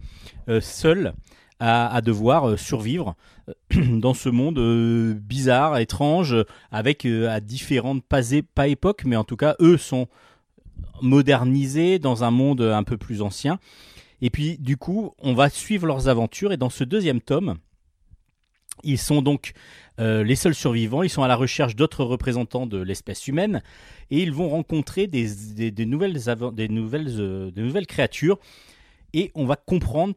euh, 0.49 0.61
seuls 0.61 1.13
à, 1.59 2.01
devoir 2.01 2.49
euh, 2.49 2.57
survivre 2.57 3.15
euh, 3.49 3.97
dans 3.99 4.13
ce 4.13 4.29
monde 4.29 4.59
bizarre, 5.15 5.77
étrange, 5.77 6.35
avec 6.71 7.05
à 7.05 7.39
différentes 7.39 8.03
pas, 8.03 8.21
pas 8.53 8.67
époques, 8.67 9.03
mais 9.05 9.15
en 9.15 9.23
tout 9.23 9.37
cas 9.37 9.55
eux 9.59 9.77
sont 9.77 10.07
modernisés 11.01 11.99
dans 11.99 12.23
un 12.23 12.31
monde 12.31 12.61
un 12.61 12.83
peu 12.83 12.97
plus 12.97 13.21
ancien. 13.21 13.59
Et 14.21 14.29
puis 14.29 14.57
du 14.57 14.77
coup, 14.77 15.13
on 15.19 15.33
va 15.33 15.49
suivre 15.49 15.87
leurs 15.87 16.07
aventures 16.07 16.51
et 16.51 16.57
dans 16.57 16.69
ce 16.69 16.83
deuxième 16.83 17.21
tome, 17.21 17.55
ils 18.83 18.97
sont 18.97 19.21
donc 19.21 19.53
euh, 19.99 20.23
les 20.23 20.35
seuls 20.35 20.55
survivants, 20.55 21.03
ils 21.03 21.09
sont 21.09 21.23
à 21.23 21.27
la 21.27 21.35
recherche 21.35 21.75
d'autres 21.75 22.03
représentants 22.03 22.67
de 22.67 22.77
l'espèce 22.81 23.27
humaine 23.27 23.61
et 24.11 24.21
ils 24.21 24.33
vont 24.33 24.49
rencontrer 24.49 25.07
des, 25.07 25.25
nouvelles, 25.85 26.19
des, 26.53 26.67
nouvelles, 26.67 27.07
euh, 27.19 27.51
des 27.51 27.61
nouvelles 27.61 27.87
créatures. 27.87 28.37
Et 29.13 29.31
on 29.35 29.45
va 29.45 29.55
comprendre 29.55 30.15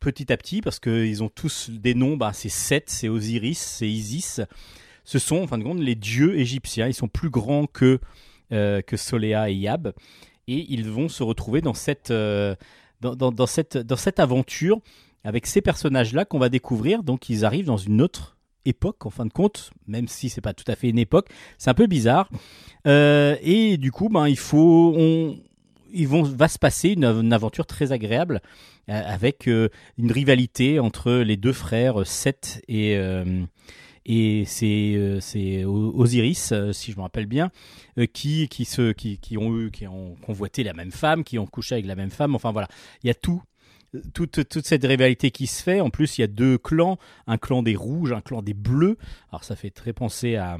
petit 0.00 0.32
à 0.32 0.36
petit 0.36 0.62
parce 0.62 0.80
qu'ils 0.80 1.22
ont 1.22 1.28
tous 1.28 1.70
des 1.70 1.94
noms, 1.94 2.16
bah, 2.16 2.32
c'est 2.32 2.48
Seth, 2.48 2.88
c'est 2.88 3.08
Osiris, 3.08 3.58
c'est 3.58 3.88
Isis. 3.88 4.40
Ce 5.04 5.18
sont 5.18 5.36
en 5.36 5.46
fin 5.46 5.58
de 5.58 5.64
compte 5.64 5.80
les 5.80 5.94
dieux 5.94 6.38
égyptiens, 6.38 6.86
ils 6.86 6.94
sont 6.94 7.08
plus 7.08 7.28
grands 7.30 7.66
que, 7.66 8.00
euh, 8.52 8.80
que 8.80 8.96
Soléa 8.96 9.50
et 9.50 9.54
Yab. 9.54 9.92
Et 10.48 10.66
ils 10.70 10.88
vont 10.88 11.08
se 11.08 11.22
retrouver 11.22 11.60
dans 11.60 11.74
cette, 11.74 12.10
euh, 12.10 12.54
dans- 13.00 13.14
dans 13.14 13.46
cette, 13.46 13.76
dans 13.76 13.96
cette 13.96 14.18
aventure 14.20 14.80
avec 15.24 15.46
ces 15.46 15.62
personnages-là 15.62 16.24
qu'on 16.24 16.38
va 16.38 16.48
découvrir. 16.48 17.02
Donc 17.02 17.28
ils 17.28 17.44
arrivent 17.44 17.66
dans 17.66 17.76
une 17.76 18.00
autre 18.02 18.36
époque 18.64 19.04
en 19.06 19.10
fin 19.10 19.26
de 19.26 19.32
compte, 19.32 19.70
même 19.86 20.08
si 20.08 20.28
c'est 20.28 20.40
pas 20.40 20.54
tout 20.54 20.64
à 20.70 20.76
fait 20.76 20.88
une 20.88 20.98
époque, 20.98 21.28
c'est 21.58 21.70
un 21.70 21.74
peu 21.74 21.86
bizarre. 21.86 22.28
Euh, 22.86 23.36
et 23.42 23.76
du 23.76 23.90
coup, 23.90 24.08
ben 24.08 24.28
il 24.28 24.38
faut, 24.38 24.94
on, 24.96 25.38
ils 25.92 26.06
va 26.06 26.48
se 26.48 26.58
passer 26.58 26.90
une, 26.90 27.32
aventure 27.32 27.66
très 27.66 27.92
agréable 27.92 28.40
euh, 28.88 29.02
avec 29.04 29.48
euh, 29.48 29.68
une 29.98 30.12
rivalité 30.12 30.78
entre 30.78 31.12
les 31.12 31.36
deux 31.36 31.52
frères 31.52 32.06
Seth 32.06 32.62
et 32.68 32.98
et 34.06 34.44
c'est 34.44 35.18
c'est 35.20 35.64
Osiris, 35.64 36.52
si 36.72 36.92
je 36.92 36.96
me 36.98 37.02
rappelle 37.02 37.24
bien, 37.24 37.50
qui 38.12 38.48
qui 38.48 38.66
se 38.66 38.92
qui, 38.92 39.16
qui 39.16 39.38
ont 39.38 39.58
eu 39.58 39.70
qui 39.70 39.86
ont 39.86 40.14
convoité 40.26 40.62
la 40.62 40.74
même 40.74 40.90
femme, 40.90 41.24
qui 41.24 41.38
ont 41.38 41.46
couché 41.46 41.76
avec 41.76 41.86
la 41.86 41.94
même 41.94 42.10
femme. 42.10 42.34
Enfin 42.34 42.52
voilà, 42.52 42.68
il 43.02 43.06
y 43.06 43.10
a 43.10 43.14
tout 43.14 43.42
toute, 44.12 44.64
cette 44.64 44.84
rivalité 44.84 45.30
qui 45.30 45.46
se 45.46 45.62
fait. 45.62 45.80
En 45.80 45.90
plus, 45.90 46.18
il 46.18 46.22
y 46.22 46.24
a 46.24 46.28
deux 46.28 46.58
clans, 46.58 46.98
un 47.26 47.38
clan 47.38 47.62
des 47.62 47.76
rouges, 47.76 48.12
un 48.12 48.20
clan 48.20 48.42
des 48.42 48.54
bleus. 48.54 48.96
Alors 49.30 49.44
ça 49.44 49.56
fait 49.56 49.70
très 49.70 49.92
penser 49.92 50.36
à, 50.36 50.58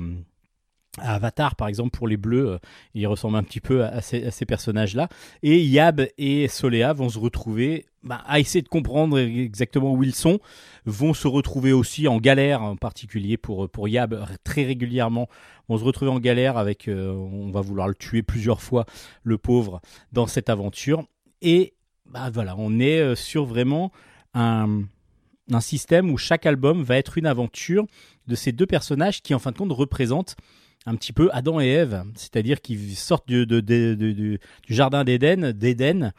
à 0.99 1.14
Avatar, 1.14 1.57
par 1.57 1.68
exemple, 1.68 1.97
pour 1.97 2.09
les 2.09 2.16
bleus. 2.16 2.49
euh, 2.49 2.59
Ils 2.95 3.07
ressemblent 3.07 3.37
un 3.37 3.43
petit 3.43 3.61
peu 3.61 3.85
à, 3.85 4.01
ces, 4.01 4.47
personnages-là. 4.47 5.09
Et 5.43 5.61
Yab 5.62 6.07
et 6.18 6.49
Soléa 6.49 6.93
vont 6.93 7.09
se 7.09 7.18
retrouver 7.18 7.87
bah, 8.03 8.22
à 8.26 8.39
essayer 8.39 8.62
de 8.62 8.68
comprendre 8.68 9.18
exactement 9.18 9.93
où 9.93 10.03
ils 10.03 10.14
sont, 10.14 10.39
vont 10.85 11.14
se 11.14 11.26
retrouver 11.26 11.72
aussi 11.72 12.07
en 12.07 12.18
galère, 12.18 12.62
en 12.62 12.76
particulier 12.76 13.37
pour, 13.37 13.68
pour 13.68 13.89
Yab, 13.89 14.24
très 14.45 14.64
régulièrement, 14.64 15.28
vont 15.68 15.78
se 15.78 15.85
retrouver 15.85 16.11
en 16.11 16.20
galère 16.20 16.57
avec, 16.57 16.89
euh, 16.89 17.12
on 17.12 17.51
va 17.51 17.61
vouloir 17.61 17.89
le 17.89 17.95
tuer 17.95 18.22
plusieurs 18.22 18.62
fois, 18.62 18.85
le 19.22 19.39
pauvre, 19.39 19.80
dans 20.12 20.26
cette 20.26 20.51
aventure. 20.51 21.05
Et 21.43 21.74
bah 22.07 22.31
on 22.59 22.79
est 22.81 23.01
euh, 23.01 23.15
sur 23.15 23.45
vraiment 23.45 23.91
un, 24.35 24.85
système 25.61 26.11
où 26.11 26.17
chaque 26.17 26.47
album 26.47 26.83
va 26.83 26.97
être 26.97 27.19
une 27.19 27.27
aventure 27.27 27.87
de 28.27 28.35
ces 28.35 28.53
deux 28.53 28.67
personnages 28.67 29.23
qui 29.23 29.35
en 29.35 29.39
fin 29.39 29.53
de 29.53 29.57
compte 29.57 29.73
représentent 29.73 30.37
un 30.87 30.97
petit 30.97 31.13
peu 31.13 31.31
Adam 31.33 31.61
et 31.61 31.69
Ève, 31.69 32.05
c'est-à-dire 32.15 32.61
qu'ils 32.61 32.95
sortent 32.97 33.27
du, 33.27 33.47
du- 33.47 34.39
jardin 34.69 35.05
d'Éden, 35.05 35.53
d'Éden, 35.53 36.13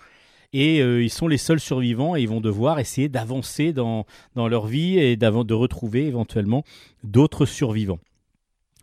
et 0.54 0.82
euh, 0.82 1.04
ils 1.04 1.12
sont 1.12 1.28
les 1.28 1.38
seuls 1.38 1.60
survivants 1.60 2.16
et 2.16 2.22
ils 2.22 2.30
vont 2.30 2.42
devoir 2.42 2.80
essayer 2.80 3.10
d'avancer 3.10 3.74
dans, 3.74 4.06
dans 4.36 4.48
leur 4.48 4.66
vie 4.66 4.98
et 4.98 5.16
de 5.18 5.54
retrouver 5.54 6.08
éventuellement 6.08 6.64
d'autres 7.04 7.46
survivants. 7.46 8.00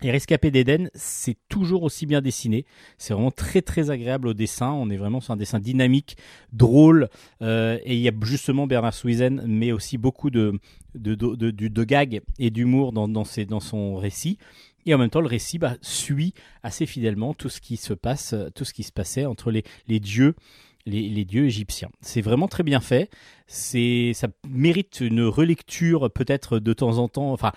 Et 0.02 0.10
Rescapé 0.10 0.50
d'Éden, 0.50 0.90
c'est 0.94 1.36
toujours 1.48 1.84
aussi 1.84 2.06
bien 2.06 2.20
dessiné. 2.20 2.66
C'est 2.98 3.14
vraiment 3.14 3.30
très 3.30 3.62
très 3.62 3.90
agréable 3.90 4.28
au 4.28 4.34
dessin. 4.34 4.72
On 4.72 4.90
est 4.90 4.96
vraiment 4.96 5.20
sur 5.20 5.32
un 5.32 5.36
dessin 5.36 5.60
dynamique, 5.60 6.16
drôle. 6.52 7.08
euh, 7.40 7.78
et 7.84 7.94
il 7.94 8.00
y 8.00 8.08
a 8.08 8.12
justement 8.22 8.66
Bernard 8.66 8.94
Swizen, 8.94 9.44
mais 9.46 9.70
aussi 9.70 9.98
beaucoup 9.98 10.30
de, 10.30 10.58
de, 10.96 11.14
de, 11.14 11.50
de, 11.50 11.84
gags 11.84 12.20
et 12.38 12.50
d'humour 12.50 12.92
dans, 12.92 13.06
dans, 13.08 13.24
ses- 13.24 13.46
dans 13.46 13.60
son 13.60 13.94
récit. 13.96 14.38
Et 14.86 14.94
en 14.94 14.98
même 14.98 15.10
temps, 15.10 15.20
le 15.20 15.28
récit 15.28 15.58
bah, 15.58 15.76
suit 15.80 16.34
assez 16.64 16.86
fidèlement 16.86 17.34
tout 17.34 17.48
ce 17.48 17.60
qui 17.60 17.76
se 17.76 17.92
passe, 17.94 18.34
tout 18.56 18.64
ce 18.64 18.72
qui 18.74 18.82
se 18.82 18.90
passait 18.92 19.26
entre 19.26 19.52
les, 19.52 19.62
les 19.86 20.00
dieux, 20.00 20.34
les, 20.86 21.08
les 21.08 21.24
dieux 21.24 21.44
égyptiens. 21.46 21.90
C'est 22.00 22.20
vraiment 22.22 22.48
très 22.48 22.64
bien 22.64 22.80
fait. 22.80 23.08
C'est, 23.46 24.12
ça 24.14 24.26
mérite 24.48 24.98
une 25.00 25.22
relecture 25.22 26.10
peut-être 26.10 26.58
de 26.58 26.72
temps 26.72 26.98
en 26.98 27.06
temps. 27.06 27.32
Enfin, 27.32 27.52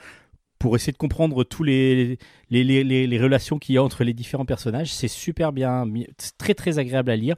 pour 0.60 0.76
essayer 0.76 0.94
de 0.94 0.98
comprendre 0.98 1.44
tous 1.44 1.64
les 1.64 2.18
les, 2.50 2.64
les, 2.64 2.84
les, 3.08 3.20
relations 3.20 3.60
qu'il 3.60 3.76
y 3.76 3.78
a 3.78 3.84
entre 3.84 4.04
les 4.04 4.14
différents 4.14 4.46
personnages. 4.46 4.94
C'est 4.94 5.08
super 5.08 5.52
bien, 5.52 5.86
très 6.38 6.54
très 6.54 6.80
agréable 6.80 7.12
à 7.12 7.16
lire, 7.16 7.36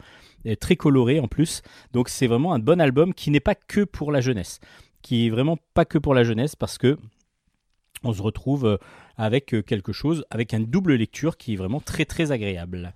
très 0.60 0.76
coloré 0.76 1.20
en 1.20 1.28
plus. 1.28 1.62
Donc 1.94 2.10
c'est 2.10 2.28
vraiment 2.28 2.54
un 2.54 2.60
bon 2.60 2.80
album 2.80 3.14
qui 3.14 3.32
n'est 3.32 3.40
pas 3.40 3.56
que 3.56 3.84
pour 3.84 4.12
la 4.12 4.22
jeunesse, 4.22 4.60
qui 5.02 5.28
est 5.28 5.30
vraiment 5.30 5.58
pas 5.74 5.86
que 5.86 5.98
pour 5.98 6.14
la 6.14 6.24
jeunesse 6.24 6.56
parce 6.56 6.78
que 6.78 6.98
on 8.04 8.14
se 8.14 8.22
retrouve 8.22 8.66
euh, 8.66 8.78
avec 9.18 9.54
euh, 9.54 9.62
quelque 9.62 9.92
chose, 9.92 10.26
avec 10.30 10.54
une 10.54 10.66
double 10.66 10.96
lecture 10.96 11.38
qui 11.38 11.54
est 11.54 11.56
vraiment 11.56 11.80
très 11.80 12.06
très 12.06 12.32
agréable. 12.32 12.94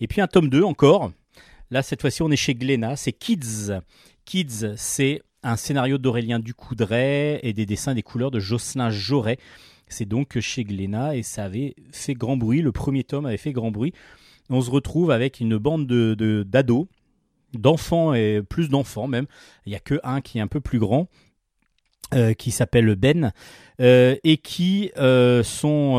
Et 0.00 0.06
puis 0.08 0.20
un 0.20 0.26
tome 0.26 0.48
2 0.48 0.62
encore. 0.62 1.12
Là, 1.70 1.82
cette 1.82 2.00
fois-ci, 2.00 2.22
on 2.22 2.30
est 2.30 2.36
chez 2.36 2.54
Glénat. 2.54 2.96
C'est 2.96 3.12
Kids. 3.12 3.72
Kids, 4.24 4.74
c'est 4.76 5.22
un 5.46 5.56
scénario 5.56 5.98
d'Aurélien 5.98 6.38
Ducoudray 6.40 7.38
et 7.42 7.52
des 7.52 7.66
dessins 7.66 7.94
des 7.94 8.02
couleurs 8.02 8.30
de 8.30 8.40
Jocelyn 8.40 8.90
Joret. 8.90 9.38
C'est 9.88 10.06
donc 10.06 10.38
chez 10.40 10.64
Glénat 10.64 11.16
et 11.16 11.22
ça 11.22 11.44
avait 11.44 11.74
fait 11.92 12.14
grand 12.14 12.36
bruit. 12.36 12.62
Le 12.62 12.72
premier 12.72 13.04
tome 13.04 13.26
avait 13.26 13.36
fait 13.36 13.52
grand 13.52 13.70
bruit. 13.70 13.92
On 14.50 14.60
se 14.60 14.70
retrouve 14.70 15.10
avec 15.10 15.40
une 15.40 15.56
bande 15.58 15.86
de 15.86 16.42
d'ados, 16.42 16.86
d'enfants 17.54 18.14
et 18.14 18.42
plus 18.42 18.68
d'enfants 18.68 19.06
même. 19.08 19.26
Il 19.64 19.70
n'y 19.70 19.76
a 19.76 19.80
que 19.80 20.00
un 20.02 20.20
qui 20.20 20.38
est 20.38 20.40
un 20.40 20.48
peu 20.48 20.60
plus 20.60 20.78
grand. 20.80 21.08
euh, 22.14 22.34
qui 22.34 22.52
s'appelle 22.52 22.94
Ben 22.94 23.32
euh, 23.80 24.14
et 24.22 24.36
qui 24.36 24.92
euh, 24.96 25.42
sont 25.42 25.96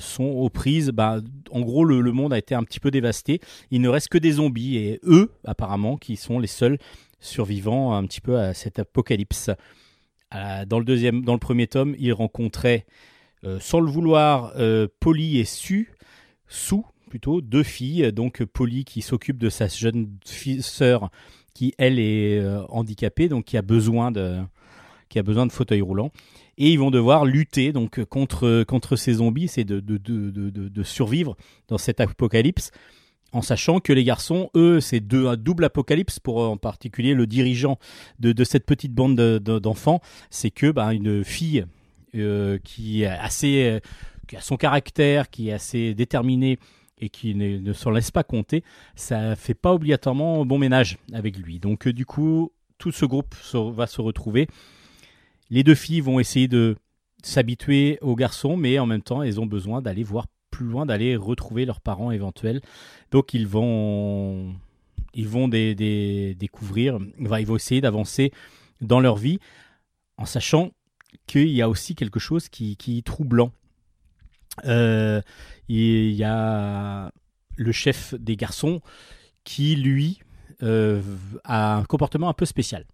sont 0.00 0.24
aux 0.24 0.50
prises. 0.50 0.90
Bah, 0.90 1.20
en 1.50 1.60
gros, 1.60 1.84
le, 1.84 2.00
le 2.00 2.12
monde 2.12 2.32
a 2.32 2.38
été 2.38 2.54
un 2.54 2.64
petit 2.64 2.80
peu 2.80 2.90
dévasté. 2.90 3.40
Il 3.70 3.80
ne 3.80 3.88
reste 3.88 4.08
que 4.08 4.18
des 4.18 4.32
zombies 4.32 4.76
et 4.76 5.00
eux, 5.04 5.32
apparemment, 5.44 5.96
qui 5.96 6.16
sont 6.16 6.38
les 6.38 6.46
seuls 6.46 6.78
survivants 7.22 7.94
un 7.94 8.04
petit 8.04 8.20
peu 8.20 8.38
à 8.38 8.52
cet 8.52 8.78
apocalypse. 8.78 9.50
Dans 10.66 10.78
le 10.78 10.84
deuxième, 10.84 11.24
dans 11.24 11.34
le 11.34 11.38
premier 11.38 11.66
tome, 11.66 11.94
il 11.98 12.12
rencontrait, 12.12 12.86
euh, 13.44 13.58
sans 13.60 13.80
le 13.80 13.90
vouloir, 13.90 14.52
euh, 14.56 14.88
Polly 14.98 15.38
et 15.38 15.44
Sue, 15.44 15.92
Sue 16.48 16.82
plutôt, 17.10 17.42
deux 17.42 17.62
filles. 17.62 18.12
Donc 18.12 18.42
Polly 18.44 18.84
qui 18.84 19.02
s'occupe 19.02 19.36
de 19.38 19.50
sa 19.50 19.68
jeune 19.68 20.08
sœur, 20.60 21.10
qui 21.54 21.74
elle 21.76 21.98
est 21.98 22.38
euh, 22.38 22.62
handicapée, 22.68 23.28
donc 23.28 23.44
qui 23.44 23.58
a 23.58 23.62
besoin 23.62 24.10
de, 24.10 24.40
qui 25.10 25.18
a 25.18 25.22
besoin 25.22 25.44
de 25.46 25.52
fauteuil 25.52 25.82
roulant. 25.82 26.10
Et 26.56 26.70
ils 26.70 26.78
vont 26.78 26.90
devoir 26.90 27.26
lutter 27.26 27.72
donc 27.72 28.02
contre 28.04 28.64
contre 28.64 28.96
ces 28.96 29.14
zombies, 29.14 29.48
c'est 29.48 29.64
de, 29.64 29.80
de, 29.80 29.98
de, 29.98 30.30
de- 30.30 30.68
de 30.68 30.82
survivre 30.82 31.36
dans 31.68 31.78
cet 31.78 32.00
apocalypse 32.00 32.70
en 33.32 33.42
sachant 33.42 33.80
que 33.80 33.92
les 33.92 34.04
garçons, 34.04 34.50
eux, 34.54 34.80
c'est 34.80 35.00
deux, 35.00 35.26
un 35.26 35.36
double 35.36 35.64
apocalypse 35.64 36.18
pour 36.18 36.42
euh, 36.42 36.46
en 36.48 36.56
particulier 36.56 37.14
le 37.14 37.26
dirigeant 37.26 37.78
de, 38.18 38.44
cette 38.44 38.66
petite 38.66 38.92
bande 38.92 39.16
de- 39.16 39.38
de- 39.42 39.58
d'enfants, 39.58 40.00
c'est 40.30 40.50
que 40.50 40.70
bah, 40.70 40.92
une 40.92 41.24
fille 41.24 41.64
euh, 42.14 42.58
qui 42.62 43.02
est 43.02 43.06
assez, 43.06 43.64
euh, 43.64 43.80
qui 44.28 44.36
a 44.36 44.40
son 44.40 44.56
caractère, 44.56 45.30
qui 45.30 45.48
est 45.48 45.52
assez 45.52 45.94
déterminée 45.94 46.58
et 46.98 47.08
qui 47.08 47.34
ne, 47.34 47.58
ne 47.58 47.72
s'en 47.72 47.90
laisse 47.90 48.10
pas 48.10 48.22
compter, 48.22 48.62
ça 48.94 49.34
fait 49.34 49.54
pas 49.54 49.72
obligatoirement 49.72 50.44
bon 50.46 50.58
ménage 50.58 50.98
avec 51.12 51.36
lui. 51.38 51.58
Donc 51.58 51.88
du 51.88 52.06
coup, 52.06 52.52
tout 52.78 52.92
ce 52.92 53.04
groupe 53.06 53.34
va 53.54 53.86
se 53.86 54.00
retrouver. 54.00 54.46
Les 55.50 55.64
deux 55.64 55.74
filles 55.74 56.00
vont 56.00 56.20
essayer 56.20 56.48
de 56.48 56.76
s'habituer 57.22 57.98
aux 58.02 58.14
garçons, 58.16 58.56
mais 58.56 58.78
en 58.78 58.86
même 58.86 59.02
temps, 59.02 59.22
elles 59.22 59.40
ont 59.40 59.46
besoin 59.46 59.80
d'aller 59.82 60.02
voir 60.02 60.26
plus 60.52 60.66
loin, 60.66 60.86
d'aller 60.86 61.16
retrouver 61.16 61.64
leurs 61.64 61.80
parents 61.80 62.12
éventuels. 62.12 62.60
Donc 63.10 63.34
ils 63.34 63.48
vont, 63.48 64.54
ils 65.14 65.26
vont 65.26 65.48
découvrir, 65.48 66.98
enfin, 67.20 67.40
ils 67.40 67.46
vont 67.46 67.56
essayer 67.56 67.80
d'avancer 67.80 68.30
dans 68.80 69.00
leur 69.00 69.16
vie 69.16 69.40
en 70.16 70.26
sachant 70.26 70.70
qu'il 71.26 71.48
y 71.48 71.62
a 71.62 71.68
aussi 71.68 71.94
quelque 71.94 72.20
chose 72.20 72.48
qui, 72.48 72.76
est 72.86 73.06
troublant. 73.06 73.50
Euh, 74.66 75.20
il 75.68 76.12
y 76.12 76.24
a 76.24 77.10
le 77.56 77.72
chef 77.72 78.14
des 78.14 78.36
garçons 78.36 78.80
qui, 79.44 79.76
lui, 79.76 80.20
euh, 80.62 81.02
a 81.44 81.76
un 81.76 81.84
comportement 81.84 82.28
un 82.28 82.34
peu 82.34 82.44
spécial. 82.44 82.84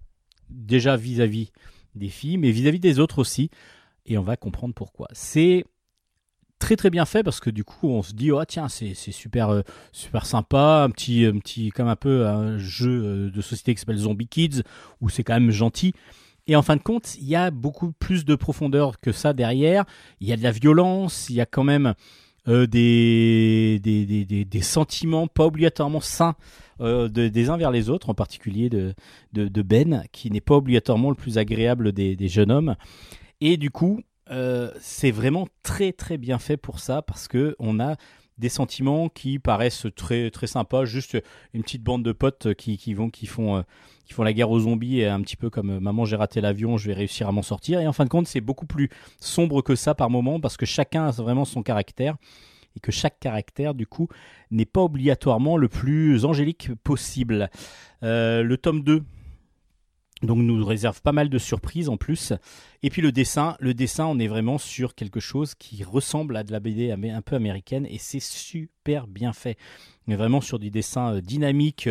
Déjà 0.49 0.97
vis-à-vis 0.97 1.51
des 1.95 2.09
filles, 2.09 2.39
mais 2.39 2.51
vis-à-vis 2.51 2.81
des 2.81 2.99
autres 2.99 3.19
aussi. 3.19 3.51
Et 4.07 4.17
on 4.17 4.23
va 4.23 4.37
comprendre 4.37 4.75
pourquoi. 4.75 5.09
C'est 5.13 5.65
très 6.59 6.77
très 6.77 6.91
bien 6.91 7.05
fait 7.05 7.23
parce 7.23 7.41
que 7.41 7.51
du 7.51 7.65
coup 7.65 7.89
on 7.89 8.03
se 8.03 8.13
dit 8.13 8.31
oh 8.33 8.45
tiens 8.47 8.69
c'est 8.69 8.95
super 8.95 9.51
euh, 9.51 9.63
super 9.93 10.27
sympa 10.27 10.83
un 10.85 10.91
petit 10.91 11.25
un 11.25 11.39
petit 11.39 11.71
comme 11.71 11.89
un 11.89 11.97
peu 11.97 12.27
un 12.27 12.59
jeu 12.59 13.03
euh, 13.05 13.31
de 13.31 13.41
société 13.41 13.75
qui 13.75 13.81
s'appelle 13.81 13.99
Zombie 13.99 14.29
Kids 14.29 14.63
où 15.01 15.09
c'est 15.09 15.25
quand 15.25 15.35
même 15.35 15.51
gentil. 15.51 15.93
Et 16.47 16.57
en 16.57 16.63
fin 16.63 16.77
de 16.77 16.83
compte 16.83 17.17
il 17.21 17.29
y 17.29 17.37
a 17.37 17.51
beaucoup 17.51 17.93
plus 17.93 18.25
de 18.25 18.35
profondeur 18.35 19.01
que 19.01 19.13
ça 19.13 19.33
derrière. 19.33 19.85
Il 20.21 20.29
y 20.29 20.33
a 20.33 20.37
de 20.37 20.43
la 20.43 20.51
violence 20.51 21.29
il 21.31 21.37
y 21.37 21.41
a 21.41 21.47
quand 21.47 21.65
même 21.65 21.95
euh, 22.49 22.67
des, 22.67 23.79
des, 23.83 24.25
des, 24.25 24.45
des, 24.45 24.63
sentiments 24.63 25.27
pas 25.27 25.45
obligatoirement 25.45 26.01
sains 26.01 26.35
de- 26.81 27.07
des 27.09 27.51
uns 27.51 27.57
vers 27.57 27.71
les 27.71 27.91
autres 27.91 28.09
en 28.09 28.15
particulier 28.15 28.71
de, 28.71 28.95
de, 29.33 29.63
Ben 29.63 30.05
qui 30.13 30.31
n'est 30.31 30.41
pas 30.41 30.55
obligatoirement 30.55 31.11
le 31.11 31.17
plus 31.17 31.37
agréable 31.37 31.93
des 31.93 32.29
jeunes 32.29 32.53
hommes. 32.53 32.77
Et 33.41 33.57
du 33.57 33.71
coup 33.71 34.01
euh, 34.31 34.71
c'est 34.81 35.11
vraiment 35.11 35.49
très 35.63 35.93
très 35.93 36.19
bien 36.19 36.39
fait 36.39 36.57
pour 36.57 36.81
ça 36.81 37.03
parce 37.03 37.29
que 37.29 37.57
on 37.59 37.81
a 37.81 37.97
des 38.37 38.49
sentiments 38.49 39.09
qui 39.09 39.39
paraissent 39.39 39.87
très 39.97 40.31
très 40.31 40.47
sympas, 40.47 40.85
juste 40.85 41.19
une 41.55 41.63
petite 41.63 41.83
bande 41.83 42.05
de 42.05 42.13
potes 42.13 42.55
qui, 42.55 42.79
qui 42.79 42.95
vont 42.95 43.11
qui 43.11 43.27
font 43.27 43.57
euh, 43.57 43.63
qui 44.05 44.13
font 44.13 44.23
la 44.23 44.33
guerre 44.33 44.51
aux 44.51 44.61
zombies 44.61 45.01
et 45.01 45.09
un 45.09 45.21
petit 45.23 45.37
peu 45.37 45.51
comme 45.51 45.71
euh, 45.71 45.81
maman 45.81 46.05
j'ai 46.05 46.17
raté 46.17 46.41
l'avion, 46.41 46.77
je 46.77 46.89
vais 46.89 46.95
réussir 46.95 47.29
à 47.29 47.33
m'en 47.33 47.43
sortir. 47.43 47.81
Et 47.81 47.87
en 47.87 47.93
fin 47.93 48.05
de 48.05 48.11
compte, 48.11 48.27
c'est 48.27 48.41
beaucoup 48.41 48.67
plus 48.67 48.91
sombre 49.21 49.63
que 49.63 49.75
ça 49.75 49.95
par 49.95 50.11
moment 50.11 50.41
parce 50.41 50.57
que 50.57 50.67
chacun 50.67 51.07
a 51.07 51.11
vraiment 51.11 51.45
son 51.45 51.63
caractère 51.63 52.17
et 52.77 52.81
que 52.81 52.93
chaque 52.93 53.19
caractère 53.19 53.75
du 53.75 53.87
coup 53.87 54.09
n'est 54.51 54.67
pas 54.67 54.83
obligatoirement 54.83 55.57
le 55.57 55.69
plus 55.69 56.25
angélique 56.25 56.71
possible. 56.85 57.51
Le 58.03 58.57
tome 58.57 58.83
2 58.83 59.03
donc 60.23 60.39
nous 60.39 60.65
réserve 60.65 61.01
pas 61.01 61.13
mal 61.13 61.29
de 61.29 61.39
surprises 61.39 61.89
en 61.89 61.97
plus. 61.97 62.33
Et 62.83 62.91
puis 62.91 63.03
le 63.03 63.13
dessin, 63.13 63.57
le 63.61 63.75
dessin, 63.75 64.07
on 64.07 64.19
est 64.19 64.27
vraiment 64.27 64.59
sur 64.59 64.95
quelque 64.95 65.21
chose 65.21 65.55
qui 65.55 65.85
ressemble 65.85 66.37
à 66.37 66.45
de 66.45 66.53
la 66.53 66.61
BD 66.61 66.91
un 66.91 67.23
peu 67.23 67.37
américaine 67.37 67.87
et 67.87 67.99
c'est 67.99 68.21
super 68.21 69.07
bien 69.07 69.33
fait. 69.33 69.57
On 70.07 70.13
est 70.13 70.17
vraiment 70.17 70.41
sur 70.41 70.59
du 70.59 70.71
dessin 70.71 71.15
euh, 71.15 71.21
dynamique 71.21 71.89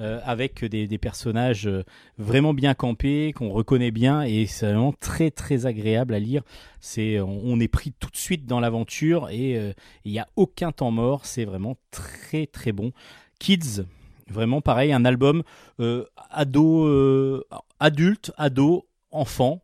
euh, 0.00 0.20
avec 0.24 0.64
des, 0.64 0.98
personnages 0.98 1.68
euh, 1.68 1.84
vraiment 2.18 2.52
bien 2.52 2.74
campés, 2.74 3.32
qu'on 3.32 3.50
reconnaît 3.50 3.92
bien 3.92 4.22
et 4.22 4.46
c'est 4.46 4.66
vraiment 4.66 4.92
très 4.92 5.30
très 5.30 5.66
agréable 5.66 6.14
à 6.14 6.18
lire. 6.18 6.42
C'est, 6.80 7.20
on, 7.20 7.60
est 7.60 7.68
pris 7.68 7.92
tout 7.92 8.10
de 8.10 8.16
suite 8.16 8.46
dans 8.46 8.58
l'aventure 8.58 9.28
et 9.30 9.56
euh, 9.56 9.72
il 10.04 10.12
n'y 10.12 10.18
a 10.18 10.28
aucun 10.36 10.72
temps 10.72 10.90
mort. 10.90 11.26
C'est 11.26 11.44
vraiment 11.44 11.76
très 11.90 12.46
très 12.46 12.72
bon. 12.72 12.92
Kids, 13.38 13.84
vraiment 14.30 14.60
pareil, 14.60 14.92
un 14.92 15.04
album 15.04 15.42
euh, 15.80 16.04
ado, 16.30 16.86
euh, 16.86 17.44
adulte, 17.78 18.32
ado, 18.36 18.86
enfant, 19.10 19.62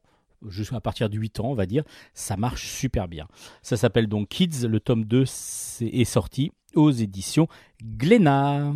jusqu'à 0.49 0.81
partir 0.81 1.09
de 1.09 1.17
8 1.17 1.41
ans, 1.41 1.51
on 1.51 1.55
va 1.55 1.67
dire, 1.67 1.85
ça 2.15 2.37
marche 2.37 2.67
super 2.69 3.09
bien. 3.09 3.27
Ça 3.63 3.77
s'appelle 3.77 4.07
donc 4.07 4.29
Kids, 4.29 4.67
le 4.69 4.81
tome 4.81 5.05
2 5.05 5.25
c'est- 5.27 5.87
est 5.87 6.05
sorti 6.05 6.53
aux 6.75 6.91
éditions 6.91 7.49
Glénat. 7.83 8.73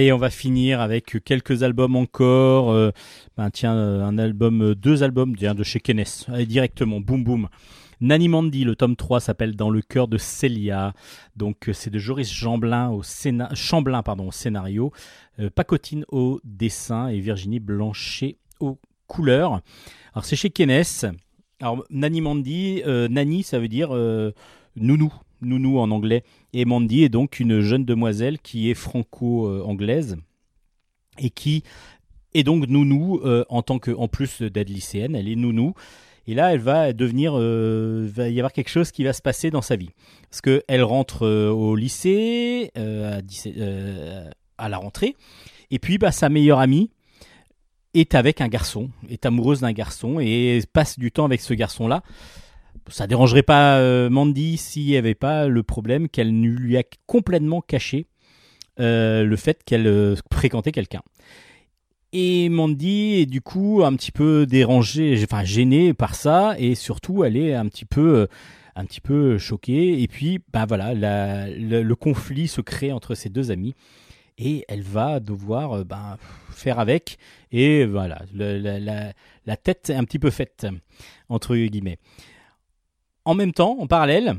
Allez, 0.00 0.14
on 0.14 0.16
va 0.16 0.30
finir 0.30 0.80
avec 0.80 1.22
quelques 1.26 1.62
albums 1.62 1.94
encore. 1.94 2.70
Euh, 2.70 2.90
ben 3.36 3.50
tiens, 3.50 3.74
euh, 3.74 4.02
un 4.02 4.16
album, 4.16 4.62
euh, 4.62 4.74
deux 4.74 5.02
albums 5.02 5.36
de 5.36 5.62
chez 5.62 5.78
Kenes. 5.78 6.24
Allez, 6.28 6.46
directement, 6.46 7.00
boum 7.00 7.22
boum. 7.22 7.48
Nani 8.00 8.28
Mandy, 8.28 8.64
le 8.64 8.76
tome 8.76 8.96
3 8.96 9.20
s'appelle 9.20 9.56
Dans 9.56 9.68
le 9.68 9.82
cœur 9.82 10.08
de 10.08 10.16
Célia. 10.16 10.94
Donc 11.36 11.68
c'est 11.74 11.90
de 11.90 11.98
Joris 11.98 12.32
Chamblin 12.32 12.88
au, 12.88 13.02
scénario, 13.02 14.90
Pacotine 15.54 16.06
au 16.08 16.40
dessin 16.44 17.08
et 17.08 17.20
Virginie 17.20 17.60
Blanchet 17.60 18.38
aux 18.58 18.78
couleurs. 19.06 19.60
Alors 20.14 20.24
c'est 20.24 20.36
chez 20.36 20.48
Kenes. 20.48 21.12
Alors 21.60 21.84
Nani 21.90 22.22
Mandy, 22.22 22.82
ça 23.42 23.58
veut 23.58 23.68
dire 23.68 23.90
nounou, 24.76 25.12
nounou 25.42 25.78
en 25.78 25.90
anglais. 25.90 26.22
Et 26.52 26.64
Mandy 26.64 27.04
est 27.04 27.08
donc 27.08 27.40
une 27.40 27.60
jeune 27.60 27.84
demoiselle 27.84 28.38
qui 28.38 28.70
est 28.70 28.74
franco-anglaise 28.74 30.16
et 31.18 31.30
qui 31.30 31.62
est 32.34 32.42
donc 32.42 32.68
nounou 32.68 33.20
euh, 33.24 33.44
en 33.48 33.62
tant 33.62 33.78
que, 33.78 33.90
en 33.90 34.08
plus 34.08 34.42
d'être 34.42 34.68
lycéenne, 34.68 35.14
elle 35.14 35.28
est 35.28 35.36
nounou. 35.36 35.74
Et 36.26 36.34
là, 36.34 36.52
elle 36.52 36.60
va 36.60 36.92
devenir, 36.92 37.32
euh, 37.34 38.08
va 38.12 38.28
y 38.28 38.38
avoir 38.38 38.52
quelque 38.52 38.68
chose 38.68 38.92
qui 38.92 39.04
va 39.04 39.12
se 39.12 39.22
passer 39.22 39.50
dans 39.50 39.62
sa 39.62 39.76
vie, 39.76 39.90
parce 40.30 40.40
que 40.40 40.62
elle 40.68 40.82
rentre 40.82 41.26
euh, 41.26 41.50
au 41.50 41.74
lycée 41.74 42.70
à, 42.76 43.20
17 43.22 43.56
à 44.58 44.68
la 44.68 44.76
rentrée, 44.76 45.16
et 45.70 45.78
puis 45.78 45.98
bah, 45.98 46.12
sa 46.12 46.28
meilleure 46.28 46.60
amie 46.60 46.90
est 47.94 48.14
avec 48.14 48.40
un 48.40 48.48
garçon, 48.48 48.90
est 49.08 49.26
amoureuse 49.26 49.60
d'un 49.60 49.72
garçon 49.72 50.20
et 50.20 50.60
passe 50.72 50.98
du 50.98 51.10
temps 51.10 51.24
avec 51.24 51.40
ce 51.40 51.54
garçon-là. 51.54 52.02
Ça 52.88 53.06
dérangerait 53.06 53.42
pas 53.42 53.78
euh, 53.78 54.10
Mandy 54.10 54.56
s'il 54.56 54.86
n'y 54.86 54.96
avait 54.96 55.14
pas 55.14 55.46
le 55.46 55.62
problème 55.62 56.08
qu'elle 56.08 56.32
lui 56.32 56.76
a 56.76 56.82
complètement 57.06 57.60
caché 57.60 58.06
euh, 58.80 59.24
le 59.24 59.36
fait 59.36 59.62
qu'elle 59.64 59.86
euh, 59.86 60.16
fréquentait 60.32 60.72
quelqu'un. 60.72 61.02
Et 62.12 62.48
Mandy 62.48 63.20
est 63.20 63.26
du 63.26 63.40
coup 63.40 63.82
un 63.84 63.94
petit 63.94 64.10
peu 64.10 64.46
dérangée, 64.46 65.20
enfin 65.22 65.44
gênée 65.44 65.94
par 65.94 66.14
ça, 66.16 66.56
et 66.58 66.74
surtout 66.74 67.22
elle 67.22 67.36
est 67.36 67.54
un 67.54 67.66
petit 67.66 67.84
peu, 67.84 68.26
un 68.74 68.84
petit 68.84 69.00
peu 69.00 69.38
choquée. 69.38 70.02
Et 70.02 70.08
puis, 70.08 70.40
ben 70.52 70.66
voilà, 70.66 70.92
le, 70.94 71.94
conflit 71.94 72.48
se 72.48 72.60
crée 72.60 72.90
entre 72.90 73.14
ces 73.14 73.28
deux 73.28 73.52
amis, 73.52 73.76
et 74.38 74.64
elle 74.68 74.82
va 74.82 75.20
devoir 75.20 75.84
ben, 75.84 76.16
faire 76.50 76.80
avec. 76.80 77.18
Et 77.52 77.84
voilà, 77.84 78.22
la- 78.34 79.12
la 79.46 79.56
tête 79.56 79.90
est 79.90 79.94
un 79.94 80.04
petit 80.04 80.18
peu 80.18 80.30
faite 80.30 80.66
entre 81.28 81.56
guillemets. 81.56 81.98
En 83.24 83.34
même 83.34 83.52
temps, 83.52 83.76
en 83.78 83.86
parallèle, 83.86 84.36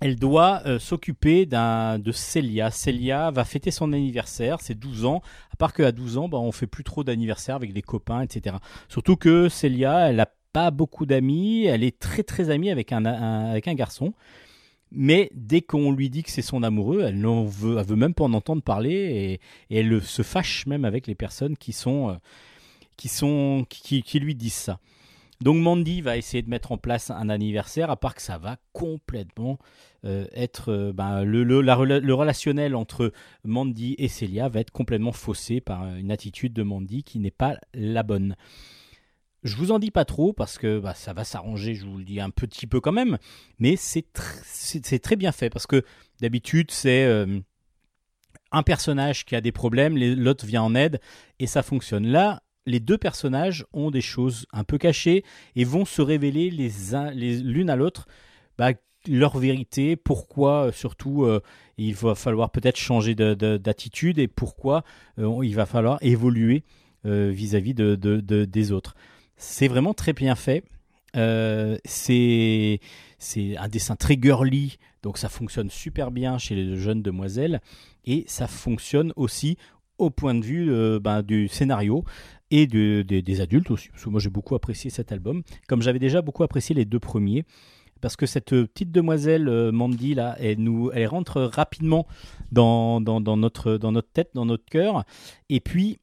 elle 0.00 0.16
doit 0.16 0.62
euh, 0.66 0.78
s'occuper 0.78 1.46
de 1.46 2.12
Célia. 2.12 2.70
Célia 2.70 3.30
va 3.30 3.44
fêter 3.44 3.70
son 3.70 3.92
anniversaire, 3.92 4.60
c'est 4.60 4.78
12 4.78 5.06
ans. 5.06 5.22
À 5.52 5.56
part 5.56 5.72
qu'à 5.72 5.92
12 5.92 6.18
ans, 6.18 6.28
bah, 6.28 6.38
on 6.38 6.52
fait 6.52 6.66
plus 6.66 6.84
trop 6.84 7.04
d'anniversaire 7.04 7.56
avec 7.56 7.72
les 7.72 7.82
copains, 7.82 8.20
etc. 8.20 8.56
Surtout 8.88 9.16
que 9.16 9.48
Célia, 9.48 10.10
elle 10.10 10.16
n'a 10.16 10.28
pas 10.52 10.70
beaucoup 10.70 11.06
d'amis, 11.06 11.64
elle 11.64 11.82
est 11.82 11.98
très 11.98 12.22
très 12.22 12.50
amie 12.50 12.70
avec 12.70 12.92
un, 12.92 13.58
garçon. 13.74 14.12
Mais 14.92 15.30
dès 15.34 15.62
qu'on 15.62 15.92
lui 15.92 16.10
dit 16.10 16.22
que 16.22 16.30
c'est 16.30 16.42
son 16.42 16.62
amoureux, 16.62 17.02
elle 17.02 17.18
n'en 17.18 17.44
veut, 17.44 17.80
veut 17.82 17.96
même 17.96 18.14
pas 18.14 18.24
en 18.24 18.32
entendre 18.34 18.62
parler 18.62 19.40
et, 19.70 19.76
elle 19.78 20.02
se 20.02 20.22
fâche 20.22 20.66
même 20.66 20.84
avec 20.84 21.06
les 21.06 21.14
personnes 21.14 21.56
qui 21.56 21.72
sont, 21.72 22.10
euh, 22.10 22.14
qui 22.96 23.08
sont, 23.08 23.66
qui 23.68 24.20
lui 24.20 24.34
disent 24.34 24.54
ça. 24.54 24.78
Donc 25.40 25.56
Mandy 25.56 26.00
va 26.00 26.16
essayer 26.16 26.42
de 26.42 26.48
mettre 26.48 26.72
en 26.72 26.78
place 26.78 27.10
un 27.10 27.28
anniversaire, 27.28 27.90
à 27.90 27.96
part 27.96 28.14
que 28.14 28.22
ça 28.22 28.38
va 28.38 28.56
complètement 28.72 29.58
euh, 30.04 30.26
être 30.32 30.72
euh, 30.72 30.92
ben, 30.92 31.24
le, 31.24 31.44
le, 31.44 31.60
la 31.60 31.76
rela- 31.76 32.00
le 32.00 32.14
relationnel 32.14 32.74
entre 32.74 33.12
Mandy 33.44 33.94
et 33.98 34.08
Celia 34.08 34.48
va 34.48 34.60
être 34.60 34.70
complètement 34.70 35.12
faussé 35.12 35.60
par 35.60 35.86
une 35.94 36.10
attitude 36.10 36.54
de 36.54 36.62
Mandy 36.62 37.04
qui 37.04 37.18
n'est 37.18 37.30
pas 37.30 37.58
la 37.74 38.02
bonne. 38.02 38.34
Je 39.42 39.56
vous 39.56 39.70
en 39.72 39.78
dis 39.78 39.90
pas 39.90 40.04
trop 40.06 40.32
parce 40.32 40.58
que 40.58 40.80
bah, 40.80 40.94
ça 40.94 41.12
va 41.12 41.22
s'arranger, 41.22 41.74
je 41.74 41.84
vous 41.84 41.98
le 41.98 42.04
dis 42.04 42.18
un 42.18 42.30
petit 42.30 42.66
peu 42.66 42.80
quand 42.80 42.92
même, 42.92 43.18
mais 43.58 43.76
c'est 43.76 44.06
tr- 44.12 44.40
c'est 44.42 44.84
c'est 44.84 44.98
très 44.98 45.16
bien 45.16 45.32
fait 45.32 45.50
parce 45.50 45.66
que 45.66 45.84
d'habitude 46.20 46.70
c'est 46.70 47.04
euh, 47.04 47.38
un 48.52 48.62
personnage 48.62 49.24
qui 49.24 49.36
a 49.36 49.40
des 49.40 49.52
problèmes, 49.52 49.98
l'autre 49.98 50.46
vient 50.46 50.62
en 50.62 50.74
aide 50.74 51.00
et 51.38 51.46
ça 51.46 51.62
fonctionne. 51.62 52.06
Là, 52.06 52.42
les 52.66 52.80
deux 52.80 52.98
personnages 52.98 53.64
ont 53.72 53.90
des 53.90 54.00
choses 54.00 54.46
un 54.52 54.64
peu 54.64 54.76
cachées 54.78 55.24
et 55.54 55.64
vont 55.64 55.84
se 55.84 56.02
révéler 56.02 56.50
les 56.50 56.70
l'une 57.42 57.70
à 57.70 57.76
l'autre 57.76 58.06
bah, 58.58 58.72
leur 59.08 59.38
vérité, 59.38 59.94
pourquoi 59.96 60.66
euh, 60.66 60.72
surtout 60.72 61.24
euh, 61.24 61.40
il 61.78 61.94
va 61.94 62.14
falloir 62.14 62.50
peut-être 62.50 62.76
changer 62.76 63.14
de- 63.14 63.34
de- 63.34 63.56
d'attitude 63.56 64.18
et 64.18 64.26
pourquoi 64.28 64.82
euh, 65.18 65.40
il 65.44 65.54
va 65.54 65.66
falloir 65.66 65.98
évoluer 66.02 66.64
vis-à-vis 67.04 67.72
de, 67.72 67.94
de- 67.94 68.18
de- 68.20 68.44
des 68.44 68.72
autres. 68.72 68.96
C'est 69.36 69.68
vraiment 69.68 69.94
très 69.94 70.12
bien 70.12 70.34
fait. 70.34 70.64
C'est 71.14 72.80
un 73.58 73.68
dessin 73.68 73.94
très 73.94 74.18
girly, 74.20 74.76
donc 75.04 75.18
ça 75.18 75.28
fonctionne 75.28 75.70
super 75.70 76.10
bien 76.10 76.36
chez 76.38 76.56
les 76.56 76.76
jeunes 76.76 77.02
demoiselles 77.02 77.60
et 78.06 78.24
ça 78.26 78.48
fonctionne 78.48 79.12
aussi 79.14 79.56
au 79.98 80.10
point 80.10 80.34
de 80.34 80.44
vue 80.44 80.98
ben, 81.00 81.22
du 81.22 81.46
scénario 81.46 82.04
et 82.50 82.66
de- 82.66 83.02
de- 83.06 83.20
des 83.20 83.40
adultes 83.40 83.70
aussi. 83.70 83.88
Parce 83.90 84.04
que 84.04 84.10
moi 84.10 84.20
j'ai 84.20 84.30
beaucoup 84.30 84.54
apprécié 84.54 84.90
cet 84.90 85.12
album, 85.12 85.42
comme 85.68 85.82
j'avais 85.82 85.98
déjà 85.98 86.22
beaucoup 86.22 86.42
apprécié 86.42 86.74
les 86.74 86.84
deux 86.84 87.00
premiers. 87.00 87.44
Parce 88.02 88.14
que 88.16 88.26
cette 88.26 88.50
petite 88.50 88.92
demoiselle 88.92 89.48
euh, 89.48 89.72
Mandy 89.72 90.14
là, 90.14 90.36
elle 90.38 90.58
nous, 90.58 90.90
elle 90.92 91.06
rentre 91.06 91.40
rapidement 91.40 92.06
dans, 92.52 93.00
dans, 93.00 93.20
notre 93.36 93.78
dans 93.78 93.90
notre 93.90 94.10
tête, 94.12 94.30
dans 94.34 94.44
notre 94.44 94.66
cœur. 94.66 95.04
Et 95.48 95.60
puis 95.60 95.98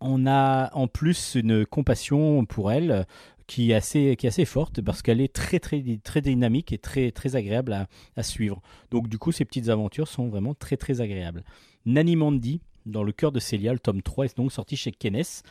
on 0.00 0.26
a 0.26 0.70
en 0.74 0.86
plus 0.86 1.34
une 1.34 1.66
compassion 1.66 2.44
pour 2.44 2.70
elle 2.70 3.06
qui 3.46 3.70
est 3.70 3.74
assez 3.74 4.14
qui 4.16 4.26
est 4.26 4.28
assez 4.28 4.44
forte 4.44 4.82
parce 4.82 5.00
qu'elle 5.00 5.20
est 5.22 5.32
très 5.32 5.58
très 5.58 5.82
très 6.04 6.20
dynamique 6.20 6.70
et 6.72 6.78
très 6.78 7.10
très 7.10 7.34
agréable 7.34 7.88
à, 8.14 8.22
suivre. 8.22 8.60
Donc 8.90 9.08
du 9.08 9.18
coup 9.18 9.32
ces 9.32 9.46
petites 9.46 9.70
aventures 9.70 10.06
sont 10.06 10.28
vraiment 10.28 10.54
très 10.54 10.76
très 10.76 11.00
agréables. 11.00 11.42
Nani 11.86 12.14
Mandy 12.14 12.60
dans 12.88 13.02
le 13.02 13.12
cœur 13.12 13.32
de 13.32 13.40
Célia, 13.40 13.72
le 13.72 13.78
tome 13.78 14.02
3 14.02 14.26
est 14.26 14.36
donc 14.36 14.52
sorti 14.52 14.76
chez 14.76 14.92
Kenes. 14.92 15.42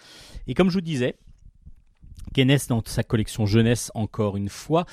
Et 0.48 0.54
comme 0.54 0.70
je 0.70 0.76
vous 0.76 0.82
disais, 0.82 1.16
Kenes, 2.34 2.58
dans 2.70 2.82
sa 2.86 3.04
collection 3.04 3.46
jeunesse, 3.46 3.92
encore 3.96 4.38
une 4.38 4.50
fois, 4.50 4.86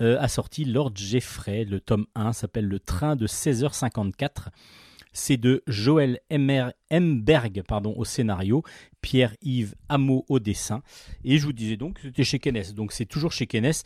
euh, 0.00 0.18
a 0.20 0.28
sorti 0.28 0.64
Lord 0.64 0.92
Jeffrey. 0.94 1.64
Le 1.64 1.80
tome 1.80 2.06
1 2.14 2.32
s'appelle 2.32 2.66
Le 2.66 2.78
train 2.78 3.16
de 3.16 3.26
16h54. 3.26 4.48
C'est 5.14 5.36
de 5.36 5.62
Joël 5.66 6.20
Emberg 6.30 7.62
pardon, 7.68 7.94
au 7.96 8.04
scénario, 8.04 8.62
Pierre-Yves 9.02 9.74
Hameau 9.90 10.24
au 10.28 10.38
dessin. 10.38 10.82
Et 11.24 11.38
je 11.38 11.44
vous 11.44 11.52
disais 11.52 11.76
donc 11.76 11.96
que 11.96 12.02
c'était 12.02 12.24
chez 12.24 12.38
Kenes. 12.38 12.72
Donc 12.74 12.92
c'est 12.92 13.04
toujours 13.04 13.32
chez 13.32 13.46
Kenes 13.46 13.82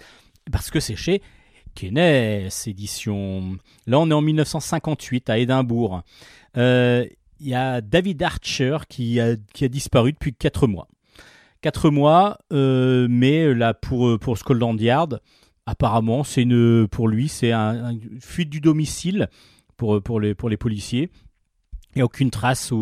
parce 0.52 0.70
que 0.70 0.78
c'est 0.78 0.94
chez 0.94 1.22
Kenes 1.74 2.48
édition. 2.66 3.58
Là, 3.86 3.98
on 3.98 4.10
est 4.10 4.14
en 4.14 4.22
1958 4.22 5.30
à 5.30 5.38
Édimbourg. 5.38 6.02
Euh, 6.56 7.06
Il 7.40 7.48
y 7.48 7.54
a 7.54 7.80
David 7.80 8.22
Archer 8.22 8.78
qui 8.88 9.20
a, 9.20 9.36
disparu 9.68 10.12
depuis 10.12 10.34
4 10.34 10.66
mois. 10.66 10.88
4 11.60 11.90
mois, 11.90 12.38
euh, 12.52 13.06
mais 13.10 13.52
là, 13.54 13.74
pour, 13.74 14.18
pour 14.18 14.38
Scotland 14.38 14.80
Yard, 14.80 15.20
apparemment, 15.66 16.24
c'est 16.24 16.42
une, 16.42 16.86
pour 16.88 17.08
lui, 17.08 17.28
c'est 17.28 17.52
un, 17.52 17.84
un- 17.86 17.90
une 17.92 18.20
fuite 18.20 18.50
du 18.50 18.60
domicile 18.60 19.28
pour 19.76 20.20
les 20.20 20.34
policiers. 20.56 21.10
Il 21.96 22.00
n'y 22.00 22.02
a 22.02 22.04
aucune 22.04 22.30
trace 22.30 22.74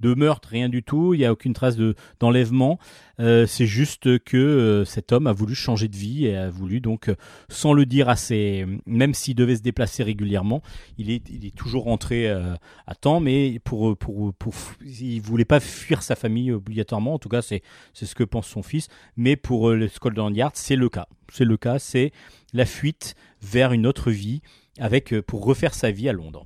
de 0.00 0.14
meurtre, 0.14 0.50
rien 0.50 0.68
du 0.68 0.82
tout. 0.82 1.14
Il 1.14 1.18
n'y 1.18 1.24
a 1.24 1.32
aucune 1.32 1.54
trace 1.54 1.76
de, 1.76 1.94
d'enlèvement. 2.18 2.78
Euh, 3.18 3.46
c'est 3.46 3.64
juste 3.64 4.18
que 4.18 4.36
euh, 4.36 4.84
cet 4.84 5.12
homme 5.12 5.26
a 5.26 5.32
voulu 5.32 5.54
changer 5.54 5.88
de 5.88 5.96
vie 5.96 6.26
et 6.26 6.36
a 6.36 6.50
voulu 6.50 6.80
donc, 6.80 7.08
euh, 7.08 7.14
sans 7.48 7.72
le 7.72 7.86
dire 7.86 8.10
à 8.10 8.16
ses, 8.16 8.66
même 8.84 9.14
s'il 9.14 9.34
devait 9.34 9.56
se 9.56 9.62
déplacer 9.62 10.02
régulièrement, 10.02 10.62
il 10.98 11.10
est, 11.10 11.22
il 11.30 11.46
est 11.46 11.56
toujours 11.56 11.84
rentré 11.84 12.28
à 12.28 12.94
temps, 13.00 13.18
mais 13.20 13.58
pour, 13.64 13.96
pour, 13.96 14.34
pour, 14.34 14.54
il 14.84 15.22
voulait 15.22 15.46
pas 15.46 15.60
fuir 15.60 16.02
sa 16.02 16.14
famille 16.14 16.52
obligatoirement. 16.52 17.14
En 17.14 17.18
tout 17.18 17.30
cas, 17.30 17.40
c'est, 17.40 17.62
ce 17.94 18.14
que 18.14 18.24
pense 18.24 18.46
son 18.46 18.62
fils. 18.62 18.88
Mais 19.16 19.36
pour 19.36 19.70
le 19.70 19.88
Scotland 19.88 20.36
Yard, 20.36 20.52
c'est 20.54 20.76
le 20.76 20.90
cas. 20.90 21.06
C'est 21.32 21.46
le 21.46 21.56
cas. 21.56 21.78
C'est 21.78 22.12
la 22.52 22.66
fuite 22.66 23.14
vers 23.40 23.72
une 23.72 23.86
autre 23.86 24.10
vie 24.10 24.42
avec 24.78 25.18
pour 25.22 25.44
refaire 25.46 25.72
sa 25.72 25.90
vie 25.90 26.10
à 26.10 26.12
Londres. 26.12 26.44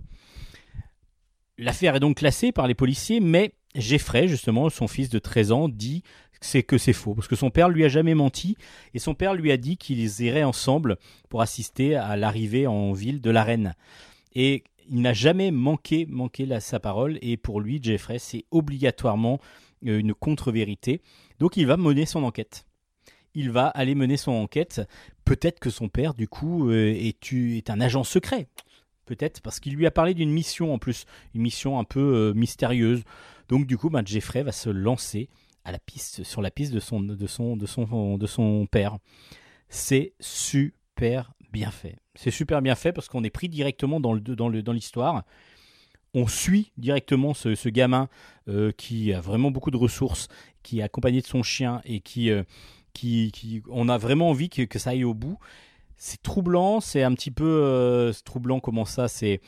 L'affaire 1.59 1.97
est 1.97 2.01
donc 2.01 2.16
classée 2.16 2.51
par 2.51 2.66
les 2.66 2.74
policiers, 2.74 3.20
mais 3.20 3.52
Jeffrey, 3.76 4.28
justement, 4.28 4.70
son 4.70 4.89
fils 4.89 5.09
de 5.09 5.18
13 5.18 5.52
ans, 5.52 5.68
dit 5.68 6.02
que 6.40 6.47
c'est 6.47 6.62
que 6.62 6.78
c'est 6.78 6.93
faux, 6.93 7.14
parce 7.14 7.28
que 7.28 7.36
son 7.36 7.51
père 7.51 7.68
lui 7.68 7.85
a 7.85 7.89
jamais 7.89 8.14
menti, 8.14 8.56
et 8.93 8.98
son 8.98 9.14
père 9.14 9.35
lui 9.35 9.52
a 9.52 9.56
dit 9.56 9.76
qu'ils 9.76 10.20
iraient 10.20 10.44
ensemble 10.44 10.97
pour 11.28 11.43
assister 11.43 11.94
à 11.94 12.16
l'arrivée 12.16 12.66
en 12.66 12.93
ville 12.93 13.20
de 13.20 13.31
la 13.31 13.44
reine. 13.44 13.74
Et 14.35 14.64
il 14.89 15.01
n'a 15.01 15.12
jamais 15.12 15.51
manqué, 15.51 16.06
manqué 16.06 16.48
sa 16.60 16.81
parole, 16.81 17.18
et 17.22 17.36
pour 17.36 17.60
lui, 17.60 17.81
Jeffrey, 17.82 18.18
c'est 18.18 18.44
obligatoirement 18.51 19.40
euh, 19.86 19.98
une 19.98 20.14
contre-vérité. 20.14 21.02
Donc 21.39 21.56
il 21.56 21.66
va 21.66 21.76
mener 21.76 22.06
son 22.06 22.24
enquête. 22.24 22.66
Il 23.35 23.51
va 23.51 23.66
aller 23.66 23.94
mener 23.94 24.16
son 24.16 24.32
enquête. 24.32 24.82
Peut-être 25.24 25.59
que 25.59 25.70
son 25.70 25.89
père, 25.89 26.14
du 26.14 26.28
coup, 26.28 26.70
euh, 26.70 26.94
est 26.94 27.70
un 27.70 27.81
agent 27.81 28.05
secret. 28.05 28.48
Peut-être 29.05 29.40
parce 29.40 29.60
qu'il 29.60 29.74
lui 29.74 29.86
a 29.86 29.90
parlé 29.90 30.14
d'une 30.14 30.31
mission 30.31 30.72
en 30.72 30.78
plus, 30.78 31.05
une 31.35 31.43
mission 31.43 31.78
un 31.78 31.85
peu 31.85 32.01
euh, 32.01 32.35
mystérieuse. 32.35 33.02
Donc 33.48 33.66
du 33.66 33.76
coup, 33.76 33.90
ben, 33.90 34.06
Jeffrey 34.06 34.43
va 34.43 34.52
se 34.52 34.70
lancer 34.70 35.28
à 35.64 35.72
la 35.72 35.78
piste, 35.78 36.24
sur 36.24 36.43
la 36.43 36.51
piste 36.51 36.72
de 36.72 36.81
son, 36.81 37.01
de 37.01 37.26
son, 37.26 37.56
de 37.56 37.66
son, 37.66 38.18
de 38.18 38.26
son 38.26 38.66
père. 38.66 38.98
C'est 39.68 40.12
super 40.20 41.32
bien 41.52 41.70
fait. 41.70 41.97
C'est 42.14 42.31
super 42.31 42.62
bien 42.62 42.74
fait 42.74 42.93
parce 42.93 43.09
qu'on 43.09 43.24
est 43.24 43.31
pris 43.31 43.48
directement 43.48 44.01
dans 44.01 44.12
le 44.12 44.20
dans 44.20 44.48
le 44.48 44.62
dans 44.62 44.72
l'histoire. 44.72 45.24
On 46.12 46.28
suit 46.28 46.72
directement 46.76 47.35
ce, 47.35 47.55
ce 47.55 47.68
gamin 47.68 48.09
euh, 48.48 48.70
qui 48.72 49.12
a 49.12 49.20
vraiment 49.20 49.51
beaucoup 49.51 49.72
de 49.72 49.76
ressources, 49.76 50.28
qui 50.62 50.78
est 50.78 50.82
accompagné 50.82 51.20
de 51.20 51.26
son 51.26 51.43
chien 51.43 51.81
et 51.85 52.01
qui 52.01 52.31
euh, 52.31 52.44
qui, 52.93 53.32
qui 53.32 53.62
on 53.68 53.89
a 53.89 53.98
vraiment 53.98 54.31
envie 54.31 54.48
que, 54.48 54.62
que 54.62 54.78
ça 54.78 54.90
aille 54.90 55.05
au 55.05 55.14
bout. 55.14 55.39
C'est 55.97 56.23
troublant, 56.23 56.81
c'est 56.81 57.03
un 57.03 57.15
petit 57.15 57.31
peu 57.31 57.45
euh, 57.65 58.12
troublant 58.25 58.61
comment 58.61 58.85
ça 58.85 59.09
c'est 59.09 59.41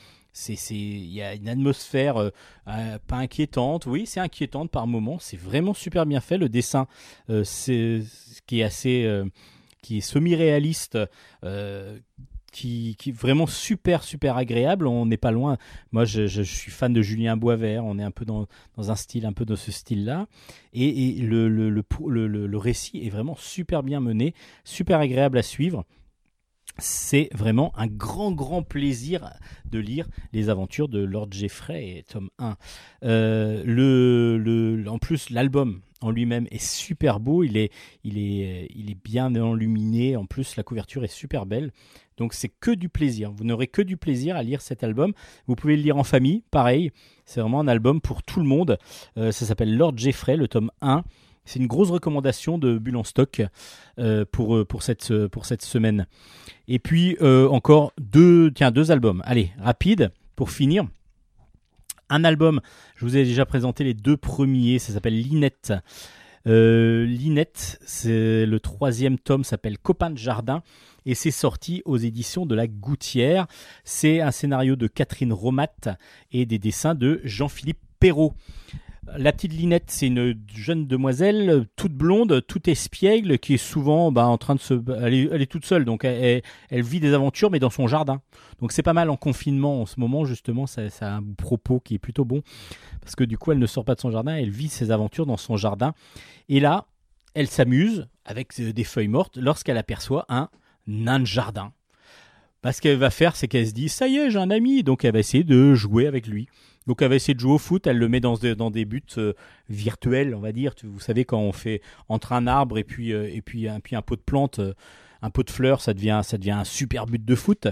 il 0.71 1.07
y 1.11 1.23
a 1.23 1.35
une 1.35 1.49
atmosphère 1.49 2.19
euh, 2.19 2.31
euh, 2.69 2.99
pas 3.07 3.17
inquiétante. 3.17 3.87
Oui 3.87 4.05
c'est 4.07 4.21
inquiétante 4.21 4.71
par 4.71 4.87
moments 4.87 5.19
c'est 5.19 5.39
vraiment 5.39 5.75
super 5.75 6.05
bien 6.07 6.21
fait 6.21 6.39
le 6.39 6.49
dessin. 6.49 6.87
C'est 7.29 8.03
ce 8.03 8.41
qui 8.47 8.61
est 8.61 8.63
assez 8.63 9.09
qui 9.83 9.99
est 9.99 10.01
semi 10.03 10.35
réaliste 10.35 10.99
qui, 12.53 12.97
qui 12.99 13.11
est 13.11 13.13
vraiment 13.13 13.47
super 13.47 14.03
super 14.03 14.37
agréable. 14.37 14.87
On 14.87 15.05
n'est 15.07 15.17
pas 15.17 15.31
loin. 15.31 15.57
Moi 15.93 16.05
je, 16.05 16.27
suis 16.43 16.71
fan 16.71 16.93
de 16.93 17.03
Julien 17.03 17.37
Boisvert. 17.37 17.85
On 17.85 17.99
est 17.99 18.03
un 18.03 18.11
peu 18.11 18.25
dans, 18.25 18.47
dans 18.77 18.91
un 18.91 18.97
style 18.97 19.27
un 19.27 19.33
peu 19.33 19.45
de 19.45 19.57
ce 19.57 19.73
style 19.73 20.05
là 20.05 20.27
et, 20.73 21.09
et 21.19 21.23
le, 21.23 21.49
le- 21.49 21.69
le- 21.71 22.47
le 22.47 22.59
récit 22.59 23.05
est 23.05 23.11
vraiment 23.11 23.37
super 23.37 23.83
bien 23.83 24.01
mené 24.01 24.35
super 24.65 25.01
agréable 25.01 25.39
à 25.39 25.43
suivre 25.43 25.85
c'est 26.79 27.29
vraiment 27.33 27.73
un 27.77 27.87
grand, 27.87 28.33
grand 28.33 28.63
plaisir 28.63 29.31
de 29.71 29.79
lire 29.79 30.07
les 30.33 30.49
aventures 30.49 30.89
de 30.89 31.03
Lord 31.03 31.29
Jeffrey 31.31 31.99
et 31.99 32.03
tome 32.03 32.31
1. 32.39 32.57
Euh, 33.05 34.87
en 34.87 34.99
plus, 34.99 35.31
l'album 35.31 35.81
en 36.03 36.11
lui-même 36.11 36.47
est 36.51 36.63
super 36.63 37.21
beau, 37.21 37.43
il 37.43 37.57
est, 37.57 37.73
il, 38.05 38.19
est, 38.19 38.69
il 38.75 38.91
est 38.91 38.99
bien 39.03 39.35
enluminé, 39.35 40.17
en 40.17 40.27
plus 40.27 40.57
la 40.57 40.63
couverture 40.63 41.05
est 41.05 41.13
super 41.13 41.47
belle. 41.47 41.73
Donc 42.17 42.33
c'est 42.33 42.49
que 42.49 42.71
du 42.71 42.89
plaisir, 42.89 43.31
vous 43.33 43.45
n'aurez 43.45 43.67
que 43.67 43.83
du 43.83 43.97
plaisir 43.97 44.37
à 44.37 44.43
lire 44.43 44.61
cet 44.61 44.85
album. 44.85 45.13
Vous 45.47 45.55
pouvez 45.55 45.77
le 45.77 45.83
lire 45.83 45.97
en 45.97 46.05
famille, 46.05 46.43
pareil, 46.51 46.91
c'est 47.25 47.41
vraiment 47.41 47.61
un 47.61 47.69
album 47.69 48.01
pour 48.01 48.23
tout 48.23 48.41
le 48.41 48.47
monde. 48.47 48.79
Euh, 49.17 49.33
ça 49.33 49.47
s'appelle 49.47 49.77
Lord 49.77 49.97
Jeffrey, 49.97 50.37
le 50.37 50.49
tome 50.49 50.71
1. 50.81 51.03
C'est 51.47 51.61
une 51.61 51.67
grosse 51.67 51.91
recommandation 51.91 52.59
de 52.59 52.77
Bulle 52.77 52.97
en 52.97 53.05
stock 53.05 53.43
euh, 53.99 54.25
pour, 54.31 54.57
euh, 54.57 54.65
pour, 54.67 54.83
cette, 54.83 55.03
semaine. 55.63 56.07
Et 56.69 56.79
puis 56.79 57.17
euh, 57.23 57.49
encore 57.49 57.93
deux, 57.99 58.53
albums. 58.91 59.23
Allez, 59.25 59.53
rapide 59.59 60.11
pour 60.35 60.51
finir. 60.51 60.87
Un 62.11 62.25
album, 62.25 62.61
je 62.97 63.05
vous 63.05 63.17
ai 63.17 63.25
déjà 63.25 63.47
présenté 63.47 63.83
les 63.83 63.95
deux 63.95 64.17
premiers, 64.17 64.79
ça 64.79 64.93
s'appelle 64.93 65.19
Linette. 65.19 65.73
Euh, 66.47 67.05
Linette, 67.05 67.81
c'est 67.85 68.47
le 68.47 68.61
troisième 68.61 69.19
tome, 69.19 69.43
s'appelle 69.43 69.79
Copain 69.79 70.11
de 70.11 70.19
jardin 70.19 70.63
et 71.05 71.15
c'est 71.15 71.33
sorti 71.33 71.83
aux 71.85 71.97
éditions 71.97 72.47
de 72.47 72.55
la 72.55 72.67
Gouttière. 72.69 73.47
C'est 73.85 74.21
un 74.21 74.31
scénario 74.31 74.77
de 74.77 74.87
Catherine 74.87 75.33
Romat 75.33 75.97
et 76.33 76.47
des 76.47 76.59
dessins 76.59 76.95
de 76.95 77.21
Jean-Philippe 77.25 77.81
Perrault. 77.99 78.35
La 79.15 79.33
petite 79.33 79.53
Linette, 79.53 79.85
c'est 79.87 80.09
une 80.09 80.35
jeune 80.55 80.87
demoiselle 80.87 81.67
toute 81.77 81.93
blonde, 81.93 82.45
toute 82.47 82.67
espiègle, 82.67 83.39
qui 83.39 83.55
est 83.55 83.59
souvent 83.59 84.11
bah, 84.11 84.27
en 84.27 84.37
train 84.37 84.55
de 84.57 84.61
se. 84.61 84.75
Elle 85.01 85.15
est, 85.15 85.29
elle 85.31 85.43
est 85.43 85.51
toute 85.51 85.65
seule, 85.65 85.85
donc 85.85 86.05
elle, 86.05 86.43
vit 86.71 86.99
des 86.99 87.15
aventures, 87.15 87.51
mais 87.51 87.61
dans 87.61 87.71
son 87.71 87.87
jardin. 87.87 88.21
Donc 88.61 88.73
c'est 88.73 88.83
pas 88.83 88.93
mal 88.93 89.09
en 89.09 89.17
confinement 89.17 89.83
en 89.83 89.87
ce 89.87 90.01
moment, 90.01 90.25
justement, 90.25 90.67
ça, 90.67 90.91
ça 90.91 91.15
a 91.15 91.17
un 91.19 91.23
propos 91.23 91.79
qui 91.79 91.95
est 91.95 91.99
plutôt 91.99 92.25
bon, 92.25 92.43
parce 93.01 93.15
que 93.15 93.25
du 93.25 93.39
coup, 93.39 93.53
elle 93.53 93.59
ne 93.59 93.67
sort 93.67 93.85
pas 93.85 93.95
de 93.95 94.01
son 94.01 94.11
jardin, 94.11 94.35
elle 94.35 94.51
vit 94.51 94.69
ses 94.69 94.91
aventures 94.91 95.27
dans 95.27 95.37
son 95.37 95.57
jardin. 95.57 95.95
Et 96.49 96.59
là, 96.59 96.87
elle 97.35 97.49
s'amuse 97.49 98.09
avec 98.25 98.59
euh, 98.59 98.73
des 98.73 98.85
feuilles 98.85 99.09
mortes 99.09 99.37
lorsqu'elle 99.37 99.79
aperçoit 99.79 100.27
un 100.29 100.49
nain 100.87 101.21
de 101.21 101.27
jardin. 101.27 101.73
Bah, 102.63 102.73
ce 102.73 102.81
qu'elle 102.81 102.97
va 102.97 103.11
faire, 103.11 103.37
c'est 103.37 103.47
qu'elle 103.47 103.67
se 103.67 103.73
dit 103.73 103.89
ça 103.89 104.09
y 104.09 104.17
est, 104.17 104.31
j'ai 104.31 104.39
un 104.39 104.51
ami, 104.51 104.83
donc 104.83 105.05
elle 105.05 105.13
va 105.13 105.21
essayer 105.21 105.45
de 105.45 105.75
jouer 105.75 106.07
avec 106.07 106.27
lui. 106.27 106.49
Donc 106.87 107.03
elle 107.03 107.09
va 107.09 107.17
essayer 107.17 107.35
de 107.35 107.41
jouer 107.41 107.53
au 107.53 107.59
foot, 107.59 107.87
elle 107.87 107.99
le 107.99 108.09
met 108.09 108.21
dans, 108.21 108.37
des- 108.37 108.85
buts 108.85 109.03
euh, 109.19 109.33
virtuels, 109.69 110.35
on 110.35 110.41
va 110.41 110.53
dire. 110.53 110.75
Vous 110.85 111.01
savez 111.01 111.25
quand 111.25 111.39
on 111.41 111.53
fait 111.53 111.83
entre 112.09 112.33
un 112.33 112.47
arbre 112.47 112.79
et 112.79 112.85
puis 112.85 113.13
euh, 113.13 113.29
et 113.33 113.43
puis 113.43 113.67
un 113.69 113.81
pot 114.03 114.17
de 114.17 114.21
plante, 114.21 114.61
euh, 114.61 114.75
un 115.23 115.31
pot 115.31 115.43
de 115.43 115.51
fleurs, 115.51 115.81
ça 115.81 115.95
devient 115.95 116.21
ça 116.23 116.39
devient 116.39 116.53
un 116.53 116.65
super 116.65 117.07
but 117.07 117.25
de 117.25 117.35
foot. 117.35 117.69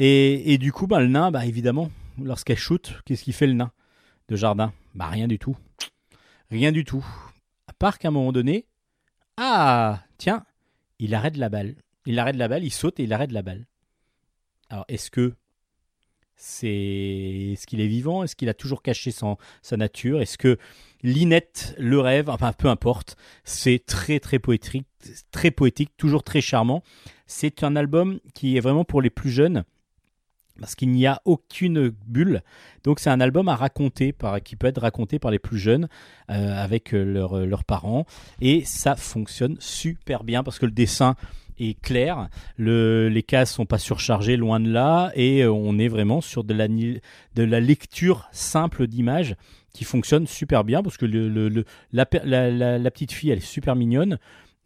Et, 0.00 0.58
du 0.58 0.70
coup, 0.70 0.86
bah, 0.86 1.00
le 1.00 1.08
nain, 1.08 1.32
bah, 1.32 1.44
évidemment, 1.44 1.90
lorsqu'elle 2.22 2.56
shoot, 2.56 2.94
qu'est-ce 3.04 3.24
qu'il 3.24 3.32
fait 3.32 3.48
le 3.48 3.54
nain 3.54 3.72
de 4.28 4.36
jardin? 4.36 4.72
Bah 4.94 5.08
rien 5.08 5.26
du 5.26 5.40
tout, 5.40 5.56
rien 6.50 6.70
du 6.70 6.84
tout. 6.84 7.04
À 7.66 7.72
part 7.72 7.98
qu'à 7.98 8.08
un 8.08 8.12
moment 8.12 8.30
donné, 8.32 8.66
ah 9.36 10.02
tiens, 10.16 10.44
il 11.00 11.14
arrête 11.14 11.36
la 11.36 11.48
balle. 11.48 11.74
Il 12.06 12.18
arrête 12.18 12.36
la 12.36 12.48
balle, 12.48 12.64
il 12.64 12.72
saute 12.72 13.00
et 13.00 13.04
il 13.04 13.12
arrête 13.12 13.32
la 13.32 13.42
balle. 13.42 13.66
Alors 14.70 14.84
est-ce 14.88 15.10
que 15.10 15.34
c'est 16.38 17.52
est-ce 17.52 17.66
qu'il 17.66 17.80
est 17.80 17.88
vivant? 17.88 18.22
Est-ce 18.22 18.36
qu'il 18.36 18.48
a 18.48 18.54
toujours 18.54 18.80
caché 18.80 19.10
son, 19.10 19.36
sa 19.60 19.76
nature? 19.76 20.22
Est-ce 20.22 20.38
que 20.38 20.56
Linette 21.02 21.74
le 21.78 21.98
rêve 21.98 22.30
Enfin, 22.30 22.52
peu 22.52 22.68
importe. 22.68 23.16
C'est 23.44 23.84
très 23.84 24.20
très 24.20 24.38
poétique, 24.38 24.86
très 25.32 25.50
poétique, 25.50 25.90
toujours 25.96 26.22
très 26.22 26.40
charmant. 26.40 26.82
C'est 27.26 27.64
un 27.64 27.74
album 27.74 28.20
qui 28.34 28.56
est 28.56 28.60
vraiment 28.60 28.84
pour 28.84 29.02
les 29.02 29.10
plus 29.10 29.30
jeunes 29.30 29.64
parce 30.60 30.74
qu'il 30.74 30.90
n'y 30.90 31.06
a 31.06 31.20
aucune 31.24 31.88
bulle. 32.06 32.42
Donc 32.84 33.00
c'est 33.00 33.10
un 33.10 33.20
album 33.20 33.48
à 33.48 33.56
raconter, 33.56 34.12
par, 34.12 34.40
qui 34.40 34.56
peut 34.56 34.66
être 34.66 34.80
raconté 34.80 35.18
par 35.18 35.30
les 35.30 35.38
plus 35.38 35.58
jeunes 35.58 35.88
euh, 36.30 36.56
avec 36.56 36.94
euh, 36.94 37.04
leurs 37.04 37.46
leurs 37.46 37.64
parents. 37.64 38.06
Et 38.40 38.64
ça 38.64 38.94
fonctionne 38.94 39.56
super 39.58 40.24
bien 40.24 40.42
parce 40.44 40.58
que 40.58 40.66
le 40.66 40.72
dessin 40.72 41.16
est 41.58 41.80
clair, 41.80 42.28
le, 42.56 43.08
les 43.08 43.22
cases 43.22 43.52
sont 43.52 43.66
pas 43.66 43.78
surchargées, 43.78 44.36
loin 44.36 44.60
de 44.60 44.70
là, 44.70 45.10
et 45.14 45.42
euh, 45.42 45.52
on 45.52 45.78
est 45.78 45.88
vraiment 45.88 46.20
sur 46.20 46.44
de 46.44 46.54
la, 46.54 46.68
de 46.68 47.42
la 47.42 47.60
lecture 47.60 48.28
simple 48.32 48.86
d'images 48.86 49.36
qui 49.72 49.84
fonctionne 49.84 50.26
super 50.26 50.64
bien 50.64 50.82
parce 50.82 50.96
que 50.96 51.06
le, 51.06 51.64
la, 51.92 52.06
petite 52.06 53.12
fille 53.12 53.30
elle 53.30 53.38
est 53.38 53.40
super 53.40 53.76
mignonne. 53.76 54.18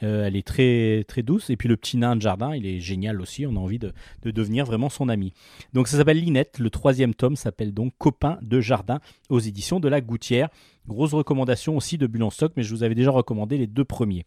euh, 0.03 0.25
elle 0.27 0.37
est 0.37 0.47
très 0.47 1.05
très 1.07 1.23
douce 1.23 1.51
et 1.51 1.57
puis 1.57 1.69
le 1.69 1.77
petit 1.77 1.97
nain 1.97 2.17
de 2.17 2.23
jardin 2.23 2.55
il 2.55 2.67
est 2.67 2.81
génial 2.81 3.21
aussi 3.21 3.47
on 3.47 3.57
a 3.57 3.59
envie 3.59 3.79
de, 3.79 3.93
de 4.23 4.31
devenir 4.31 4.65
vraiment 4.65 4.89
son 4.89 5.09
ami. 5.09 5.33
Donc 5.75 5.89
ça 5.89 5.97
s'appelle 5.97 6.19
Linette 6.19 6.59
le 6.59 6.71
troisième 6.71 7.15
tome 7.15 7.37
s'appelle 7.37 7.75
donc 7.75 7.93
Copain 7.99 8.39
de 8.43 8.61
jardin 8.61 9.01
aux 9.29 9.41
éditions 9.41 9.81
de 9.81 9.89
la 9.89 10.01
Gouttière. 10.01 10.49
Grosse 10.89 11.13
recommandation 11.13 11.77
aussi 11.77 11.99
de 11.99 12.07
Bulle 12.07 12.25
en 12.25 12.31
stock 12.31 12.53
mais 12.57 12.63
je 12.63 12.75
vous 12.75 12.83
avais 12.83 12.95
déjà 12.95 13.11
recommandé 13.11 13.59
les 13.59 13.67
deux 13.67 13.85
premiers. 13.85 14.25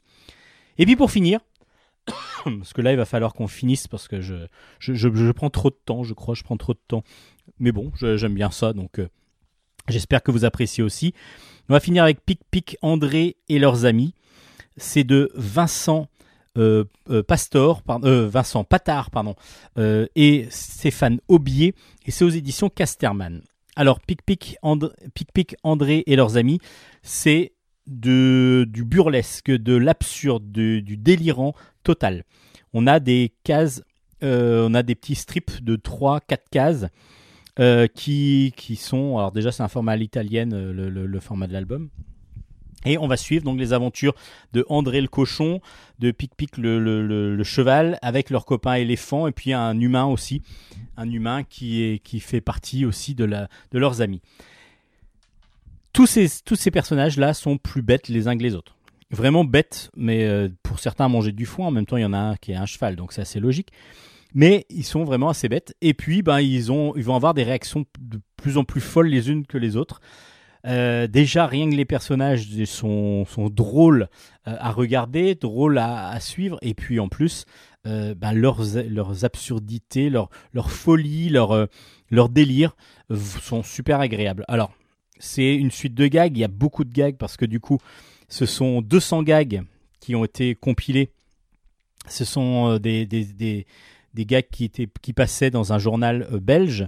Et 0.78 0.86
puis 0.86 0.96
pour 0.96 1.10
finir 1.10 1.40
parce 2.46 2.74
que 2.74 2.82
là 2.82 2.92
il 2.92 2.98
va 2.98 3.06
falloir 3.06 3.34
qu'on 3.34 3.48
finisse 3.48 3.88
parce 3.88 4.08
que 4.08 4.22
je, 4.22 5.32
prends 5.32 5.50
trop 5.50 5.70
de 5.70 5.80
temps 5.86 6.04
je 6.04 6.14
crois 6.14 6.36
je 6.36 6.44
prends 6.44 6.58
trop 6.58 6.74
de 6.74 6.82
temps. 6.88 7.04
Mais 7.60 7.72
bon 7.72 7.92
j'aime 7.96 8.34
bien 8.34 8.52
ça 8.52 8.74
donc 8.74 9.00
euh, 9.00 9.08
j'espère 9.88 10.24
que 10.24 10.32
vous 10.32 10.46
appréciez 10.46 10.84
aussi. 10.84 11.14
On 11.70 11.74
va 11.74 11.80
finir 11.80 12.04
avec 12.04 12.24
Pic 12.26 12.42
Pic 12.52 12.78
André 12.82 13.38
et 13.50 13.60
leurs 13.60 13.86
amis. 13.86 14.14
C'est 14.78 15.04
de 15.04 15.32
Vincent 15.36 16.08
euh, 16.58 16.84
euh, 17.10 17.24
Pastor, 17.24 17.82
pardon, 17.82 18.28
Vincent 18.28 18.64
Patard, 18.64 19.10
pardon, 19.10 19.36
et 19.78 20.48
Stéphane 20.50 21.20
Aubier, 21.28 21.76
et 22.06 22.12
c'est 22.12 22.24
aux 22.24 22.30
éditions 22.30 22.70
Casterman. 22.70 23.42
Alors, 23.76 24.00
Pic 24.00 24.22
Pic, 24.22 24.58
And- 24.62 24.92
Pic 25.14 25.32
Pic 25.34 25.56
André 25.64 26.04
et 26.08 26.16
leurs 26.16 26.38
amis, 26.38 26.60
c'est 27.04 27.54
du 27.88 28.66
burlesque, 28.86 29.52
de 29.52 29.76
l'absurde, 29.76 30.50
du 30.52 30.98
délirant 30.98 31.54
On 32.74 32.88
a 32.88 33.00
des 33.00 33.32
cases, 33.44 33.84
euh, 34.24 34.68
on 34.68 34.74
a 34.74 34.84
des 34.84 34.96
petits 34.96 35.16
strips 35.16 35.64
de 35.64 35.76
3-4 35.76 36.38
cases 36.52 36.86
euh, 37.60 37.88
qui, 37.88 38.54
qui 38.58 38.76
sont, 38.76 39.18
alors 39.18 39.32
déjà 39.32 39.52
c'est 39.52 39.64
un 39.64 39.68
format 39.68 39.94
à 39.94 39.96
l'italienne, 39.96 40.54
euh, 40.54 40.90
le, 40.90 41.20
format 41.20 41.48
de 41.48 41.54
l'album. 41.54 41.90
Et 42.86 42.98
on 43.00 43.08
va 43.08 43.18
suivre 43.18 43.44
donc 43.44 43.58
les 43.58 43.74
aventures 43.74 44.14
de 44.54 44.64
André 44.70 45.02
le 45.02 45.08
cochon, 45.08 45.60
de 46.00 46.12
Pic 46.12 46.36
Pic 46.36 46.58
le, 46.58 47.42
cheval, 47.44 47.98
avec 48.02 48.30
leur 48.30 48.46
copain 48.46 48.76
éléphant, 48.76 49.26
et 49.26 49.32
puis 49.32 49.54
un 49.54 49.80
humain 49.80 50.06
aussi, 50.06 50.44
un 50.98 51.10
humain 51.10 51.44
qui, 51.44 52.00
qui 52.04 52.20
fait 52.20 52.42
partie 52.42 52.86
aussi 52.86 53.16
de, 53.16 53.26
de 53.26 53.80
leurs 53.80 54.02
amis. 54.02 54.22
Tous 55.94 56.06
ces, 56.06 56.28
tous 56.44 56.56
ces 56.56 56.72
personnages-là 56.72 57.34
sont 57.34 57.58
plus 57.58 57.82
bêtes 57.82 58.10
les 58.10 58.28
uns 58.28 58.38
que 58.38 58.44
les 58.44 58.54
autres. 58.54 58.76
Vraiment 59.12 59.44
bêtes, 59.46 59.92
mais 59.96 60.26
euh, 60.26 60.50
pour 60.64 60.80
certains 60.80 61.08
manger 61.08 61.32
du 61.32 61.46
foin, 61.46 61.68
en 61.68 61.72
même 61.72 61.86
temps 61.86 61.98
il 61.98 62.02
y 62.02 62.06
en 62.06 62.14
a 62.14 62.18
un 62.18 62.36
qui 62.36 62.52
est 62.52 62.56
un 62.56 62.66
cheval, 62.66 62.96
donc 62.96 63.14
c'est 63.14 63.22
assez 63.22 63.40
logique. 63.40 63.70
Mais 64.34 64.66
ils 64.70 64.84
sont 64.84 65.04
vraiment 65.06 65.30
assez 65.30 65.48
bêtes. 65.48 65.76
Et 65.82 65.94
puis, 65.94 66.22
ben, 66.22 66.42
ils, 66.42 66.72
ont, 66.72 66.94
ils 66.98 67.06
vont 67.06 67.16
avoir 67.16 67.34
des 67.34 67.44
réactions 67.44 67.86
de 68.00 68.20
plus 68.36 68.58
en 68.58 68.66
plus 68.66 68.82
folles 68.82 69.08
les 69.08 69.30
unes 69.30 69.46
que 69.46 69.58
les 69.58 69.78
autres. 69.78 70.02
Euh, 70.66 71.08
déjà, 71.08 71.46
rien 71.46 71.70
que 71.70 71.76
les 71.76 71.86
personnages 71.86 72.48
sont, 72.66 73.24
sont 73.26 73.50
drôles 73.50 74.10
euh, 74.48 74.58
à 74.60 74.72
regarder, 74.72 75.36
drôles 75.36 75.78
à, 75.78 76.10
à 76.10 76.20
suivre, 76.20 76.58
et 76.62 76.74
puis 76.74 77.00
en 77.00 77.08
plus, 77.08 77.46
ben, 77.86 78.34
leurs, 78.34 78.64
leurs 78.90 79.26
absurdités, 79.26 80.10
leur, 80.10 80.30
leur 80.54 80.72
folie, 80.72 81.30
leur, 81.30 81.68
leur 82.10 82.30
délire 82.30 82.76
sont 83.12 83.62
super 83.62 84.00
agréables. 84.00 84.44
Alors, 84.48 84.74
c'est 85.20 85.56
une 85.56 85.72
suite 85.72 85.94
de 85.94 86.08
gags. 86.08 86.36
Il 86.36 86.42
y 86.42 86.44
a 86.44 86.50
beaucoup 86.50 86.84
de 86.84 86.92
gags 86.92 87.16
parce 87.16 87.38
que 87.38 87.46
du 87.46 87.60
coup, 87.60 87.78
ce 88.30 88.46
sont 88.46 88.82
200 88.82 89.24
gags 89.24 89.64
qui 90.00 90.16
ont 90.16 90.26
été 90.26 90.56
compilés. 90.56 91.12
Ce 92.08 92.26
sont 92.26 92.74
euh, 92.74 92.80
des, 92.80 93.66
gags 94.16 94.48
qui, 94.52 95.14
passaient 95.14 95.50
dans 95.50 95.74
un 95.74 95.80
journal 95.80 96.28
euh, 96.32 96.40
belge. 96.40 96.88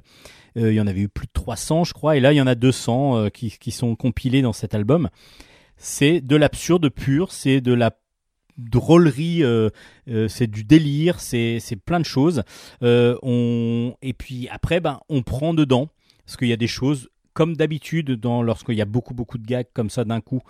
Euh, 0.57 0.72
il 0.72 0.76
y 0.76 0.81
en 0.81 0.88
avait 0.88 1.01
eu 1.01 1.09
plus 1.09 1.27
de 1.27 1.31
300, 1.34 1.84
je 1.84 1.93
crois, 1.93 2.18
et 2.18 2.19
là, 2.19 2.34
il 2.34 2.38
y 2.38 2.41
en 2.41 2.47
a 2.47 2.55
200 2.55 3.18
euh, 3.18 3.30
qui, 3.30 3.72
sont 3.72 3.95
compilés 3.95 4.41
dans 4.41 4.53
cet 4.53 4.73
album. 4.73 5.09
C'est 5.77 6.22
de 6.22 6.35
l'absurde 6.35 6.89
pur, 6.89 7.31
c'est 7.31 7.61
de 7.61 7.73
la 7.73 7.91
drôlerie, 8.57 9.43
c'est 10.27 10.47
du 10.47 10.64
délire, 10.64 11.19
c'est 11.19 11.61
plein 11.85 11.99
de 11.99 12.05
choses. 12.05 12.41
Et 12.81 14.14
puis 14.18 14.47
après, 14.49 14.80
ben 14.80 14.99
on 15.07 15.22
prend 15.22 15.53
dedans 15.53 15.89
parce 16.26 16.38
qu'il 16.38 16.47
y 16.47 16.53
a 16.53 16.57
des 16.57 16.65
choses 16.65 17.09
comme 17.34 17.55
d'habitude 17.55 18.19
lorsqu'il 18.23 18.73
y 18.73 18.81
a 18.81 18.85
beaucoup 18.85 19.14
beaucoup 19.14 19.38
de 19.38 19.45
gags 19.45 19.68
comme 19.76 19.91
ça 19.91 20.05
d'un 20.05 20.22
coup. 20.22 20.41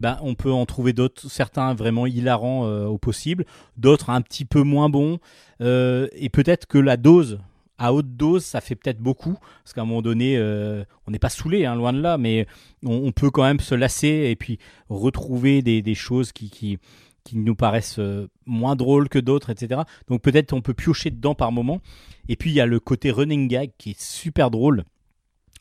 Ben, 0.00 0.18
on 0.22 0.34
peut 0.34 0.50
en 0.50 0.64
trouver 0.64 0.94
d'autres, 0.94 1.28
certains 1.30 1.74
vraiment 1.74 2.06
hilarants 2.06 2.66
euh, 2.66 2.86
au 2.86 2.96
possible, 2.96 3.44
d'autres 3.76 4.08
un 4.08 4.22
petit 4.22 4.46
peu 4.46 4.62
moins 4.62 4.88
bons, 4.88 5.18
euh, 5.60 6.08
et 6.14 6.30
peut-être 6.30 6.66
que 6.66 6.78
la 6.78 6.96
dose, 6.96 7.38
à 7.76 7.92
haute 7.92 8.16
dose, 8.16 8.42
ça 8.42 8.62
fait 8.62 8.76
peut-être 8.76 8.98
beaucoup, 8.98 9.36
parce 9.62 9.74
qu'à 9.74 9.82
un 9.82 9.84
moment 9.84 10.00
donné, 10.00 10.38
euh, 10.38 10.84
on 11.06 11.10
n'est 11.10 11.18
pas 11.18 11.28
saoulé, 11.28 11.66
hein, 11.66 11.76
loin 11.76 11.92
de 11.92 12.00
là, 12.00 12.16
mais 12.16 12.46
on, 12.82 13.12
peut 13.12 13.30
quand 13.30 13.42
même 13.42 13.60
se 13.60 13.74
lasser 13.74 14.28
et 14.30 14.36
puis 14.36 14.58
retrouver 14.88 15.60
des, 15.60 15.82
des 15.82 15.94
choses 15.94 16.32
qui, 16.32 16.48
qui, 16.48 16.78
qui 17.24 17.36
nous 17.36 17.54
paraissent 17.54 18.00
moins 18.46 18.76
drôles 18.76 19.10
que 19.10 19.18
d'autres, 19.18 19.50
etc. 19.50 19.82
Donc 20.08 20.22
peut-être 20.22 20.54
on 20.54 20.62
peut 20.62 20.74
piocher 20.74 21.10
dedans 21.10 21.34
par 21.34 21.52
moment. 21.52 21.80
Et 22.28 22.36
puis 22.36 22.50
il 22.50 22.54
y 22.54 22.60
a 22.60 22.66
le 22.66 22.80
côté 22.80 23.10
running 23.10 23.48
gag 23.48 23.70
qui 23.76 23.90
est 23.90 24.00
super 24.00 24.50
drôle. 24.50 24.84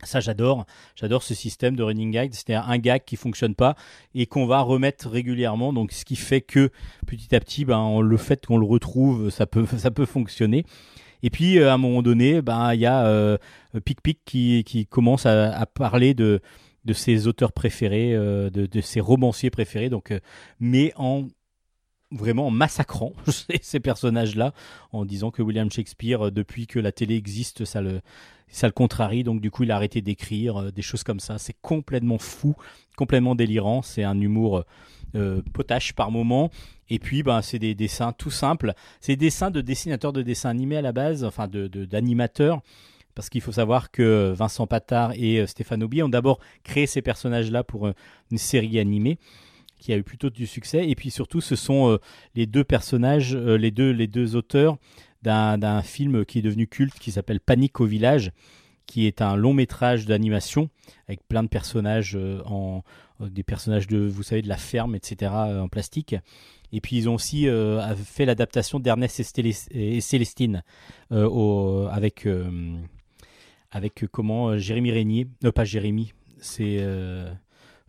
Ça 0.03 0.19
j'adore, 0.19 0.65
j'adore 0.95 1.23
ce 1.23 1.33
système 1.33 1.75
de 1.75 1.83
running 1.83 2.11
gag, 2.11 2.33
c'est-à-dire 2.33 2.69
un 2.69 2.77
gag 2.77 3.03
qui 3.05 3.15
fonctionne 3.15 3.55
pas 3.55 3.75
et 4.15 4.25
qu'on 4.25 4.45
va 4.45 4.61
remettre 4.61 5.09
régulièrement. 5.09 5.73
Donc 5.73 5.91
ce 5.91 6.05
qui 6.05 6.15
fait 6.15 6.41
que 6.41 6.69
petit 7.05 7.35
à 7.35 7.39
petit, 7.39 7.65
ben, 7.65 7.99
le 7.99 8.17
fait 8.17 8.45
qu'on 8.45 8.57
le 8.57 8.65
retrouve, 8.65 9.29
ça 9.29 9.45
peut, 9.45 9.65
ça 9.77 9.91
peut 9.91 10.05
fonctionner. 10.05 10.65
Et 11.21 11.29
puis 11.29 11.59
euh, 11.59 11.69
à 11.69 11.73
un 11.73 11.77
moment 11.77 12.01
donné, 12.01 12.41
ben 12.41 12.73
il 12.73 12.79
y 12.79 12.85
a 12.85 13.05
euh, 13.05 13.37
Pic 13.83 14.01
Pic 14.01 14.19
qui, 14.23 14.63
qui 14.65 14.85
commence 14.85 15.25
à, 15.25 15.51
à 15.53 15.65
parler 15.65 16.13
de 16.13 16.41
de 16.85 16.93
ses 16.93 17.27
auteurs 17.27 17.51
préférés, 17.51 18.15
euh, 18.15 18.49
de, 18.49 18.65
de 18.65 18.81
ses 18.81 18.99
romanciers 18.99 19.49
préférés, 19.49 19.89
donc 19.89 20.11
euh, 20.11 20.19
mais 20.59 20.93
en 20.95 21.27
vraiment 22.11 22.47
en 22.47 22.51
massacrant 22.51 23.13
ces- 23.61 23.79
personnages-là, 23.79 24.53
en 24.91 25.05
disant 25.05 25.31
que 25.31 25.41
William 25.41 25.71
Shakespeare, 25.71 26.27
euh, 26.27 26.31
depuis 26.31 26.67
que 26.67 26.79
la 26.79 26.91
télé 26.91 27.15
existe, 27.15 27.65
ça 27.65 27.81
le 27.81 28.01
ça 28.51 28.65
le 28.65 28.73
contrarie, 28.73 29.23
donc 29.23 29.41
du 29.41 29.51
coup 29.51 29.61
il 29.63 29.69
a 29.71 29.75
arrêté 29.75 30.01
d'écrire 30.01 30.57
euh, 30.57 30.71
des 30.71 30.81
choses 30.81 31.03
comme 31.03 31.19
ça. 31.19 31.37
C'est 31.37 31.55
complètement 31.61 32.17
fou, 32.17 32.55
complètement 32.97 33.35
délirant. 33.35 33.83
C'est 33.83 34.03
un 34.03 34.19
humour 34.19 34.63
euh, 35.15 35.41
potache 35.53 35.93
par 35.93 36.09
moment. 36.09 36.49
Et 36.89 36.97
puis 36.97 37.21
ben 37.21 37.43
c'est 37.43 37.59
des 37.59 37.75
dessins 37.75 38.11
tout 38.11 38.31
simples. 38.31 38.73
C'est 39.01 39.15
des 39.15 39.27
dessins 39.27 39.51
de 39.51 39.61
dessinateurs 39.61 40.13
de 40.13 40.23
dessins 40.23 40.49
animés 40.49 40.77
à 40.77 40.81
la 40.81 40.91
base, 40.93 41.23
enfin 41.23 41.47
de 41.47 41.67
de- 41.67 41.85
d'animateurs. 41.85 42.61
parce 43.15 43.29
qu'il 43.29 43.41
faut 43.41 43.51
savoir 43.51 43.91
que 43.91 44.33
Vincent 44.35 44.65
Patard 44.65 45.11
et 45.15 45.39
euh, 45.41 45.45
Stéphane 45.47 45.83
Aubier 45.83 46.01
ont 46.03 46.09
d'abord 46.09 46.39
créé 46.63 46.87
ces 46.87 47.01
personnages-là 47.03 47.63
pour 47.63 47.85
euh, 47.87 47.93
une 48.31 48.37
série 48.39 48.79
animée 48.79 49.19
qui 49.79 49.93
a 49.93 49.97
eu 49.97 50.03
plutôt 50.03 50.29
du 50.29 50.45
succès. 50.45 50.87
Et 50.87 50.95
puis 50.95 51.09
surtout, 51.09 51.41
ce 51.41 51.55
sont 51.55 51.89
euh, 51.89 51.97
les 52.35 52.45
deux 52.45 52.63
personnages, 52.63 53.33
euh, 53.33 53.57
les, 53.57 53.71
deux, 53.71 53.91
les 53.91 54.07
deux 54.07 54.35
auteurs 54.35 54.77
d'un 55.23 55.81
film 55.81 56.23
qui 56.23 56.39
est 56.39 56.41
devenu 56.41 56.67
culte 56.67 56.97
qui 56.97 57.11
s'appelle 57.11 57.41
Panique 57.41 57.81
au 57.81 57.85
village, 57.85 58.31
qui 58.85 59.05
est 59.05 59.21
un 59.21 59.35
long 59.35 59.53
métrage 59.53 60.05
d'animation 60.05 60.69
avec 61.07 61.27
plein 61.27 61.43
de 61.43 61.49
personnages 61.49 62.15
euh, 62.15 62.41
en 62.45 62.83
des 63.19 63.43
personnages 63.43 63.87
de 63.87 63.97
vous 63.97 64.23
savez 64.23 64.41
de 64.41 64.47
la 64.47 64.55
ferme 64.55 64.95
etc 64.95 65.33
en 65.33 65.67
plastique 65.67 66.15
et 66.71 66.79
puis 66.79 66.95
ils 66.95 67.09
ont 67.09 67.15
aussi 67.15 67.49
fait 68.05 68.23
l'adaptation 68.23 68.79
d'Ernest 68.79 69.19
et, 69.73 69.99
Célestine 69.99 70.63
avec 71.11 72.29
avec 73.71 74.05
comment 74.09 74.57
Jérémy 74.57 74.91
Régnier 74.91 75.27
non 75.43 75.51
pas 75.51 75.65
Jérémy 75.65 76.13
c'est 76.39 76.79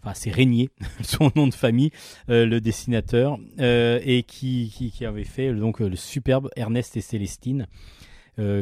enfin 0.02 0.14
c'est 0.14 0.30
Régnier 0.30 0.70
son 1.02 1.30
nom 1.36 1.46
de 1.46 1.54
famille 1.54 1.90
euh, 2.28 2.46
le 2.46 2.60
dessinateur 2.60 3.38
euh, 3.58 4.00
et 4.02 4.22
qui, 4.22 4.72
qui 4.94 5.04
avait 5.04 5.24
fait 5.24 5.52
donc 5.54 5.80
euh, 5.80 5.88
le 5.88 5.96
superbe 5.96 6.50
Ernest 6.56 6.96
et 6.96 7.00
Célestine 7.00 7.66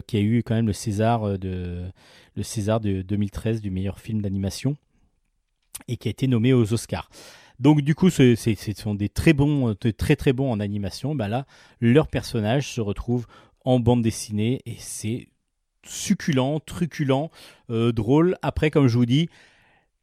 qui 0.09 0.16
a 0.16 0.20
eu 0.20 0.43
quand 0.43 0.56
même 0.56 0.66
le 0.66 0.73
César 0.73 1.39
de 1.39 1.85
le 2.35 2.43
César 2.43 2.81
de 2.81 3.02
2013 3.02 3.60
du 3.60 3.70
meilleur 3.70 4.01
film 4.01 4.20
d'animation 4.20 4.77
et 5.86 5.97
qui 5.97 6.09
a 6.09 6.10
été 6.10 6.27
nommé 6.27 6.52
aux 6.52 6.73
Oscars. 6.73 7.09
Donc 7.60 7.82
du 7.82 7.94
coup, 7.94 8.10
ce 8.10 8.35
sont 8.77 8.97
des 8.97 9.09
très 9.09 9.35
bons, 9.35 9.77
très 9.77 10.32
bons 10.32 10.51
en 10.51 10.59
animation. 10.59 11.15
Ben 11.15 11.28
là, 11.28 11.47
leurs 11.81 12.09
personnages 12.09 12.73
se 12.73 12.81
retrouvent 12.81 13.28
en 13.65 13.78
bande 13.78 14.02
dessinée 14.02 14.62
et 14.66 14.74
c'est 14.78 15.28
succulent, 15.85 16.59
truculent, 16.59 17.31
drôle. 17.69 18.36
Après, 18.43 18.73
comme 18.73 18.89
je 18.89 18.98
vous 18.98 19.06
dis, 19.06 19.28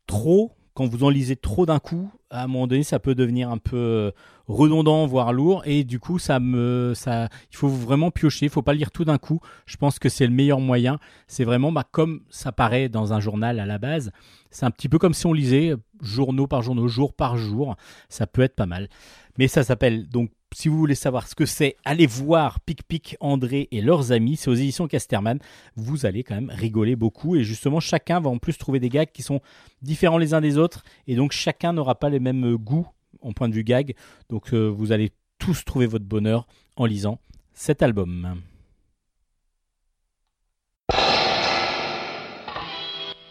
trop, 0.08 0.54
quand 0.76 0.86
vous 0.86 1.06
en 1.06 1.10
lisez 1.10 1.38
trop 1.38 1.66
d'un 1.66 1.80
coup, 1.80 2.12
à 2.30 2.44
un 2.44 2.48
moment 2.48 2.68
donné, 2.68 2.84
ça 2.84 3.00
peut 3.00 3.16
devenir 3.16 3.50
un 3.50 3.58
peu 3.58 3.78
euh, 3.78 4.12
redondant, 4.48 5.08
voire 5.08 5.32
lourd. 5.32 5.64
Et 5.66 5.86
du 5.86 6.00
coup, 6.00 6.20
ça 6.20 6.42
me, 6.42 6.92
ça, 6.94 7.30
il 7.50 7.56
faut 7.56 7.70
vraiment 7.70 8.12
piocher. 8.12 8.48
Il 8.48 8.50
faut 8.50 8.62
pas 8.62 8.74
lire 8.74 8.92
tout 8.92 9.06
d'un 9.06 9.18
coup. 9.18 9.40
Je 9.66 9.78
pense 9.78 10.00
que 10.00 10.10
c'est 10.10 10.28
le 10.28 10.34
meilleur 10.34 10.60
moyen. 10.60 11.00
C'est 11.28 11.46
vraiment, 11.46 11.72
bah, 11.72 11.86
comme 11.90 12.22
ça 12.30 12.52
paraît 12.52 12.90
dans 12.90 13.14
un 13.14 13.22
journal 13.22 13.62
à 13.62 13.66
la 13.66 13.78
base. 13.78 14.12
C'est 14.52 14.66
un 14.66 14.72
petit 14.72 14.90
peu 14.90 15.00
comme 15.00 15.14
si 15.14 15.26
on 15.26 15.34
lisait 15.34 15.76
journaux 16.02 16.46
par 16.46 16.62
journaux, 16.62 16.90
jour 16.90 17.14
par 17.14 17.38
jour. 17.38 17.78
Ça 18.10 18.28
peut 18.28 18.42
être 18.42 18.56
pas 18.56 18.66
mal. 18.66 18.90
Mais 19.38 19.48
ça 19.48 19.64
s'appelle 19.64 20.08
donc. 20.10 20.30
Si 20.58 20.70
vous 20.70 20.78
voulez 20.78 20.96
savoir 20.96 21.28
ce 21.28 21.36
que 21.36 21.46
c'est, 21.46 21.76
allez 21.84 22.08
voir 22.08 22.62
Pic 22.62 22.88
Pic, 22.88 23.18
André 23.20 23.68
et 23.72 23.82
leurs 23.82 24.14
amis. 24.14 24.38
C'est 24.38 24.50
aux 24.50 24.54
éditions 24.54 24.88
Casterman. 24.88 25.38
Vous 25.76 26.06
allez 26.06 26.24
quand 26.24 26.36
même 26.36 26.50
rigoler 26.50 26.96
beaucoup. 26.96 27.36
Et 27.36 27.44
justement, 27.44 27.82
chacun 27.82 28.22
va 28.22 28.30
en 28.30 28.38
plus 28.38 28.58
trouver 28.58 28.80
des 28.80 28.88
gags 28.88 29.12
qui 29.12 29.22
sont 29.22 29.42
différents 29.82 30.18
les 30.18 30.34
uns 30.34 30.40
des 30.40 30.58
autres. 30.58 30.86
Et 31.08 31.16
donc, 31.16 31.34
chacun 31.34 31.74
n'aura 31.74 31.96
pas 31.96 32.10
les 32.10 32.22
mêmes 32.22 32.56
goûts 32.56 32.88
en 33.22 33.34
point 33.34 33.50
de 33.50 33.54
vue 33.54 33.66
gag. 33.66 33.96
Donc, 34.30 34.54
euh, 34.54 34.68
vous 34.70 34.94
allez 34.94 35.12
tous 35.40 35.66
trouver 35.66 35.88
votre 35.88 36.06
bonheur 36.06 36.48
en 36.78 36.86
lisant 36.86 37.20
cet 37.54 37.84
album. 37.84 38.40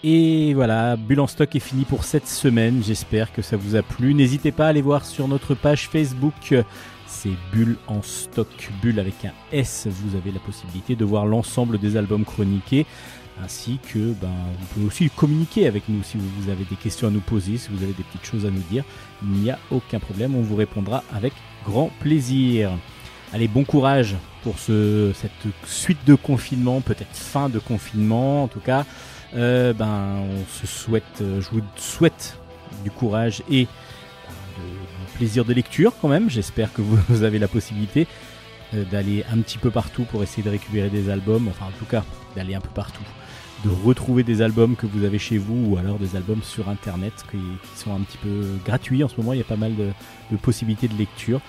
Et 0.07 0.53
voilà, 0.53 0.97
Bulle 0.97 1.27
stock 1.27 1.57
est 1.57 1.61
fini 1.61 1.87
pour 1.87 2.05
cette 2.05 2.29
semaine. 2.29 2.85
J'espère 2.85 3.33
que 3.33 3.41
ça 3.41 3.57
vous 3.57 3.77
a 3.77 3.83
plu. 3.83 4.13
N'hésitez 4.13 4.53
pas 4.53 4.67
à 4.67 4.69
aller 4.69 4.83
voir 4.83 5.07
sur 5.07 5.27
notre 5.27 5.55
page 5.55 5.89
Facebook. 5.89 6.53
C'est 7.15 7.31
Bulle 7.53 7.77
en 7.87 8.03
stock, 8.03 8.71
Bulle 8.83 8.99
avec 8.99 9.25
un 9.25 9.33
S. 9.53 9.87
Vous 9.89 10.17
avez 10.17 10.33
la 10.33 10.41
possibilité 10.41 10.97
de 10.97 11.05
voir 11.05 11.27
l'ensemble 11.27 11.79
des 11.79 11.97
albums 11.97 12.25
chroniqués. 12.25 12.87
Ainsi 13.43 13.79
que 13.93 14.13
ben, 14.21 14.29
vous 14.59 14.67
pouvez 14.67 14.87
aussi 14.87 15.11
communiquer 15.11 15.67
avec 15.67 15.89
nous 15.89 16.03
si 16.03 16.19
vous 16.19 16.51
avez 16.51 16.65
des 16.65 16.77
questions 16.77 17.09
à 17.09 17.11
nous 17.11 17.21
poser, 17.21 17.57
si 17.57 17.71
vous 17.71 17.83
avez 17.83 17.93
des 17.93 18.03
petites 18.03 18.27
choses 18.27 18.45
à 18.45 18.51
nous 18.51 18.63
dire. 18.71 18.85
Il 19.23 19.31
n'y 19.31 19.51
a 19.51 19.59
aucun 19.71 20.01
problème, 20.01 20.35
on 20.35 20.43
vous 20.43 20.57
répondra 20.57 21.03
avec 21.13 21.33
grand 21.65 21.91
plaisir. 22.01 22.71
Allez, 23.33 23.49
bon 23.49 23.65
courage 23.65 24.17
pour 24.43 24.59
ce, 24.59 25.13
cette 25.15 25.55
suite 25.67 26.05
de 26.07 26.15
confinement, 26.15 26.81
peut-être 26.81 27.17
fin 27.17 27.49
de 27.49 27.59
confinement 27.59 28.45
en 28.45 28.49
tout 28.49 28.61
cas. 28.61 28.85
Euh, 29.35 29.73
ben, 29.73 30.19
on 30.21 30.61
se 30.61 30.67
souhaite, 30.67 31.21
je 31.21 31.49
vous 31.51 31.63
souhaite 31.77 32.39
du 32.83 32.91
courage 32.91 33.43
et 33.51 33.67
plaisir 35.15 35.45
de 35.45 35.53
lecture 35.53 35.93
quand 36.01 36.09
même. 36.09 36.29
J'espère 36.29 36.73
que 36.73 36.83
vous, 37.09 37.23
avez 37.23 37.39
la 37.39 37.49
possibilité 37.49 38.07
euh, 38.75 38.85
d'aller 38.85 39.25
un 39.33 39.39
petit 39.39 39.59
peu 39.59 39.71
partout 39.71 40.05
pour 40.05 40.23
essayer 40.23 40.43
de 40.43 40.51
récupérer 40.51 40.91
des 40.91 41.11
albums, 41.11 41.49
enfin 41.49 41.67
en 41.67 41.79
tout 41.79 41.87
cas 41.87 42.05
d'aller 42.37 42.55
un 42.55 42.61
peu 42.61 42.71
partout, 42.75 43.05
de 43.65 43.71
retrouver 43.71 44.23
des 44.23 44.43
albums 44.43 44.77
que 44.77 44.87
vous 44.87 45.05
avez 45.05 45.19
chez 45.19 45.39
vous 45.39 45.71
ou 45.71 45.79
alors 45.79 45.99
des 45.99 46.17
albums 46.17 46.43
sur 46.43 46.69
internet 46.69 47.13
qui, 47.31 47.39
sont 47.77 47.95
un 47.95 48.01
petit 48.01 48.19
peu 48.19 48.45
gratuits 48.65 49.03
en 49.05 49.09
ce 49.09 49.17
moment. 49.17 49.33
Il 49.33 49.39
y 49.39 49.43
a 49.43 49.45
pas 49.45 49.57
mal 49.57 49.75
de, 49.77 50.37
possibilités 50.37 50.89
de 50.89 50.97
lecture. 50.97 51.41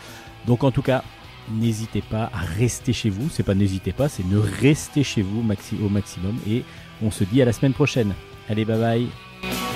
Donc 0.45 0.63
en 0.63 0.71
tout 0.71 0.83
cas, 0.83 1.03
n'hésitez 1.51 2.01
pas 2.01 2.29
à 2.33 2.39
rester 2.39 2.93
chez 2.93 3.09
vous. 3.09 3.29
C'est 3.29 3.43
pas 3.43 3.55
n'hésitez 3.55 3.91
pas, 3.91 4.09
c'est 4.09 4.25
ne 4.25 4.37
rester 4.37 5.03
chez 5.03 5.21
vous 5.21 5.39
au 5.39 5.89
maximum. 5.89 6.37
Et 6.47 6.63
on 7.01 7.11
se 7.11 7.23
dit 7.23 7.41
à 7.41 7.45
la 7.45 7.53
semaine 7.53 7.73
prochaine. 7.73 8.13
Allez, 8.47 8.63
bye 8.63 8.79
bye. 8.79 9.74